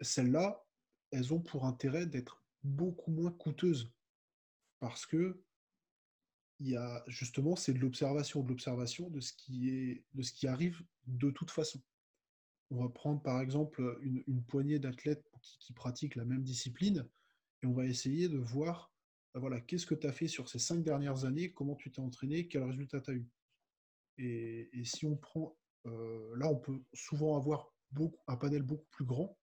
celles-là, 0.01 0.65
elles 1.11 1.33
ont 1.33 1.41
pour 1.41 1.67
intérêt 1.67 2.07
d'être 2.07 2.43
beaucoup 2.63 3.11
moins 3.11 3.31
coûteuses. 3.31 3.93
Parce 4.81 5.07
que 5.07 5.43
il 6.61 6.69
y 6.69 6.77
a 6.77 7.05
justement, 7.07 7.55
c'est 7.55 7.75
de 7.75 7.79
l'observation, 7.79 8.43
de 8.43 8.49
l'observation 8.49 9.11
de 9.11 9.21
ce 9.21 9.33
qui 9.33 9.69
est, 9.71 10.05
de 10.15 10.23
ce 10.23 10.33
qui 10.33 10.47
arrive 10.47 10.83
de 11.07 11.31
toute 11.31 11.51
façon. 11.51 11.83
On 12.71 12.83
va 12.83 12.89
prendre 12.89 13.23
par 13.23 13.41
exemple 13.41 13.99
une, 14.03 14.43
poignée 14.45 14.79
d'athlètes 14.79 15.25
qui, 15.61 15.73
pratiquent 15.73 16.17
la 16.17 16.25
même 16.25 16.43
discipline 16.43 17.07
et 17.63 17.67
on 17.67 17.73
va 17.73 17.87
essayer 17.87 18.29
de 18.29 18.39
voir, 18.39 18.93
bah 19.35 19.41
voilà, 19.41 19.61
qu'est-ce 19.61 19.87
que 19.87 19.95
tu 19.95 20.07
as 20.07 20.13
fait 20.13 20.29
sur 20.29 20.49
ces 20.49 20.59
cinq 20.59 20.83
dernières 20.83 21.25
années, 21.25 21.53
comment 21.53 21.77
tu 21.77 21.93
t'es 21.93 22.01
entraîné, 22.01 22.49
quel 22.49 22.65
résultat 22.65 23.01
tu 23.01 23.11
as 23.11 23.15
eu. 23.15 23.29
Et, 24.19 24.71
si 24.85 25.07
on 25.07 25.17
prend, 25.17 25.57
euh, 25.87 26.37
là, 26.37 26.49
on 26.49 26.57
peut 26.57 26.83
souvent 26.95 27.37
avoir 27.37 27.73
un 28.27 28.37
panel 28.37 28.63
beaucoup 28.63 28.89
plus 28.91 29.05
grand, 29.05 29.39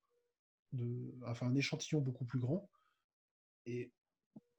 enfin 1.26 1.48
un 1.48 1.56
échantillon 1.56 2.02
beaucoup 2.02 2.26
plus 2.26 2.40
grand, 2.40 2.70
et 3.66 3.92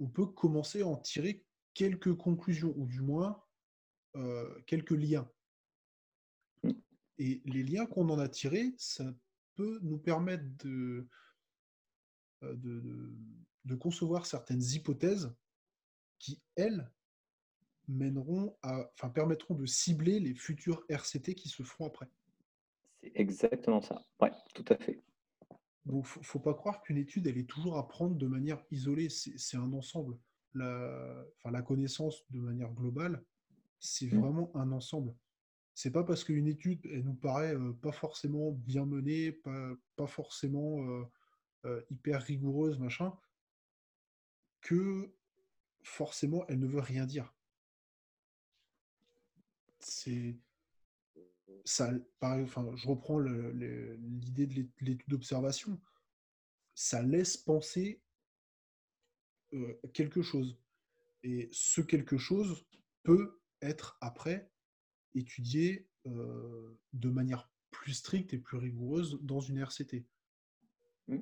on 0.01 0.09
peut 0.09 0.27
commencer 0.27 0.83
à 0.83 0.87
en 0.87 0.97
tirer 0.97 1.45
quelques 1.75 2.15
conclusions, 2.15 2.73
ou 2.77 2.87
du 2.87 3.01
moins 3.01 3.43
euh, 4.17 4.61
quelques 4.67 4.93
liens. 4.93 5.31
Et 7.19 7.43
les 7.45 7.63
liens 7.63 7.87
qu'on 7.87 8.09
en 8.09 8.19
a 8.19 8.29
tirés, 8.29 8.75
ça 8.77 9.05
peut 9.55 9.79
nous 9.83 9.99
permettre 9.99 10.45
de, 10.65 11.09
de, 12.43 13.17
de 13.65 13.75
concevoir 13.75 14.27
certaines 14.27 14.63
hypothèses 14.63 15.33
qui, 16.19 16.41
elles, 16.57 16.91
mèneront 17.89 18.57
à, 18.63 18.91
enfin, 18.95 19.09
permettront 19.09 19.55
de 19.55 19.67
cibler 19.67 20.21
les 20.21 20.35
futurs 20.35 20.85
RCT 20.89 21.35
qui 21.35 21.49
se 21.49 21.63
feront 21.63 21.87
après. 21.87 22.09
C'est 23.03 23.13
exactement 23.15 23.81
ça. 23.81 24.05
Ouais, 24.21 24.33
tout 24.55 24.65
à 24.69 24.77
fait. 24.77 25.03
Donc, 25.85 26.07
faut, 26.07 26.23
faut 26.23 26.39
pas 26.39 26.55
croire 26.55 26.83
qu'une 26.83 26.97
étude, 26.97 27.27
elle 27.27 27.39
est 27.39 27.49
toujours 27.49 27.77
à 27.77 27.87
prendre 27.87 28.17
de 28.17 28.27
manière 28.27 28.63
isolée. 28.71 29.09
C'est 29.11 29.57
un 29.57 29.73
ensemble. 29.73 30.17
La, 30.55 31.25
enfin, 31.39 31.51
la 31.51 31.63
connaissance 31.63 32.25
de 32.31 32.39
manière 32.39 32.73
globale, 32.73 33.23
c'est 33.81 34.07
mmh. 34.07 34.21
vraiment 34.21 34.51
un 34.55 34.73
ensemble. 34.73 35.15
C'est 35.75 35.91
pas 35.91 36.05
parce 36.05 36.23
qu'une 36.23 36.47
étude, 36.47 36.81
elle 36.87 37.05
nous 37.05 37.15
paraît 37.15 37.55
euh, 37.55 37.73
pas 37.73 37.91
forcément 37.91 38.53
bien 38.53 38.87
menée, 38.87 39.33
pas, 39.33 39.73
pas 39.97 40.07
forcément 40.07 40.89
euh, 40.89 41.05
euh, 41.65 41.83
hyper 41.91 42.23
rigoureuse, 42.23 42.79
machin, 42.79 43.13
que 44.61 45.13
forcément, 45.83 46.47
elle 46.49 46.61
ne 46.61 46.67
veut 46.67 46.81
rien 46.81 47.07
dire 47.07 47.35
c'est 49.85 50.37
ça, 51.65 51.91
enfin, 52.21 52.71
je 52.75 52.89
reprends 52.89 53.19
l'idée 53.19 54.47
de 54.47 54.67
l'étude 54.81 55.09
d'observation, 55.09 55.81
ça 56.75 57.03
laisse 57.03 57.37
penser 57.37 58.03
euh, 59.53 59.81
quelque 59.93 60.23
chose. 60.23 60.59
Et 61.23 61.49
ce 61.53 61.81
quelque 61.81 62.19
chose 62.19 62.67
peut 63.03 63.41
être 63.63 63.97
après 64.01 64.51
étudié 65.15 65.89
euh, 66.07 66.79
de 66.93 67.09
manière 67.09 67.51
plus 67.71 67.95
stricte 67.95 68.35
et 68.35 68.39
plus 68.39 68.59
rigoureuse 68.59 69.19
dans 69.23 69.41
une 69.41 69.59
RCT. 69.59 70.05
Mmh. 71.09 71.19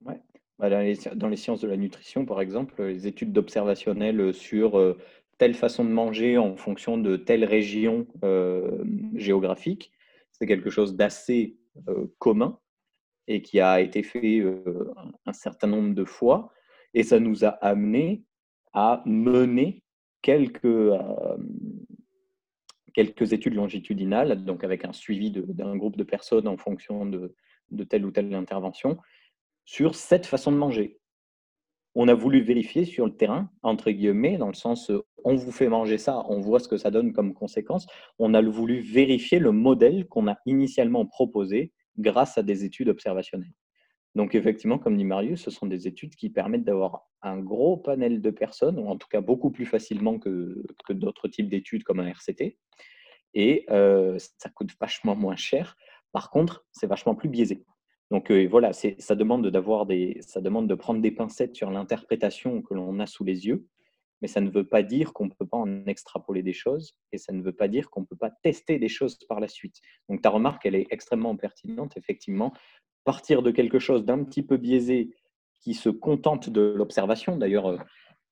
Bah, 0.00 0.70
dans, 0.70 0.80
les, 0.80 0.96
dans, 1.14 1.28
les, 1.28 1.36
sciences 1.36 1.60
de 1.60 1.68
la 1.68 1.76
nutrition, 1.76 2.24
par 2.24 2.40
exemple, 2.40 2.82
les 2.82 3.06
études 3.06 3.32
d'observationnel 3.32 4.32
sur 4.34 4.78
euh, 4.78 4.98
telle 5.38 5.54
façon 5.54 5.84
de 5.84 5.90
manger 5.90 6.36
en 6.36 6.56
fonction 6.56 6.98
de 6.98 7.16
telle 7.16 7.44
région 7.44 8.06
euh, 8.24 8.84
géographique. 9.14 9.92
C'est 10.32 10.46
quelque 10.46 10.70
chose 10.70 10.96
d'assez 10.96 11.56
euh, 11.88 12.06
commun 12.18 12.58
et 13.28 13.40
qui 13.40 13.60
a 13.60 13.80
été 13.80 14.02
fait 14.02 14.40
euh, 14.40 14.92
un 15.26 15.32
certain 15.32 15.68
nombre 15.68 15.94
de 15.94 16.04
fois. 16.04 16.52
Et 16.92 17.04
ça 17.04 17.20
nous 17.20 17.44
a 17.44 17.48
amené 17.48 18.24
à 18.72 19.02
mener 19.06 19.82
quelques, 20.22 20.90
quelques 22.92 23.32
études 23.32 23.54
longitudinales, 23.54 24.44
donc 24.44 24.64
avec 24.64 24.84
un 24.84 24.92
suivi 24.92 25.30
d'un 25.30 25.76
groupe 25.76 25.96
de 25.96 26.04
personnes 26.04 26.48
en 26.48 26.56
fonction 26.56 27.06
de, 27.06 27.34
de 27.70 27.84
telle 27.84 28.04
ou 28.04 28.10
telle 28.10 28.34
intervention, 28.34 28.98
sur 29.64 29.94
cette 29.94 30.26
façon 30.26 30.50
de 30.50 30.56
manger 30.56 30.97
on 32.00 32.06
a 32.06 32.14
voulu 32.14 32.40
vérifier 32.40 32.84
sur 32.84 33.06
le 33.06 33.16
terrain, 33.16 33.50
entre 33.64 33.90
guillemets, 33.90 34.38
dans 34.38 34.46
le 34.46 34.54
sens 34.54 34.92
on 35.24 35.34
vous 35.34 35.50
fait 35.50 35.68
manger 35.68 35.98
ça, 35.98 36.24
on 36.28 36.38
voit 36.38 36.60
ce 36.60 36.68
que 36.68 36.76
ça 36.76 36.92
donne 36.92 37.12
comme 37.12 37.34
conséquence. 37.34 37.88
On 38.20 38.34
a 38.34 38.40
voulu 38.40 38.78
vérifier 38.78 39.40
le 39.40 39.50
modèle 39.50 40.06
qu'on 40.06 40.28
a 40.28 40.36
initialement 40.46 41.06
proposé 41.06 41.72
grâce 41.98 42.38
à 42.38 42.44
des 42.44 42.64
études 42.64 42.88
observationnelles. 42.88 43.52
Donc 44.14 44.36
effectivement, 44.36 44.78
comme 44.78 44.96
dit 44.96 45.04
Marius, 45.04 45.42
ce 45.42 45.50
sont 45.50 45.66
des 45.66 45.88
études 45.88 46.14
qui 46.14 46.30
permettent 46.30 46.62
d'avoir 46.62 47.08
un 47.20 47.40
gros 47.40 47.76
panel 47.76 48.22
de 48.22 48.30
personnes, 48.30 48.78
ou 48.78 48.86
en 48.86 48.96
tout 48.96 49.08
cas 49.10 49.20
beaucoup 49.20 49.50
plus 49.50 49.66
facilement 49.66 50.20
que, 50.20 50.62
d'autres 50.90 51.26
types 51.26 51.48
d'études 51.48 51.82
comme 51.82 51.98
un 51.98 52.06
RCT. 52.06 52.58
Et 53.34 53.66
euh, 53.70 54.16
ça 54.38 54.48
coûte 54.50 54.70
vachement 54.80 55.16
moins 55.16 55.36
cher. 55.36 55.76
Par 56.12 56.30
contre, 56.30 56.64
c'est 56.70 56.86
vachement 56.86 57.16
plus 57.16 57.28
biaisé. 57.28 57.64
Donc 58.10 58.30
euh, 58.30 58.46
voilà, 58.50 58.72
ça 58.72 59.14
demande 59.14 59.46
d'avoir 59.48 59.86
des, 59.86 60.18
ça 60.20 60.40
demande 60.40 60.66
de 60.66 60.74
prendre 60.74 61.00
des 61.00 61.10
pincettes 61.10 61.54
sur 61.54 61.70
l'interprétation 61.70 62.62
que 62.62 62.74
l'on 62.74 62.98
a 63.00 63.06
sous 63.06 63.24
les 63.24 63.46
yeux, 63.46 63.66
mais 64.22 64.28
ça 64.28 64.40
ne 64.40 64.50
veut 64.50 64.66
pas 64.66 64.82
dire 64.82 65.12
qu'on 65.12 65.26
ne 65.26 65.30
peut 65.30 65.46
pas 65.46 65.58
en 65.58 65.86
extrapoler 65.86 66.42
des 66.42 66.54
choses 66.54 66.96
et 67.12 67.18
ça 67.18 67.32
ne 67.32 67.42
veut 67.42 67.52
pas 67.52 67.68
dire 67.68 67.90
qu'on 67.90 68.00
ne 68.00 68.06
peut 68.06 68.16
pas 68.16 68.30
tester 68.42 68.78
des 68.78 68.88
choses 68.88 69.18
par 69.28 69.40
la 69.40 69.48
suite. 69.48 69.76
Donc 70.08 70.22
ta 70.22 70.30
remarque, 70.30 70.64
elle 70.64 70.74
est 70.74 70.86
extrêmement 70.90 71.36
pertinente, 71.36 71.96
effectivement. 71.96 72.52
Partir 73.04 73.42
de 73.42 73.50
quelque 73.50 73.78
chose 73.78 74.04
d'un 74.04 74.24
petit 74.24 74.42
peu 74.42 74.56
biaisé 74.56 75.14
qui 75.60 75.74
se 75.74 75.88
contente 75.88 76.48
de 76.50 76.60
l'observation, 76.60 77.36
d'ailleurs, 77.36 77.84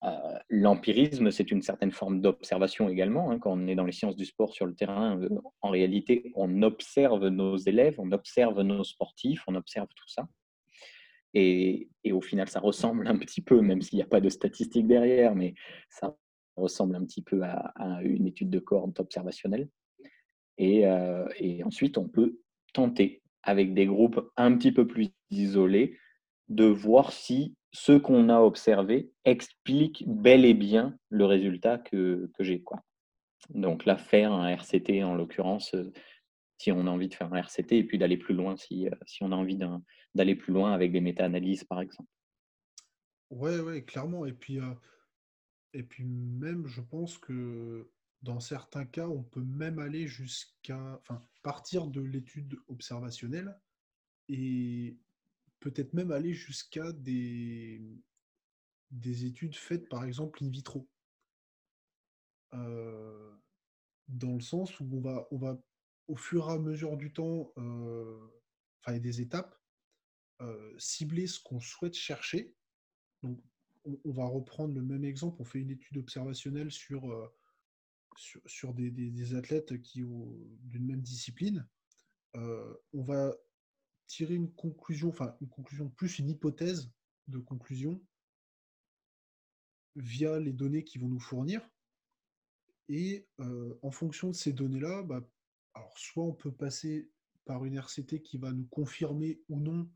euh, 0.05 0.39
l'empirisme, 0.51 1.31
c'est 1.31 1.51
une 1.51 1.63
certaine 1.63 1.91
forme 1.91 2.21
d'observation 2.21 2.89
également. 2.89 3.31
Hein. 3.31 3.39
Quand 3.39 3.53
on 3.53 3.67
est 3.67 3.75
dans 3.75 3.85
les 3.85 3.93
sciences 3.93 4.17
du 4.17 4.25
sport 4.25 4.53
sur 4.53 4.67
le 4.67 4.75
terrain, 4.75 5.19
euh, 5.21 5.29
en 5.63 5.71
réalité, 5.71 6.33
on 6.35 6.63
observe 6.63 7.29
nos 7.29 7.57
élèves, 7.57 7.95
on 7.99 8.13
observe 8.13 8.61
nos 8.63 8.85
sportifs, 8.85 9.43
on 9.47 9.55
observe 9.55 9.89
tout 9.95 10.09
ça. 10.09 10.29
Et, 11.35 11.89
au 12.13 12.21
final, 12.23 12.49
ça 12.49 12.61
ressemble 12.61 13.07
un 13.09 13.19
petit 13.19 13.43
peu, 13.43 13.61
même 13.61 13.83
s'il 13.83 13.97
n'y 13.97 14.03
a 14.03 14.07
pas 14.07 14.21
de 14.21 14.29
statistiques 14.29 14.87
derrière, 14.87 15.35
mais 15.35 15.55
ça 15.91 16.17
ressemble 16.57 16.97
un 16.97 17.05
petit 17.05 17.21
peu 17.21 17.43
à, 17.43 18.01
une 18.03 18.27
étude 18.27 18.49
de 18.49 18.59
cohorte 18.59 19.01
observationnelle. 19.01 19.69
Et, 20.57 20.87
euh, 20.87 21.27
et 21.39 21.63
ensuite, 21.65 21.99
on 21.99 22.09
peut 22.09 22.39
tenter, 22.73 23.23
avec 23.43 23.75
des 23.75 23.87
groupes 23.87 24.31
un 24.37 24.57
petit 24.57 24.73
peu 24.73 24.87
plus 24.87 25.11
isolés, 25.31 25.99
de 26.49 26.65
voir 26.65 27.13
si 27.13 27.55
ce 27.73 27.93
qu'on 27.93 28.29
a 28.29 28.41
observé 28.41 29.13
explique 29.25 30.05
bel 30.07 30.45
et 30.45 30.55
bien 30.55 30.97
le 31.11 31.25
résultat 31.25 31.79
que, 31.79 32.31
j'ai. 32.41 32.63
Donc 33.51 33.85
là, 33.85 33.97
faire 33.97 34.33
un 34.33 34.49
RCT 34.49 35.05
en 35.05 35.15
l'occurrence, 35.15 35.75
euh, 35.75 35.93
si 36.59 36.73
on 36.73 36.87
a 36.87 36.91
envie 36.91 37.09
de 37.09 37.15
faire 37.15 37.33
un 37.33 37.37
RCT, 37.37 37.79
et 37.79 37.85
puis 37.85 37.99
d'aller 37.99 38.17
plus 38.17 38.35
loin 38.35 38.57
si, 38.57 38.89
euh, 38.89 38.95
on 39.21 39.33
a 39.33 39.37
envie 39.37 39.59
d'aller 40.15 40.35
plus 40.35 40.53
loin 40.53 40.73
avec 40.73 40.93
des 40.93 41.01
méta-analyses, 41.01 41.65
par 41.65 41.81
exemple. 41.81 42.09
Ouais, 43.31 43.59
ouais, 43.61 43.85
clairement. 43.85 44.25
Et 44.25 44.33
puis, 44.33 44.61
euh, 44.61 44.75
et 45.73 45.83
puis 45.83 46.05
même, 46.05 46.67
je 46.67 46.81
pense 46.81 47.19
que 47.19 47.91
dans 48.23 48.41
certains 48.41 48.87
cas, 48.87 49.07
on 49.07 49.23
peut 49.23 49.43
même 49.43 49.79
aller 49.79 50.07
jusqu'à, 50.07 51.01
partir 51.43 51.87
de 51.87 52.01
l'étude 52.01 52.59
observationnelle 52.67 53.57
et 54.29 54.99
peut-être 55.67 55.95
même 55.95 56.13
aller 56.13 56.33
jusqu'à 56.33 56.93
des, 56.93 57.83
des 58.93 59.25
études 59.25 59.57
faites 59.57 59.89
par 59.89 60.05
exemple 60.05 60.45
in 60.45 60.49
vitro. 60.49 60.89
Euh, 62.55 63.35
dans 64.07 64.35
le 64.35 64.41
sens 64.41 64.79
où 64.79 64.89
on 64.95 65.39
va, 65.39 65.61
au 66.07 66.15
fur 66.15 66.49
et 66.49 66.53
à 66.53 66.59
mesure 66.59 66.97
du 66.97 67.13
temps, 67.13 67.53
euh, 67.59 68.29
enfin 68.81 68.97
des 69.01 69.21
étapes, 69.21 69.61
euh, 70.41 70.73
cibler 70.79 71.27
ce 71.27 71.41
qu'on 71.41 71.59
souhaite 71.59 71.95
chercher. 71.95 72.55
Donc, 73.25 73.43
on, 73.85 74.13
va 74.13 74.27
reprendre 74.27 74.73
le 74.73 74.83
même 74.83 75.05
exemple, 75.05 75.39
on 75.41 75.45
fait 75.45 75.59
une 75.59 75.71
étude 75.73 75.99
observationnelle 75.99 76.71
sur, 76.71 77.33
sur, 78.15 78.73
des, 78.73 78.93
des, 78.93 79.35
athlètes 79.35 79.83
qui 79.83 80.05
ont 80.05 80.33
d'une 80.61 80.87
même 80.87 81.03
discipline. 81.03 81.67
on 82.35 83.03
va 83.03 83.35
tirer 84.07 84.35
une 84.35 84.53
conclusion, 84.53 85.09
enfin 85.09 85.37
une 85.41 85.49
conclusion 85.49 85.89
plus 85.89 86.19
une 86.19 86.31
hypothèse 86.31 86.91
de 87.29 87.39
conclusion 87.39 88.01
via 89.97 90.39
les 90.39 90.53
données 90.53 90.85
qu'ils 90.85 91.01
vont 91.01 91.09
nous 91.09 91.21
fournir. 91.21 91.69
Et 92.89 93.27
euh, 93.41 93.79
en 93.83 93.91
fonction 93.91 94.29
de 94.29 94.35
ces 94.35 94.53
données-là, 94.53 95.03
bah, 95.03 95.29
alors 95.75 95.99
soit 95.99 96.25
on 96.25 96.35
peut 96.35 96.53
passer 96.53 97.11
par 97.45 97.65
une 97.65 97.77
RCT 97.77 98.23
qui 98.23 98.39
va 98.39 98.53
nous 98.53 98.67
confirmer 98.67 99.41
ou 99.49 99.61
non 99.61 99.91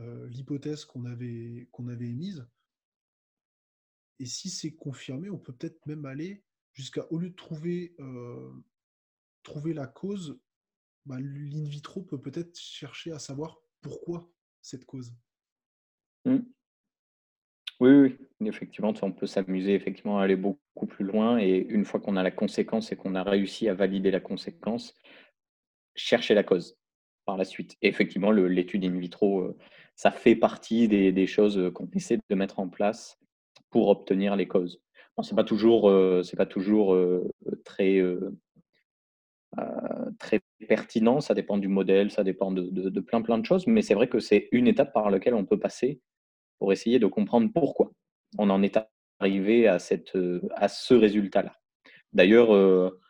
euh, 0.00 0.28
l'hypothèse 0.28 0.84
qu'on 0.84 1.04
avait, 1.04 1.68
qu'on 1.72 1.88
avait 1.88 2.08
émise. 2.08 2.46
Et 4.18 4.26
si 4.26 4.50
c'est 4.50 4.74
confirmé, 4.74 5.30
on 5.30 5.38
peut 5.38 5.54
peut-être 5.54 5.84
même 5.86 6.04
aller 6.04 6.44
jusqu'à, 6.72 7.06
au 7.10 7.18
lieu 7.18 7.30
de 7.30 7.34
trouver, 7.34 7.94
euh, 8.00 8.52
trouver 9.42 9.72
la 9.72 9.86
cause, 9.86 10.38
bah, 11.10 11.16
l'in 11.18 11.64
vitro 11.64 12.02
peut 12.02 12.20
peut-être 12.20 12.56
chercher 12.56 13.10
à 13.10 13.18
savoir 13.18 13.58
pourquoi 13.80 14.30
cette 14.62 14.84
cause. 14.84 15.12
Mmh. 16.24 16.38
Oui, 17.80 17.90
oui, 17.90 18.46
effectivement, 18.46 18.94
on 19.02 19.10
peut 19.10 19.26
s'amuser 19.26 19.74
effectivement 19.74 20.20
à 20.20 20.22
aller 20.22 20.36
beaucoup 20.36 20.86
plus 20.86 21.04
loin 21.04 21.38
et 21.38 21.66
une 21.68 21.84
fois 21.84 21.98
qu'on 21.98 22.16
a 22.16 22.22
la 22.22 22.30
conséquence 22.30 22.92
et 22.92 22.96
qu'on 22.96 23.16
a 23.16 23.24
réussi 23.24 23.68
à 23.68 23.74
valider 23.74 24.12
la 24.12 24.20
conséquence, 24.20 24.94
chercher 25.96 26.34
la 26.34 26.44
cause 26.44 26.76
par 27.24 27.36
la 27.36 27.44
suite. 27.44 27.76
Et 27.82 27.88
effectivement, 27.88 28.30
l'étude 28.30 28.84
in 28.84 28.96
vitro, 28.96 29.40
euh, 29.40 29.58
ça 29.96 30.12
fait 30.12 30.36
partie 30.36 30.86
des, 30.86 31.26
choses 31.26 31.72
qu'on 31.74 31.88
essaie 31.92 32.18
de 32.28 32.34
mettre 32.36 32.60
en 32.60 32.68
place 32.68 33.18
pour 33.70 33.88
obtenir 33.88 34.36
les 34.36 34.46
causes. 34.46 34.80
Bon, 35.16 35.24
c'est 35.24 35.34
pas 35.34 35.44
toujours, 35.44 35.90
euh, 35.90 36.22
pas 36.36 36.46
toujours 36.46 36.94
euh, 36.94 37.28
très 37.64 37.98
euh, 37.98 38.30
très 40.18 40.40
pertinent, 40.68 41.20
ça 41.20 41.34
dépend 41.34 41.58
du 41.58 41.68
modèle, 41.68 42.10
ça 42.10 42.22
dépend 42.22 42.52
de, 42.52 43.00
plein 43.00 43.20
plein 43.20 43.38
de 43.38 43.44
choses, 43.44 43.66
mais 43.66 43.82
c'est 43.82 43.94
vrai 43.94 44.08
que 44.08 44.20
c'est 44.20 44.48
une 44.52 44.68
étape 44.68 44.92
par 44.92 45.10
laquelle 45.10 45.34
on 45.34 45.44
peut 45.44 45.58
passer 45.58 46.00
pour 46.58 46.72
essayer 46.72 46.98
de 46.98 47.06
comprendre 47.06 47.50
pourquoi 47.52 47.90
on 48.38 48.48
en 48.50 48.62
est 48.62 48.78
arrivé 49.18 49.66
à, 49.66 49.78
cette, 49.78 50.16
à 50.54 50.68
ce 50.68 50.94
résultat-là. 50.94 51.54
D'ailleurs, 52.12 52.54
euh, 52.54 53.00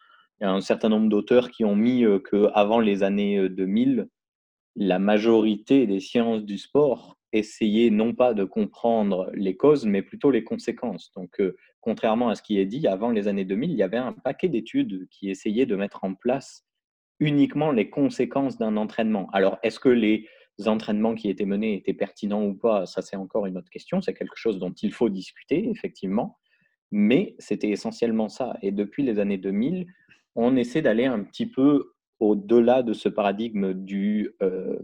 il 0.40 0.44
y 0.44 0.46
a 0.46 0.52
un 0.52 0.60
certain 0.60 0.88
nombre 0.88 1.08
d'auteurs 1.08 1.50
qui 1.50 1.64
ont 1.64 1.76
mis 1.76 2.04
euh, 2.04 2.18
qu'avant 2.18 2.80
les 2.80 3.02
années 3.02 3.48
2000, 3.48 4.08
la 4.76 4.98
majorité 4.98 5.86
des 5.86 6.00
sciences 6.00 6.44
du 6.44 6.58
sport 6.58 7.16
essayaient 7.32 7.90
non 7.90 8.14
pas 8.14 8.34
de 8.34 8.44
comprendre 8.44 9.30
les 9.34 9.56
causes, 9.56 9.86
mais 9.86 10.02
plutôt 10.02 10.30
les 10.30 10.44
conséquences. 10.44 11.12
Donc, 11.14 11.40
euh, 11.40 11.56
contrairement 11.80 12.28
à 12.28 12.34
ce 12.34 12.42
qui 12.42 12.58
est 12.58 12.66
dit, 12.66 12.86
avant 12.86 13.10
les 13.10 13.28
années 13.28 13.44
2000, 13.44 13.70
il 13.70 13.76
y 13.76 13.82
avait 13.82 13.96
un 13.96 14.12
paquet 14.12 14.48
d'études 14.48 15.08
qui 15.10 15.30
essayaient 15.30 15.66
de 15.66 15.76
mettre 15.76 16.04
en 16.04 16.14
place 16.14 16.66
uniquement 17.18 17.70
les 17.70 17.90
conséquences 17.90 18.58
d'un 18.58 18.76
entraînement. 18.76 19.28
Alors, 19.32 19.58
est-ce 19.62 19.78
que 19.78 19.88
les 19.88 20.26
entraînements 20.66 21.14
qui 21.14 21.28
étaient 21.28 21.44
menés 21.44 21.74
étaient 21.74 21.94
pertinents 21.94 22.44
ou 22.44 22.54
pas? 22.54 22.86
Ça, 22.86 23.02
c'est 23.02 23.16
encore 23.16 23.46
une 23.46 23.56
autre 23.56 23.70
question. 23.70 24.00
C'est 24.00 24.14
quelque 24.14 24.36
chose 24.36 24.58
dont 24.58 24.72
il 24.72 24.92
faut 24.92 25.08
discuter, 25.08 25.68
effectivement. 25.68 26.38
Mais 26.90 27.36
c'était 27.38 27.70
essentiellement 27.70 28.28
ça. 28.28 28.56
Et 28.62 28.72
depuis 28.72 29.02
les 29.02 29.18
années 29.18 29.38
2000, 29.38 29.86
on 30.34 30.56
essaie 30.56 30.82
d'aller 30.82 31.04
un 31.04 31.22
petit 31.22 31.46
peu 31.46 31.92
au-delà 32.18 32.82
de 32.82 32.92
ce 32.92 33.08
paradigme 33.08 33.72
du, 33.72 34.30
euh, 34.42 34.78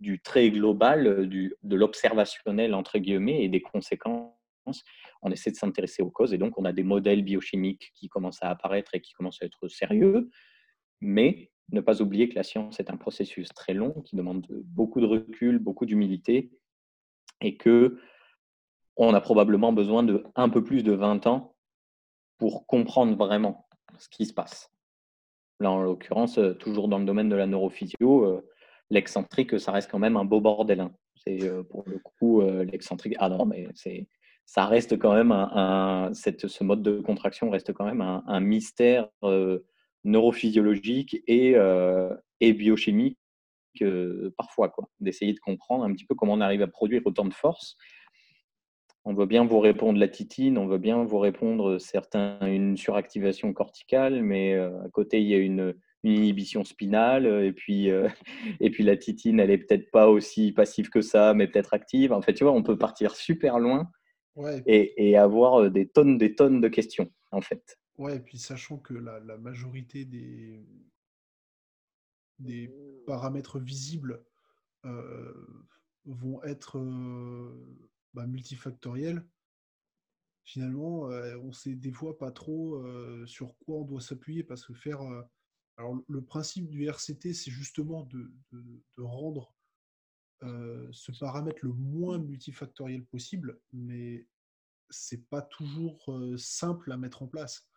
global, 0.00 1.28
du, 1.28 1.54
de 1.62 1.76
l'observationnel, 1.76 2.74
entre 2.74 2.98
guillemets, 2.98 3.44
et 3.44 3.48
des 3.48 3.60
conséquences. 3.60 4.35
On 5.22 5.30
essaie 5.30 5.50
de 5.50 5.56
s'intéresser 5.56 6.02
aux 6.02 6.10
causes. 6.10 6.34
Et 6.34 6.38
donc, 6.38 6.58
on 6.58 6.64
a 6.64 6.72
des 6.72 6.82
modèles 6.82 7.22
biochimiques 7.22 7.92
qui 7.94 8.08
commencent 8.08 8.42
à 8.42 8.50
apparaître 8.50 8.94
et 8.94 9.00
qui 9.00 9.12
commencent 9.12 9.42
à 9.42 9.46
être 9.46 9.68
sérieux. 9.68 10.30
Mais 11.00 11.50
ne 11.72 11.80
pas 11.80 12.00
oublier 12.00 12.28
que 12.28 12.34
la 12.34 12.42
science 12.42 12.78
est 12.80 12.90
un 12.90 12.96
processus 12.96 13.48
très 13.48 13.74
long 13.74 14.02
qui 14.02 14.16
demande 14.16 14.46
beaucoup 14.64 15.00
de 15.00 15.06
recul, 15.06 15.58
beaucoup 15.58 15.86
d'humilité 15.86 16.50
et 17.40 17.56
que 17.56 17.98
on 18.96 19.12
a 19.12 19.20
probablement 19.20 19.72
besoin 19.72 20.02
de 20.02 20.24
un 20.36 20.48
peu 20.48 20.64
plus 20.64 20.82
de 20.82 20.92
20 20.92 21.26
ans 21.26 21.54
pour 22.38 22.66
comprendre 22.66 23.16
vraiment 23.16 23.68
ce 23.98 24.08
qui 24.08 24.26
se 24.26 24.32
passe. 24.32 24.72
Là, 25.60 25.70
en 25.70 25.82
l'occurrence, 25.82 26.38
euh, 26.38 26.54
toujours 26.54 26.88
dans 26.88 26.98
le 26.98 27.04
domaine 27.04 27.28
de 27.28 27.36
la 27.36 27.46
neurophysio, 27.46 28.24
euh, 28.24 28.48
l'excentrique, 28.90 29.58
ça 29.58 29.72
reste 29.72 29.90
quand 29.90 29.98
même 29.98 30.16
un 30.16 30.24
beau 30.24 30.40
bordel. 30.40 30.80
Hein. 30.80 30.94
C'est 31.14 31.42
euh, 31.42 31.62
pour 31.62 31.84
le 31.86 31.98
coup 31.98 32.42
l'excentrique. 32.42 33.14
Ah 33.18 33.28
non, 33.28 33.46
mais 33.46 33.66
c'est 33.74 34.06
ça 34.46 34.66
reste 34.66 34.98
quand 34.98 35.12
même 35.12 35.32
un, 35.32 36.10
ce 36.14 36.64
mode 36.64 36.82
de 36.82 37.00
contraction 37.00 37.50
reste 37.50 37.72
quand 37.72 37.84
même 37.84 38.00
un, 38.00 38.40
mystère 38.40 39.08
neurophysiologique 40.04 41.22
et, 41.26 41.56
et 42.40 42.52
biochimique 42.52 43.18
parfois, 44.38 44.68
quoi. 44.68 44.88
D'essayer 45.00 45.34
de 45.34 45.40
comprendre 45.40 45.84
un 45.84 45.92
petit 45.92 46.06
peu 46.06 46.14
comment 46.14 46.34
on 46.34 46.40
arrive 46.40 46.62
à 46.62 46.68
produire 46.68 47.02
autant 47.04 47.24
de 47.24 47.34
force 47.34 47.76
on 49.08 49.14
veut 49.14 49.26
bien 49.26 49.44
vous 49.44 49.60
répondre 49.60 50.00
la 50.00 50.08
titine, 50.08 50.58
on 50.58 50.66
veut 50.66 50.78
bien 50.78 51.04
vous 51.04 51.20
répondre 51.20 51.78
certains, 51.78 52.38
une 52.40 52.76
suractivation 52.76 53.52
corticale, 53.52 54.20
mais 54.20 54.54
euh, 54.54 54.82
à 54.82 54.88
côté, 54.88 55.20
il 55.20 55.28
y 55.28 55.34
a 55.34 55.38
une, 55.38 55.74
inhibition 56.02 56.62
spinale, 56.62 57.26
et 57.44 57.52
puis, 57.52 57.90
euh, 57.90 58.08
et 58.60 58.70
puis 58.70 58.84
la 58.84 58.96
titine, 58.96 59.40
elle 59.40 59.50
est 59.50 59.58
peut-être 59.58 59.90
pas 59.90 60.08
aussi 60.08 60.52
passive 60.52 60.88
que 60.88 61.00
ça, 61.00 61.34
mais 61.34 61.48
peut-être 61.48 61.74
active. 61.74 62.12
En 62.12 62.20
fait, 62.20 62.34
tu 62.34 62.44
vois, 62.44 62.52
on 62.52 62.62
peut 62.62 62.78
partir 62.78 63.14
super 63.16 63.58
loin 63.58 63.88
et, 64.66 65.16
avoir 65.16 65.62
euh, 65.62 65.70
des 65.70 65.88
tonnes, 65.88 66.18
des 66.18 66.34
tonnes 66.34 66.60
de 66.60 66.68
questions, 66.68 67.10
en 67.30 67.40
fait. 67.40 67.78
Ouais, 67.98 68.16
et 68.16 68.20
puis 68.20 68.38
sachant 68.38 68.78
que 68.78 68.94
la, 68.94 69.38
majorité 69.38 70.04
des, 70.04 70.64
des 72.38 72.70
paramètres 73.06 73.58
visibles 73.58 74.22
vont 76.04 76.42
être 76.44 76.78
bah, 78.14 78.26
multifactoriel, 78.26 79.24
finalement, 80.46 81.10
euh, 81.10 81.36
on 81.42 81.52
sait 81.52 81.74
des 81.74 81.92
fois 81.92 82.16
pas 82.16 82.30
trop 82.30 82.76
euh, 82.76 83.26
sur 83.26 83.58
quoi 83.58 83.78
on 83.78 83.84
doit 83.84 84.00
s'appuyer 84.00 84.42
parce 84.42 84.64
que 84.64 84.72
faire. 84.72 85.02
Euh, 85.02 85.22
alors, 85.76 85.98
le 86.08 86.22
principe 86.22 86.68
du 86.68 86.88
RCT, 86.88 87.34
c'est 87.34 87.50
justement 87.50 88.04
de, 88.04 88.32
rendre 88.96 89.54
ce 90.42 91.12
paramètre 91.18 91.60
le 91.62 91.72
moins 91.72 92.18
multifactoriel 92.18 93.04
possible, 93.04 93.58
mais 93.72 94.26
c'est 94.90 95.28
pas 95.28 95.42
toujours 95.42 96.10
simple 96.36 96.92
à 96.92 96.96
mettre 96.96 97.22
en 97.22 97.26
place. 97.26 97.68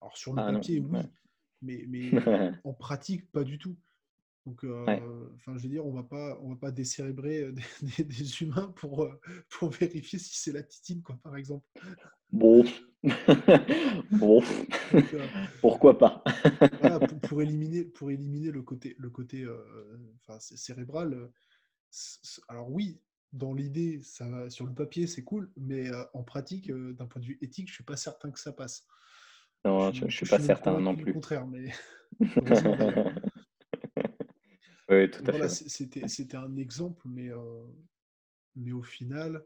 Alors, 0.00 0.16
sur 0.16 0.34
le 0.34 0.42
ah 0.42 0.52
papier, 0.52 0.80
oui, 0.80 0.98
mais, 1.62 1.84
mais 1.88 2.10
en 2.64 2.72
pratique, 2.74 3.30
pas 3.32 3.44
du 3.44 3.58
tout. 3.58 3.76
Donc, 4.46 4.64
euh, 4.64 5.28
je 5.46 5.50
veux 5.50 5.68
dire, 5.68 5.86
on 5.86 5.92
va 5.92 6.02
pas, 6.02 6.38
on 6.42 6.48
va 6.48 6.56
pas 6.56 6.70
décérébrer 6.70 7.42
euh, 7.42 7.52
des, 7.98 8.42
humains 8.42 8.72
pour, 8.76 9.04
euh, 9.04 9.20
pour 9.50 9.70
vérifier 9.70 10.18
si 10.18 10.38
c'est 10.38 10.52
la 10.52 10.62
titine, 10.62 11.02
quoi, 11.02 11.18
par 11.22 11.36
exemple. 11.36 11.66
Bon, 12.32 12.64
bon, 14.12 14.42
pourquoi 15.60 15.98
pas? 15.98 16.24
pour, 17.22 17.42
éliminer, 17.42 17.84
pour 17.84 18.10
éliminer 18.10 18.50
le 18.50 18.62
côté, 18.62 18.96
le 18.98 19.10
côté, 19.10 19.46
enfin, 20.22 20.38
cérébral. 20.40 21.30
Alors 22.48 22.70
oui, 22.70 23.00
dans 23.32 23.54
l'idée, 23.54 24.00
ça, 24.02 24.50
sur 24.50 24.66
le 24.66 24.74
papier, 24.74 25.06
c'est 25.06 25.22
cool, 25.22 25.50
mais 25.56 25.90
en 26.14 26.22
pratique, 26.22 26.70
d'un 26.70 27.06
point 27.06 27.20
de 27.20 27.26
vue 27.26 27.38
éthique, 27.40 27.68
je 27.68 27.74
suis 27.74 27.84
pas 27.84 27.96
certain 27.96 28.30
que 28.30 28.40
ça 28.40 28.52
passe. 28.52 28.86
Non, 29.64 29.92
je, 29.92 30.06
ne 30.06 30.10
suis 30.10 30.26
pas 30.26 30.40
certain 30.40 30.80
non 30.80 30.96
plus. 30.96 31.10
Au 31.10 31.14
contraire, 31.14 31.46
mais 31.46 31.70
C'était 35.48 36.36
un 36.36 36.56
exemple, 36.56 37.06
mais, 37.08 37.28
euh, 37.28 37.64
mais 38.56 38.72
au 38.72 38.82
final, 38.82 39.44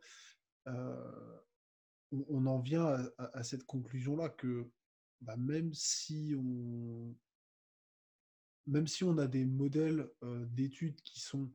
on, 0.66 2.46
en 2.46 2.58
vient 2.60 2.96
à, 3.18 3.42
cette 3.42 3.64
conclusion-là 3.64 4.30
que 4.30 4.70
bah, 5.20 5.36
même, 5.36 5.74
si 5.74 6.34
on, 6.36 7.14
même 8.66 8.86
si 8.86 9.04
on 9.04 9.18
a 9.18 9.26
des 9.26 9.44
modèles 9.44 10.08
d'études 10.22 11.02
qui 11.02 11.20
sont 11.20 11.52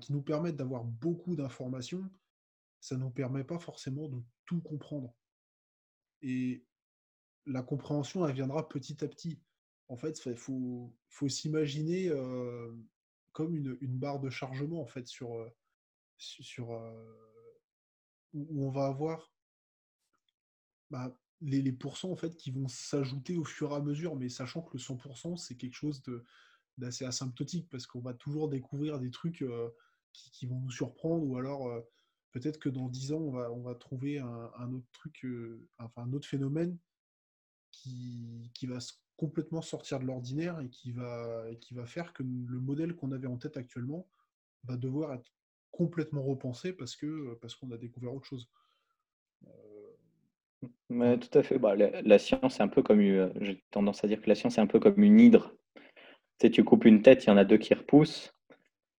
qui 0.00 0.12
nous 0.12 0.22
permettent 0.22 0.56
d'avoir 0.56 0.84
beaucoup 0.84 1.36
d'informations, 1.36 2.08
ça 2.80 2.96
ne 2.96 3.00
nous 3.00 3.10
permet 3.10 3.44
pas 3.44 3.58
forcément 3.58 4.08
de 4.08 4.20
tout 4.44 4.60
comprendre. 4.60 5.14
Et 6.22 6.64
la 7.46 7.62
compréhension, 7.62 8.26
elle 8.26 8.34
viendra 8.34 8.68
petit 8.68 9.04
à 9.04 9.08
petit. 9.08 9.40
En 9.88 9.96
fait, 9.96 10.24
il 10.26 10.36
faut, 10.36 10.94
faut 11.08 11.28
s'imaginer 11.28 12.10
comme 13.32 13.54
une, 13.54 13.98
barre 13.98 14.20
de 14.20 14.30
chargement 14.30 14.80
en 14.80 14.86
fait 14.86 15.06
sur, 15.06 15.50
sur 16.18 16.70
où 18.32 18.64
on 18.64 18.70
va 18.70 18.86
avoir 18.86 19.32
bah, 20.90 21.16
les, 21.40 21.72
pourcents 21.72 22.10
en 22.10 22.16
fait 22.16 22.36
qui 22.36 22.50
vont 22.50 22.68
s'ajouter 22.68 23.36
au 23.36 23.44
fur 23.44 23.72
et 23.72 23.76
à 23.76 23.80
mesure, 23.80 24.16
mais 24.16 24.28
sachant 24.28 24.62
que 24.62 24.76
le 24.76 24.82
100% 24.82 25.36
c'est 25.36 25.56
quelque 25.56 25.74
chose 25.74 26.02
d'assez 26.78 27.04
asymptotique 27.04 27.68
parce 27.70 27.86
qu'on 27.86 28.00
va 28.00 28.14
toujours 28.14 28.48
découvrir 28.48 28.98
des 28.98 29.10
trucs 29.10 29.44
qui, 30.12 30.46
vont 30.46 30.60
nous 30.60 30.70
surprendre 30.70 31.24
ou 31.24 31.36
alors 31.36 31.70
peut-être 32.32 32.58
que 32.58 32.68
dans 32.68 32.88
10 32.88 33.12
ans 33.12 33.18
on 33.18 33.30
va, 33.30 33.52
on 33.52 33.62
va 33.62 33.74
trouver 33.74 34.18
un, 34.18 34.72
autre 34.72 34.86
truc, 34.92 35.26
enfin 35.78 36.02
un 36.02 36.12
autre 36.12 36.26
phénomène 36.26 36.76
qui, 37.70 38.66
va 38.66 38.78
complètement 39.16 39.62
sortir 39.62 40.00
de 40.00 40.04
l'ordinaire 40.04 40.60
et 40.60 40.68
qui 40.68 40.92
va, 40.92 41.46
faire 41.86 42.12
que 42.12 42.22
le 42.22 42.60
modèle 42.60 42.94
qu'on 42.94 43.12
avait 43.12 43.26
en 43.26 43.36
tête 43.36 43.56
actuellement 43.56 44.08
va 44.64 44.76
devoir 44.76 45.14
être 45.14 45.30
complètement 45.70 46.22
repensé 46.22 46.72
parce 46.72 46.96
que 46.96 47.34
parce 47.40 47.54
qu'on 47.54 47.70
a 47.72 47.76
découvert 47.76 48.14
autre 48.14 48.26
chose. 48.26 48.48
Euh, 49.46 50.68
Mais, 50.88 51.18
tout 51.18 51.36
à 51.36 51.42
fait. 51.42 51.58
Bah, 51.58 51.74
la, 51.74 52.18
science, 52.18 52.56
c'est 52.56 52.62
un 52.62 52.68
peu 52.68 52.82
comme 52.82 53.00
euh, 53.00 53.30
j'ai 53.40 53.62
tendance 53.70 54.04
à 54.04 54.08
dire 54.08 54.22
que 54.22 54.28
la 54.28 54.34
science 54.34 54.58
est 54.58 54.60
un 54.60 54.66
peu 54.66 54.80
comme 54.80 55.02
une 55.02 55.20
hydre. 55.20 55.52
Tu, 56.44 56.48
sais, 56.48 56.52
tu 56.52 56.64
coupes 56.64 56.84
une 56.84 57.00
tête, 57.00 57.24
il 57.24 57.28
y 57.28 57.30
en 57.30 57.38
a 57.38 57.44
deux 57.44 57.56
qui 57.56 57.72
repoussent. 57.72 58.34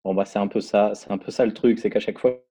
Bon 0.03 0.15
bah 0.15 0.25
c'est 0.25 0.39
un 0.39 0.47
peu 0.47 0.61
ça, 0.61 0.95
c'est 0.95 1.11
un 1.11 1.19
peu 1.19 1.29
ça 1.29 1.45
le 1.45 1.53
truc, 1.53 1.77
c'est 1.77 1.91
qu'à 1.91 1.99
chaque 1.99 2.17
fois 2.17 2.43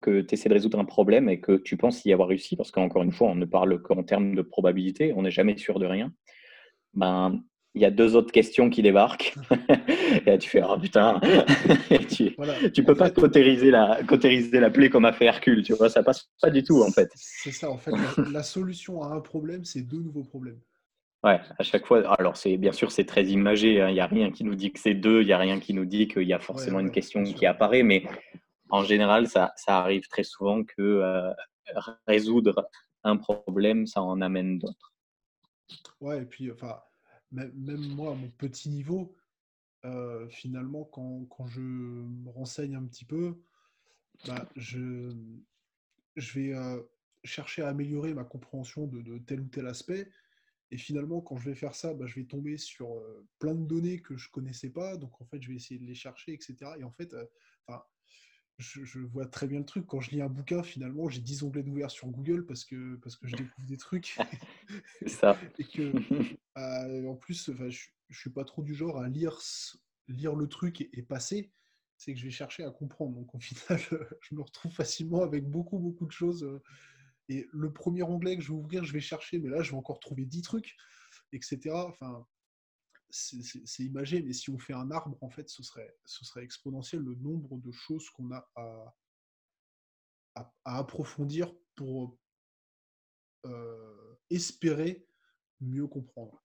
que 0.00 0.20
tu 0.20 0.34
essaies 0.34 0.48
de 0.48 0.54
résoudre 0.54 0.80
un 0.80 0.84
problème 0.84 1.28
et 1.28 1.38
que 1.38 1.52
tu 1.52 1.76
penses 1.76 2.04
y 2.04 2.12
avoir 2.12 2.26
réussi, 2.26 2.56
parce 2.56 2.72
qu'encore 2.72 3.04
une 3.04 3.12
fois, 3.12 3.28
on 3.28 3.36
ne 3.36 3.44
parle 3.44 3.80
qu'en 3.82 4.02
termes 4.02 4.34
de 4.34 4.42
probabilité, 4.42 5.12
on 5.14 5.22
n'est 5.22 5.30
jamais 5.30 5.56
sûr 5.56 5.78
de 5.78 5.86
rien 5.86 6.12
ben, 6.94 7.40
il 7.76 7.82
y 7.82 7.84
a 7.84 7.90
deux 7.92 8.16
autres 8.16 8.32
questions 8.32 8.68
qui 8.68 8.82
débarquent. 8.82 9.36
et 10.26 10.38
tu 10.38 10.50
fais, 10.50 10.62
oh 10.68 10.76
putain, 10.76 11.20
tu, 12.10 12.34
ne 12.36 12.82
peux 12.82 12.96
pas 12.96 13.10
cautériser 13.10 13.70
la, 13.70 14.02
cautériser 14.08 14.58
la 14.58 14.70
plaie 14.70 14.90
comme 14.90 15.04
a 15.04 15.12
fait 15.12 15.26
Hercule, 15.26 15.62
tu 15.62 15.72
vois, 15.74 15.88
ça 15.88 16.02
passe 16.02 16.28
pas 16.42 16.50
du 16.50 16.64
tout 16.64 16.82
en 16.82 16.90
fait. 16.90 17.10
C'est 17.14 17.52
ça, 17.52 17.70
en 17.70 17.78
fait, 17.78 17.92
la, 18.32 18.42
solution 18.42 19.02
à 19.02 19.14
un 19.14 19.20
problème, 19.20 19.64
c'est 19.64 19.82
deux 19.82 20.00
nouveaux 20.00 20.24
problèmes. 20.24 20.58
Ouais, 21.26 21.40
à 21.58 21.62
chaque 21.64 21.84
fois. 21.86 22.08
Alors, 22.18 22.36
c'est 22.36 22.56
bien 22.56 22.70
sûr, 22.70 22.92
c'est 22.92 23.04
très 23.04 23.24
imagé. 23.24 23.82
Hein. 23.82 23.88
Il 23.88 23.94
n'y 23.94 24.00
a 24.00 24.06
rien 24.06 24.30
qui 24.30 24.44
nous 24.44 24.54
dit 24.54 24.72
que 24.72 24.78
c'est 24.78 24.94
deux. 24.94 25.22
Il 25.22 25.26
n'y 25.26 25.32
a 25.32 25.38
rien 25.38 25.58
qui 25.58 25.74
nous 25.74 25.84
dit 25.84 26.06
qu'il 26.06 26.22
y 26.22 26.32
a 26.32 26.38
forcément 26.38 26.78
une 26.78 26.92
question 26.92 27.24
qui 27.24 27.46
apparaît. 27.46 27.82
Mais 27.82 28.04
en 28.70 28.84
général, 28.84 29.26
ça, 29.26 29.52
ça 29.56 29.78
arrive 29.78 30.06
très 30.06 30.22
souvent 30.22 30.62
que 30.62 30.80
euh, 30.80 31.32
résoudre 32.06 32.68
un 33.02 33.16
problème, 33.16 33.86
ça 33.88 34.02
en 34.02 34.20
amène 34.20 34.60
d'autres. 34.60 34.94
Ouais, 36.00 36.22
et 36.22 36.26
puis, 36.26 36.52
enfin, 36.52 36.80
même, 37.32 37.88
moi, 37.94 38.12
à 38.12 38.14
mon 38.14 38.28
petit 38.30 38.68
niveau, 38.68 39.16
euh, 39.84 40.28
finalement, 40.28 40.84
quand, 40.84 41.46
je 41.46 41.60
me 41.60 42.30
renseigne 42.30 42.76
un 42.76 42.84
petit 42.84 43.04
peu, 43.04 43.36
bah, 44.28 44.48
je, 44.54 45.12
je 46.14 46.38
vais 46.38 46.54
euh, 46.54 46.80
chercher 47.24 47.62
à 47.62 47.68
améliorer 47.68 48.14
ma 48.14 48.24
compréhension 48.24 48.86
de, 48.86 49.18
tel 49.18 49.40
ou 49.40 49.48
tel 49.48 49.66
aspect. 49.66 50.08
Et 50.70 50.78
finalement, 50.78 51.20
quand 51.20 51.36
je 51.36 51.48
vais 51.48 51.54
faire 51.54 51.74
ça, 51.74 51.94
bah, 51.94 52.06
je 52.06 52.16
vais 52.16 52.26
tomber 52.26 52.56
sur 52.56 52.88
plein 53.38 53.54
de 53.54 53.64
données 53.64 54.00
que 54.00 54.16
je 54.16 54.30
connaissais 54.30 54.70
pas. 54.70 54.96
Donc, 54.96 55.20
en 55.20 55.24
fait, 55.26 55.40
je 55.40 55.48
vais 55.48 55.56
essayer 55.56 55.78
de 55.78 55.86
les 55.86 55.94
chercher, 55.94 56.32
etc. 56.32 56.72
Et 56.78 56.84
en 56.84 56.90
fait, 56.90 57.14
je, 58.58 59.00
vois 59.00 59.26
très 59.26 59.46
bien 59.46 59.58
le 59.58 59.64
truc. 59.64 59.86
Quand 59.86 60.00
je 60.00 60.10
lis 60.10 60.22
un 60.22 60.28
bouquin, 60.28 60.62
finalement, 60.62 61.08
j'ai 61.08 61.20
10 61.20 61.42
onglets 61.42 61.62
d'ouvert 61.62 61.90
sur 61.90 62.08
Google 62.08 62.46
parce 62.46 62.64
que, 62.64 62.96
parce 62.96 63.16
que 63.16 63.26
je 63.26 63.36
découvre 63.36 63.66
des 63.66 63.76
trucs. 63.76 64.16
ça. 65.06 65.38
et 65.58 65.64
que, 65.64 65.92
en 67.08 67.16
plus, 67.16 67.50
je, 67.52 67.86
je 68.08 68.18
suis 68.18 68.30
pas 68.30 68.44
trop 68.44 68.62
du 68.62 68.74
genre 68.74 68.98
à 68.98 69.08
lire, 69.08 69.38
lire 70.08 70.34
le 70.34 70.48
truc 70.48 70.88
et, 70.92 71.02
passer. 71.02 71.52
C'est 71.98 72.12
que 72.12 72.18
je 72.18 72.24
vais 72.24 72.30
chercher 72.30 72.64
à 72.64 72.70
comprendre. 72.70 73.14
Donc, 73.16 73.34
au 73.34 73.40
final, 73.40 73.80
je 74.20 74.34
me 74.34 74.42
retrouve 74.42 74.72
facilement 74.72 75.22
avec 75.22 75.44
beaucoup, 75.44 75.78
beaucoup 75.78 76.06
de 76.06 76.12
choses. 76.12 76.46
Et 77.28 77.48
le 77.52 77.72
premier 77.72 78.02
onglet 78.02 78.36
que 78.36 78.42
je 78.42 78.48
vais 78.48 78.58
ouvrir, 78.58 78.84
je 78.84 78.92
vais 78.92 79.00
chercher, 79.00 79.38
mais 79.38 79.48
là, 79.48 79.62
je 79.62 79.72
vais 79.72 79.76
encore 79.76 79.98
trouver 79.98 80.24
10 80.24 80.42
trucs, 80.42 80.76
etc. 81.32 81.70
Enfin, 81.74 82.26
c'est 83.10 83.82
imagé, 83.82 84.22
mais 84.22 84.32
si 84.32 84.50
on 84.50 84.58
fait 84.58 84.72
un 84.72 84.90
arbre, 84.90 85.16
en 85.20 85.30
fait, 85.30 85.48
ce 85.48 85.62
serait, 85.62 85.96
ce 86.04 86.24
serait 86.24 86.44
exponentiel 86.44 87.02
le 87.02 87.14
nombre 87.16 87.58
de 87.58 87.72
choses 87.72 88.08
qu'on 88.10 88.30
a 88.32 88.48
à, 88.56 88.94
à, 90.34 90.78
approfondir 90.78 91.52
pour 91.74 92.18
euh, 93.44 94.16
espérer 94.30 95.06
mieux 95.60 95.86
comprendre. 95.86 96.42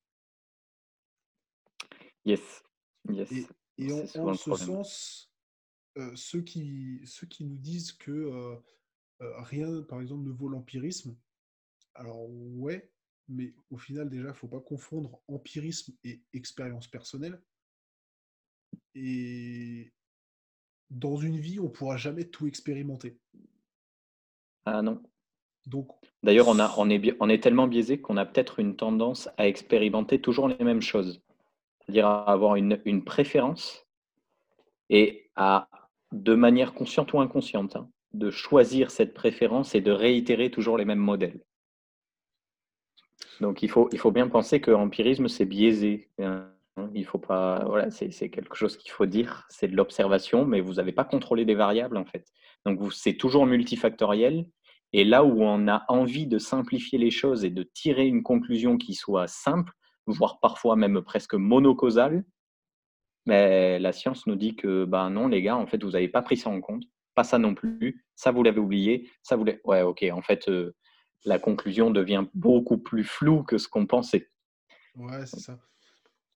Yes. 2.26 2.64
yes. 3.10 3.32
Et, 3.78 3.92
en, 3.92 4.34
ce 4.36 4.56
sens, 4.56 5.32
euh, 5.98 6.16
ceux, 6.16 6.42
qui, 6.42 7.02
ceux 7.06 7.26
qui 7.26 7.46
nous 7.46 7.58
disent 7.58 7.92
que 7.94 8.12
euh, 8.12 8.56
rien, 9.22 9.84
par 9.84 10.02
exemple, 10.02 10.24
ne 10.24 10.32
vaut 10.32 10.50
l'empirisme, 10.50 11.16
alors 11.96 12.28
ouais, 12.30 12.92
mais 13.28 13.54
au 13.70 13.78
final, 13.78 14.10
déjà, 14.10 14.26
il 14.26 14.28
ne 14.28 14.34
faut 14.34 14.48
pas 14.48 14.60
confondre 14.60 15.22
empirisme 15.28 15.94
et 16.04 16.22
expérience 16.34 16.88
personnelle. 16.88 17.42
Et 18.96 19.94
dans 20.90 21.16
une 21.16 21.38
vie, 21.38 21.60
on 21.60 21.66
ne 21.66 21.70
pourra 21.70 21.98
jamais 21.98 22.26
tout 22.26 22.48
expérimenter. 22.48 23.18
Ah 24.66 24.82
non. 24.82 25.02
Donc, 25.68 25.90
D'ailleurs, 26.24 26.48
on, 26.48 26.60
a, 26.60 26.74
on, 26.78 26.90
est, 26.90 27.16
on 27.20 27.30
est 27.30 27.42
tellement 27.42 27.68
biaisé 27.68 28.02
qu'on 28.02 28.18
a 28.18 28.26
peut-être 28.26 28.60
une 28.60 28.76
tendance 28.76 29.30
à 29.38 29.48
expérimenter 29.48 30.20
toujours 30.20 30.48
les 30.48 30.64
mêmes 30.64 30.82
choses. 30.82 31.22
C'est-à-dire 31.80 32.08
à 32.08 32.32
avoir 32.32 32.56
une, 32.56 32.82
une, 32.86 33.04
préférence 33.04 33.88
et 34.90 35.30
à, 35.36 35.70
de 36.12 36.36
manière 36.36 36.74
consciente 36.74 37.14
ou 37.14 37.20
inconsciente, 37.20 37.76
hein, 37.76 37.90
de 38.14 38.30
choisir 38.30 38.92
cette 38.92 39.14
préférence 39.14 39.76
et 39.76 39.82
de 39.82 39.92
réitérer 39.92 40.52
toujours 40.52 40.78
les 40.78 40.86
mêmes 40.86 41.00
modèles. 41.00 41.42
Donc 43.40 43.64
il 43.64 43.70
faut, 43.70 43.90
il 43.92 44.00
faut 44.00 44.12
bien 44.12 44.28
penser 44.28 44.62
que 44.62 44.72
l'empirisme, 44.72 45.28
c'est 45.28 45.46
biaisé. 45.46 46.10
Hein. 46.20 46.48
Il 46.94 47.06
faut 47.06 47.20
pas, 47.20 47.66
voilà, 47.66 47.92
c'est 47.92 48.30
quelque 48.30 48.56
chose 48.56 48.78
qu'il 48.78 48.92
faut 48.92 49.06
dire, 49.06 49.46
c'est 49.50 49.68
de 49.68 49.76
l'observation, 49.76 50.46
mais 50.46 50.62
vous 50.62 50.76
n'avez 50.76 50.94
pas 50.94 51.04
contrôlé 51.04 51.46
des 51.46 51.56
variables 51.56 51.98
en 51.98 52.06
fait. 52.06 52.32
Donc 52.66 52.94
c'est 52.94 53.16
toujours 53.16 53.46
multifactoriel. 53.46 54.46
Et 54.94 55.04
là 55.04 55.24
où 55.24 55.42
on 55.42 55.68
a 55.68 55.86
envie 55.88 56.28
de 56.28 56.38
simplifier 56.38 56.98
les 56.98 57.12
choses 57.12 57.46
et 57.46 57.50
de 57.50 57.64
tirer 57.64 58.08
une 58.08 58.24
conclusion 58.24 58.78
qui 58.78 58.94
soit 58.94 59.28
simple, 59.28 59.74
voire 60.06 60.40
parfois 60.40 60.76
même 60.76 61.02
presque 61.02 61.34
monocausale, 61.34 62.26
mais 63.26 63.80
la 63.80 63.94
science 63.94 64.26
nous 64.28 64.36
dit 64.36 64.56
que 64.56 64.86
ben 64.86 65.10
non, 65.10 65.28
les 65.28 65.42
gars, 65.42 65.56
en 65.56 65.68
fait, 65.68 65.84
vous 65.84 65.92
n'avez 65.92 66.10
pas 66.10 66.22
pris 66.22 66.38
ça 66.38 66.50
en 66.50 66.60
compte, 66.60 66.84
pas 67.16 67.24
ça 67.24 67.38
non 67.38 67.56
plus, 67.56 68.06
ça 68.16 68.32
vous 68.32 68.44
l'avez 68.44 68.60
oublié, 68.60 69.10
ça 69.22 69.36
vous 69.36 69.44
l'avez. 69.44 69.62
Ouais, 69.66 69.82
ok, 69.82 70.06
en 70.12 70.22
fait, 70.22 70.48
euh, 70.50 70.76
la 71.26 71.40
conclusion 71.40 71.92
devient 71.92 72.26
beaucoup 72.34 72.78
plus 72.78 73.04
floue 73.04 73.44
que 73.44 73.58
ce 73.58 73.68
qu'on 73.68 73.86
pensait. 73.86 74.30
Ouais, 74.96 75.26
c'est 75.26 75.40
ça. 75.40 75.60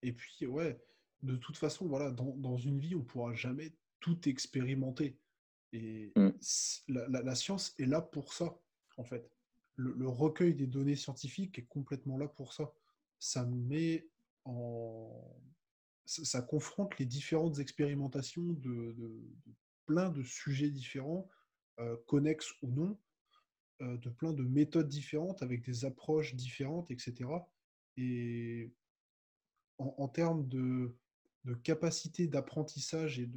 Et 0.01 0.13
puis, 0.13 0.45
ouais, 0.45 0.79
de 1.23 1.35
toute 1.35 1.57
façon, 1.57 1.87
voilà, 1.87 2.11
dans, 2.11 2.57
une 2.57 2.79
vie, 2.79 2.95
on 2.95 2.99
ne 2.99 3.03
pourra 3.03 3.33
jamais 3.33 3.73
tout 3.99 4.29
expérimenter. 4.29 5.17
Et 5.73 6.13
mm. 6.15 6.29
la, 6.87 7.35
science 7.35 7.73
est 7.79 7.85
là 7.85 8.01
pour 8.01 8.33
ça, 8.33 8.57
en 8.97 9.03
fait. 9.03 9.29
Le, 9.75 10.07
recueil 10.07 10.53
des 10.53 10.67
données 10.67 10.95
scientifiques 10.95 11.59
est 11.59 11.65
complètement 11.65 12.17
là 12.17 12.27
pour 12.27 12.53
ça. 12.53 12.71
Ça 13.19 13.45
met 13.45 14.07
en. 14.45 15.11
Ça, 16.05 16.43
confronte 16.43 16.99
les 16.99 17.05
différentes 17.05 17.57
expérimentations 17.57 18.53
de, 18.53 18.95
plein 19.85 20.09
de 20.09 20.23
sujets 20.23 20.69
différents, 20.69 21.29
euh, 21.79 21.97
connexes 22.07 22.53
ou 22.61 22.69
non, 22.69 22.97
euh, 23.81 23.97
de 23.97 24.09
plein 24.09 24.33
de 24.33 24.43
méthodes 24.43 24.87
différentes, 24.87 25.41
avec 25.41 25.63
des 25.63 25.85
approches 25.85 26.35
différentes, 26.35 26.89
etc. 26.91 27.29
Et 27.97 28.71
en, 29.77 30.07
termes 30.07 30.47
de, 30.47 30.95
capacité 31.63 32.27
d'apprentissage 32.27 33.19
et 33.19 33.29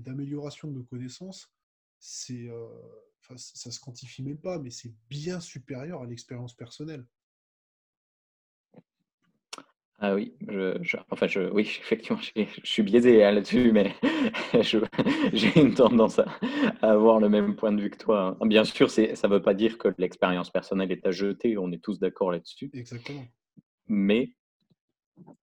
d'amélioration 0.00 0.68
de, 0.68 0.74
nos 0.74 0.84
connaissances, 0.84 1.52
c'est, 1.98 2.48
euh, 2.48 2.68
ça 3.36 3.70
se 3.70 3.80
quantifie 3.80 4.22
même 4.22 4.38
pas, 4.38 4.58
mais 4.58 4.70
c'est 4.70 4.94
bien 5.08 5.40
supérieur 5.40 6.02
à 6.02 6.06
l'expérience 6.06 6.54
personnelle. 6.54 7.06
Ah 10.02 10.14
oui, 10.14 10.32
je, 10.48 10.96
enfin, 11.10 11.26
je, 11.26 11.50
oui, 11.50 11.62
effectivement, 11.80 12.18
je, 12.18 12.44
suis 12.64 12.82
biaisé 12.82 13.22
hein, 13.22 13.32
là-dessus, 13.32 13.70
mais 13.70 13.94
j'ai 15.34 15.60
une 15.60 15.74
tendance 15.74 16.18
à, 16.18 16.26
avoir 16.80 17.20
le 17.20 17.28
même 17.28 17.54
point 17.54 17.70
de 17.70 17.82
vue 17.82 17.90
que 17.90 17.98
toi. 17.98 18.38
Hein. 18.40 18.46
Bien 18.46 18.64
sûr, 18.64 18.90
ça 18.90 19.02
ne 19.02 19.28
veut 19.28 19.42
pas 19.42 19.52
dire 19.52 19.76
que 19.76 19.88
l'expérience 19.98 20.50
personnelle 20.50 20.90
est 20.90 21.06
à 21.06 21.10
jeter, 21.10 21.58
on 21.58 21.70
est 21.70 21.82
tous 21.82 21.98
d'accord 21.98 22.32
là-dessus. 22.32 22.70
Exactement. 22.72 23.26
Mais 23.88 24.32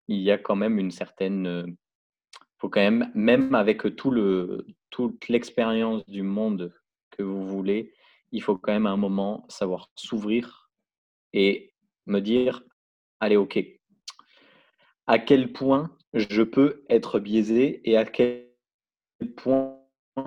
il 0.07 0.21
y 0.21 0.31
a 0.31 0.39
quand 0.39 0.57
même 0.57 0.79
une 0.79 0.93
certaine. 0.93 1.47
Euh, 1.47 1.67
faut 2.59 2.69
quand 2.69 2.81
même, 2.81 3.11
même 3.15 3.57
avec 3.57 3.97
tout 3.97 4.13
le, 4.13 4.67
toute 4.91 5.27
l'expérience 5.29 6.07
du 6.07 6.23
monde 6.23 6.73
que 7.11 7.25
vous 7.25 7.45
voulez, 7.45 7.93
il 8.31 8.41
faut 8.41 8.57
quand 8.57 8.73
même 8.73 8.87
à 8.87 8.91
un 8.91 8.97
moment 8.97 9.45
savoir 9.49 9.91
s'ouvrir 9.97 10.71
et 11.33 11.75
me 12.07 12.21
dire 12.21 12.63
allez, 13.21 13.37
ok, 13.37 13.59
à 15.07 15.19
quel 15.19 15.53
point 15.53 15.91
je 16.13 16.43
peux 16.43 16.85
être 16.89 17.19
biaisé 17.19 17.81
et 17.85 17.97
à 17.97 18.05
quel 18.05 18.47
point 19.37 19.79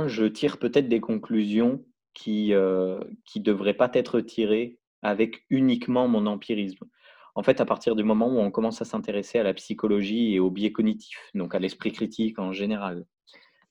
je 0.05 0.25
tire 0.25 0.57
peut-être 0.57 0.89
des 0.89 0.99
conclusions 0.99 1.83
qui 2.13 2.49
ne 2.49 2.55
euh, 2.55 2.99
devraient 3.35 3.73
pas 3.75 3.89
être 3.93 4.19
tirées 4.21 4.79
avec 5.01 5.45
uniquement 5.49 6.07
mon 6.07 6.25
empirisme. 6.25 6.85
En 7.35 7.43
fait, 7.43 7.61
à 7.61 7.65
partir 7.65 7.95
du 7.95 8.03
moment 8.03 8.27
où 8.27 8.39
on 8.39 8.49
commence 8.49 8.81
à 8.81 8.85
s'intéresser 8.85 9.37
à 9.37 9.43
la 9.43 9.53
psychologie 9.53 10.33
et 10.33 10.39
au 10.39 10.49
biais 10.49 10.71
cognitif, 10.71 11.19
donc 11.35 11.53
à 11.53 11.59
l'esprit 11.59 11.91
critique 11.91 12.39
en 12.39 12.51
général, 12.51 13.05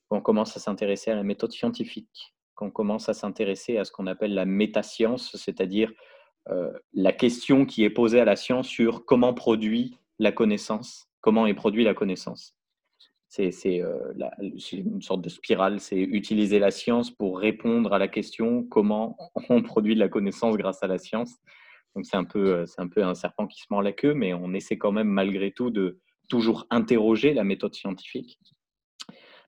on 0.09 0.21
commence 0.21 0.55
à 0.55 0.61
s'intéresser 0.61 1.11
à 1.11 1.15
la 1.15 1.23
méthode 1.23 1.51
scientifique, 1.51 2.33
qu'on 2.55 2.71
commence 2.71 3.09
à 3.09 3.13
s'intéresser 3.13 3.77
à 3.77 3.83
ce 3.83 3.91
qu'on 3.91 4.07
appelle 4.07 4.33
la 4.33 4.45
métascience, 4.45 5.35
c'est-à-dire 5.35 5.91
euh, 6.49 6.71
la 6.93 7.11
question 7.11 7.65
qui 7.65 7.83
est 7.83 7.89
posée 7.89 8.21
à 8.21 8.25
la 8.25 8.37
science 8.37 8.67
sur 8.67 9.05
comment 9.05 9.33
produit 9.33 9.97
la 10.19 10.31
connaissance, 10.31 11.07
comment 11.21 11.47
est 11.47 11.53
produit 11.53 11.83
la 11.83 11.93
connaissance. 11.93 12.55
C'est 13.29 13.51
euh, 13.81 14.13
une 14.71 15.01
sorte 15.01 15.21
de 15.21 15.29
spirale, 15.29 15.79
c'est 15.79 15.99
utiliser 15.99 16.59
la 16.59 16.71
science 16.71 17.11
pour 17.11 17.39
répondre 17.39 17.93
à 17.93 17.99
la 17.99 18.07
question 18.07 18.63
comment 18.63 19.17
on 19.49 19.61
produit 19.61 19.95
de 19.95 19.99
la 19.99 20.07
connaissance 20.07 20.55
grâce 20.57 20.81
à 20.81 20.87
la 20.87 20.97
science. 20.97 21.35
Donc 21.95 22.05
c'est 22.05 22.15
un, 22.15 22.23
peu, 22.23 22.53
euh, 22.53 22.65
un 22.77 22.87
peu 22.87 23.03
un 23.03 23.15
serpent 23.15 23.47
qui 23.47 23.59
se 23.59 23.65
mord 23.69 23.81
la 23.81 23.91
queue, 23.91 24.13
mais 24.13 24.33
on 24.33 24.53
essaie 24.53 24.77
quand 24.77 24.91
même 24.91 25.09
malgré 25.09 25.51
tout 25.51 25.71
de 25.71 25.99
toujours 26.29 26.67
interroger 26.69 27.33
la 27.33 27.43
méthode 27.43 27.73
scientifique. 27.73 28.39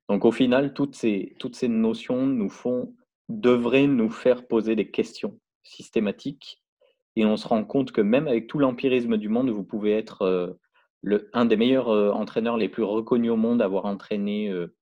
Donc 0.10 0.26
au 0.26 0.32
final, 0.32 0.74
toutes 0.74 0.96
ces, 0.96 1.36
toutes 1.40 1.56
ces 1.56 1.68
notions 1.68 2.26
nous 2.26 2.50
font, 2.50 2.96
devraient 3.30 3.88
nous 3.88 4.10
faire 4.10 4.48
poser 4.48 4.76
des 4.76 4.90
questions 4.90 5.40
systématiques. 5.64 6.59
Et 7.20 7.26
on 7.26 7.36
se 7.36 7.50
rend 7.50 7.66
compte 7.66 7.92
que 7.92 8.00
même 8.00 8.30
avec 8.30 8.48
tout 8.48 8.60
l'empirisme 8.60 9.18
du 9.18 9.28
monde, 9.28 9.50
vous 9.50 9.66
pouvez 9.66 9.92
être 9.92 10.22
euh, 10.22 11.30
un 11.34 11.44
des 11.44 11.58
meilleurs 11.58 11.90
euh, 11.90 12.12
entraîneurs 12.12 12.56
les 12.56 12.70
plus 12.70 12.84
reconnus 12.84 13.32
au 13.32 13.36
monde, 13.36 13.62
avoir 13.62 13.84
entraîné 13.88 14.48
euh, 14.48 14.74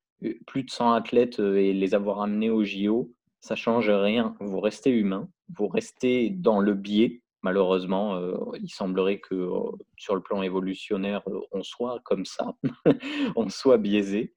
plus 0.46 0.62
de 0.62 0.70
100 0.70 0.94
athlètes 0.94 1.40
et 1.40 1.74
les 1.74 1.96
avoir 1.96 2.22
amenés 2.22 2.52
au 2.52 2.64
JO, 2.64 3.12
ça 3.42 3.56
change 3.56 3.90
rien. 3.90 4.36
Vous 4.40 4.60
restez 4.60 4.92
humain, 4.92 5.28
vous 5.52 5.68
restez 5.68 6.30
dans 6.30 6.60
le 6.60 6.76
biais. 6.76 7.24
Malheureusement, 7.42 8.20
il 8.62 8.70
semblerait 8.70 9.20
que 9.20 9.50
sur 9.96 10.14
le 10.14 10.22
plan 10.22 10.44
évolutionnaire, 10.44 11.24
on 11.52 11.64
soit 11.64 12.00
comme 12.04 12.26
ça, 12.26 12.54
on 13.36 13.50
soit 13.50 13.78
biaisé. 13.78 14.34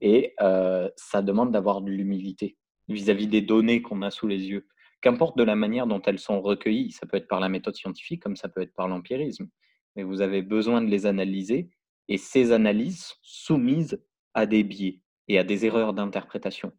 Et 0.00 0.34
ça 0.96 1.22
demande 1.22 1.52
d'avoir 1.52 1.82
de 1.82 1.90
l'humilité 1.90 2.56
vis-à-vis 2.88 3.28
des 3.28 3.42
données 3.42 3.82
qu'on 3.82 4.02
a 4.02 4.10
sous 4.10 4.26
les 4.26 4.48
yeux. 4.48 4.66
Qu'importe 5.00 5.36
de 5.38 5.44
la 5.44 5.56
manière 5.56 5.86
dont 5.86 6.02
elles 6.02 6.18
sont 6.18 6.40
recueillies, 6.40 6.92
ça 6.92 7.06
peut 7.06 7.16
être 7.16 7.28
par 7.28 7.40
la 7.40 7.48
méthode 7.48 7.74
scientifique 7.74 8.22
comme 8.22 8.36
ça 8.36 8.48
peut 8.48 8.60
être 8.60 8.74
par 8.74 8.88
l'empirisme 8.88 9.48
mais 9.96 10.02
vous 10.02 10.20
avez 10.20 10.42
besoin 10.42 10.82
de 10.82 10.88
les 10.88 11.06
analyser 11.06 11.68
et 12.08 12.18
ces 12.18 12.52
analyses 12.52 13.14
soumises 13.22 14.02
à 14.34 14.46
des 14.46 14.64
biais 14.64 15.00
et 15.28 15.38
à 15.38 15.44
des 15.44 15.66
erreurs 15.66 15.94
d'interprétation. 15.94 16.72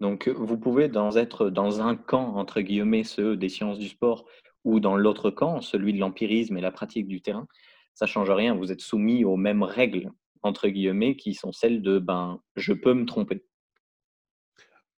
Donc, 0.00 0.28
vous 0.28 0.58
pouvez 0.58 0.88
dans 0.88 1.16
être 1.16 1.50
dans 1.50 1.80
un 1.80 1.96
camp, 1.96 2.36
entre 2.36 2.60
guillemets, 2.60 3.04
ceux 3.04 3.36
des 3.36 3.48
sciences 3.48 3.78
du 3.78 3.88
sport, 3.88 4.26
ou 4.64 4.80
dans 4.80 4.96
l'autre 4.96 5.30
camp, 5.30 5.60
celui 5.60 5.92
de 5.92 5.98
l'empirisme 5.98 6.56
et 6.56 6.60
la 6.60 6.72
pratique 6.72 7.06
du 7.06 7.22
terrain, 7.22 7.46
ça 7.94 8.06
change 8.06 8.30
rien. 8.30 8.54
Vous 8.54 8.72
êtes 8.72 8.80
soumis 8.80 9.24
aux 9.24 9.36
mêmes 9.36 9.62
règles, 9.62 10.10
entre 10.42 10.68
guillemets, 10.68 11.16
qui 11.16 11.34
sont 11.34 11.52
celles 11.52 11.80
de 11.80 11.98
ben, 11.98 12.40
je 12.56 12.72
peux 12.72 12.94
me 12.94 13.04
tromper. 13.04 13.44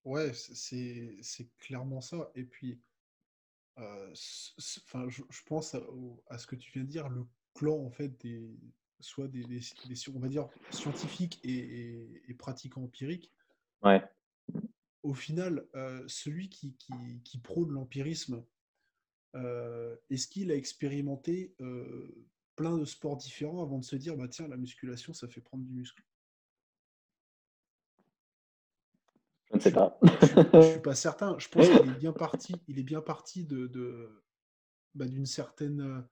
Ouais, 0.05 0.31
c'est 0.33 1.49
clairement 1.57 1.99
ça. 1.99 2.31
Et 2.35 2.43
puis, 2.43 2.79
euh, 3.79 4.13
enfin, 4.83 5.09
je, 5.09 5.23
pense 5.45 5.75
à, 6.29 6.37
ce 6.37 6.47
que 6.47 6.55
tu 6.55 6.71
viens 6.71 6.83
de 6.83 6.89
dire, 6.89 7.09
le 7.09 7.25
clan, 7.55 7.77
en 7.77 7.89
fait, 7.89 8.09
des, 8.21 8.55
soit 8.99 9.27
des, 9.27 9.43
on 10.13 10.19
va 10.19 10.27
dire, 10.27 10.47
scientifiques 10.69 11.39
et, 11.43 12.21
et, 12.27 12.33
pratiquants 12.35 12.83
empiriques. 12.83 13.33
Ouais. 13.81 14.03
Au 15.01 15.15
final, 15.15 15.67
euh, 15.75 16.03
celui 16.07 16.49
qui, 16.49 16.75
qui, 16.75 17.21
qui 17.23 17.39
prône 17.39 17.71
l'empirisme, 17.71 18.45
euh, 19.35 19.95
est-ce 20.11 20.27
qu'il 20.27 20.51
a 20.51 20.55
expérimenté 20.55 21.55
plein 22.55 22.77
de 22.77 22.85
sports 22.85 23.17
différents 23.17 23.63
avant 23.63 23.79
de 23.79 23.83
se 23.83 23.95
dire, 23.95 24.15
bah 24.15 24.27
tiens, 24.27 24.47
la 24.47 24.57
musculation, 24.57 25.13
ça 25.13 25.27
fait 25.27 25.41
prendre 25.41 25.63
du 25.63 25.71
muscle? 25.71 26.03
Je 29.51 29.55
ne 29.55 29.59
sais 29.61 29.71
pas. 29.71 29.97
je, 30.01 30.57
ne 30.57 30.63
suis 30.63 30.79
pas 30.83 30.95
certain. 30.95 31.37
Je 31.37 31.47
pense 31.49 31.67
qu'il 31.67 31.89
est 31.89 31.99
bien 31.99 32.13
parti. 32.13 32.55
Il 32.67 32.79
est 32.79 32.83
bien 32.83 33.01
parti 33.01 33.45
de, 33.45 34.23
bah, 34.95 35.05
d'une 35.05 35.25
certaine, 35.25 36.05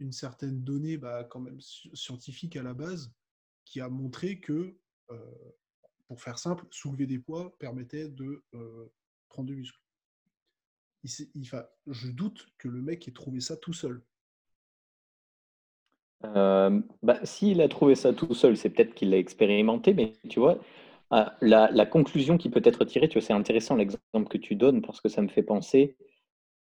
une 0.00 0.12
certaine 0.12 0.62
donnée, 0.62 0.96
bah, 0.96 1.24
quand 1.24 1.40
même 1.40 1.60
scientifique 1.60 2.56
à 2.56 2.62
la 2.62 2.74
base, 2.74 3.12
qui 3.64 3.80
a 3.80 3.88
montré 3.88 4.40
que, 4.40 4.78
euh, 5.10 5.34
pour 6.08 6.20
faire 6.20 6.38
simple, 6.38 6.66
soulever 6.70 7.06
des 7.06 7.18
poids 7.18 7.56
permettait 7.58 8.08
de 8.08 8.44
euh, 8.54 8.92
prendre 9.28 9.48
du 9.48 9.56
muscle. 9.56 9.80
Il, 11.04 11.48
je 11.86 12.10
doute 12.10 12.48
que 12.58 12.68
le 12.68 12.82
mec 12.82 13.06
ait 13.06 13.12
trouvé 13.12 13.40
ça 13.40 13.56
tout 13.56 13.72
seul. 13.72 14.02
Euh, 16.24 16.80
bah, 17.02 17.24
S'il 17.24 17.60
a 17.60 17.68
trouvé 17.68 17.94
ça 17.94 18.12
tout 18.12 18.34
seul, 18.34 18.56
c'est 18.56 18.70
peut-être 18.70 18.94
qu'il 18.94 19.10
l'a 19.10 19.18
expérimenté, 19.18 19.94
mais 19.94 20.14
tu 20.28 20.40
vois, 20.40 20.58
ah, 21.10 21.36
la, 21.40 21.86
conclusion 21.86 22.36
qui 22.36 22.50
peut 22.50 22.62
être 22.64 22.84
tirée, 22.84 23.08
tu 23.08 23.18
vois, 23.18 23.26
c'est 23.26 23.32
intéressant 23.32 23.76
l'exemple 23.76 24.28
que 24.28 24.38
tu 24.38 24.56
donnes 24.56 24.82
parce 24.82 25.00
que 25.00 25.08
ça 25.08 25.22
me 25.22 25.28
fait 25.28 25.42
penser, 25.42 25.96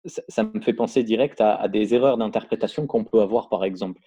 ça, 0.04 0.44
me 0.44 0.60
fait 0.60 0.74
penser 0.74 1.02
direct 1.04 1.40
à, 1.40 1.68
des 1.68 1.94
erreurs 1.94 2.18
d'interprétation 2.18 2.86
qu'on 2.86 3.04
peut 3.04 3.20
avoir, 3.20 3.48
par 3.48 3.64
exemple. 3.64 4.00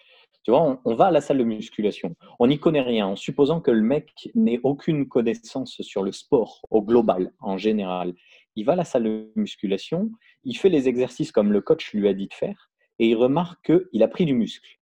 Vois, 0.47 0.81
on, 0.83 0.95
va 0.95 1.07
à 1.07 1.11
la 1.11 1.21
salle 1.21 1.37
de 1.37 1.43
musculation, 1.43 2.15
on 2.39 2.47
n'y 2.47 2.59
connaît 2.59 2.81
rien, 2.81 3.07
en 3.07 3.15
supposant 3.15 3.61
que 3.61 3.69
le 3.69 3.81
mec 3.81 4.29
n'ait 4.33 4.59
aucune 4.63 5.07
connaissance 5.07 5.81
sur 5.81 6.01
le 6.01 6.11
sport 6.11 6.61
au 6.71 6.81
global, 6.81 7.33
en 7.39 7.57
général. 7.57 8.15
Il 8.55 8.65
va 8.65 8.73
à 8.73 8.75
la 8.75 8.83
salle 8.83 9.03
de 9.03 9.31
musculation, 9.35 10.09
il 10.43 10.57
fait 10.57 10.69
les 10.69 10.87
exercices 10.87 11.31
comme 11.31 11.51
le 11.51 11.61
coach 11.61 11.93
lui 11.93 12.07
a 12.07 12.13
dit 12.13 12.27
de 12.27 12.33
faire, 12.33 12.71
et 12.97 13.09
il 13.09 13.15
remarque 13.15 13.71
qu'il 13.91 14.01
a 14.01 14.07
pris 14.07 14.25
du 14.25 14.33
muscle. 14.33 14.79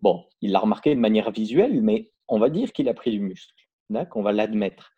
Bon, 0.00 0.24
il 0.40 0.52
l'a 0.52 0.60
remarqué 0.60 0.94
de 0.94 1.00
manière 1.00 1.30
visuelle, 1.30 1.82
mais 1.82 2.10
on 2.28 2.38
va 2.38 2.48
dire 2.48 2.72
qu'il 2.72 2.88
a 2.88 2.94
pris 2.94 3.10
du 3.10 3.20
muscle. 3.20 3.52
On 3.90 4.22
va 4.22 4.32
l'admettre. 4.32 4.92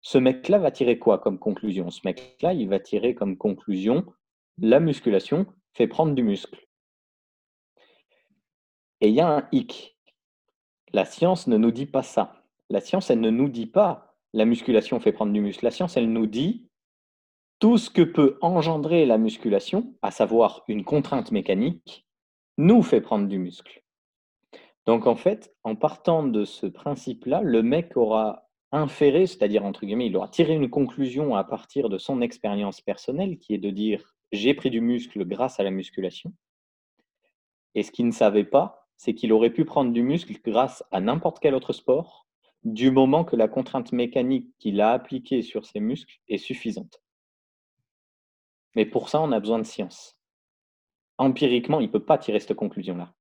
Ce 0.00 0.18
mec-là 0.18 0.58
va 0.58 0.70
tirer 0.70 0.98
quoi 0.98 1.18
comme 1.18 1.38
conclusion? 1.38 1.90
Ce 1.90 2.00
mec-là, 2.04 2.52
il 2.52 2.68
va 2.68 2.80
tirer 2.80 3.14
comme 3.14 3.36
conclusion 3.36 4.04
la 4.58 4.80
musculation 4.80 5.46
fait 5.74 5.86
prendre 5.86 6.14
du 6.14 6.22
muscle. 6.22 6.66
Et 9.00 9.08
il 9.08 9.14
y 9.14 9.20
a 9.20 9.28
un 9.28 9.48
hic. 9.52 9.98
La 10.92 11.04
science 11.04 11.46
ne 11.46 11.56
nous 11.56 11.70
dit 11.70 11.86
pas 11.86 12.02
ça. 12.02 12.42
La 12.70 12.80
science, 12.80 13.10
elle 13.10 13.20
ne 13.20 13.30
nous 13.30 13.48
dit 13.48 13.66
pas 13.66 14.16
la 14.32 14.44
musculation 14.44 14.98
fait 15.00 15.12
prendre 15.12 15.32
du 15.32 15.40
muscle. 15.40 15.64
La 15.64 15.70
science, 15.70 15.96
elle 15.96 16.12
nous 16.12 16.26
dit 16.26 16.68
tout 17.58 17.78
ce 17.78 17.90
que 17.90 18.02
peut 18.02 18.38
engendrer 18.42 19.06
la 19.06 19.18
musculation, 19.18 19.94
à 20.02 20.10
savoir 20.10 20.62
une 20.68 20.84
contrainte 20.84 21.32
mécanique, 21.32 22.06
nous 22.58 22.82
fait 22.82 23.00
prendre 23.00 23.28
du 23.28 23.38
muscle. 23.38 23.82
Donc 24.86 25.06
en 25.06 25.16
fait, 25.16 25.52
en 25.64 25.74
partant 25.74 26.22
de 26.22 26.44
ce 26.44 26.66
principe-là, 26.66 27.42
le 27.42 27.62
mec 27.62 27.96
aura 27.96 28.48
inféré, 28.72 29.26
c'est-à-dire 29.26 29.64
entre 29.64 29.84
guillemets, 29.84 30.06
il 30.06 30.16
aura 30.16 30.28
tiré 30.28 30.54
une 30.54 30.70
conclusion 30.70 31.34
à 31.34 31.44
partir 31.44 31.88
de 31.88 31.98
son 31.98 32.20
expérience 32.20 32.80
personnelle, 32.80 33.38
qui 33.38 33.54
est 33.54 33.58
de 33.58 33.70
dire 33.70 34.14
j'ai 34.32 34.54
pris 34.54 34.70
du 34.70 34.80
muscle 34.80 35.24
grâce 35.24 35.60
à 35.60 35.64
la 35.64 35.70
musculation. 35.70 36.32
Et 37.74 37.82
ce 37.82 37.90
qu'il 37.90 38.06
ne 38.06 38.12
savait 38.12 38.44
pas, 38.44 38.88
c'est 38.96 39.14
qu'il 39.14 39.32
aurait 39.32 39.50
pu 39.50 39.64
prendre 39.64 39.92
du 39.92 40.02
muscle 40.02 40.34
grâce 40.44 40.82
à 40.90 41.00
n'importe 41.00 41.40
quel 41.40 41.54
autre 41.54 41.72
sport, 41.72 42.26
du 42.64 42.90
moment 42.90 43.24
que 43.24 43.36
la 43.36 43.48
contrainte 43.48 43.92
mécanique 43.92 44.52
qu'il 44.58 44.80
a 44.80 44.92
appliquée 44.92 45.42
sur 45.42 45.66
ses 45.66 45.80
muscles 45.80 46.16
est 46.28 46.38
suffisante. 46.38 47.02
Mais 48.74 48.86
pour 48.86 49.08
ça, 49.08 49.20
on 49.20 49.32
a 49.32 49.40
besoin 49.40 49.58
de 49.58 49.64
science. 49.64 50.18
Empiriquement, 51.18 51.80
il 51.80 51.86
ne 51.86 51.92
peut 51.92 52.04
pas 52.04 52.18
tirer 52.18 52.40
cette 52.40 52.54
conclusion-là. 52.54 53.15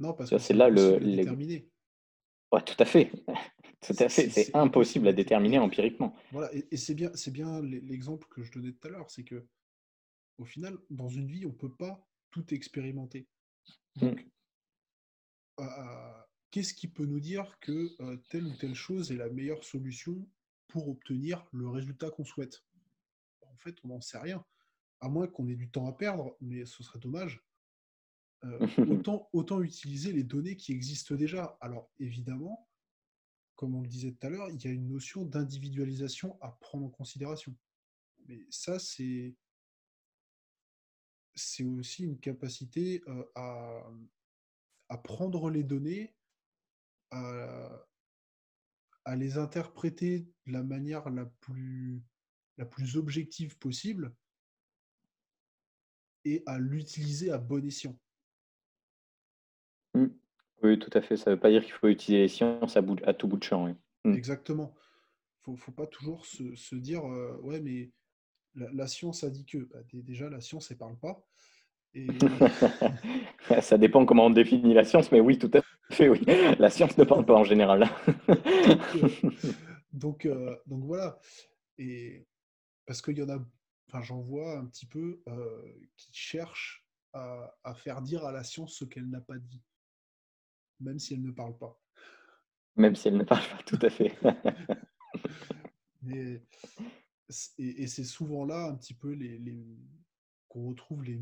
Non, 0.00 0.14
parce 0.14 0.30
que 0.30 0.38
c'est 0.38 0.54
là 0.54 0.68
le. 0.68 0.98
Ouais, 2.52 2.62
tout 2.62 2.74
à 2.78 2.84
fait. 2.84 3.12
tout 3.80 3.94
à 3.98 4.08
fait. 4.08 4.28
C'est 4.30 4.56
impossible 4.56 5.06
à 5.06 5.12
déterminer 5.12 5.58
empiriquement. 5.58 6.16
Voilà, 6.32 6.50
et, 6.52 6.76
c'est 6.76 6.94
bien, 6.94 7.10
c'est 7.14 7.30
bien 7.30 7.60
l'exemple 7.62 8.26
que 8.28 8.42
je 8.42 8.50
donnais 8.50 8.72
tout 8.72 8.88
à 8.88 8.90
l'heure, 8.90 9.10
c'est 9.10 9.24
que 9.24 9.46
au 10.38 10.44
final, 10.44 10.76
dans 10.88 11.08
une 11.08 11.28
vie, 11.28 11.44
on 11.44 11.50
ne 11.50 11.54
peut 11.54 11.72
pas 11.72 12.04
tout 12.30 12.52
expérimenter. 12.52 13.28
Mmh. 13.96 14.00
Donc, 14.00 14.26
qu'est-ce 16.50 16.72
qui 16.74 16.88
peut 16.88 17.04
nous 17.04 17.20
dire 17.20 17.58
que 17.60 17.90
euh, 18.00 18.16
telle 18.30 18.46
ou 18.46 18.56
telle 18.56 18.74
chose 18.74 19.12
est 19.12 19.16
la 19.16 19.28
meilleure 19.28 19.62
solution 19.62 20.26
pour 20.68 20.88
obtenir 20.88 21.46
le 21.52 21.68
résultat 21.68 22.10
qu'on 22.10 22.24
souhaite? 22.24 22.64
En 23.42 23.56
fait, 23.58 23.76
on 23.84 23.88
n'en 23.88 24.00
sait 24.00 24.18
rien. 24.18 24.42
À 25.00 25.08
moins 25.08 25.26
qu'on 25.26 25.46
ait 25.46 25.56
du 25.56 25.70
temps 25.70 25.86
à 25.86 25.92
perdre, 25.92 26.36
mais 26.40 26.64
ce 26.64 26.82
serait 26.82 26.98
dommage. 26.98 27.44
Euh, 28.44 28.58
autant, 29.04 29.28
autant 29.32 29.62
utiliser 29.62 30.12
les 30.12 30.24
données 30.24 30.56
qui 30.56 30.72
existent 30.72 31.14
déjà. 31.14 31.58
Alors 31.60 31.90
évidemment, 31.98 32.68
comme 33.56 33.74
on 33.74 33.82
le 33.82 33.88
disait 33.88 34.12
tout 34.12 34.26
à 34.26 34.30
l'heure, 34.30 34.50
il 34.50 34.62
y 34.64 34.68
a 34.68 34.70
une 34.70 34.88
notion 34.88 35.24
d'individualisation 35.24 36.38
à 36.40 36.50
prendre 36.60 36.86
en 36.86 36.90
considération. 36.90 37.54
Mais 38.26 38.46
ça, 38.50 38.78
c'est 38.78 39.36
c'est 41.34 41.64
aussi 41.64 42.04
une 42.04 42.18
capacité 42.18 43.02
euh, 43.06 43.24
à, 43.34 43.82
à, 44.88 44.98
prendre 44.98 45.48
les 45.48 45.62
données, 45.62 46.14
à, 47.10 47.86
à, 49.04 49.16
les 49.16 49.38
interpréter 49.38 50.28
de 50.46 50.52
la 50.52 50.62
manière 50.62 51.08
la 51.08 51.26
plus, 51.26 52.02
la 52.58 52.66
plus 52.66 52.96
objective 52.96 53.56
possible 53.58 54.14
et 56.24 56.42
à 56.46 56.58
l'utiliser 56.58 57.30
à 57.30 57.38
bon 57.38 57.64
escient. 57.64 57.98
Oui, 60.62 60.78
tout 60.78 60.90
à 60.92 61.00
fait. 61.00 61.16
Ça 61.16 61.30
ne 61.30 61.34
veut 61.34 61.40
pas 61.40 61.50
dire 61.50 61.62
qu'il 61.62 61.72
faut 61.72 61.88
utiliser 61.88 62.22
les 62.22 62.28
sciences 62.28 62.76
à, 62.76 62.82
à 63.04 63.14
tout 63.14 63.28
bout 63.28 63.38
de 63.38 63.44
champ. 63.44 63.68
Mmh. 64.04 64.14
Exactement. 64.14 64.74
Il 65.46 65.54
ne 65.54 65.58
faut 65.58 65.72
pas 65.72 65.86
toujours 65.86 66.26
se, 66.26 66.74
dire 66.74 67.04
ouais, 67.42 67.60
mais 67.60 67.90
la, 68.54 68.86
science 68.86 69.24
a 69.24 69.30
dit 69.30 69.44
que. 69.44 69.58
Bah, 69.58 69.78
déjà, 69.92 70.28
la 70.28 70.40
science, 70.40 70.70
elle 70.70 70.76
ne 70.76 70.80
parle 70.80 70.98
pas. 70.98 71.24
Et... 71.94 72.06
Ça 73.62 73.78
dépend 73.78 74.04
comment 74.04 74.26
on 74.26 74.30
définit 74.30 74.74
la 74.74 74.84
science, 74.84 75.10
mais 75.10 75.20
oui, 75.20 75.38
tout 75.38 75.50
à 75.54 75.60
fait, 75.92 76.08
oui. 76.08 76.22
La 76.58 76.70
science 76.70 76.96
ne 76.98 77.04
parle 77.04 77.24
pas 77.24 77.34
en 77.34 77.44
général. 77.44 77.88
donc, 79.92 80.28
donc, 80.66 80.84
voilà. 80.84 81.18
Et 81.78 82.26
parce 82.86 83.02
qu'il 83.02 83.18
y 83.18 83.22
en 83.22 83.30
a, 83.30 83.38
enfin, 83.88 84.02
j'en 84.02 84.20
vois 84.20 84.58
un 84.58 84.66
petit 84.66 84.86
peu 84.86 85.22
qui 85.96 86.10
cherchent 86.12 86.86
à 87.12 87.74
faire 87.74 88.02
dire 88.02 88.24
à 88.24 88.30
la 88.30 88.44
science 88.44 88.74
ce 88.74 88.84
qu'elle 88.84 89.08
n'a 89.08 89.20
pas 89.20 89.38
dit 89.38 89.62
même 90.80 90.98
si 90.98 91.14
elle 91.14 91.22
ne 91.22 91.30
parle 91.30 91.56
pas. 91.56 91.80
Même 92.76 92.96
si 92.96 93.08
elle 93.08 93.16
ne 93.16 93.24
parle 93.24 93.46
pas, 93.48 93.62
tout 93.64 93.78
à 93.82 93.90
fait. 93.90 94.16
et, 97.58 97.86
c'est 97.86 98.04
souvent 98.04 98.44
là 98.44 98.66
un 98.66 98.76
petit 98.76 98.94
peu 98.94 99.12
les, 99.12 99.40
qu'on 100.48 100.68
retrouve 100.68 101.04
les, 101.04 101.20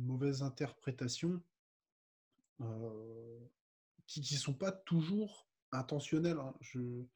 mauvaises 0.00 0.42
interprétations 0.42 1.42
euh, 2.60 3.40
qui 4.06 4.20
ne 4.20 4.38
sont 4.38 4.54
pas 4.54 4.72
toujours 4.72 5.48
intentionnelles. 5.72 6.38
Hein. 6.38 6.54
Je 6.60 6.78
ne 6.78 7.06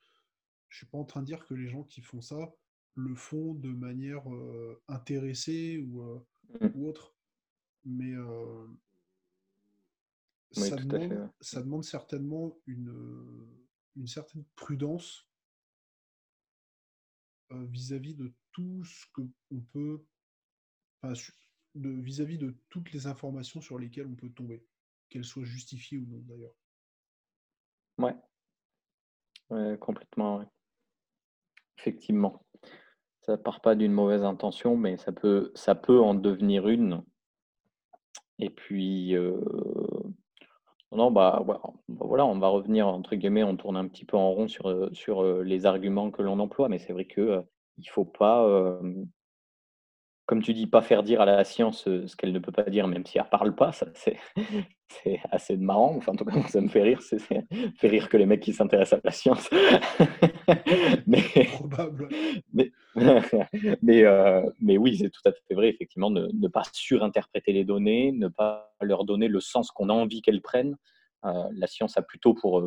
suis 0.71 0.87
pas 0.87 0.99
en 0.99 1.05
train 1.05 1.21
de 1.21 1.27
dire 1.27 1.47
que 1.47 1.55
les 1.55 1.69
gens 1.69 1.85
qui 1.85 2.01
font 2.01 2.21
ça 2.21 2.55
le 2.95 3.15
font 3.15 3.55
de 3.55 3.69
manière 3.69 4.33
euh, 4.33 4.83
intéressée 4.89 5.79
ou, 5.87 6.03
euh, 6.03 6.27
mmh. 6.61 6.71
ou, 6.75 6.89
autre. 6.89 7.15
Mais 7.85 8.15
ça, 10.53 10.77
demande, 10.77 11.85
certainement 11.85 12.57
une, 12.67 13.47
une 13.97 14.07
certaine 14.07 14.45
prudence 14.55 15.29
vis-à-vis 17.51 18.15
de 18.15 18.33
tout 18.53 18.85
ce 18.85 19.07
qu'on 19.13 19.61
peut, 19.73 20.05
vis-à-vis 21.75 22.39
de, 22.39 22.57
toutes 22.71 22.93
les 22.93 23.07
informations 23.07 23.61
sur 23.61 23.79
lesquelles 23.79 24.07
on 24.07 24.15
peut 24.15 24.31
tomber, 24.31 24.65
qu'elles 25.09 25.25
soient 25.25 25.45
justifiées 25.45 25.99
ou 25.99 26.07
non 26.07 26.23
d'ailleurs. 26.27 26.55
Ouais. 27.99 29.79
complètement, 29.79 30.45
effectivement. 31.79 32.45
Ça 33.23 33.37
part 33.37 33.61
pas 33.61 33.75
d'une 33.75 33.93
mauvaise 33.93 34.23
intention, 34.23 34.77
mais 34.77 34.97
ça 34.97 35.13
peut, 35.13 35.51
ça 35.55 35.75
peut 35.75 36.01
en 36.01 36.15
devenir 36.15 36.69
une. 36.69 37.03
Et 38.39 38.51
puis, 38.51 39.17
euh, 39.17 39.41
non, 40.93 41.11
bah, 41.11 41.43
bah, 41.47 41.61
voilà, 41.89 42.27
on 42.27 42.39
va 42.39 42.49
revenir, 42.49 42.87
entre 42.89 43.17
guillemets, 43.17 43.43
on 43.43 43.57
tourne 43.57 43.77
un 43.77 43.89
petit 43.89 44.05
peu 44.05 44.17
en 44.17 44.31
rond 44.33 44.49
sur, 44.49 44.67
euh, 44.69 44.89
sur 44.93 45.23
euh, 45.23 45.43
les 45.43 45.67
arguments 45.67 46.11
que 46.11 46.23
l'on 46.23 46.39
emploie, 46.39 46.69
mais 46.69 46.79
c'est 46.79 46.93
vrai 46.93 47.05
que 47.07 47.43
il 47.79 47.89
faut 47.91 48.05
pas, 48.05 48.47
comme 50.27 50.43
tu 50.43 50.53
dis, 50.53 50.67
pas 50.67 50.83
faire 50.83 51.05
dire 51.05 51.21
à 51.21 51.25
la 51.25 51.45
science 51.45 51.85
ce 51.85 52.17
qu'elle 52.17 52.33
ne 52.33 52.41
peut 52.41 52.51
pas 52.51 52.65
dire, 52.65 52.89
même 52.89 53.07
si 53.07 53.17
elle 53.17 53.29
parle 53.31 53.55
pas, 53.55 53.71
ça, 53.71 53.87
c'est, 53.95 54.19
assez 55.31 55.57
marrant. 55.57 55.95
Enfin, 55.97 56.13
en 56.13 56.17
tout 56.17 56.25
cas, 56.25 56.33
ça 56.49 56.61
me 56.61 56.69
fait 56.69 56.83
rire. 56.83 57.01
C'est, 57.01 57.21
fait 57.21 57.89
rire 57.89 58.09
que 58.09 58.17
les 58.17 58.27
mecs 58.27 58.43
qui 58.43 58.53
s'intéressent 58.53 58.99
à 58.99 59.03
la 59.05 59.13
science. 59.13 59.49
mais, 61.07 61.23
Probable. 61.53 62.09
mais, 62.53 62.73
mais, 63.83 64.05
mais, 64.61 64.77
oui, 64.77 64.99
c'est 64.99 65.11
tout 65.11 65.23
à 65.27 65.33
fait 65.33 65.55
vrai, 65.55 65.69
effectivement, 65.69 66.11
ne, 66.11 66.27
ne, 66.33 66.49
pas 66.49 66.65
surinterpréter 66.73 67.53
les 67.53 67.65
données, 67.65 68.11
ne 68.11 68.27
pas 68.27 68.75
leur 68.81 69.05
donner 69.05 69.29
le 69.29 69.39
sens 69.39 69.71
qu'on 69.71 69.91
a 69.91 69.95
envie 69.95 70.23
qu'elles 70.23 70.43
prennent. 70.43 70.77
la 71.23 71.67
science 71.69 71.97
a 71.97 72.03
plutôt 72.03 72.35
pour, 72.35 72.65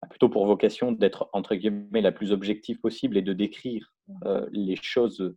a 0.00 0.06
plutôt 0.06 0.30
pour 0.30 0.46
vocation 0.46 0.90
d'être, 0.92 1.28
entre 1.34 1.54
guillemets, 1.54 2.00
la 2.00 2.12
plus 2.12 2.32
objective 2.32 2.80
possible 2.80 3.18
et 3.18 3.22
de 3.22 3.34
décrire 3.34 3.92
les 4.52 4.76
choses 4.80 5.36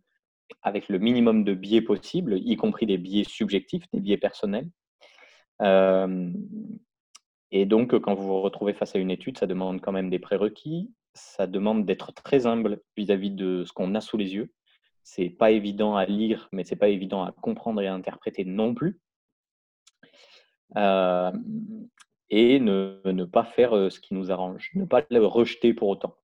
avec 0.62 0.88
le 0.88 0.98
minimum 0.98 1.44
de 1.44 1.54
biais 1.54 1.82
possible, 1.82 2.38
y 2.38 2.56
compris 2.56 2.86
des 2.86 2.98
biais 2.98 3.24
subjectifs, 3.24 3.84
des 3.92 4.00
biais 4.00 4.18
personnels. 4.18 4.68
Euh, 5.60 6.30
et 7.50 7.66
donc, 7.66 7.98
quand 8.00 8.14
vous 8.14 8.26
vous 8.26 8.40
retrouvez 8.40 8.72
face 8.72 8.94
à 8.96 8.98
une 8.98 9.10
étude, 9.10 9.38
ça 9.38 9.46
demande 9.46 9.80
quand 9.80 9.92
même 9.92 10.10
des 10.10 10.18
prérequis, 10.18 10.90
ça 11.14 11.46
demande 11.46 11.84
d'être 11.84 12.12
très 12.12 12.46
humble 12.46 12.80
vis-à-vis 12.96 13.30
de 13.30 13.64
ce 13.64 13.72
qu'on 13.72 13.94
a 13.94 14.00
sous 14.00 14.16
les 14.16 14.34
yeux. 14.34 14.52
C'est 15.02 15.30
pas 15.30 15.50
évident 15.50 15.96
à 15.96 16.06
lire, 16.06 16.48
mais 16.52 16.64
c'est 16.64 16.76
pas 16.76 16.88
évident 16.88 17.22
à 17.24 17.32
comprendre 17.32 17.80
et 17.82 17.88
à 17.88 17.94
interpréter 17.94 18.44
non 18.44 18.74
plus. 18.74 19.00
Euh, 20.76 21.32
et 22.30 22.60
ne, 22.60 23.24
pas 23.24 23.44
faire 23.44 23.76
euh, 23.76 23.90
ce 23.90 24.00
qui 24.00 24.14
nous 24.14 24.30
arrange, 24.30 24.70
ne 24.74 24.86
pas 24.86 25.02
le 25.10 25.26
rejeter 25.26 25.74
pour 25.74 25.88
autant 25.88 26.16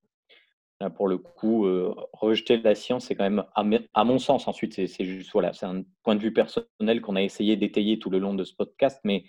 pour 0.94 1.08
le 1.08 1.18
coup, 1.18 1.66
euh, 1.66 1.92
rejeter 2.12 2.56
la 2.58 2.74
science, 2.74 3.06
c'est 3.06 3.16
quand 3.16 3.28
même, 3.28 3.44
à, 3.54 4.04
mon 4.04 4.18
sens, 4.18 4.46
ensuite, 4.46 4.74
c'est 4.74 5.04
juste, 5.04 5.32
voilà, 5.32 5.52
c'est 5.52 5.66
un 5.66 5.82
point 6.04 6.14
de 6.14 6.20
vue 6.20 6.32
personnel 6.32 7.00
qu'on 7.00 7.16
a 7.16 7.22
essayé 7.22 7.56
d'étayer 7.56 7.98
tout 7.98 8.10
le 8.10 8.18
long 8.18 8.34
de 8.34 8.44
ce 8.44 8.54
podcast, 8.54 9.00
mais 9.02 9.24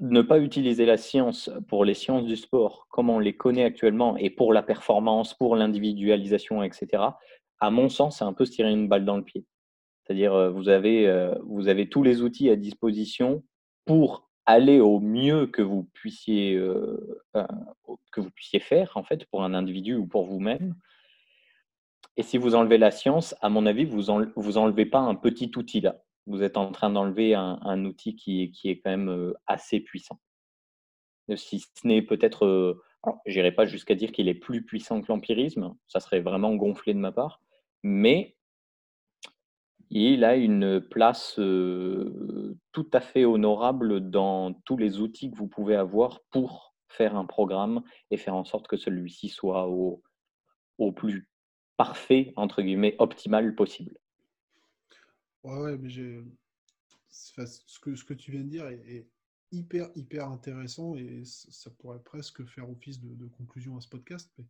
ne 0.00 0.22
pas 0.22 0.38
utiliser 0.38 0.84
la 0.84 0.96
science 0.96 1.50
pour 1.68 1.84
les 1.84 1.94
sciences 1.94 2.24
du 2.24 2.36
sport 2.36 2.86
comme 2.90 3.10
on 3.10 3.18
les 3.18 3.36
connaît 3.36 3.64
actuellement 3.64 4.16
et 4.16 4.30
pour 4.30 4.52
la 4.52 4.62
performance, 4.62 5.34
pour 5.34 5.54
l'individualisation, 5.54 6.62
etc., 6.62 7.04
à 7.60 7.70
mon 7.70 7.88
sens, 7.88 8.18
c'est 8.18 8.24
un 8.24 8.32
peu 8.32 8.44
se 8.44 8.50
tirer 8.50 8.72
une 8.72 8.88
balle 8.88 9.04
dans 9.04 9.16
le 9.16 9.22
pied. 9.22 9.44
C'est-à-dire, 10.02 10.34
euh, 10.34 10.50
vous 10.50 10.68
avez, 10.68 11.06
euh, 11.06 11.34
vous 11.44 11.68
avez 11.68 11.88
tous 11.88 12.02
les 12.02 12.22
outils 12.22 12.50
à 12.50 12.56
disposition 12.56 13.44
pour 13.84 14.28
aller 14.46 14.80
au 14.80 15.00
mieux 15.00 15.46
que 15.46 15.62
vous 15.62 15.84
puissiez, 15.92 16.54
euh, 16.54 17.22
que 18.10 18.20
vous 18.20 18.30
puissiez 18.30 18.60
faire, 18.60 18.92
en 18.96 19.04
fait, 19.04 19.24
pour 19.26 19.44
un 19.44 19.54
individu 19.54 19.94
ou 19.94 20.06
pour 20.06 20.24
vous-même. 20.24 20.74
Et 22.16 22.22
si 22.22 22.38
vous 22.38 22.54
enlevez 22.54 22.78
la 22.78 22.90
science, 22.90 23.34
à 23.40 23.48
mon 23.48 23.66
avis, 23.66 23.84
vous 23.84 24.02
vous 24.36 24.58
enlevez 24.58 24.86
pas 24.86 25.00
un 25.00 25.14
petit 25.14 25.50
outil 25.56 25.80
là. 25.80 26.02
Vous 26.26 26.42
êtes 26.42 26.56
en 26.56 26.70
train 26.70 26.90
d'enlever 26.90 27.34
un, 27.34 27.84
outil 27.84 28.14
qui 28.14 28.42
est, 28.42 28.50
qui 28.50 28.70
est 28.70 28.78
quand 28.78 28.90
même 28.90 29.08
euh, 29.08 29.34
assez 29.46 29.80
puissant. 29.80 30.20
Si 31.36 31.60
ce 31.60 31.86
n'est 31.86 32.02
peut-être, 32.02 32.44
euh, 32.44 32.82
je 33.26 33.36
n'irai 33.36 33.52
pas 33.52 33.64
jusqu'à 33.64 33.94
dire 33.94 34.12
qu'il 34.12 34.28
est 34.28 34.34
plus 34.34 34.62
puissant 34.62 35.00
que 35.00 35.06
l'empirisme, 35.08 35.74
ça 35.88 36.00
serait 36.00 36.20
vraiment 36.20 36.54
gonflé 36.54 36.94
de 36.94 36.98
ma 36.98 37.12
part, 37.12 37.40
mais 37.82 38.36
il 39.94 40.24
a 40.24 40.36
une 40.36 40.80
place 40.80 41.34
tout 41.34 42.90
à 42.92 43.00
fait 43.00 43.24
honorable 43.24 44.10
dans 44.10 44.54
tous 44.64 44.76
les 44.78 45.00
outils 45.00 45.30
que 45.30 45.36
vous 45.36 45.48
pouvez 45.48 45.76
avoir 45.76 46.20
pour 46.30 46.74
faire 46.88 47.16
un 47.16 47.26
programme 47.26 47.82
et 48.10 48.16
faire 48.16 48.34
en 48.34 48.44
sorte 48.44 48.68
que 48.68 48.76
celui-ci 48.76 49.28
soit 49.28 49.68
au, 49.68 50.02
au, 50.78 50.92
plus 50.92 51.28
parfait, 51.76 52.32
entre 52.36 52.62
guillemets, 52.62 52.96
optimal 52.98 53.54
possible. 53.54 53.96
Ouais, 55.44 55.58
ouais, 55.58 55.78
mais 55.78 55.90
j'ai... 55.90 56.22
Ce, 57.10 57.78
que, 57.80 57.94
ce 57.94 58.04
que 58.04 58.14
tu 58.14 58.30
viens 58.30 58.42
de 58.42 58.48
dire 58.48 58.66
est, 58.66 59.06
hyper, 59.50 59.90
hyper 59.94 60.28
intéressant 60.28 60.96
et 60.96 61.24
ça 61.26 61.70
pourrait 61.70 62.02
presque 62.02 62.42
faire 62.46 62.70
office 62.70 62.98
de, 62.98 63.14
de 63.14 63.26
conclusion 63.26 63.76
à 63.76 63.82
ce 63.82 63.88
podcast. 63.88 64.32
Mais 64.38 64.46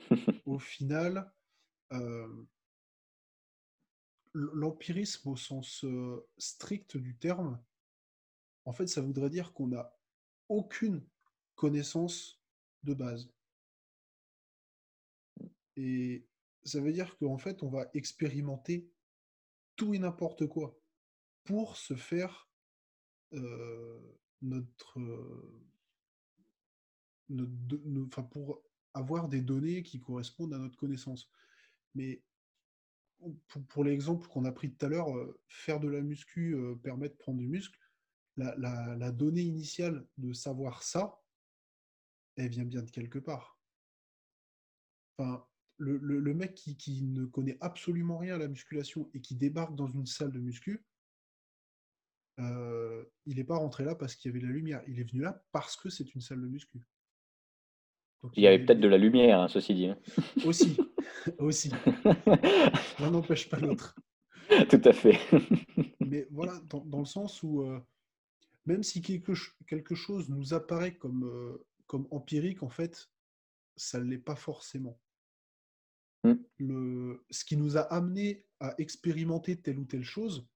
au 0.44 0.58
final, 0.58 1.32
euh, 1.92 2.44
l'empirisme 4.34 5.30
au 5.30 5.36
sens 5.36 5.84
euh, 5.84 6.26
strict 6.38 6.96
du 6.96 7.16
terme, 7.16 7.62
en 8.64 8.72
fait, 8.72 8.88
ça 8.88 9.00
voudrait 9.00 9.30
dire 9.30 9.52
qu'on 9.52 9.68
n'a 9.68 9.96
aucune 10.48 11.06
connaissance 11.54 12.42
de 12.82 12.94
base. 12.94 13.30
Et 15.76 16.26
ça 16.64 16.80
veut 16.80 16.92
dire 16.92 17.16
qu'en 17.18 17.38
fait, 17.38 17.62
on 17.62 17.68
va 17.68 17.88
expérimenter 17.94 18.90
tout 19.76 19.94
et 19.94 19.98
n'importe 19.98 20.46
quoi 20.46 20.78
pour 21.44 21.76
se 21.76 21.94
faire 21.94 22.48
euh, 23.32 24.00
notre, 24.42 24.98
enfin 28.06 28.22
pour 28.22 28.62
avoir 28.94 29.28
des 29.28 29.40
données 29.40 29.82
qui 29.82 30.00
correspondent 30.00 30.54
à 30.54 30.58
notre 30.58 30.76
connaissance. 30.76 31.28
Mais 31.94 32.22
pour, 33.68 33.84
l'exemple 33.84 34.26
qu'on 34.28 34.44
a 34.44 34.52
pris 34.52 34.72
tout 34.72 34.86
à 34.86 34.88
l'heure, 34.88 35.16
euh, 35.16 35.38
faire 35.48 35.80
de 35.80 35.88
la 35.88 36.00
muscu 36.00 36.54
euh, 36.54 36.74
permet 36.76 37.08
de 37.08 37.14
prendre 37.14 37.38
du 37.38 37.48
muscle. 37.48 37.78
La, 38.36 39.12
donnée 39.12 39.42
initiale 39.42 40.06
de 40.18 40.32
savoir 40.32 40.82
ça, 40.82 41.22
elle 42.36 42.48
vient 42.48 42.64
bien 42.64 42.82
de 42.82 42.90
quelque 42.90 43.20
part. 43.20 43.60
Enfin, 45.16 45.46
le, 45.76 46.34
mec 46.34 46.54
qui, 46.54 47.02
ne 47.02 47.26
connaît 47.26 47.58
absolument 47.60 48.18
rien 48.18 48.34
à 48.34 48.38
la 48.38 48.48
musculation 48.48 49.08
et 49.14 49.20
qui 49.20 49.36
débarque 49.36 49.76
dans 49.76 49.86
une 49.86 50.06
salle 50.06 50.32
de 50.32 50.40
muscu, 50.40 50.84
euh, 52.40 53.04
il 53.26 53.36
n'est 53.36 53.44
pas 53.44 53.56
rentré 53.56 53.84
là 53.84 53.94
parce 53.94 54.16
qu'il 54.16 54.30
y 54.30 54.32
avait 54.32 54.40
de 54.40 54.48
la 54.48 54.52
lumière. 54.52 54.82
Il 54.88 54.98
est 54.98 55.08
venu 55.08 55.22
là 55.22 55.44
parce 55.52 55.76
que 55.76 55.88
c'est 55.88 56.14
une 56.14 56.20
salle 56.20 56.40
de 56.40 56.48
muscu. 56.48 56.80
Il 58.36 58.42
y 58.42 58.46
avait 58.46 58.64
peut-être 58.64 58.80
de 58.80 58.88
la 58.88 58.98
lumière, 58.98 59.40
hein, 59.40 59.48
ceci 59.48 59.74
dit. 59.74 59.86
Hein. 59.88 59.98
Aussi. 60.44 60.76
aussi. 61.38 61.70
L'un 62.98 63.10
n'empêche 63.10 63.48
pas 63.48 63.58
l'autre. 63.58 63.94
Tout 64.68 64.80
à 64.84 64.92
fait. 64.92 65.18
Mais 66.00 66.26
voilà, 66.30 66.60
dans, 66.68 67.00
le 67.00 67.04
sens 67.04 67.42
où 67.42 67.62
euh, 67.62 67.80
même 68.66 68.82
si 68.82 69.00
quelque, 69.02 69.32
quelque, 69.66 69.94
chose 69.94 70.28
nous 70.28 70.54
apparaît 70.54 70.96
comme, 70.96 71.24
euh, 71.24 71.66
comme 71.86 72.06
empirique, 72.10 72.62
en 72.62 72.68
fait, 72.68 73.10
ça 73.76 73.98
ne 73.98 74.04
l'est 74.10 74.18
pas 74.18 74.36
forcément. 74.36 74.98
Mm. 76.24 76.34
Le, 76.58 77.24
ce 77.30 77.44
qui 77.44 77.56
nous 77.56 77.76
a 77.76 77.82
amené 77.82 78.44
à 78.60 78.74
expérimenter 78.78 79.60
telle 79.60 79.78
ou 79.78 79.84
telle 79.84 80.04
chose, 80.04 80.46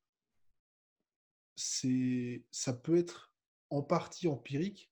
c'est, 1.56 2.44
ça 2.50 2.72
peut 2.72 2.96
être 2.96 3.32
en 3.70 3.82
partie 3.82 4.28
empirique, 4.28 4.90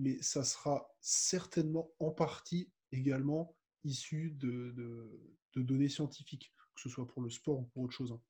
mais 0.00 0.20
ça 0.22 0.44
sera 0.44 0.90
certainement 1.00 1.90
en 1.98 2.10
partie 2.10 2.70
également 2.90 3.54
issus 3.84 4.30
de, 4.30 4.72
de, 5.54 5.62
données 5.62 5.88
scientifiques, 5.88 6.52
que 6.74 6.80
ce 6.80 6.88
soit 6.88 7.06
pour 7.06 7.22
le 7.22 7.28
sport 7.28 7.60
ou 7.60 7.64
pour 7.64 7.82
autre 7.82 7.92
chose. 7.92 8.12
Hein. 8.12 8.20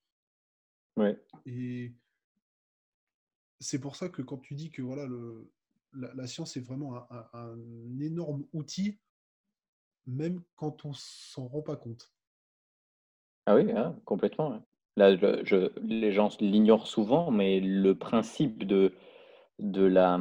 Ouais. 0.97 1.23
Et 1.47 1.95
c'est 3.61 3.81
pour 3.81 3.95
ça 3.95 4.09
que 4.09 4.23
quand 4.23 4.39
tu 4.39 4.55
dis 4.55 4.71
que 4.71 4.83
voilà, 4.83 5.07
le, 5.07 5.53
la, 5.93 6.27
science 6.27 6.57
est 6.57 6.61
vraiment 6.61 7.07
un, 7.33 7.57
énorme 8.01 8.45
outil, 8.53 8.99
même 10.07 10.43
quand 10.57 10.85
on 10.85 10.93
s'en 10.93 11.47
rend 11.47 11.63
pas 11.63 11.77
compte. 11.77 12.13
Ah 13.47 13.55
oui, 13.55 13.71
ah, 13.77 13.95
complètement. 14.05 14.67
Là, 14.97 15.17
je, 15.45 15.71
les 15.83 16.13
gens 16.13 16.37
l'ignorent 16.41 16.89
souvent, 16.89 17.31
mais 17.31 17.61
le 17.61 17.97
principe 17.97 18.67
de, 18.67 18.93
de 19.61 19.85
la 19.85 20.19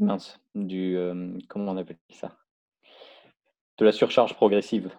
mince, 0.00 0.40
du 0.54 0.96
euh, 0.96 1.38
comment 1.48 1.72
on 1.72 1.76
appelle 1.76 1.98
ça? 2.10 2.36
De 3.78 3.84
la 3.84 3.92
surcharge 3.92 4.34
progressive. 4.34 4.90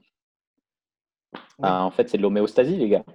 Ah, 1.61 1.83
en 1.83 1.91
fait, 1.91 2.09
c'est 2.09 2.17
de 2.17 2.23
l'homéostasie, 2.23 2.77
les 2.77 2.89
gars. 2.89 3.05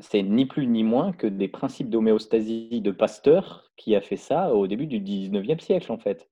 C'est 0.00 0.22
ni 0.22 0.46
plus 0.46 0.66
ni 0.66 0.82
moins 0.82 1.12
que 1.12 1.26
des 1.26 1.48
principes 1.48 1.90
d'homéostasie 1.90 2.80
de 2.80 2.90
Pasteur 2.90 3.70
qui 3.76 3.94
a 3.94 4.00
fait 4.00 4.16
ça 4.16 4.54
au 4.54 4.66
début 4.66 4.86
du 4.86 4.98
19e 4.98 5.60
siècle, 5.60 5.92
en 5.92 5.98
fait. 5.98 6.30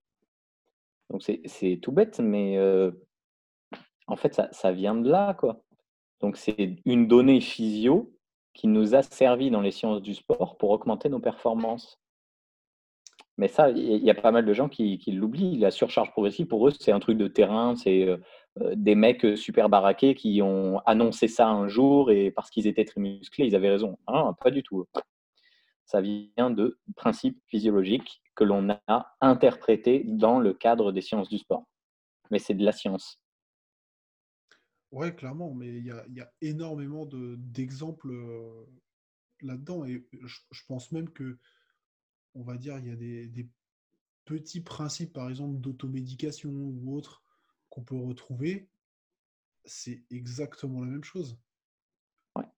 Donc 1.11 1.23
c'est 1.23 1.79
tout 1.83 1.93
bête, 1.93 2.19
mais 2.19 2.57
euh, 2.57 2.91
en 4.07 4.17
fait, 4.17 4.35
ça, 4.35 4.49
ça, 4.53 4.73
vient 4.73 4.95
de 4.95 5.09
là, 5.09 5.35
quoi. 5.35 5.63
Donc 6.21 6.39
c'est 6.39 6.77
une 6.87 7.07
donnée 7.07 7.41
physio 7.41 8.13
qui 8.55 8.69
nous 8.69 8.95
a 8.95 9.03
servi 9.03 9.51
dans 9.51 9.61
les 9.61 9.71
sciences 9.71 10.01
du 10.01 10.15
sport 10.15 10.57
pour 10.57 10.71
augmenter 10.71 11.11
nos 11.11 11.21
performances. 11.21 12.01
Mais 13.39 13.49
ça, 13.49 13.71
il 13.71 14.03
y 14.03 14.11
a 14.11 14.15
pas 14.15 14.33
mal 14.33 14.47
de 14.47 14.53
gens 14.53 14.69
qui, 14.69 14.99
l'oublient. 15.09 15.59
La 15.59 15.71
surcharge 15.71 16.11
progressive, 16.11 16.47
pour 16.47 16.67
eux, 16.69 16.73
c'est 16.79 16.93
un 16.93 17.01
truc 17.01 17.19
de 17.19 17.29
terrain. 17.29 17.77
C'est 17.77 18.09
euh, 18.09 18.17
des 18.75 18.95
mecs 18.95 19.37
super 19.37 19.69
baraqués 19.69 20.15
qui 20.15 20.41
ont 20.43 20.79
annoncé 20.87 21.29
ça 21.29 21.49
un 21.49 21.69
jour 21.69 22.11
et 22.11 22.31
parce 22.31 22.51
qu'ils 22.51 22.67
étaient 22.67 22.87
très 22.87 23.01
musclés, 23.01 23.47
ils 23.47 23.55
avaient 23.55 23.71
raison. 23.71 23.99
Ah, 24.07 24.33
pas 24.43 24.51
du 24.51 24.63
tout. 24.63 24.87
Ça 25.85 26.01
vient 26.01 26.51
de 26.51 26.79
principes 26.97 27.39
physiologiques 27.47 28.23
que 28.35 28.45
l'on 28.45 28.71
a 28.89 29.15
interprétés 29.21 30.03
dans 30.05 30.41
le 30.41 30.55
cadre 30.55 30.91
des 30.91 31.03
sciences 31.03 31.29
du 31.29 31.39
sport. 31.39 31.65
Mais 32.31 32.39
c'est 32.39 32.55
de 32.55 32.65
la 32.65 32.73
science. 32.73 33.21
Ouais, 34.93 35.15
clairement, 35.15 35.53
mais 35.53 35.69
il 35.69 35.85
y 35.85 36.21
a, 36.21 36.33
énormément 36.41 37.07
d'exemples 37.07 38.09
là-dedans. 39.43 39.85
Et 39.85 40.07
je, 40.23 40.63
pense 40.67 40.93
même 40.93 41.11
que, 41.11 41.39
on 42.37 42.43
va 42.43 42.57
dire, 42.57 42.79
il 42.79 42.87
y 42.87 42.91
a 42.91 42.97
des, 42.97 43.49
petits 44.25 44.61
principes, 44.61 45.13
par 45.13 45.29
exemple, 45.29 45.59
d'automédication 45.61 46.51
ou 46.51 46.97
autres, 46.97 47.23
qu'on 47.71 47.83
peut 47.83 47.97
retrouver. 47.97 48.69
C'est 49.65 50.05
exactement 50.11 50.81
la 50.81 50.91
même 50.91 51.05
chose. 51.05 51.39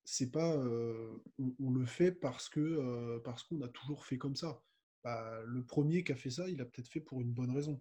C'est 0.05 0.31
pas, 0.31 0.57
on, 0.57 1.71
le 1.71 1.85
fait 1.85 2.11
parce 2.11 2.49
que 2.49 3.19
parce 3.19 3.45
qu'on 3.45 3.61
a 3.63 3.69
toujours 3.69 4.05
fait 4.07 4.19
comme 4.19 4.35
ça. 4.35 4.63
Bah, 5.05 5.41
le 5.45 5.65
premier 5.65 6.03
qui 6.03 6.13
a 6.13 6.17
fait 6.17 6.31
ça, 6.31 6.49
il 6.49 6.61
a 6.61 6.65
peut-être 6.65 6.89
fait 6.89 7.01
pour 7.01 7.21
une 7.21 7.33
bonne 7.33 7.51
raison. 7.51 7.81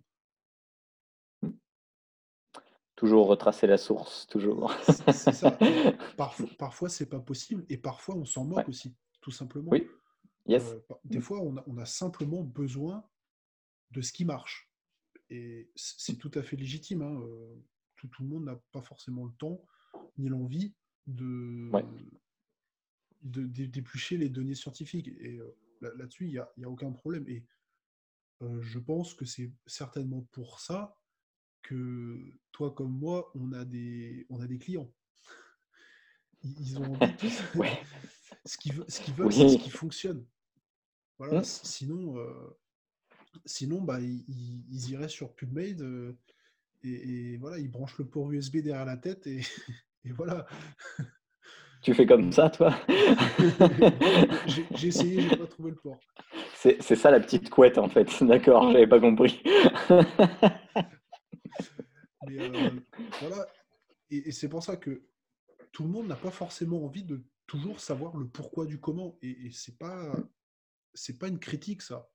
Toujours 2.96 3.28
retracer 3.28 3.68
la 3.68 3.78
source, 3.78 4.26
toujours. 4.28 4.74
C'est 5.14 5.32
ça. 5.32 5.52
Parfois, 6.18 6.48
parfois 6.58 6.90
c'est 6.90 7.06
pas 7.06 7.20
possible 7.20 7.64
et 7.70 7.78
parfois 7.78 8.16
on 8.16 8.26
s'en 8.26 8.44
moque 8.44 8.68
aussi, 8.68 8.96
tout 9.22 9.30
simplement. 9.30 9.70
Oui. 9.72 9.88
Yes. 10.48 10.64
Euh, 10.64 10.80
des 11.04 11.20
fois, 11.20 11.42
on 11.42 11.78
a, 11.78 11.86
simplement 11.86 12.44
besoin 12.44 13.08
de 13.92 14.02
ce 14.02 14.12
qui 14.12 14.26
marche. 14.26 14.72
Et 15.30 15.70
c'est 15.76 16.18
tout 16.18 16.32
à 16.36 16.42
fait 16.42 16.56
légitime. 16.56 17.02
Hein, 17.02 17.22
euh, 17.22 17.56
tout, 17.96 18.10
le 18.20 18.28
monde 18.28 18.46
n'a 18.46 18.56
pas 18.72 18.82
forcément 18.82 19.26
le 19.26 19.34
temps 19.34 19.66
ni 20.18 20.30
l'envie 20.30 20.74
de, 21.06 21.70
d'éplucher 23.22 24.18
les 24.18 24.30
données 24.30 24.56
scientifiques. 24.56 25.10
Et 25.20 25.38
euh, 25.38 25.58
là-dessus, 25.82 26.26
il 26.26 26.32
n'y 26.32 26.38
a, 26.38 26.50
a, 26.64 26.70
aucun 26.70 26.92
problème. 26.92 27.28
Et 27.28 27.46
je 28.62 28.80
pense 28.80 29.14
que 29.14 29.26
c'est 29.26 29.52
certainement 29.66 30.22
pour 30.32 30.60
ça 30.60 30.96
que 31.64 32.40
toi 32.52 32.72
comme 32.72 32.98
moi, 32.98 33.32
on 33.36 33.52
a 33.52 33.66
des, 33.66 34.26
on 34.30 34.40
a 34.40 34.48
des 34.48 34.60
clients. 34.60 34.92
Ils 36.44 36.78
ont 36.80 36.94
envie 36.94 37.14
de... 37.14 37.30
ce 38.46 38.58
qu'ils 38.58 38.74
veulent, 38.74 38.86
ce 38.90 39.02
c'est 39.32 39.50
ce 39.50 39.64
qui 39.64 39.70
fonctionne. 39.70 40.26
Voilà, 41.18 41.40
mmh. 41.40 41.44
sinon, 41.44 42.18
euh, 42.20 42.58
sinon 43.46 43.82
bah, 43.82 44.00
ils, 44.00 44.90
iraient 44.92 45.10
sur 45.10 45.34
PubMade 45.34 45.82
euh, 45.82 46.18
et, 46.84 47.38
voilà, 47.38 47.58
ils 47.58 47.72
branchent 47.72 47.98
le 47.98 48.06
port 48.06 48.32
USB 48.32 48.58
derrière 48.58 48.86
la 48.86 48.98
tête 48.98 49.26
et, 49.28 49.42
et 50.06 50.12
voilà. 50.12 50.46
Tu 51.84 51.94
fais 51.94 52.08
comme 52.08 52.32
ça, 52.32 52.50
toi 52.50 52.76
J'ai 54.48 54.88
essayé, 54.88 55.22
j'ai 55.22 55.38
pas 55.38 55.46
trouvé 55.46 55.70
le 55.70 55.78
port. 55.78 56.00
C'est 56.56 56.82
ça 56.82 57.12
la 57.12 57.20
petite 57.20 57.52
couette 57.52 57.78
en 57.78 57.88
fait. 57.88 58.24
D'accord, 58.24 58.72
j'avais 58.72 58.88
pas 58.88 59.00
compris. 59.00 59.42
Euh, 62.30 62.70
voilà. 63.22 63.48
Et, 64.10 64.32
c'est 64.32 64.50
pour 64.50 64.64
ça 64.64 64.76
que 64.76 65.04
tout 65.72 65.84
le 65.84 65.90
monde 65.90 66.08
n'a 66.08 66.16
pas 66.16 66.32
forcément 66.32 66.84
envie 66.84 67.04
de 67.04 67.24
toujours 67.46 67.80
savoir 67.80 68.18
le 68.18 68.28
pourquoi 68.28 68.66
du 68.66 68.80
comment. 68.80 69.18
Et, 69.22 69.52
c'est 69.52 69.78
pas 69.78 70.14
c'est 70.98 71.18
pas 71.18 71.28
une 71.28 71.40
critique 71.40 71.82
ça. 71.82 72.10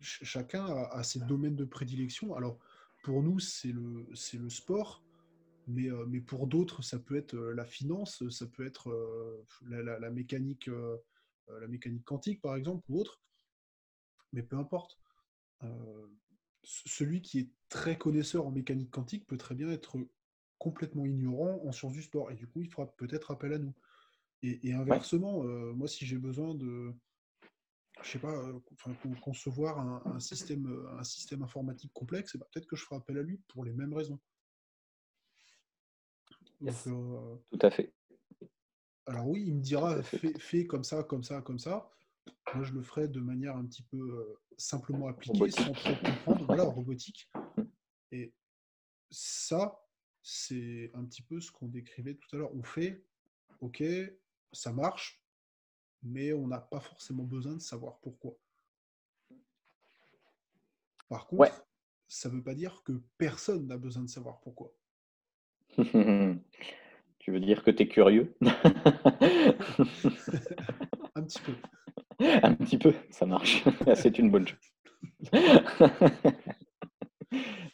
chacun 0.00 0.64
a, 0.66 1.02
ses 1.02 1.20
domaines 1.20 1.56
de 1.56 1.64
prédilection. 1.64 2.34
Alors 2.34 2.58
pour 3.02 3.22
nous 3.22 3.38
c'est 3.38 3.72
le 3.72 4.06
c'est 4.14 4.38
le 4.38 4.50
sport, 4.50 5.02
mais 5.66 5.90
euh, 5.90 6.06
mais 6.06 6.20
pour 6.20 6.46
d'autres 6.46 6.82
ça 6.82 6.98
peut 6.98 7.16
être 7.16 7.34
euh, 7.34 7.54
la 7.54 7.64
finance, 7.64 8.28
ça 8.30 8.46
peut 8.46 8.66
être 8.66 8.90
la, 9.62 10.10
mécanique 10.10 10.70
la 11.48 11.68
mécanique 11.68 12.04
quantique 12.04 12.40
par 12.40 12.56
exemple 12.56 12.84
ou 12.88 13.00
autre. 13.00 13.20
Mais 14.32 14.42
peu 14.42 14.56
importe 14.56 14.98
celui 16.62 17.22
qui 17.22 17.38
est 17.38 17.50
très 17.68 17.98
connaisseur 17.98 18.46
en 18.46 18.50
mécanique 18.50 18.90
quantique 18.90 19.26
peut 19.26 19.36
très 19.36 19.54
bien 19.54 19.70
être 19.70 19.98
complètement 20.58 21.06
ignorant 21.06 21.60
en 21.64 21.72
sciences 21.72 21.94
du 21.94 22.02
sport. 22.02 22.30
Et 22.30 22.34
du 22.34 22.46
coup, 22.46 22.60
il 22.60 22.70
fera 22.70 22.86
peut-être 22.96 23.30
appel 23.30 23.54
à 23.54 23.58
nous. 23.58 23.74
Et, 24.42 24.72
inversement, 24.72 25.44
euh, 25.44 25.72
moi, 25.74 25.86
si 25.86 26.06
j'ai 26.06 26.16
besoin 26.16 26.54
de, 26.54 26.94
je 28.02 28.10
sais 28.10 28.18
pas, 28.18 28.32
euh, 28.32 28.58
concevoir 29.20 29.78
un, 30.06 30.20
système, 30.20 30.88
un 30.98 31.04
système 31.04 31.42
informatique 31.42 31.92
complexe, 31.92 32.36
bah, 32.36 32.46
peut-être 32.52 32.66
que 32.66 32.76
je 32.76 32.84
ferai 32.84 32.96
appel 32.96 33.18
à 33.18 33.22
lui 33.22 33.38
pour 33.48 33.64
les 33.64 33.72
mêmes 33.72 33.94
raisons. 33.94 34.18
Euh, 36.62 37.36
Tout 37.50 37.58
à 37.62 37.70
fait. 37.70 37.92
Alors 39.06 39.28
oui, 39.28 39.44
il 39.46 39.54
me 39.56 39.60
dira, 39.60 40.02
fais, 40.02 40.66
comme 40.66 40.84
ça, 40.84 41.02
comme 41.02 41.24
ça, 41.24 41.40
comme 41.40 41.58
ça. 41.58 41.90
Moi, 42.54 42.64
je 42.64 42.72
le 42.72 42.82
ferai 42.82 43.08
de 43.08 43.20
manière 43.20 43.56
un 43.56 43.64
petit 43.64 43.82
peu 43.82 44.38
simplement 44.56 45.08
appliquée, 45.08 45.50
sans 45.50 45.72
trop 45.72 45.94
comprendre. 45.94 46.44
Voilà, 46.46 46.64
robotique. 46.64 47.30
Et 48.12 48.34
ça, 49.10 49.82
c'est 50.22 50.90
un 50.94 51.04
petit 51.04 51.22
peu 51.22 51.40
ce 51.40 51.50
qu'on 51.50 51.68
décrivait 51.68 52.14
tout 52.14 52.36
à 52.36 52.38
l'heure. 52.38 52.54
On 52.54 52.62
fait, 52.62 53.04
ok, 53.60 53.82
ça 54.52 54.72
marche, 54.72 55.19
mais 56.02 56.32
on 56.32 56.46
n'a 56.46 56.60
pas 56.60 56.80
forcément 56.80 57.24
besoin 57.24 57.54
de 57.54 57.60
savoir 57.60 57.98
pourquoi. 58.00 58.36
Par 61.08 61.26
contre, 61.26 61.66
ça 62.08 62.28
ne 62.28 62.34
veut 62.34 62.42
pas 62.42 62.54
dire 62.54 62.82
que 62.84 62.92
personne 63.18 63.66
n'a 63.66 63.76
besoin 63.76 64.02
de 64.02 64.08
savoir 64.08 64.40
pourquoi. 64.40 64.72
tu 65.76 67.32
veux 67.32 67.40
dire 67.40 67.62
que 67.62 67.70
tu 67.70 67.82
es 67.82 67.88
curieux? 67.88 68.34
Un 71.14 71.22
petit 71.22 71.40
peu. 71.40 71.54
Un 72.42 72.54
petit 72.54 72.78
peu, 72.78 72.94
ça 73.10 73.26
marche. 73.26 73.64
C'est 73.94 74.18
une 74.18 74.30
bonne 74.30 74.46
chose. 74.46 74.58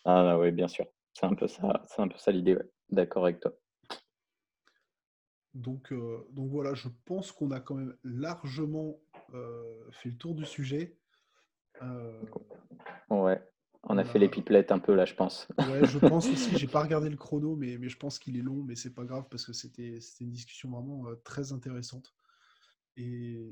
ah 0.05 0.39
oui, 0.39 0.53
bien 0.53 0.69
sûr. 0.69 0.87
C'est 1.13 1.27
un 1.27 1.35
peu 1.35 1.49
ça, 1.49 1.83
c'est 1.87 2.03
un 2.03 2.09
peu 2.09 2.19
ça 2.19 2.31
l'idée. 2.31 2.57
D'accord 2.91 3.25
avec 3.25 3.41
toi. 3.41 3.53
Donc, 5.57 5.91
euh, 5.91 6.19
donc 6.33 6.51
voilà, 6.51 6.75
je 6.75 6.89
pense 7.07 7.33
qu'on 7.33 7.51
a 7.51 7.61
quand 7.61 7.77
même 7.77 7.97
largement 8.05 9.01
euh, 9.33 9.91
fait 9.91 10.11
le 10.11 10.17
tour 10.17 10.35
du 10.35 10.45
sujet. 10.45 10.99
Euh, 11.83 12.23
ouais, 13.09 13.43
on 13.85 13.97
a 13.97 14.05
fait 14.05 14.19
les 14.19 14.29
pipelettes 14.29 14.71
un 14.71 14.79
peu 14.79 14.95
là, 14.95 15.07
je 15.07 15.15
pense. 15.15 15.49
Ouais, 15.59 15.87
je 15.87 15.99
pense 15.99 16.29
aussi. 16.29 16.59
J'ai 16.59 16.67
pas 16.67 16.83
regardé 16.83 17.09
le 17.09 17.17
chrono, 17.17 17.57
mais, 17.57 17.79
mais 17.79 17.89
je 17.89 17.97
pense 17.97 18.19
qu'il 18.19 18.37
est 18.37 18.43
long, 18.43 18.65
mais 18.65 18.77
c'est 18.77 18.93
pas 18.93 19.05
grave 19.05 19.29
parce 19.31 19.47
que 19.47 19.55
c'était 19.55 19.99
une 20.21 20.31
discussion 20.31 20.71
vraiment 20.71 21.07
très 21.25 21.53
intéressante. 21.53 22.15
Et 22.99 23.51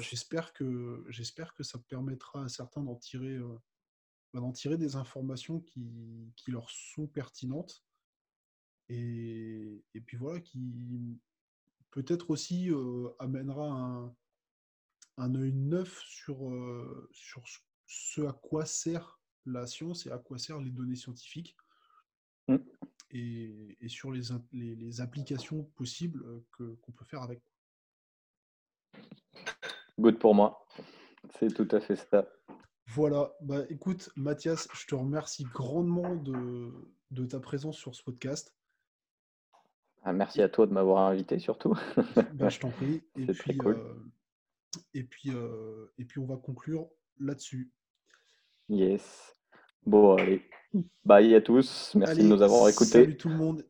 j'espère 0.00 0.52
que 0.52 1.04
j'espère 1.08 1.54
que 1.54 1.62
ça 1.62 1.78
permettra 1.78 2.44
à 2.44 2.48
certains 2.48 2.82
d'en 2.82 2.96
tirer, 2.96 3.38
bah, 4.34 4.40
d'en 4.40 4.52
tirer 4.52 4.76
des 4.76 4.96
informations 4.96 5.60
qui, 5.60 6.32
qui, 6.34 6.50
leur 6.50 6.68
sont 6.70 7.06
pertinentes. 7.06 7.84
Et, 8.88 9.84
et 9.94 10.00
puis 10.00 10.16
voilà, 10.16 10.40
qui 10.40 11.20
peut-être 11.96 12.28
aussi 12.28 12.70
euh, 12.70 13.08
amènera 13.18 13.70
un, 13.70 14.14
un 15.16 15.34
œil 15.34 15.54
neuf 15.54 15.98
sur, 16.02 16.46
euh, 16.46 17.08
sur 17.10 17.42
ce 17.86 18.20
à 18.20 18.34
quoi 18.34 18.66
sert 18.66 19.18
la 19.46 19.66
science 19.66 20.04
et 20.04 20.10
à 20.10 20.18
quoi 20.18 20.36
servent 20.36 20.62
les 20.62 20.70
données 20.70 20.94
scientifiques. 20.94 21.56
Mmh. 22.48 22.56
Et, 23.12 23.78
et, 23.80 23.88
sur 23.88 24.12
les, 24.12 24.24
les, 24.52 24.76
les 24.76 25.00
applications 25.00 25.64
possibles 25.74 26.22
qu'on 26.58 26.92
peut 26.92 27.04
faire 27.06 27.22
avec. 27.22 27.40
Good 29.98 30.18
pour 30.18 30.34
moi. 30.34 30.66
C'est 31.38 31.54
tout 31.54 31.68
à 31.70 31.80
fait 31.80 31.96
ça. 31.96 32.28
Voilà. 32.88 33.32
Bah, 33.40 33.64
écoute, 33.70 34.10
Mathias, 34.16 34.68
je 34.74 34.86
te 34.86 34.94
remercie 34.94 35.44
grandement 35.44 36.14
de, 36.14 36.70
de 37.10 37.24
ta 37.24 37.40
présence 37.40 37.78
sur 37.78 37.94
ce 37.94 38.02
podcast. 38.02 38.54
Ah, 40.08 40.12
merci 40.12 40.40
à 40.40 40.48
toi 40.48 40.68
de 40.68 40.72
m'avoir 40.72 41.08
invité 41.08 41.40
surtout. 41.40 41.76
Bah, 42.34 42.48
je 42.48 42.60
t'en 42.60 42.70
prie. 42.70 43.02
Et 43.16 43.26
puis, 43.26 43.56
cool. 43.56 43.74
Euh, 43.74 43.94
et, 44.94 45.02
puis, 45.02 45.30
euh, 45.30 45.92
et 45.98 46.04
puis, 46.04 46.20
on 46.20 46.26
va 46.26 46.36
conclure 46.36 46.88
là-dessus. 47.18 47.72
Yes. 48.68 49.34
Bon, 49.84 50.14
allez. 50.16 50.42
Bye 51.04 51.34
à 51.34 51.40
tous. 51.40 51.92
Merci 51.96 52.22
de 52.22 52.28
nous 52.28 52.40
avoir 52.40 52.68
écoutés. 52.68 52.90
Salut 52.90 53.16
tout 53.16 53.30
le 53.30 53.34
monde 53.34 53.66